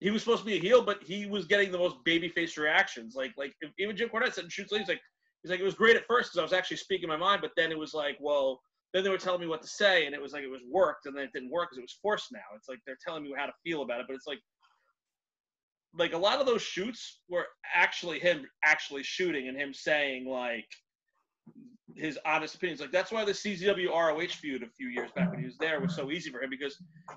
he 0.00 0.10
was 0.10 0.22
supposed 0.22 0.40
to 0.40 0.46
be 0.46 0.56
a 0.56 0.60
heel, 0.60 0.82
but 0.82 1.02
he 1.02 1.26
was 1.26 1.46
getting 1.46 1.70
the 1.70 1.78
most 1.78 1.96
babyface 2.04 2.56
reactions. 2.56 3.14
Like 3.14 3.32
like 3.36 3.54
if, 3.60 3.70
even 3.78 3.96
Jim 3.96 4.08
Cornette 4.08 4.34
said 4.34 4.44
in 4.44 4.50
Shoots 4.50 4.76
he's 4.76 4.88
like 4.88 5.00
he's 5.42 5.50
like 5.50 5.60
it 5.60 5.64
was 5.64 5.74
great 5.74 5.96
at 5.96 6.06
first 6.06 6.30
because 6.30 6.38
I 6.38 6.42
was 6.42 6.52
actually 6.52 6.78
speaking 6.78 7.08
my 7.08 7.16
mind, 7.16 7.40
but 7.40 7.52
then 7.56 7.70
it 7.70 7.78
was 7.78 7.94
like 7.94 8.16
well. 8.20 8.60
Then 8.92 9.04
they 9.04 9.10
were 9.10 9.18
telling 9.18 9.40
me 9.40 9.46
what 9.46 9.62
to 9.62 9.68
say, 9.68 10.06
and 10.06 10.16
it 10.16 10.20
was 10.20 10.32
like 10.32 10.42
it 10.42 10.50
was 10.50 10.62
worked, 10.68 11.06
and 11.06 11.16
then 11.16 11.22
it 11.22 11.30
didn't 11.32 11.52
work 11.52 11.68
because 11.70 11.78
it 11.78 11.82
was 11.82 11.96
forced. 12.02 12.32
Now 12.32 12.40
it's 12.56 12.68
like 12.68 12.80
they're 12.84 12.98
telling 13.06 13.22
me 13.22 13.32
how 13.36 13.46
to 13.46 13.52
feel 13.64 13.82
about 13.82 14.00
it, 14.00 14.06
but 14.08 14.16
it's 14.16 14.26
like 14.26 14.40
like 15.96 16.12
a 16.12 16.18
lot 16.18 16.40
of 16.40 16.46
those 16.46 16.62
shoots 16.62 17.20
were 17.28 17.46
actually 17.74 18.18
him 18.18 18.46
actually 18.64 19.02
shooting 19.02 19.48
and 19.48 19.56
him 19.56 19.74
saying 19.74 20.28
like 20.28 20.66
his 21.96 22.18
honest 22.24 22.54
opinions. 22.54 22.80
Like 22.80 22.92
that's 22.92 23.10
why 23.10 23.24
the 23.24 23.32
CZW 23.32 23.88
ROH 23.90 24.26
feud 24.28 24.62
a 24.62 24.68
few 24.68 24.88
years 24.88 25.10
back 25.12 25.30
when 25.30 25.40
he 25.40 25.46
was 25.46 25.56
there 25.58 25.80
was 25.80 25.94
so 25.94 26.10
easy 26.10 26.30
for 26.30 26.42
him 26.42 26.50
because 26.50 26.76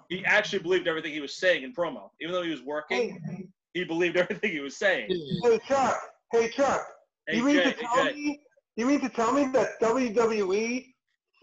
he 0.09 0.25
actually 0.25 0.59
believed 0.59 0.87
everything 0.87 1.13
he 1.13 1.21
was 1.21 1.37
saying 1.37 1.63
in 1.63 1.73
promo. 1.73 2.09
Even 2.21 2.33
though 2.33 2.43
he 2.43 2.49
was 2.49 2.63
working, 2.63 3.19
hey, 3.27 3.47
he 3.73 3.83
believed 3.83 4.17
everything 4.17 4.51
he 4.51 4.59
was 4.59 4.77
saying. 4.77 5.07
hey 5.43 5.59
Chuck, 5.67 5.99
hey 6.31 6.49
Chuck, 6.49 6.85
Hey, 7.27 7.37
you 7.37 7.45
mean 7.45 7.55
Jay, 7.55 7.71
to 7.71 7.73
tell 7.73 8.05
Jay, 8.05 8.13
me? 8.13 8.41
You 8.75 8.85
mean 8.85 9.01
to 9.01 9.09
tell 9.09 9.31
me 9.31 9.47
that 9.53 9.79
WWE 9.81 10.93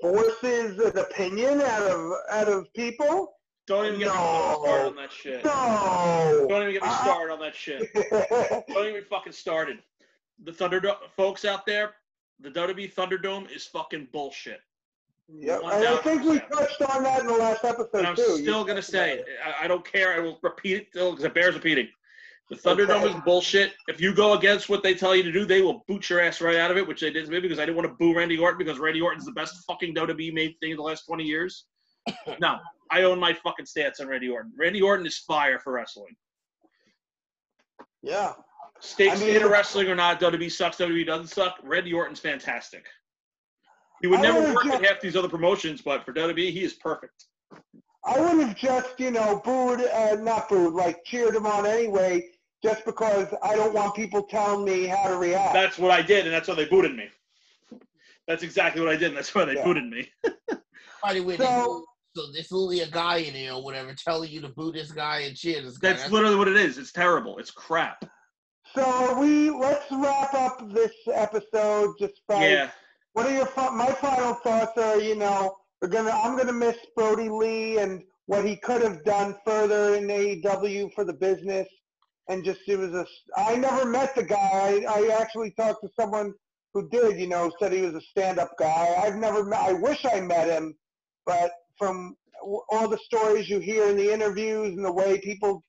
forces 0.01 0.79
an 0.79 0.99
opinion 0.99 1.61
out 1.61 1.83
of 1.83 2.13
out 2.31 2.49
of 2.49 2.73
people? 2.75 3.35
Don't 3.71 3.87
even 3.87 3.99
get 4.01 4.09
me 4.09 4.15
started 4.15 4.87
on 4.89 4.97
that 4.97 5.13
shit. 5.13 5.45
No. 5.45 6.47
Don't 6.49 6.63
even 6.63 6.73
get 6.75 6.83
me 6.83 6.89
started 6.91 7.33
on 7.33 7.39
that 7.41 7.55
shit. 7.55 7.89
Don't 8.69 8.87
even 8.89 9.05
fucking 9.09 9.33
started. 9.33 9.79
The 10.45 10.51
Thunderdome 10.53 10.97
folks 11.17 11.45
out 11.45 11.65
there, 11.67 11.93
the 12.41 12.51
WWE 12.51 12.93
Thunderdome 12.95 13.51
is 13.55 13.65
fucking 13.67 14.09
bullshit. 14.13 14.61
Yep, 15.33 15.61
and 15.63 15.85
I 15.87 15.97
think 15.99 16.25
we 16.25 16.41
touched 16.41 16.83
on 16.83 17.05
that 17.05 17.21
in 17.21 17.29
the 17.29 17.33
last 17.35 17.65
episode 17.65 17.91
And 17.95 18.07
I'm 18.09 18.17
too. 18.17 18.39
still 18.39 18.61
You- 18.63 18.67
gonna 18.67 18.83
say 18.83 19.19
it. 19.19 19.27
I, 19.45 19.65
I 19.65 19.69
don't 19.69 19.85
care. 19.85 20.13
I 20.15 20.19
will 20.19 20.41
repeat 20.43 20.75
it 20.77 20.93
till 20.93 21.11
because 21.13 21.25
it 21.25 21.35
bears 21.35 21.55
repeating. 21.55 21.89
The 22.49 22.57
Thunderdome 22.57 23.05
Okay. 23.05 23.15
is 23.15 23.21
bullshit. 23.25 23.75
If 23.87 24.01
you 24.01 24.13
go 24.13 24.33
against 24.37 24.69
what 24.69 24.83
they 24.83 24.93
tell 24.95 25.15
you 25.15 25.23
to 25.23 25.31
do, 25.31 25.45
they 25.45 25.63
will 25.63 25.85
boot 25.87 26.11
your 26.11 26.21
ass 26.21 26.41
right 26.41 26.57
out 26.57 26.73
of 26.73 26.77
it, 26.79 26.89
which 26.89 27.01
they 27.01 27.11
did 27.13 27.27
to 27.27 27.31
me 27.31 27.39
because 27.39 27.61
I 27.61 27.65
didn't 27.65 27.77
want 27.77 27.89
to 27.89 27.95
boo 27.95 28.13
Randy 28.13 28.37
Orton 28.39 28.59
because 28.59 28.81
Randy 28.81 29.01
Orton's 29.01 29.25
the 29.25 29.31
best 29.33 29.55
fucking 29.69 29.95
WWE 29.95 30.33
made 30.35 30.57
thing 30.59 30.73
in 30.73 30.77
the 30.77 30.83
last 30.83 31.07
20 31.07 31.23
years. 31.23 31.67
No, 32.41 32.59
I 32.91 33.03
own 33.03 33.19
my 33.19 33.33
fucking 33.33 33.67
stance 33.67 34.01
on 34.01 34.09
Randy 34.09 34.29
Orton. 34.29 34.53
Randy 34.59 34.81
Orton 34.83 35.07
is 35.07 35.19
fire 35.19 35.59
for 35.59 35.73
wrestling. 35.73 36.15
Yeah. 38.03 38.33
State 38.81 39.09
I 39.11 39.15
mean, 39.17 39.23
state 39.31 39.43
of 39.43 39.51
wrestling 39.51 39.89
or 39.89 39.95
not, 39.95 40.21
WWE 40.21 40.51
sucks, 40.51 40.79
WWE 40.79 41.05
doesn't 41.07 41.27
suck. 41.29 41.57
Randy 41.63 41.93
Orton's 41.93 42.21
fantastic. 42.21 42.87
He 44.01 44.07
would 44.07 44.21
I 44.21 44.23
never 44.23 44.41
wanna 44.41 44.55
work 44.55 44.65
ju- 44.65 44.73
at 44.73 44.85
half 44.85 45.01
these 45.01 45.17
other 45.17 45.29
promotions, 45.29 45.83
but 45.83 46.05
for 46.05 46.13
WWE, 46.15 46.51
he 46.51 46.65
is 46.65 46.73
perfect. 46.75 47.27
I 48.07 48.19
would 48.19 48.41
have 48.47 48.57
just, 48.57 48.99
you 48.99 49.11
know, 49.11 49.43
booed, 49.45 49.81
uh, 49.83 50.15
not 50.15 50.49
booed, 50.49 50.73
like 50.73 51.05
cheered 51.05 51.35
him 51.37 51.45
on 51.45 51.67
anyway, 51.67 52.27
just 52.65 52.87
because 52.87 53.27
I 53.43 53.55
don't 53.55 53.75
want 53.75 53.95
people 53.95 54.23
telling 54.23 54.65
me 54.65 54.87
how 54.87 55.09
to 55.09 55.17
react. 55.19 55.53
That's 55.53 55.79
what 55.79 55.91
I 55.91 56.01
did, 56.01 56.25
and 56.25 56.33
that's 56.35 56.49
why 56.49 56.55
they 56.55 56.65
booted 56.65 56.97
me. 56.97 57.09
That's 58.27 58.43
exactly 58.43 58.81
what 58.81 58.91
I 58.91 58.97
did, 58.97 59.09
and 59.09 59.17
that's 59.19 59.35
why 59.35 59.45
they 59.45 59.57
Yeah. 59.57 59.65
booted 59.65 59.85
me. 59.85 60.11
Somebody 61.03 61.21
with 61.21 61.39
So- 61.43 61.85
so 62.21 62.33
there's 62.33 62.51
literally 62.51 62.81
a 62.81 62.91
guy 62.91 63.17
in 63.19 63.35
there 63.35 63.53
or 63.53 63.63
whatever 63.63 63.95
telling 63.95 64.31
you 64.31 64.41
to 64.41 64.49
boo 64.49 64.73
this 64.73 64.93
guy 64.93 65.21
and 65.21 65.37
cheer 65.37 65.63
this 65.63 65.79
guy. 65.79 65.93
That's 65.93 66.11
literally 66.11 66.37
what 66.37 66.49
it 66.49 66.57
is. 66.57 66.79
It's 66.79 66.93
terrible. 66.93 67.39
It's 67.39 67.51
crap. 67.51 68.05
So 68.75 69.19
we 69.19 69.51
let's 69.51 69.91
wrap 69.91 70.33
up 70.35 70.73
this 70.73 70.93
episode 71.13 71.95
just 71.99 72.21
by 72.29 72.49
Yeah. 72.49 72.71
what 73.15 73.27
are 73.27 73.33
your 73.33 73.49
my 73.73 73.93
final 74.01 74.35
thoughts 74.35 74.79
are, 74.79 75.01
you 75.01 75.17
know, 75.17 75.57
we're 75.81 75.89
gonna 75.89 76.11
I'm 76.11 76.37
gonna 76.37 76.53
miss 76.53 76.77
Brody 76.95 77.29
Lee 77.29 77.79
and 77.79 78.03
what 78.27 78.45
he 78.45 78.57
could 78.57 78.83
have 78.83 79.05
done 79.05 79.37
further 79.45 79.97
in 79.97 80.07
AEW 80.07 80.93
for 80.95 81.05
the 81.05 81.15
business 81.15 81.67
and 82.29 82.45
just 82.45 82.61
it 82.69 82.79
was 82.79 82.95
a 82.95 83.07
I 83.37 83.57
never 83.57 83.87
met 83.87 84.15
the 84.15 84.23
guy. 84.23 84.37
I, 84.39 84.85
I 84.89 85.19
actually 85.21 85.51
talked 85.53 85.83
to 85.83 85.91
someone 85.99 86.33
who 86.73 86.89
did, 86.91 87.19
you 87.19 87.27
know, 87.27 87.51
said 87.59 87.73
he 87.73 87.83
was 87.83 87.95
a 87.95 88.01
stand-up 88.01 88.53
guy. 88.57 88.95
I've 89.03 89.17
never 89.17 89.45
met 89.45 89.61
I 89.61 89.73
wish 89.73 90.05
I 90.05 90.21
met 90.21 90.49
him, 90.49 90.77
but 91.27 91.51
from 91.81 92.15
all 92.69 92.89
the 92.89 92.99
stories 92.99 93.49
you 93.49 93.59
hear 93.59 93.87
in 93.89 93.97
the 93.97 94.13
interviews 94.13 94.77
and 94.77 94.85
the 94.85 94.93
way 94.93 95.19
people 95.19 95.65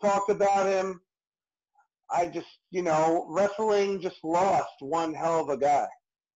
talk 0.00 0.28
about 0.28 0.66
him, 0.66 1.00
I 2.08 2.26
just, 2.26 2.46
you 2.70 2.82
know, 2.82 3.26
wrestling 3.28 4.00
just 4.00 4.22
lost 4.22 4.70
one 4.78 5.12
hell 5.12 5.40
of 5.40 5.48
a 5.48 5.56
guy. 5.58 5.88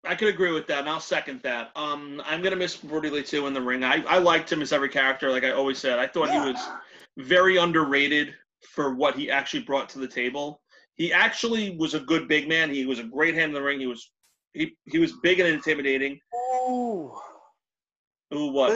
I 0.05 0.17
could 0.17 0.29
agree 0.29 0.51
with 0.51 0.67
that, 0.67 0.81
and 0.81 0.89
I'll 0.89 0.99
second 0.99 1.43
that. 1.43 1.71
Um, 1.77 2.21
I'm 2.25 2.43
gonna 2.43 2.57
miss 2.57 2.77
Brody 2.77 3.09
Lee 3.11 3.23
too 3.23 3.47
in 3.47 3.55
the 3.55 3.61
ring. 3.61 3.85
I, 3.85 4.03
I 4.09 4.19
liked 4.19 4.51
him 4.51 4.63
as 4.63 4.73
every 4.73 4.89
character, 4.89 5.31
like 5.31 5.45
I 5.45 5.53
always 5.53 5.79
said. 5.79 5.99
I 6.01 6.09
thought 6.09 6.29
Yeah. 6.29 6.45
he 6.47 6.53
was 6.53 6.69
very 7.19 7.59
underrated 7.59 8.35
for 8.73 8.95
what 8.95 9.15
he 9.15 9.31
actually 9.31 9.63
brought 9.63 9.89
to 9.91 9.99
the 10.01 10.09
table. 10.09 10.61
He 10.97 11.13
actually 11.13 11.77
was 11.77 11.95
a 11.95 12.01
good 12.01 12.27
big 12.27 12.49
man. 12.49 12.73
He 12.73 12.85
was 12.85 12.99
a 12.99 13.05
great 13.05 13.35
hand 13.35 13.51
in 13.51 13.55
the 13.55 13.63
ring. 13.63 13.79
He 13.79 13.87
was 13.87 14.11
he 14.55 14.75
he 14.87 14.99
was 14.99 15.13
big 15.23 15.39
and 15.39 15.49
intimidating. 15.49 16.19
Ooh. 16.69 17.15
Ooh, 18.33 18.53
what? 18.53 18.71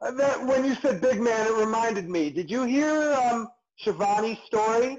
That, 0.00 0.44
when 0.46 0.64
you 0.64 0.74
said 0.82 1.00
big 1.00 1.20
man, 1.20 1.46
it 1.46 1.54
reminded 1.54 2.08
me. 2.08 2.30
Did 2.30 2.50
you 2.50 2.64
hear 2.64 3.12
um, 3.14 3.48
Schiavone's 3.78 4.38
story? 4.46 4.98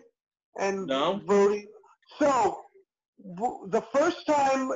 And 0.58 0.88
No. 0.88 1.22
Brody. 1.26 1.68
So 2.20 2.62
the 3.20 3.84
first 3.94 4.26
time 4.26 4.72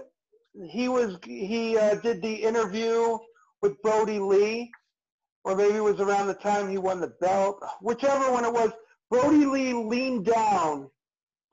he 0.69 0.87
was 0.87 1.17
he 1.23 1.77
uh, 1.77 1.95
did 1.95 2.21
the 2.21 2.33
interview 2.33 3.17
with 3.61 3.81
Brody 3.81 4.19
Lee, 4.19 4.71
or 5.43 5.55
maybe 5.55 5.75
it 5.75 5.83
was 5.83 5.99
around 5.99 6.27
the 6.27 6.33
time 6.35 6.69
he 6.69 6.77
won 6.77 6.99
the 6.99 7.13
belt, 7.21 7.63
whichever 7.81 8.31
one 8.31 8.45
it 8.45 8.53
was. 8.53 8.71
Brody 9.09 9.45
Lee 9.45 9.73
leaned 9.73 10.25
down 10.25 10.89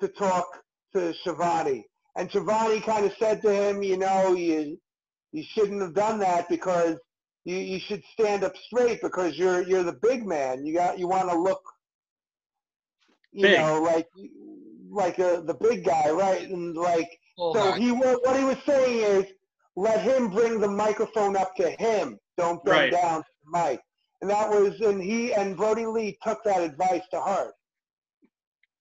to 0.01 0.09
talk 0.09 0.47
to 0.94 1.14
Schiavone, 1.22 1.86
and 2.16 2.28
Schiavone 2.30 2.80
kind 2.80 3.06
of 3.06 3.12
said 3.18 3.40
to 3.43 3.51
him, 3.51 3.82
"You 3.82 3.97
know, 3.97 4.34
you 4.34 4.78
you 5.32 5.44
shouldn't 5.55 5.80
have 5.82 5.94
done 5.94 6.18
that 6.18 6.48
because 6.48 6.97
you, 7.47 7.56
you 7.56 7.81
should 7.81 8.02
stand 8.12 8.44
up 8.44 8.56
straight 8.56 9.01
because 9.02 9.39
you're 9.39 9.62
you're 9.62 9.85
the 9.85 9.98
big 10.02 10.27
man. 10.27 10.66
You 10.66 10.74
got 10.74 10.98
you 10.98 11.09
want 11.09 11.31
to 11.31 11.39
look, 11.39 11.62
you 13.32 13.44
Big. 13.44 13.59
know, 13.59 13.81
like 13.82 14.09
like 14.90 15.18
a, 15.18 15.43
the 15.47 15.55
big 15.55 15.85
guy, 15.85 16.10
right? 16.10 16.48
And 16.48 16.77
like 16.77 17.18
Oh, 17.39 17.55
so 17.55 17.60
God. 17.70 17.78
he 17.78 17.93
what 17.93 18.36
he 18.36 18.44
was 18.44 18.59
saying 18.66 18.98
is 19.01 19.27
let 19.77 20.02
him 20.02 20.28
bring 20.31 20.60
the 20.60 20.68
microphone 20.68 21.36
up 21.36 21.55
to 21.56 21.70
him. 21.70 22.18
Don't 22.36 22.64
bend 22.64 22.90
Right. 22.90 22.93
down 22.93 23.23
to 23.23 23.28
the 23.44 23.59
mic. 23.59 23.81
And 24.23 24.31
that 24.31 24.51
was 24.51 24.81
and 24.81 25.02
he 25.02 25.32
and 25.35 25.56
Brody 25.56 25.86
Lee 25.86 26.18
took 26.23 26.43
that 26.44 26.62
advice 26.62 27.02
to 27.12 27.20
heart. 27.20 27.55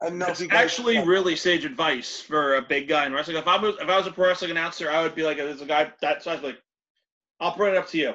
I 0.01 0.09
don't 0.09 0.19
know 0.19 0.27
It's 0.27 0.39
if 0.39 0.45
you 0.45 0.47
guys 0.49 0.61
actually 0.63 0.99
really 0.99 1.35
sage 1.35 1.65
advice 1.65 2.21
for 2.21 2.55
a 2.55 2.61
big 2.61 2.87
guy 2.87 3.05
in 3.05 3.13
wrestling. 3.13 3.37
If 3.37 3.47
I 3.47 3.57
was 3.57 3.75
if 3.79 3.89
I 3.89 3.97
was 3.97 4.07
a 4.07 4.11
pro 4.11 4.27
wrestling 4.27 4.51
announcer, 4.51 4.89
I 4.89 5.01
would 5.03 5.15
be 5.15 5.23
like, 5.23 5.37
"There's 5.37 5.61
a 5.61 5.65
guy 5.65 5.91
that 6.01 6.23
size, 6.23 6.41
like, 6.41 6.61
I'll 7.39 7.55
bring 7.55 7.75
it 7.75 7.77
up 7.77 7.87
to 7.89 7.97
you. 7.97 8.13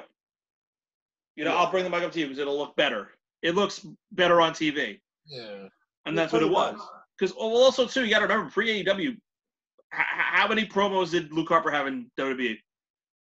You 1.35 1.45
know, 1.45 1.51
Yeah. 1.51 1.57
I'll 1.57 1.71
bring 1.71 1.83
the 1.83 1.89
mic 1.89 2.03
up 2.03 2.11
to 2.13 2.19
you 2.19 2.25
because 2.25 2.39
it'll 2.39 2.57
look 2.57 2.75
better. 2.75 3.09
It 3.41 3.55
looks 3.55 3.85
better 4.11 4.39
on 4.41 4.53
TV, 4.53 4.99
yeah. 5.25 5.67
and 6.05 6.17
that's 6.17 6.31
what 6.33 6.43
it 6.43 6.49
was. 6.49 6.75
much. 6.77 6.85
Because 7.17 7.31
also 7.33 7.87
too, 7.87 8.03
you 8.05 8.09
got 8.11 8.19
to 8.19 8.25
remember 8.27 8.51
pre 8.51 8.83
AEW. 8.83 9.09
H- 9.09 9.17
how 9.91 10.47
many 10.47 10.65
promos 10.65 11.11
did 11.11 11.31
Luke 11.33 11.49
Harper 11.49 11.71
have 11.71 11.87
in 11.87 12.09
WWE? 12.19 12.57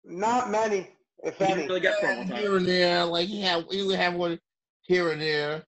Not 0.04 0.50
many, 0.52 0.90
if 1.24 1.38
He 1.38 1.44
any. 1.46 1.54
didn't 1.56 1.68
really 1.70 1.80
get 1.82 2.00
promo 2.02 2.22
And 2.22 2.30
time. 2.30 2.40
here 2.40 2.58
and 2.58 2.66
there, 2.66 3.04
like 3.06 3.28
he 3.28 3.42
had, 3.42 3.66
he 3.72 3.82
would 3.84 3.96
have 3.98 4.14
one 4.14 4.40
here 4.82 5.12
and 5.12 5.20
there. 5.22 5.64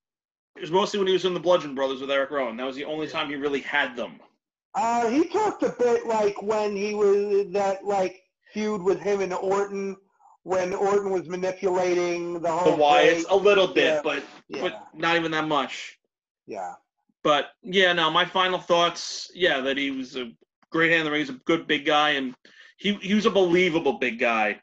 It 0.56 0.62
was 0.62 0.72
mostly 0.72 1.00
when 1.00 1.08
he 1.08 1.14
was 1.14 1.26
in 1.26 1.34
the 1.34 1.40
Bludgeon 1.40 1.76
Brothers 1.76 2.02
with 2.02 2.10
Erick 2.12 2.32
Rowan. 2.32 2.58
That 2.58 2.66
was 2.66 2.76
the 2.76 2.86
only 2.86 3.08
time 3.08 3.30
he 3.30 3.36
really 3.36 3.62
had 3.62 3.96
them. 3.96 4.20
Uh, 4.76 5.08
he 5.10 5.26
talked 5.30 5.64
a 5.64 5.70
bit 5.80 6.06
like 6.08 6.40
when 6.42 6.76
he 6.76 6.94
was 6.94 7.48
that 7.54 7.84
like 7.86 8.22
feud 8.54 8.82
with 8.82 9.00
him 9.00 9.22
and 9.22 9.34
Orton, 9.34 9.96
when 10.48 10.74
Orton 10.74 11.12
was 11.12 11.28
manipulating 11.28 12.34
the 12.36 12.40
The 12.40 12.52
whole 12.52 12.78
Wyatts 12.78 13.16
thing. 13.16 13.26
a 13.30 13.36
little 13.36 13.68
bit, 13.68 13.96
Yeah. 13.96 14.02
but 14.02 14.24
Yeah, 14.48 14.62
but 14.62 14.88
not 14.94 15.18
even 15.18 15.32
that 15.32 15.46
much. 15.48 15.98
yeah. 16.46 16.74
But 17.24 17.50
yeah, 17.64 17.92
no, 17.92 18.10
my 18.10 18.24
final 18.24 18.58
thoughts, 18.58 19.30
yeah, 19.36 19.60
that 19.60 19.76
he 19.78 19.92
was 19.92 20.16
a 20.16 20.32
great 20.72 20.90
hand 20.92 21.00
in 21.02 21.06
the 21.06 21.12
ring. 21.12 21.20
He's 21.20 21.30
a 21.30 21.40
good 21.46 21.68
big 21.68 21.86
guy, 21.86 22.12
and 22.12 22.34
he 22.78 22.94
he 23.02 23.14
was 23.14 23.26
a 23.26 23.30
believable 23.30 23.94
big 24.00 24.20
guy 24.20 24.62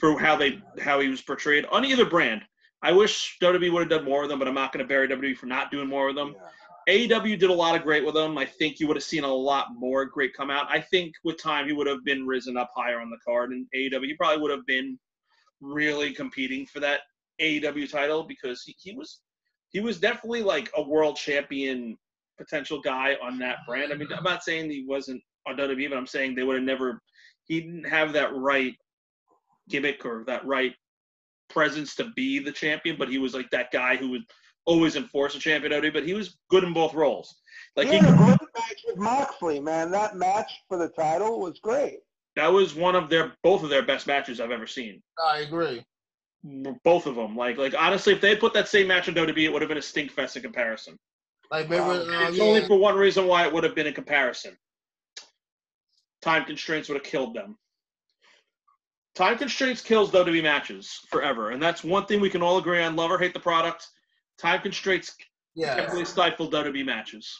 for 0.00 0.18
how 0.18 0.36
they 0.36 0.62
how 0.80 1.00
he 1.00 1.08
was 1.08 1.20
portrayed 1.20 1.66
on 1.66 1.84
either 1.84 2.06
brand. 2.06 2.40
I 2.80 2.92
wish 2.92 3.36
WWE 3.42 3.70
would 3.72 3.80
have 3.80 3.90
done 3.90 4.04
more 4.04 4.22
of 4.22 4.30
them, 4.30 4.38
but 4.38 4.48
I'm 4.48 4.54
not 4.54 4.72
going 4.72 4.82
to 4.84 4.88
bury 4.88 5.06
WWE 5.08 5.36
for 5.36 5.46
not 5.46 5.70
doing 5.70 5.88
more 5.88 6.08
of 6.08 6.14
them. 6.14 6.34
yeah. 6.34 6.48
AEW 6.88 7.38
did 7.38 7.50
a 7.50 7.54
lot 7.54 7.76
of 7.76 7.82
great 7.82 8.04
with 8.04 8.16
him. 8.16 8.36
I 8.36 8.44
think 8.44 8.78
you 8.78 8.86
would 8.86 8.96
have 8.96 9.04
seen 9.04 9.24
a 9.24 9.32
lot 9.32 9.68
more 9.74 10.04
great 10.04 10.34
come 10.34 10.50
out. 10.50 10.66
I 10.68 10.80
think 10.80 11.14
with 11.24 11.42
time 11.42 11.66
he 11.66 11.72
would 11.72 11.86
have 11.86 12.04
been 12.04 12.26
risen 12.26 12.56
up 12.56 12.70
higher 12.74 13.00
on 13.00 13.10
the 13.10 13.18
card, 13.24 13.50
and 13.50 13.66
AEW 13.74 14.04
he 14.04 14.14
probably 14.14 14.42
would 14.42 14.50
have 14.50 14.66
been 14.66 14.98
really 15.60 16.12
competing 16.12 16.66
for 16.66 16.80
that 16.80 17.00
AEW 17.40 17.90
title 17.90 18.24
because 18.24 18.62
he, 18.62 18.76
he 18.78 18.94
was 18.94 19.20
he 19.70 19.80
was 19.80 19.98
definitely 19.98 20.42
like 20.42 20.70
a 20.76 20.82
world 20.82 21.16
champion 21.16 21.96
potential 22.38 22.80
guy 22.80 23.16
on 23.22 23.38
that 23.38 23.58
brand. 23.66 23.92
I 23.92 23.96
mean, 23.96 24.08
I'm 24.12 24.24
not 24.24 24.44
saying 24.44 24.70
he 24.70 24.84
wasn't 24.86 25.22
on 25.46 25.56
WWE, 25.56 25.88
but 25.88 25.98
I'm 25.98 26.06
saying 26.06 26.34
they 26.34 26.42
would 26.42 26.56
have 26.56 26.64
never 26.64 27.00
he 27.44 27.60
didn't 27.60 27.84
have 27.88 28.12
that 28.12 28.34
right 28.34 28.74
gimmick 29.68 30.04
or 30.04 30.24
that 30.26 30.44
right 30.46 30.74
presence 31.48 31.94
to 31.96 32.10
be 32.16 32.38
the 32.38 32.52
champion, 32.52 32.96
but 32.98 33.08
he 33.08 33.18
was 33.18 33.34
like 33.34 33.50
that 33.50 33.70
guy 33.70 33.96
who 33.96 34.10
would 34.10 34.22
always 34.66 34.96
enforce 34.96 35.34
a 35.34 35.38
champion 35.38 35.72
WWE, 35.72 35.92
but 35.92 36.06
he 36.06 36.14
was 36.14 36.38
good 36.50 36.64
in 36.64 36.72
both 36.72 36.94
roles. 36.94 37.42
Like 37.76 37.88
he 37.88 37.94
he, 37.94 37.98
had 37.98 38.12
a 38.14 38.16
great 38.16 38.38
match 38.54 38.84
with 38.86 38.96
Moxley, 38.98 39.60
man. 39.60 39.90
That 39.90 40.16
match 40.16 40.62
for 40.68 40.78
the 40.78 40.88
title 40.88 41.40
was 41.40 41.58
great. 41.60 42.00
that 42.36 42.48
was 42.52 42.74
one 42.74 42.94
of 42.96 43.08
their 43.10 43.34
both 43.42 43.62
of 43.62 43.70
their 43.70 43.82
best 43.84 44.06
matches 44.06 44.40
I've 44.40 44.50
ever 44.50 44.66
seen. 44.66 45.02
I 45.24 45.38
agree. 45.40 45.84
Both 46.84 47.06
of 47.06 47.14
them. 47.16 47.36
Like 47.36 47.56
like 47.58 47.74
honestly, 47.76 48.12
if 48.12 48.20
they 48.20 48.30
had 48.30 48.40
put 48.40 48.52
that 48.54 48.68
same 48.68 48.86
match 48.86 49.08
in 49.08 49.14
WWE, 49.14 49.44
it 49.44 49.52
would 49.52 49.62
have 49.62 49.68
been 49.68 49.78
a 49.78 49.82
stink 49.82 50.10
fest 50.10 50.36
in 50.36 50.42
comparison. 50.42 50.98
Like 51.50 51.68
remember, 51.68 52.04
Wow. 52.10 52.24
uh, 52.24 52.28
It's 52.28 52.38
yeah, 52.38 52.44
only 52.44 52.66
for 52.66 52.76
one 52.78 52.96
reason 52.96 53.26
why 53.26 53.46
it 53.46 53.52
would 53.52 53.64
have 53.64 53.74
been 53.74 53.86
in 53.86 53.94
comparison. 53.94 54.56
Time 56.22 56.44
constraints 56.44 56.88
would 56.88 56.96
have 56.96 57.04
killed 57.04 57.34
them. 57.34 57.58
Time 59.14 59.38
constraints 59.38 59.80
kills 59.82 60.10
WWE 60.10 60.42
matches 60.42 61.00
forever, 61.08 61.50
and 61.50 61.62
that's 61.62 61.84
one 61.84 62.06
thing 62.06 62.20
we 62.20 62.30
can 62.30 62.42
all 62.42 62.58
agree 62.58 62.82
on. 62.82 62.96
Love 62.96 63.10
or 63.10 63.18
hate 63.18 63.32
the 63.34 63.40
product, 63.40 63.86
time 64.38 64.60
constraints 64.60 65.14
yeah. 65.54 65.76
definitely 65.76 66.04
stifle 66.04 66.50
WWE 66.50 66.84
matches. 66.84 67.32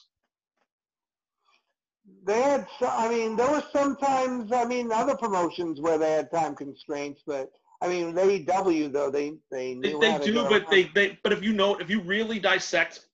They 2.27 2.41
had, 2.41 2.66
so- 2.79 2.87
I 2.89 3.09
mean, 3.09 3.37
there 3.37 3.51
was 3.51 3.65
sometimes, 3.73 4.53
I 4.53 4.65
mean, 4.65 4.93
other 4.93 5.16
promotions 5.16 5.81
where 5.81 5.99
they 5.99 6.12
had 6.12 6.31
time 6.31 6.55
constraints, 6.55 7.23
but 7.27 7.51
I 7.83 7.89
mean, 7.89 8.15
AEW 8.15 8.93
though, 8.93 9.11
they 9.11 9.35
they 9.51 9.75
They, 9.75 9.93
knew 9.93 10.01
they 10.01 10.19
to 10.19 10.25
do, 10.25 10.43
but 10.45 10.62
around. 10.62 10.71
they, 10.71 10.83
they 10.95 11.19
but 11.23 11.33
if 11.33 11.43
you 11.43 11.53
know 11.53 11.77
if 11.77 11.91
you 11.91 12.01
really 12.01 12.39
dissect 12.39 13.07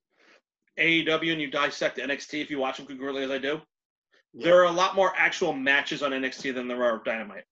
AEW 0.78 1.32
and 1.32 1.40
you 1.40 1.50
dissect 1.50 1.98
NXT, 1.98 2.40
if 2.42 2.50
you 2.50 2.58
watch 2.58 2.76
them 2.76 2.86
congruently 2.86 3.24
as 3.24 3.30
I 3.30 3.38
do, 3.38 3.60
Yeah. 4.32 4.44
there 4.44 4.60
are 4.60 4.64
a 4.66 4.70
lot 4.72 4.94
more 4.94 5.12
actual 5.16 5.52
matches 5.52 6.02
on 6.02 6.12
NXT 6.12 6.54
than 6.54 6.68
there 6.68 6.84
are 6.84 6.96
of 6.96 7.04
Dynamite. 7.04 7.44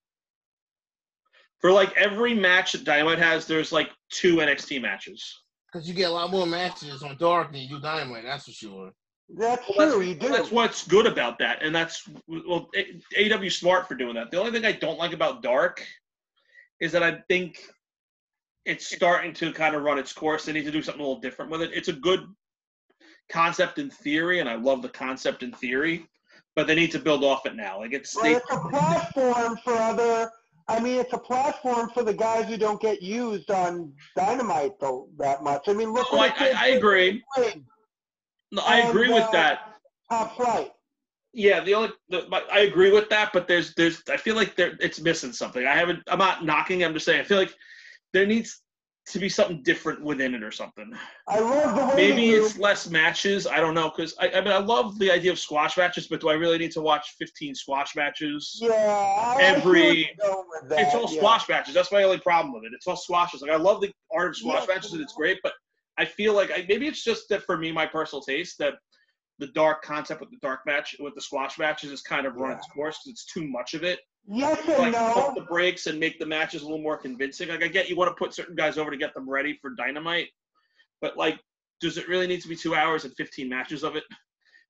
For 1.59 1.71
like 1.71 1.95
every 1.97 2.33
match 2.33 2.71
that 2.71 2.85
Dynamite 2.85 3.19
has, 3.19 3.45
there's 3.47 3.71
like 3.73 3.89
two 4.09 4.37
NXT 4.37 4.81
matches. 4.81 5.41
Because 5.71 5.87
you 5.87 5.93
get 5.93 6.09
a 6.09 6.13
lot 6.13 6.31
more 6.31 6.47
matches 6.47 7.03
on 7.03 7.15
Dark 7.17 7.51
than 7.51 7.61
you 7.61 7.69
do 7.69 7.79
Dynamite, 7.79 8.23
that's 8.23 8.45
for 8.45 8.51
sure. 8.51 8.91
That's 9.29 9.63
Well, 9.77 9.91
true, 9.93 10.01
you 10.01 10.15
do. 10.15 10.29
That's 10.29 10.51
what's 10.51 10.87
good 10.87 11.05
about 11.05 11.37
that, 11.39 11.61
and 11.61 11.73
that's 11.75 12.09
well, 12.27 12.69
AEW 13.15 13.51
smart 13.51 13.87
for 13.87 13.93
doing 13.93 14.15
that. 14.15 14.31
The 14.31 14.37
only 14.37 14.51
thing 14.51 14.65
I 14.65 14.71
don't 14.71 14.97
like 14.97 15.13
about 15.13 15.43
Dark 15.43 15.85
is 16.79 16.91
that 16.93 17.03
I 17.03 17.19
think 17.27 17.59
it's 18.65 18.87
starting 18.87 19.33
to 19.33 19.53
kind 19.53 19.75
of 19.75 19.83
run 19.83 19.99
its 19.99 20.13
course. 20.13 20.45
They 20.45 20.53
need 20.53 20.65
to 20.65 20.71
do 20.71 20.81
something 20.81 21.01
a 21.01 21.07
little 21.07 21.21
different 21.21 21.51
with 21.51 21.61
it. 21.61 21.71
It's 21.73 21.89
a 21.89 21.93
good 21.93 22.21
concept 23.29 23.77
in 23.77 23.91
theory, 23.91 24.39
and 24.39 24.49
I 24.49 24.55
love 24.55 24.81
the 24.81 24.89
concept 24.89 25.43
in 25.43 25.51
theory, 25.51 26.07
but 26.55 26.65
they 26.65 26.75
need 26.75 26.91
to 26.91 26.99
build 26.99 27.23
off 27.23 27.45
it 27.45 27.55
now. 27.55 27.79
Like 27.79 27.93
it's 27.93 28.15
But 28.15 28.23
they, 28.23 28.35
it's 28.35 28.51
a 28.51 28.59
platform 28.59 29.57
for 29.63 29.73
other. 29.73 30.31
I 30.69 30.79
mean, 30.79 30.99
it's 30.99 31.13
a 31.13 31.17
platform 31.17 31.89
for 31.89 32.03
the 32.03 32.13
guys 32.13 32.47
who 32.47 32.55
don't 32.55 32.79
get 32.79 33.01
used 33.01 33.49
on 33.49 33.91
Dynamite 34.15 34.79
though 34.79 35.09
that 35.17 35.43
much. 35.43 35.67
I 35.67 35.73
mean, 35.73 35.91
look 35.91 36.07
Oh, 36.11 36.19
I, 36.19 36.27
I, 36.37 36.53
I 36.55 36.67
agree. 36.67 37.23
No, 38.51 38.61
I 38.61 38.81
And, 38.81 38.89
agree 38.89 39.11
with 39.11 39.23
uh, 39.23 39.31
that. 39.31 39.59
Top 40.09 40.35
Flight. 40.35 40.71
Yeah, 41.33 41.59
the 41.61 41.73
only 41.73 41.89
the, 42.09 42.27
I 42.51 42.59
agree 42.61 42.91
with 42.91 43.09
that, 43.09 43.31
but 43.33 43.47
there's 43.47 43.73
there's 43.75 44.03
I 44.09 44.17
feel 44.17 44.35
like 44.35 44.55
there 44.55 44.77
it's 44.79 44.99
missing 44.99 45.31
something. 45.31 45.65
I 45.65 45.75
haven't 45.75 46.01
I'm 46.07 46.19
not 46.19 46.45
knocking. 46.45 46.83
I'm 46.83 46.93
just 46.93 47.05
saying 47.05 47.19
I 47.19 47.23
feel 47.23 47.37
like 47.37 47.53
there 48.13 48.25
needs 48.25 48.61
to 49.09 49.19
be 49.19 49.27
something 49.29 49.61
different 49.63 50.01
within 50.03 50.35
it 50.35 50.43
or 50.43 50.51
something. 50.51 50.91
I 51.27 51.39
love 51.39 51.75
the 51.75 51.85
way 51.87 51.95
Maybe 51.95 52.29
it's 52.31 52.57
less 52.59 52.89
matches. 52.89 53.47
I 53.47 53.57
don't 53.57 53.73
know 53.73 53.89
because 53.95 54.13
I, 54.19 54.29
I 54.29 54.41
mean 54.41 54.53
I 54.53 54.59
love 54.59 54.99
the 54.99 55.09
idea 55.11 55.31
of 55.31 55.39
squash 55.39 55.77
matches, 55.77 56.07
but 56.07 56.21
do 56.21 56.29
I 56.29 56.33
really 56.33 56.57
need 56.57 56.71
to 56.73 56.81
watch 56.81 57.15
15 57.17 57.55
squash 57.55 57.95
matches? 57.95 58.59
Yeah, 58.61 58.69
I 58.71 59.41
every- 59.41 59.61
see 59.61 59.69
where 59.71 59.93
you're 59.93 60.07
going 60.35 60.47
with 60.61 60.69
that, 60.69 60.79
It's 60.79 60.95
all 60.95 61.11
yeah. 61.11 61.19
squash 61.19 61.49
matches. 61.49 61.73
That's 61.73 61.91
my 61.91 62.03
only 62.03 62.19
problem 62.19 62.53
with 62.53 62.63
it. 62.65 62.71
It's 62.73 62.85
all 62.87 62.95
squashes. 62.95 63.41
Like 63.41 63.51
I 63.51 63.55
love 63.57 63.81
the 63.81 63.91
art 64.15 64.29
of 64.29 64.37
squash 64.37 64.67
Yeah. 64.67 64.75
matches 64.75 64.93
and 64.93 65.01
it's 65.01 65.13
great, 65.13 65.39
but 65.43 65.53
I 65.97 66.05
feel 66.05 66.33
like 66.33 66.51
I, 66.51 66.65
maybe 66.69 66.87
it's 66.87 67.03
just 67.03 67.29
that 67.29 67.43
for 67.43 67.57
me, 67.57 67.71
my 67.71 67.85
personal 67.85 68.21
taste, 68.21 68.57
that 68.59 68.75
the 69.39 69.47
dark 69.47 69.81
concept 69.81 70.19
with 70.21 70.29
the 70.29 70.37
dark 70.41 70.59
match 70.65 70.95
with 70.99 71.15
the 71.15 71.21
squash 71.21 71.57
matches 71.57 71.91
is 71.91 72.01
kind 72.01 72.27
of 72.27 72.35
run 72.35 72.51
Yeah. 72.51 72.57
its 72.57 72.67
course 72.67 72.99
because 73.03 73.11
it's 73.13 73.25
too 73.25 73.47
much 73.47 73.73
of 73.73 73.83
it. 73.83 73.99
Yes 74.27 74.59
and 74.67 74.77
Like 74.77 74.91
no. 74.93 75.13
pump 75.13 75.35
the 75.35 75.41
brakes 75.41 75.87
and 75.87 75.99
make 75.99 76.19
the 76.19 76.25
matches 76.25 76.61
a 76.61 76.65
little 76.65 76.81
more 76.81 76.97
convincing. 76.97 77.49
Like 77.49 77.63
I 77.63 77.67
get 77.67 77.89
you 77.89 77.95
want 77.95 78.09
to 78.09 78.15
put 78.15 78.33
certain 78.33 78.55
guys 78.55 78.77
over 78.77 78.91
to 78.91 78.97
get 78.97 79.13
them 79.13 79.29
ready 79.29 79.57
for 79.61 79.71
Dynamite, 79.71 80.27
but 81.01 81.17
like, 81.17 81.39
does 81.81 81.97
it 81.97 82.07
really 82.07 82.27
need 82.27 82.41
to 82.41 82.47
be 82.47 82.55
two 82.55 82.75
hours 82.75 83.05
and 83.05 83.13
15 83.15 83.47
matches 83.49 83.83
of 83.83 83.95
it? 83.95 84.03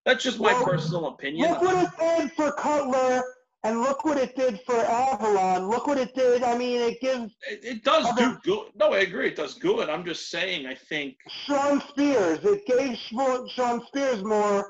That's 0.05 0.23
just 0.23 0.39
my 0.39 0.53
Well, 0.53 0.63
personal 0.65 1.07
opinion. 1.07 1.49
Look 1.51 1.61
what 1.61 1.83
it 1.83 1.89
did 1.99 2.31
for 2.33 2.51
Cutler, 2.53 3.21
and 3.63 3.81
look 3.81 4.05
what 4.05 4.17
it 4.17 4.35
did 4.35 4.61
for 4.65 4.75
Avalon. 4.77 5.67
Look 5.69 5.87
what 5.87 5.97
it 5.97 6.15
did. 6.15 6.43
I 6.43 6.57
mean, 6.57 6.79
it 6.79 7.01
gives 7.01 7.35
It, 7.49 7.59
it 7.63 7.83
does 7.83 8.07
do 8.15 8.37
good. 8.43 8.69
No, 8.75 8.93
I 8.93 8.99
agree. 8.99 9.27
It 9.27 9.35
does 9.35 9.55
good. 9.55 9.89
I'm 9.89 10.05
just 10.05 10.29
saying. 10.29 10.65
I 10.67 10.75
think 10.75 11.17
Shawn 11.45 11.81
Spears. 11.89 12.39
It 12.43 12.65
gave 12.65 12.97
Shawn 12.97 13.85
Spears 13.87 14.23
more, 14.23 14.69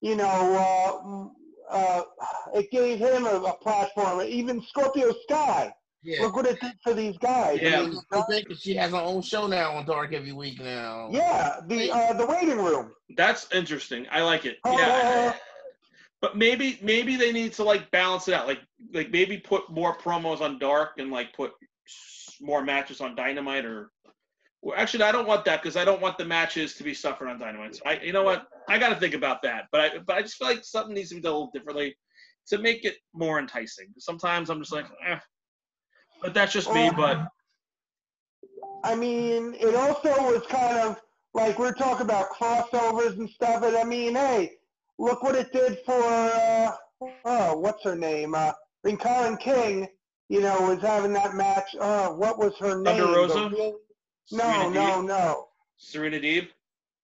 you 0.00 0.16
know, 0.16 0.24
uh, 0.24 1.28
uh, 1.70 2.02
it 2.54 2.70
gave 2.70 2.98
him 2.98 3.26
a, 3.26 3.34
a 3.40 3.56
platform. 3.58 4.22
Even 4.22 4.62
Scorpio 4.62 5.12
Sky. 5.24 5.72
Yeah. 6.02 6.22
Look 6.22 6.36
what 6.36 6.46
it 6.46 6.58
did 6.60 6.72
for 6.82 6.94
these 6.94 7.16
guys. 7.18 7.58
Yeah. 7.60 7.80
I 7.80 7.86
mean, 7.86 7.98
I 8.12 8.22
think 8.22 8.48
that 8.48 8.58
she 8.58 8.74
has 8.76 8.92
her 8.92 8.96
own 8.96 9.20
show 9.20 9.46
now 9.46 9.72
on 9.76 9.84
Dark 9.84 10.14
every 10.14 10.32
week 10.32 10.58
now. 10.60 11.08
yeah, 11.12 11.60
the 11.66 11.90
uh, 11.90 12.14
the 12.14 12.24
waiting 12.24 12.56
room. 12.56 12.92
That's 13.16 13.46
interesting. 13.52 14.06
I 14.10 14.22
like 14.22 14.46
it. 14.46 14.58
Uh, 14.64 14.74
Yeah. 14.78 15.34
But 16.22 16.36
maybe 16.36 16.78
maybe 16.82 17.16
they 17.16 17.32
need 17.32 17.52
to 17.54 17.64
like 17.64 17.90
balance 17.90 18.28
it 18.28 18.34
out. 18.34 18.46
Like 18.46 18.60
like 18.92 19.10
maybe 19.10 19.38
put 19.38 19.70
more 19.70 19.96
promos 19.96 20.40
on 20.40 20.58
Dark 20.58 20.98
and 20.98 21.10
like 21.10 21.32
put 21.34 21.52
more 22.40 22.62
matches 22.62 23.00
on 23.00 23.14
Dynamite 23.14 23.64
or 23.64 23.90
well, 24.62 24.76
actually 24.76 25.04
I 25.04 25.12
don't 25.12 25.26
want 25.26 25.44
that 25.46 25.62
because 25.62 25.76
I 25.76 25.84
don't 25.84 26.00
want 26.00 26.18
the 26.18 26.24
matches 26.24 26.74
to 26.74 26.84
be 26.84 26.94
suffered 26.94 27.28
on 27.28 27.38
Dynamite. 27.38 27.76
So 27.76 27.82
I 27.86 28.00
you 28.00 28.12
know 28.12 28.22
what? 28.22 28.46
I 28.68 28.78
got 28.78 28.90
to 28.90 28.96
think 28.96 29.14
about 29.14 29.42
that. 29.42 29.66
But 29.72 29.80
I 29.80 29.98
but 30.06 30.16
I 30.16 30.22
just 30.22 30.36
feel 30.36 30.48
like 30.48 30.64
something 30.64 30.94
needs 30.94 31.10
to 31.10 31.16
be 31.16 31.20
done 31.20 31.32
a 31.32 31.34
little 31.34 31.50
differently 31.52 31.96
to 32.48 32.58
make 32.58 32.84
it 32.84 32.96
more 33.14 33.38
enticing. 33.38 33.86
Sometimes 33.98 34.50
I'm 34.50 34.60
just 34.60 34.72
like, 34.72 34.86
eh. 35.06 35.18
But 36.22 36.34
that's 36.34 36.52
just 36.52 36.72
me. 36.72 36.90
But 36.94 37.26
I 38.84 38.94
mean, 38.94 39.54
it 39.58 39.74
also 39.74 40.10
was 40.30 40.42
kind 40.48 40.78
of 40.78 41.00
like 41.32 41.58
we're 41.58 41.72
talking 41.72 42.04
about 42.04 42.30
crossovers 42.30 43.18
and 43.18 43.30
stuff. 43.30 43.62
And 43.62 43.76
I 43.76 43.84
mean, 43.84 44.14
hey, 44.14 44.52
look 44.98 45.22
what 45.22 45.36
it 45.36 45.52
did 45.52 45.78
for 45.86 46.02
uh, 46.02 46.72
oh, 47.24 47.56
what's 47.56 47.82
her 47.84 47.96
name? 47.96 48.34
Uh, 48.34 48.52
when 48.82 48.96
Colin 48.96 49.36
King, 49.36 49.88
you 50.28 50.40
know, 50.40 50.60
was 50.60 50.82
having 50.82 51.12
that 51.14 51.34
match. 51.34 51.76
Oh, 51.80 52.14
what 52.14 52.38
was 52.38 52.52
her 52.58 52.80
name? 52.82 52.98
Thunder 52.98 53.06
Rosa? 53.06 53.72
Real- 54.32 54.38
No, 54.38 54.52
Serena 54.52 54.70
no, 54.74 54.80
Deeb, 55.02 55.06
no, 55.06 55.48
Serena 55.76 56.18
Deeb. 56.18 56.48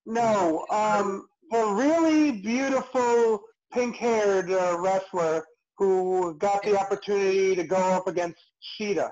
no. 0.06 0.66
Um, 0.70 1.28
the 1.50 1.64
really 1.66 2.32
beautiful 2.32 3.40
pink-haired 3.72 4.50
uh, 4.50 4.76
wrestler 4.78 5.44
who 5.78 6.34
got 6.38 6.62
the 6.62 6.78
opportunity 6.78 7.54
to 7.54 7.64
go 7.64 7.76
up 7.76 8.06
against 8.08 8.38
Shida. 8.80 9.10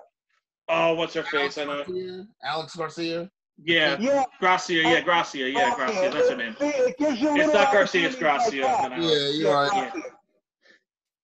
Oh, 0.69 0.95
what's 0.95 1.15
her 1.15 1.23
face? 1.23 1.59
I 1.59 1.65
know. 1.65 1.85
Garcia, 1.85 2.27
Alex 2.43 2.74
Garcia. 2.77 3.31
Yeah, 3.62 3.97
Yeah, 4.01 4.24
Gracia. 4.41 4.74
Yeah, 4.74 5.01
Gracia. 5.03 5.49
Yeah, 5.51 5.74
Gracia. 5.77 6.11
That's 6.12 6.28
her 6.31 6.36
name. 6.36 6.57
See, 6.59 6.66
it 6.66 6.99
gives 6.99 7.20
you 7.20 7.28
a 7.31 7.35
It's 7.36 7.53
not 7.55 7.73
Garcia, 7.73 8.07
it's 8.09 8.16
opportunities 8.16 8.61
Gracia. 8.61 8.66
like 8.66 8.85
and 8.85 8.93
that. 8.93 8.99
I- 8.99 9.03
Yeah, 9.03 9.28
you're 9.28 9.55
right. 9.55 9.93
Yeah. 9.95 10.03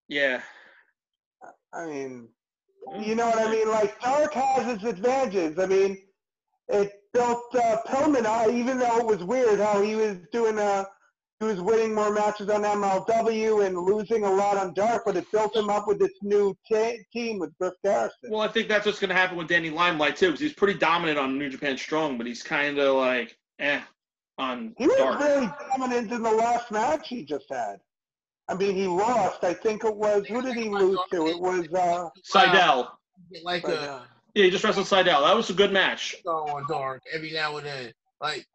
Yeah. 0.08 0.40
I 1.72 1.86
mean, 1.86 2.28
you 3.00 3.14
know 3.14 3.26
what 3.26 3.38
I 3.38 3.50
mean? 3.50 3.68
Like 3.68 4.00
Dark 4.00 4.32
has 4.34 4.74
its 4.76 4.84
advantages. 4.84 5.58
I 5.58 5.66
mean, 5.66 5.98
it 6.72 6.92
built 7.12 7.54
uh, 7.54 7.78
Pillman, 7.86 8.24
uh, 8.24 8.50
even 8.50 8.78
though 8.78 8.98
it 8.98 9.06
was 9.06 9.24
weird 9.24 9.60
how 9.60 9.80
he 9.82 9.94
was 9.94 10.16
doing 10.32 10.58
a 10.58 10.86
he 11.40 11.46
was 11.46 11.60
winning 11.60 11.94
more 11.94 12.12
matches 12.12 12.50
on 12.50 12.62
MLW 12.62 13.64
and 13.66 13.78
losing 13.78 14.24
a 14.24 14.30
lot 14.30 14.58
on 14.58 14.74
Dark, 14.74 15.04
but 15.06 15.16
it 15.16 15.30
built 15.32 15.56
him 15.56 15.70
up 15.70 15.88
with 15.88 15.98
this 15.98 16.12
new 16.22 16.54
ta 16.70 16.92
team 17.14 17.38
with 17.38 17.56
Griff 17.58 17.72
Garrison. 17.82 18.30
Well, 18.30 18.42
I 18.42 18.48
think 18.48 18.68
that's 18.68 18.84
what's 18.84 18.98
going 18.98 19.08
to 19.08 19.14
happen 19.14 19.38
with 19.38 19.48
Danny 19.48 19.70
Limelight 19.70 20.16
too, 20.16 20.26
because 20.26 20.40
he's 20.40 20.52
pretty 20.52 20.78
dominant 20.78 21.18
on 21.18 21.38
New 21.38 21.48
Japan 21.48 21.78
Strong, 21.78 22.18
but 22.18 22.26
he's 22.26 22.42
kind 22.42 22.78
of 22.78 22.96
like 22.96 23.38
eh 23.58 23.80
on 24.36 24.74
He 24.76 24.86
was 24.86 24.98
Dark. 24.98 25.18
very 25.18 25.48
dominant 25.70 26.12
in 26.12 26.22
the 26.22 26.30
last 26.30 26.70
match 26.70 27.08
he 27.08 27.24
just 27.24 27.46
had. 27.50 27.76
I 28.50 28.54
mean, 28.54 28.74
he 28.74 28.86
lost. 28.86 29.42
I 29.42 29.54
think 29.54 29.84
it 29.84 29.96
was 29.96 30.26
who 30.26 30.42
did 30.42 30.56
he 30.56 30.68
lose 30.68 30.98
to? 31.12 31.26
It 31.26 31.40
was 31.40 31.66
uh, 31.72 32.10
Seidel. 32.22 32.98
Like 33.44 33.66
right 33.66 33.78
a 33.78 33.80
now. 33.80 34.02
Yeah, 34.34 34.44
he 34.44 34.50
just 34.50 34.64
wrestled 34.64 34.86
Seidel. 34.86 35.22
That 35.24 35.36
was 35.36 35.50
a 35.50 35.54
good 35.54 35.72
match. 35.72 36.16
on 36.26 36.64
dark 36.68 37.02
every 37.12 37.32
now 37.32 37.56
and 37.56 37.66
then. 37.66 37.92
Like, 38.20 38.46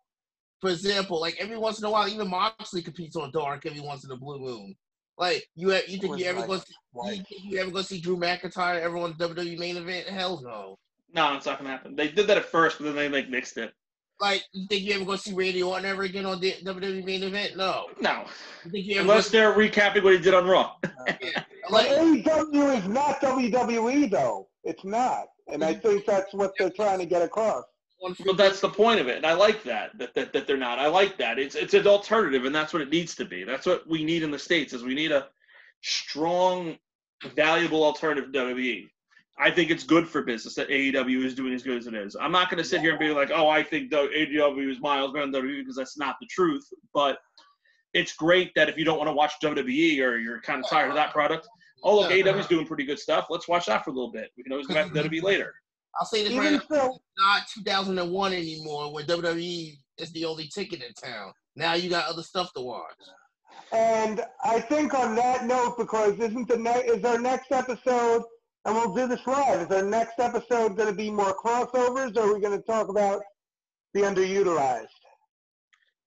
for 0.61 0.69
example, 0.69 1.19
like 1.19 1.35
every 1.39 1.57
once 1.57 1.79
in 1.79 1.85
a 1.85 1.89
while, 1.91 2.07
even 2.07 2.29
Moxley 2.29 2.81
competes 2.81 3.15
on 3.15 3.31
dark 3.31 3.65
every 3.65 3.81
once 3.81 4.03
in 4.05 4.11
a 4.11 4.15
blue 4.15 4.39
moon. 4.39 4.75
Like, 5.17 5.45
you 5.55 5.71
you 5.87 5.97
think 5.97 6.17
you 6.17 6.25
ever 6.25 6.39
like- 6.39 6.47
going 6.47 6.59
to 6.61 6.65
you, 6.95 7.23
think 7.23 7.27
you 7.43 7.59
ever 7.59 7.71
going 7.71 7.83
to 7.83 7.89
see 7.89 8.01
Drew 8.01 8.17
McIntyre 8.17 8.81
ever 8.81 8.97
on 8.97 9.15
the 9.17 9.27
WWE 9.29 9.57
main 9.57 9.77
event? 9.77 10.07
Hell 10.07 10.41
no. 10.43 10.77
No, 11.13 11.35
it's 11.35 11.45
not 11.45 11.57
going 11.59 11.65
to 11.69 11.71
happen. 11.71 11.95
They 11.95 12.09
did 12.09 12.27
that 12.27 12.37
at 12.37 12.45
first, 12.45 12.77
but 12.77 12.85
then 12.85 12.95
they 12.95 13.07
like 13.09 13.29
mixed 13.29 13.57
it. 13.57 13.73
Like, 14.19 14.43
you 14.53 14.65
think 14.69 14.83
you 14.83 14.93
ever 14.95 15.03
going 15.05 15.17
to 15.17 15.23
see 15.23 15.33
Randy 15.33 15.61
Orton 15.61 15.85
ever 15.85 16.03
again 16.03 16.25
on 16.25 16.39
the 16.39 16.53
WWE 16.63 17.03
main 17.05 17.23
event? 17.23 17.57
No. 17.57 17.87
No, 17.99 18.23
You 18.63 18.71
think 18.71 18.85
you 18.85 18.93
ever 18.95 19.01
unless 19.01 19.29
they're 19.29 19.53
recapping 19.53 20.03
what 20.03 20.13
he 20.13 20.19
did 20.19 20.33
on 20.33 20.47
Raw. 20.47 20.71
see, 21.21 21.31
But 21.63 21.71
like, 21.71 21.87
AEW 21.89 22.77
is 22.77 22.87
not 22.87 23.19
WWE 23.21 24.09
though. 24.09 24.47
It's 24.63 24.83
not, 24.85 25.25
and 25.47 25.63
I 25.63 25.73
think 25.73 26.05
that's 26.05 26.33
what 26.33 26.53
they're 26.57 26.69
trying 26.69 26.99
to 26.99 27.05
get 27.05 27.21
across. 27.21 27.63
But 28.25 28.37
that's 28.37 28.59
the 28.59 28.69
point 28.69 28.99
of 28.99 29.07
it, 29.07 29.17
and 29.17 29.25
I 29.25 29.33
like 29.33 29.63
that, 29.63 29.97
that 29.97 30.13
that 30.13 30.33
that 30.33 30.45
they're 30.45 30.57
not. 30.57 30.79
I 30.79 30.87
like 30.87 31.17
that. 31.17 31.39
It's 31.39 31.55
it's 31.55 31.73
an 31.73 31.87
alternative, 31.87 32.45
and 32.45 32.53
that's 32.53 32.73
what 32.73 32.81
it 32.81 32.89
needs 32.89 33.15
to 33.15 33.25
be. 33.25 33.43
That's 33.43 33.65
what 33.65 33.87
we 33.87 34.03
need 34.03 34.21
in 34.21 34.31
the 34.31 34.39
states. 34.39 34.73
Is 34.73 34.83
we 34.83 34.93
need 34.93 35.11
a 35.11 35.27
strong, 35.81 36.77
valuable 37.35 37.83
alternative 37.83 38.31
to 38.31 38.39
WWE. 38.39 38.89
I 39.37 39.51
think 39.51 39.69
it's 39.69 39.83
good 39.83 40.07
for 40.07 40.21
business 40.21 40.55
that 40.55 40.69
AEW 40.69 41.25
is 41.25 41.35
doing 41.35 41.53
as 41.53 41.63
good 41.63 41.77
as 41.77 41.87
it 41.87 41.93
is. 41.93 42.15
I'm 42.15 42.31
not 42.31 42.49
going 42.49 42.61
to 42.61 42.67
sit 42.67 42.81
here 42.81 42.91
and 42.91 42.99
be 42.99 43.09
like, 43.09 43.31
oh, 43.33 43.49
I 43.49 43.63
think 43.63 43.89
the 43.89 44.07
AEW 44.07 44.71
is 44.71 44.79
miles 44.79 45.11
better 45.11 45.29
than 45.29 45.41
WWE 45.41 45.59
because 45.59 45.75
that's 45.75 45.97
not 45.97 46.15
the 46.21 46.27
truth. 46.27 46.65
But 46.93 47.17
it's 47.93 48.13
great 48.13 48.51
that 48.55 48.69
if 48.69 48.77
you 48.77 48.85
don't 48.85 48.97
want 48.97 49.09
to 49.09 49.13
watch 49.13 49.33
WWE 49.43 50.01
or 50.01 50.17
you're 50.17 50.41
kind 50.41 50.63
of 50.63 50.69
tired 50.69 50.89
of 50.89 50.95
that 50.95 51.11
product, 51.11 51.47
oh 51.83 51.99
look, 52.01 52.11
AEW 52.11 52.39
is 52.39 52.47
doing 52.47 52.65
pretty 52.65 52.85
good 52.85 52.99
stuff. 52.99 53.27
Let's 53.29 53.47
watch 53.47 53.65
that 53.67 53.83
for 53.83 53.91
a 53.91 53.93
little 53.93 54.11
bit. 54.11 54.29
We 54.37 54.43
can 54.43 54.51
always 54.51 54.67
go 54.67 54.73
back 54.73 54.91
to 54.91 55.03
WWE 55.09 55.23
later. 55.23 55.53
I'll 55.99 56.05
say 56.05 56.23
this 56.23 56.33
right 56.37 56.47
Even 56.47 56.61
now. 56.69 56.77
so, 56.77 56.97
not 57.17 57.43
2001 57.53 58.33
anymore 58.33 58.93
where 58.93 59.03
WWE 59.05 59.77
is 59.97 60.11
the 60.11 60.25
only 60.25 60.49
ticket 60.53 60.83
in 60.83 60.93
town. 60.93 61.31
Now 61.55 61.73
you 61.75 61.89
got 61.89 62.09
other 62.09 62.23
stuff 62.23 62.51
to 62.53 62.61
watch. 62.61 62.91
and 63.71 64.21
I 64.43 64.59
think 64.59 64.93
on 64.93 65.15
that 65.15 65.45
note, 65.45 65.77
because 65.77 66.19
isn't 66.19 66.47
the 66.49 66.57
ne- 66.57 66.83
is 66.85 67.03
our 67.05 67.17
next 67.19 67.51
episode, 67.51 68.23
and 68.65 68.75
we'll 68.75 68.93
do 68.93 69.07
this 69.07 69.25
live. 69.25 69.61
Is 69.61 69.71
our 69.77 69.83
next 69.83 70.19
episode 70.19 70.75
going 70.75 70.89
to 70.89 70.95
be 70.95 71.09
more 71.09 71.33
crossovers, 71.35 72.17
or 72.17 72.29
are 72.29 72.33
we 72.33 72.41
going 72.41 72.59
to 72.59 72.65
talk 72.65 72.89
about 72.89 73.21
the 73.93 74.01
underutilized? 74.01 74.87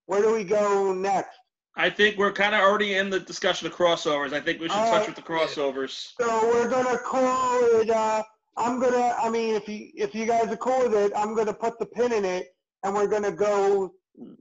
Where 0.07 0.21
do 0.21 0.35
we 0.35 0.45
go 0.45 0.93
next? 0.93 1.39
I 1.81 1.89
think 1.89 2.19
we're 2.19 2.33
kind 2.33 2.57
of 2.57 2.61
already 2.61 2.97
in 2.97 3.09
the 3.09 3.21
discussion 3.21 3.69
of 3.69 3.73
crossovers. 3.75 4.33
I 4.33 4.41
think 4.41 4.61
we 4.61 4.69
should 4.69 4.77
All 4.77 4.91
touch 4.91 5.07
right. 5.07 5.07
with 5.07 5.17
the 5.17 5.23
crossovers. 5.23 6.13
So 6.21 6.49
we're 6.53 6.69
gonna 6.69 6.99
call 6.99 7.61
it. 7.81 7.89
Uh, 7.89 8.23
I'm 8.57 8.81
gonna. 8.81 9.15
I 9.23 9.31
mean, 9.31 9.55
if 9.55 9.69
you 9.69 9.91
if 9.95 10.13
you 10.13 10.27
guys 10.27 10.49
are 10.49 10.57
cool 10.57 10.89
with 10.91 10.95
it, 10.95 11.13
I'm 11.15 11.37
gonna 11.37 11.55
put 11.55 11.79
the 11.79 11.87
pin 11.87 12.13
in 12.13 12.25
it, 12.25 12.49
and 12.83 12.93
we're 12.95 13.07
gonna 13.07 13.31
go. 13.31 13.93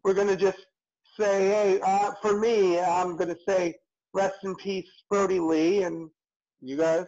We're 0.03 0.15
gonna 0.15 0.35
just 0.35 0.57
say, 1.15 1.47
hey, 1.47 1.79
uh, 1.85 2.13
for 2.23 2.39
me, 2.39 2.79
I'm 2.79 3.15
gonna 3.15 3.35
say, 3.47 3.75
rest 4.15 4.37
in 4.43 4.55
peace, 4.55 4.89
Brody 5.07 5.39
Lee, 5.39 5.83
and 5.83 6.09
you 6.61 6.75
guys. 6.75 7.05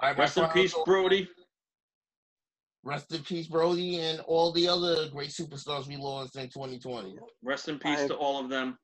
All 0.00 0.10
right, 0.10 0.16
my 0.16 0.24
Rest 0.24 0.36
in 0.36 0.46
peace, 0.50 0.74
thought- 0.74 0.84
Brody. 0.84 1.28
Rest 2.88 3.12
in 3.12 3.22
peace, 3.22 3.46
Brody, 3.46 4.00
and 4.00 4.20
all 4.20 4.50
the 4.50 4.66
other 4.66 5.10
great 5.10 5.28
superstars 5.28 5.86
we 5.86 5.98
lost 5.98 6.36
in 6.36 6.48
2020. 6.48 7.16
Rest 7.42 7.68
in 7.68 7.78
peace 7.78 8.00
I- 8.00 8.06
to 8.08 8.14
all 8.14 8.42
of 8.42 8.48
them. 8.48 8.78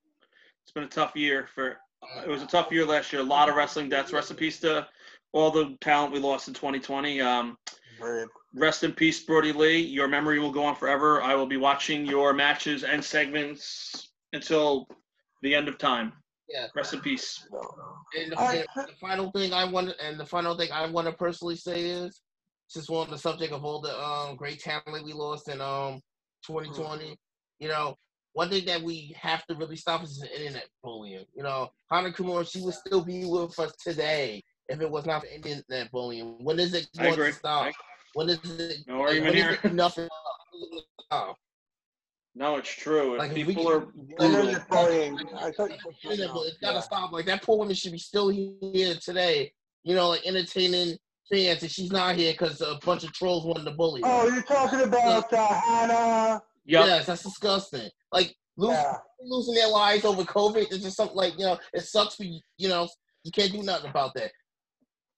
It's 0.62 0.72
been 0.72 0.84
a 0.84 0.88
tough 0.88 1.16
year 1.16 1.48
for. 1.54 1.78
It 2.22 2.28
was 2.28 2.42
a 2.42 2.46
tough 2.46 2.70
year 2.70 2.84
last 2.84 3.14
year. 3.14 3.22
A 3.22 3.24
lot 3.24 3.48
of 3.48 3.54
wrestling 3.54 3.88
deaths. 3.88 4.12
Rest 4.12 4.30
in 4.30 4.36
peace 4.36 4.60
to 4.60 4.86
all 5.32 5.50
the 5.50 5.74
talent 5.80 6.12
we 6.12 6.18
lost 6.18 6.48
in 6.48 6.54
2020. 6.54 7.22
Um, 7.22 7.56
rest 8.54 8.84
in 8.84 8.92
peace, 8.92 9.24
Brody 9.24 9.52
Lee. 9.52 9.78
Your 9.80 10.06
memory 10.06 10.38
will 10.38 10.52
go 10.52 10.64
on 10.64 10.76
forever. 10.76 11.22
I 11.22 11.34
will 11.34 11.46
be 11.46 11.56
watching 11.56 12.04
your 12.04 12.34
matches 12.34 12.84
and 12.84 13.02
segments 13.02 14.10
until 14.34 14.86
the 15.40 15.54
end 15.54 15.66
of 15.66 15.78
time. 15.78 16.12
Yeah. 16.46 16.66
Rest 16.74 16.92
in 16.92 17.00
peace. 17.00 17.48
And 18.18 18.32
the, 18.32 18.36
All 18.38 18.48
right. 18.48 18.66
the 18.76 18.92
final 19.00 19.30
thing 19.30 19.54
I 19.54 19.64
want, 19.64 19.94
and 19.98 20.20
the 20.20 20.26
final 20.26 20.54
thing 20.58 20.70
I 20.72 20.86
want 20.90 21.06
to 21.06 21.12
personally 21.14 21.56
say 21.56 21.84
is, 21.84 22.20
since 22.74 22.90
we're 22.90 23.00
on 23.00 23.10
the 23.10 23.16
subject 23.16 23.52
of 23.52 23.64
all 23.64 23.80
the 23.80 23.96
um, 24.02 24.34
great 24.34 24.58
talent 24.60 25.04
we 25.04 25.12
lost 25.12 25.48
in 25.48 25.60
um 25.60 26.00
2020, 26.44 27.16
you 27.60 27.68
know, 27.68 27.94
one 28.32 28.50
thing 28.50 28.64
that 28.66 28.82
we 28.82 29.14
have 29.18 29.46
to 29.46 29.54
really 29.54 29.76
stop 29.76 30.02
is 30.02 30.18
the 30.18 30.28
internet 30.36 30.66
bullying. 30.82 31.24
You 31.36 31.44
know, 31.44 31.70
Hana 31.90 32.10
Kimura, 32.10 32.50
she 32.50 32.60
would 32.62 32.74
still 32.74 33.02
be 33.04 33.24
with 33.24 33.56
us 33.60 33.72
today 33.76 34.42
if 34.68 34.80
it 34.80 34.90
was 34.90 35.06
not 35.06 35.22
for 35.22 35.28
internet 35.28 35.90
bullying. 35.92 36.36
When 36.44 36.58
is 36.58 36.74
it 36.74 36.88
I 36.98 37.04
going 37.14 37.16
to 37.18 37.32
stop? 37.32 37.66
I- 37.66 37.72
When 38.14 38.28
is 38.28 38.38
it? 38.44 38.78
No 38.88 38.98
like, 38.98 39.08
argument 39.08 39.34
when 39.36 39.36
is 39.36 39.44
here. 39.44 39.58
it 39.64 39.72
Nothing. 39.72 40.08
stop? 41.06 41.36
No, 42.34 42.56
it's 42.56 42.68
true. 42.74 43.14
If 43.14 43.32
we 43.32 43.44
People 43.44 43.68
are 43.68 43.80
brutal. 43.80 44.26
Internet 44.26 44.68
bullying. 44.68 45.18
I 45.38 45.52
thought 45.52 45.70
you 45.70 45.78
said 46.02 46.18
Internet 46.18 46.36
It's 46.48 46.58
gotta 46.58 46.74
Yeah. 46.74 46.80
stop. 46.80 47.12
Like 47.12 47.26
that 47.26 47.42
poor 47.42 47.56
woman 47.58 47.74
should 47.76 47.92
be 47.92 47.98
still 47.98 48.28
here 48.30 48.96
today. 48.96 49.52
You 49.84 49.94
know, 49.94 50.08
like 50.08 50.26
entertaining 50.26 50.98
fans, 51.30 51.62
and 51.62 51.70
she's 51.70 51.90
not 51.90 52.16
here 52.16 52.32
because 52.32 52.60
a 52.60 52.78
bunch 52.84 53.04
of 53.04 53.12
trolls 53.12 53.44
wanted 53.44 53.64
to 53.64 53.72
bully 53.72 54.02
her. 54.02 54.08
Oh, 54.08 54.28
you're 54.28 54.42
talking 54.42 54.80
about 54.82 55.32
uh, 55.32 55.46
Hana. 55.46 56.42
Yep. 56.66 56.86
Yes, 56.86 57.06
that's 57.06 57.22
disgusting. 57.22 57.88
Like 58.12 58.34
losing, 58.56 58.76
Yeah. 58.76 58.96
losing 59.20 59.54
their 59.54 59.68
lives 59.68 60.04
over 60.04 60.22
COVID 60.22 60.72
is 60.72 60.82
just 60.82 60.96
something 60.96 61.16
like 61.16 61.34
you 61.38 61.44
know 61.44 61.58
it 61.72 61.82
sucks 61.82 62.14
for 62.16 62.24
you. 62.24 62.40
You 62.58 62.68
know 62.68 62.88
you 63.24 63.30
can't 63.32 63.52
do 63.52 63.62
nothing 63.62 63.90
about 63.90 64.14
that. 64.14 64.30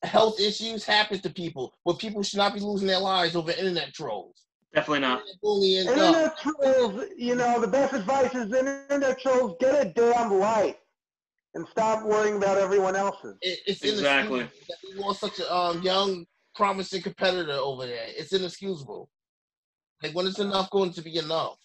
Health 0.02 0.38
issues 0.40 0.84
happen 0.84 1.18
to 1.20 1.30
people, 1.30 1.72
but 1.84 1.98
people 1.98 2.22
should 2.22 2.38
not 2.38 2.54
be 2.54 2.60
losing 2.60 2.86
their 2.86 3.00
lives 3.00 3.34
over 3.34 3.50
internet 3.50 3.92
trolls. 3.94 4.42
Definitely 4.74 5.00
not. 5.00 5.20
Internet 5.20 5.40
bullying. 5.42 5.88
Internet 5.88 6.38
trolls, 6.38 7.04
you 7.16 7.34
know, 7.34 7.60
the 7.60 7.66
best 7.66 7.94
advice 7.94 8.34
is 8.34 8.52
internet 8.52 9.18
trolls, 9.18 9.56
get 9.58 9.86
a 9.86 9.88
damn 9.90 10.34
life 10.34 10.76
and 11.56 11.66
stop 11.68 12.04
worrying 12.04 12.36
about 12.36 12.58
everyone 12.58 12.94
else's. 12.94 13.34
It, 13.40 13.58
it's 13.66 13.82
Exactly. 13.82 14.40
inexcusable 14.40 14.66
that 14.68 14.76
we 14.94 15.02
lost 15.02 15.20
such 15.20 15.40
a 15.40 15.54
um, 15.54 15.82
young, 15.82 16.26
promising 16.54 17.00
competitor 17.02 17.54
over 17.54 17.86
there. 17.86 18.04
It's 18.08 18.32
inexcusable. 18.32 19.08
Like 20.02 20.14
when 20.14 20.26
is 20.26 20.38
enough 20.38 20.70
going 20.70 20.92
to 20.92 21.02
be 21.02 21.16
enough? 21.16 21.56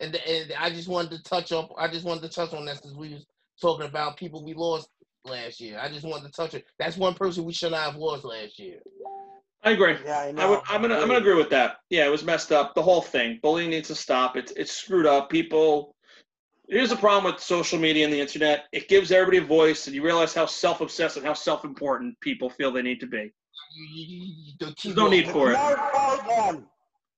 And 0.00 0.14
and 0.14 0.52
I 0.58 0.70
just 0.70 0.88
wanted 0.88 1.10
to 1.12 1.22
touch 1.24 1.50
up. 1.52 1.70
I 1.76 1.88
just 1.88 2.04
wanted 2.04 2.22
to 2.22 2.28
touch 2.28 2.54
on 2.54 2.64
that 2.66 2.80
since 2.80 2.94
we 2.94 3.14
was 3.14 3.26
talking 3.60 3.86
about 3.86 4.16
people 4.16 4.44
we 4.44 4.54
lost 4.54 4.88
last 5.24 5.60
year. 5.60 5.80
I 5.80 5.88
just 5.88 6.06
wanted 6.06 6.26
to 6.26 6.32
touch 6.32 6.54
it. 6.54 6.64
That's 6.78 6.96
one 6.96 7.14
person 7.14 7.44
we 7.44 7.52
should 7.52 7.72
not 7.72 7.92
have 7.92 7.96
lost 7.96 8.24
last 8.24 8.58
year. 8.58 8.78
I 9.64 9.72
agree. 9.72 9.96
Yeah, 10.04 10.18
I 10.20 10.32
know. 10.32 10.42
I 10.42 10.50
would, 10.50 10.60
I'm 10.68 10.82
gonna 10.82 10.94
I'm 10.94 11.08
gonna 11.08 11.18
agree 11.18 11.34
with 11.36 11.50
that. 11.50 11.78
Yeah, 11.90 12.06
it 12.06 12.10
was 12.10 12.24
messed 12.24 12.52
up. 12.52 12.74
The 12.74 12.82
whole 12.82 13.02
thing. 13.02 13.40
Bullying 13.42 13.70
needs 13.70 13.88
to 13.88 13.96
stop. 13.96 14.36
It's 14.36 14.52
it's 14.52 14.70
screwed 14.72 15.06
up. 15.06 15.28
People. 15.28 15.96
Here's 16.72 16.88
the 16.88 16.96
problem 16.96 17.30
with 17.30 17.42
social 17.42 17.78
media 17.78 18.06
and 18.06 18.12
the 18.14 18.18
internet. 18.18 18.64
It 18.72 18.88
gives 18.88 19.12
everybody 19.12 19.36
a 19.36 19.46
voice, 19.46 19.86
and 19.86 19.94
you 19.94 20.02
realize 20.02 20.32
how 20.32 20.46
self-obsessed 20.46 21.18
and 21.18 21.26
how 21.26 21.34
self-important 21.34 22.18
people 22.20 22.48
feel 22.48 22.72
they 22.72 22.80
need 22.80 22.98
to 23.00 23.06
be. 23.06 23.30
There's 24.58 24.96
no 24.96 25.06
need 25.06 25.28
for 25.28 25.50
it. 25.50 25.52
Not 25.52 25.74
about 25.74 26.26
them. 26.26 26.66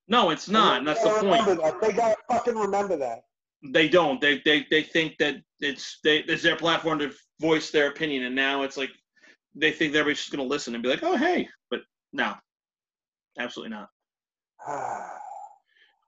No, 0.09 0.31
it's 0.31 0.49
not. 0.49 0.79
And 0.79 0.89
that's 0.89 1.05
the 1.05 1.11
point. 1.11 1.47
They 1.81 1.93
gotta 1.93 2.17
fucking 2.29 2.57
remember 2.57 2.97
that. 2.97 3.27
They 3.63 3.89
don't. 3.89 4.21
They 4.21 4.43
they 4.45 4.67
they 4.73 4.83
think 4.83 5.19
that 5.19 5.37
it's 5.61 6.01
they 6.03 6.19
it's 6.19 6.43
their 6.43 6.57
platform 6.57 6.99
to 6.99 7.13
voice 7.41 7.71
their 7.71 7.91
opinion, 7.91 8.25
and 8.25 8.35
now 8.35 8.65
it's 8.65 8.77
like 8.77 8.91
they 9.55 9.71
think 9.71 9.95
everybody's 9.95 10.19
just 10.19 10.33
gonna 10.33 10.43
listen 10.43 10.75
and 10.75 10.83
be 10.83 10.89
like, 10.89 11.05
oh 11.05 11.17
hey, 11.17 11.49
but 11.71 11.83
no, 12.13 12.35
absolutely 13.39 13.71
not. 13.71 13.89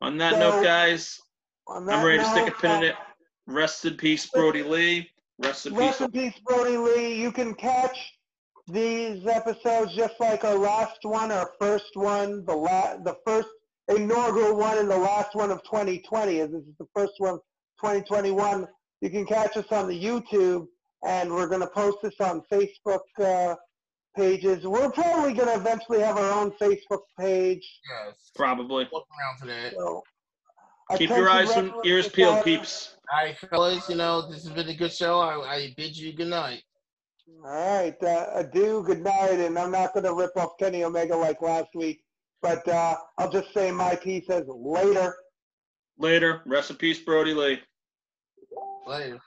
On 0.01 0.19
that 0.19 0.33
So- 0.33 0.39
note, 0.41 0.65
guys, 0.65 1.21
that 1.69 1.95
I'm 1.95 2.05
ready 2.05 2.19
to 2.19 2.25
stick 2.25 2.49
a 2.49 2.51
pin 2.51 2.71
in 2.73 2.77
uh, 2.79 2.87
it. 2.87 2.95
Rest 3.47 3.85
in 3.85 3.97
peace, 3.97 4.27
Brody 4.27 4.63
Lee. 4.63 5.11
Rest 5.39 5.67
in 5.67 5.73
peace. 5.73 5.81
Rest 5.81 6.01
in 6.01 6.11
peace, 6.11 6.35
Brody 6.45 6.77
Lee. 6.77 7.21
You 7.21 7.31
can 7.31 7.55
catch 7.55 8.13
these 8.69 9.27
episodes 9.27 9.95
just 9.95 10.15
like 10.19 10.45
our 10.45 10.59
last 10.59 10.99
one, 11.03 11.31
our 11.31 11.53
first 11.61 11.95
one, 11.95 12.45
the 12.45 12.55
la- 12.55 12.97
the 12.97 13.17
first 13.25 13.49
inaugural 13.89 14.57
one, 14.57 14.79
and 14.79 14.91
the 14.91 14.99
last 14.99 15.35
one 15.35 15.51
of 15.51 15.63
2020. 15.65 16.41
As 16.41 16.51
this 16.51 16.63
is 16.63 16.75
the 16.79 16.89
first 16.95 17.13
one, 17.19 17.35
of 17.35 17.41
2021. 17.81 18.67
You 19.03 19.11
can 19.11 19.27
catch 19.27 19.57
us 19.57 19.67
on 19.71 19.87
the 19.89 20.05
YouTube, 20.05 20.67
and 21.05 21.31
we're 21.31 21.47
going 21.47 21.61
to 21.61 21.69
post 21.69 21.99
this 22.03 22.15
on 22.21 22.43
Facebook 22.51 23.01
uh, 23.21 23.55
pages. 24.17 24.67
We're 24.67 24.91
probably 24.91 25.35
going 25.35 25.49
to 25.49 25.55
eventually 25.55 26.01
have 26.01 26.17
our 26.17 26.33
own 26.33 26.51
Facebook 26.53 27.03
page. 27.19 27.65
Yes. 27.89 28.31
Probably. 28.35 28.89
Look 28.91 29.07
around 29.21 29.39
for 29.39 29.47
that. 29.47 29.75
So, 29.75 30.03
Keep 30.95 31.11
your 31.11 31.29
eyes 31.29 31.51
and 31.57 31.73
ears 31.85 32.09
peeled, 32.09 32.45
peeps. 32.45 32.97
All 33.13 33.25
right, 33.25 33.37
fellas, 33.39 33.89
you 33.89 33.97
know, 33.97 34.31
this 34.31 34.45
has 34.45 34.53
been 34.53 34.69
a 34.69 34.75
good 34.75 34.93
show. 34.93 35.19
I, 35.19 35.55
I 35.55 35.75
bid 35.77 35.97
you 35.97 36.13
good 36.13 36.29
night. 36.29 36.63
All 37.45 37.51
right, 37.51 38.03
uh, 38.03 38.27
adieu, 38.35 38.83
good 38.87 39.03
night, 39.03 39.41
and 39.41 39.59
I'm 39.59 39.73
not 39.73 39.95
gonna 39.95 40.15
rip 40.15 40.37
off 40.37 40.59
Kenny 40.59 40.85
Omega 40.85 41.17
like 41.17 41.43
last 41.43 41.69
week, 41.75 42.03
but, 42.41 42.67
uh, 42.69 42.97
I'll 43.19 43.31
just 43.31 43.53
say 43.53 43.71
my 43.73 43.97
piece 43.97 44.31
as 44.31 44.45
later. 44.47 45.15
Later. 45.99 46.43
Rest 46.47 46.71
in 46.71 46.77
peace, 46.77 47.01
Brody 47.01 47.35
Lee. 47.35 47.61
Later. 48.87 49.19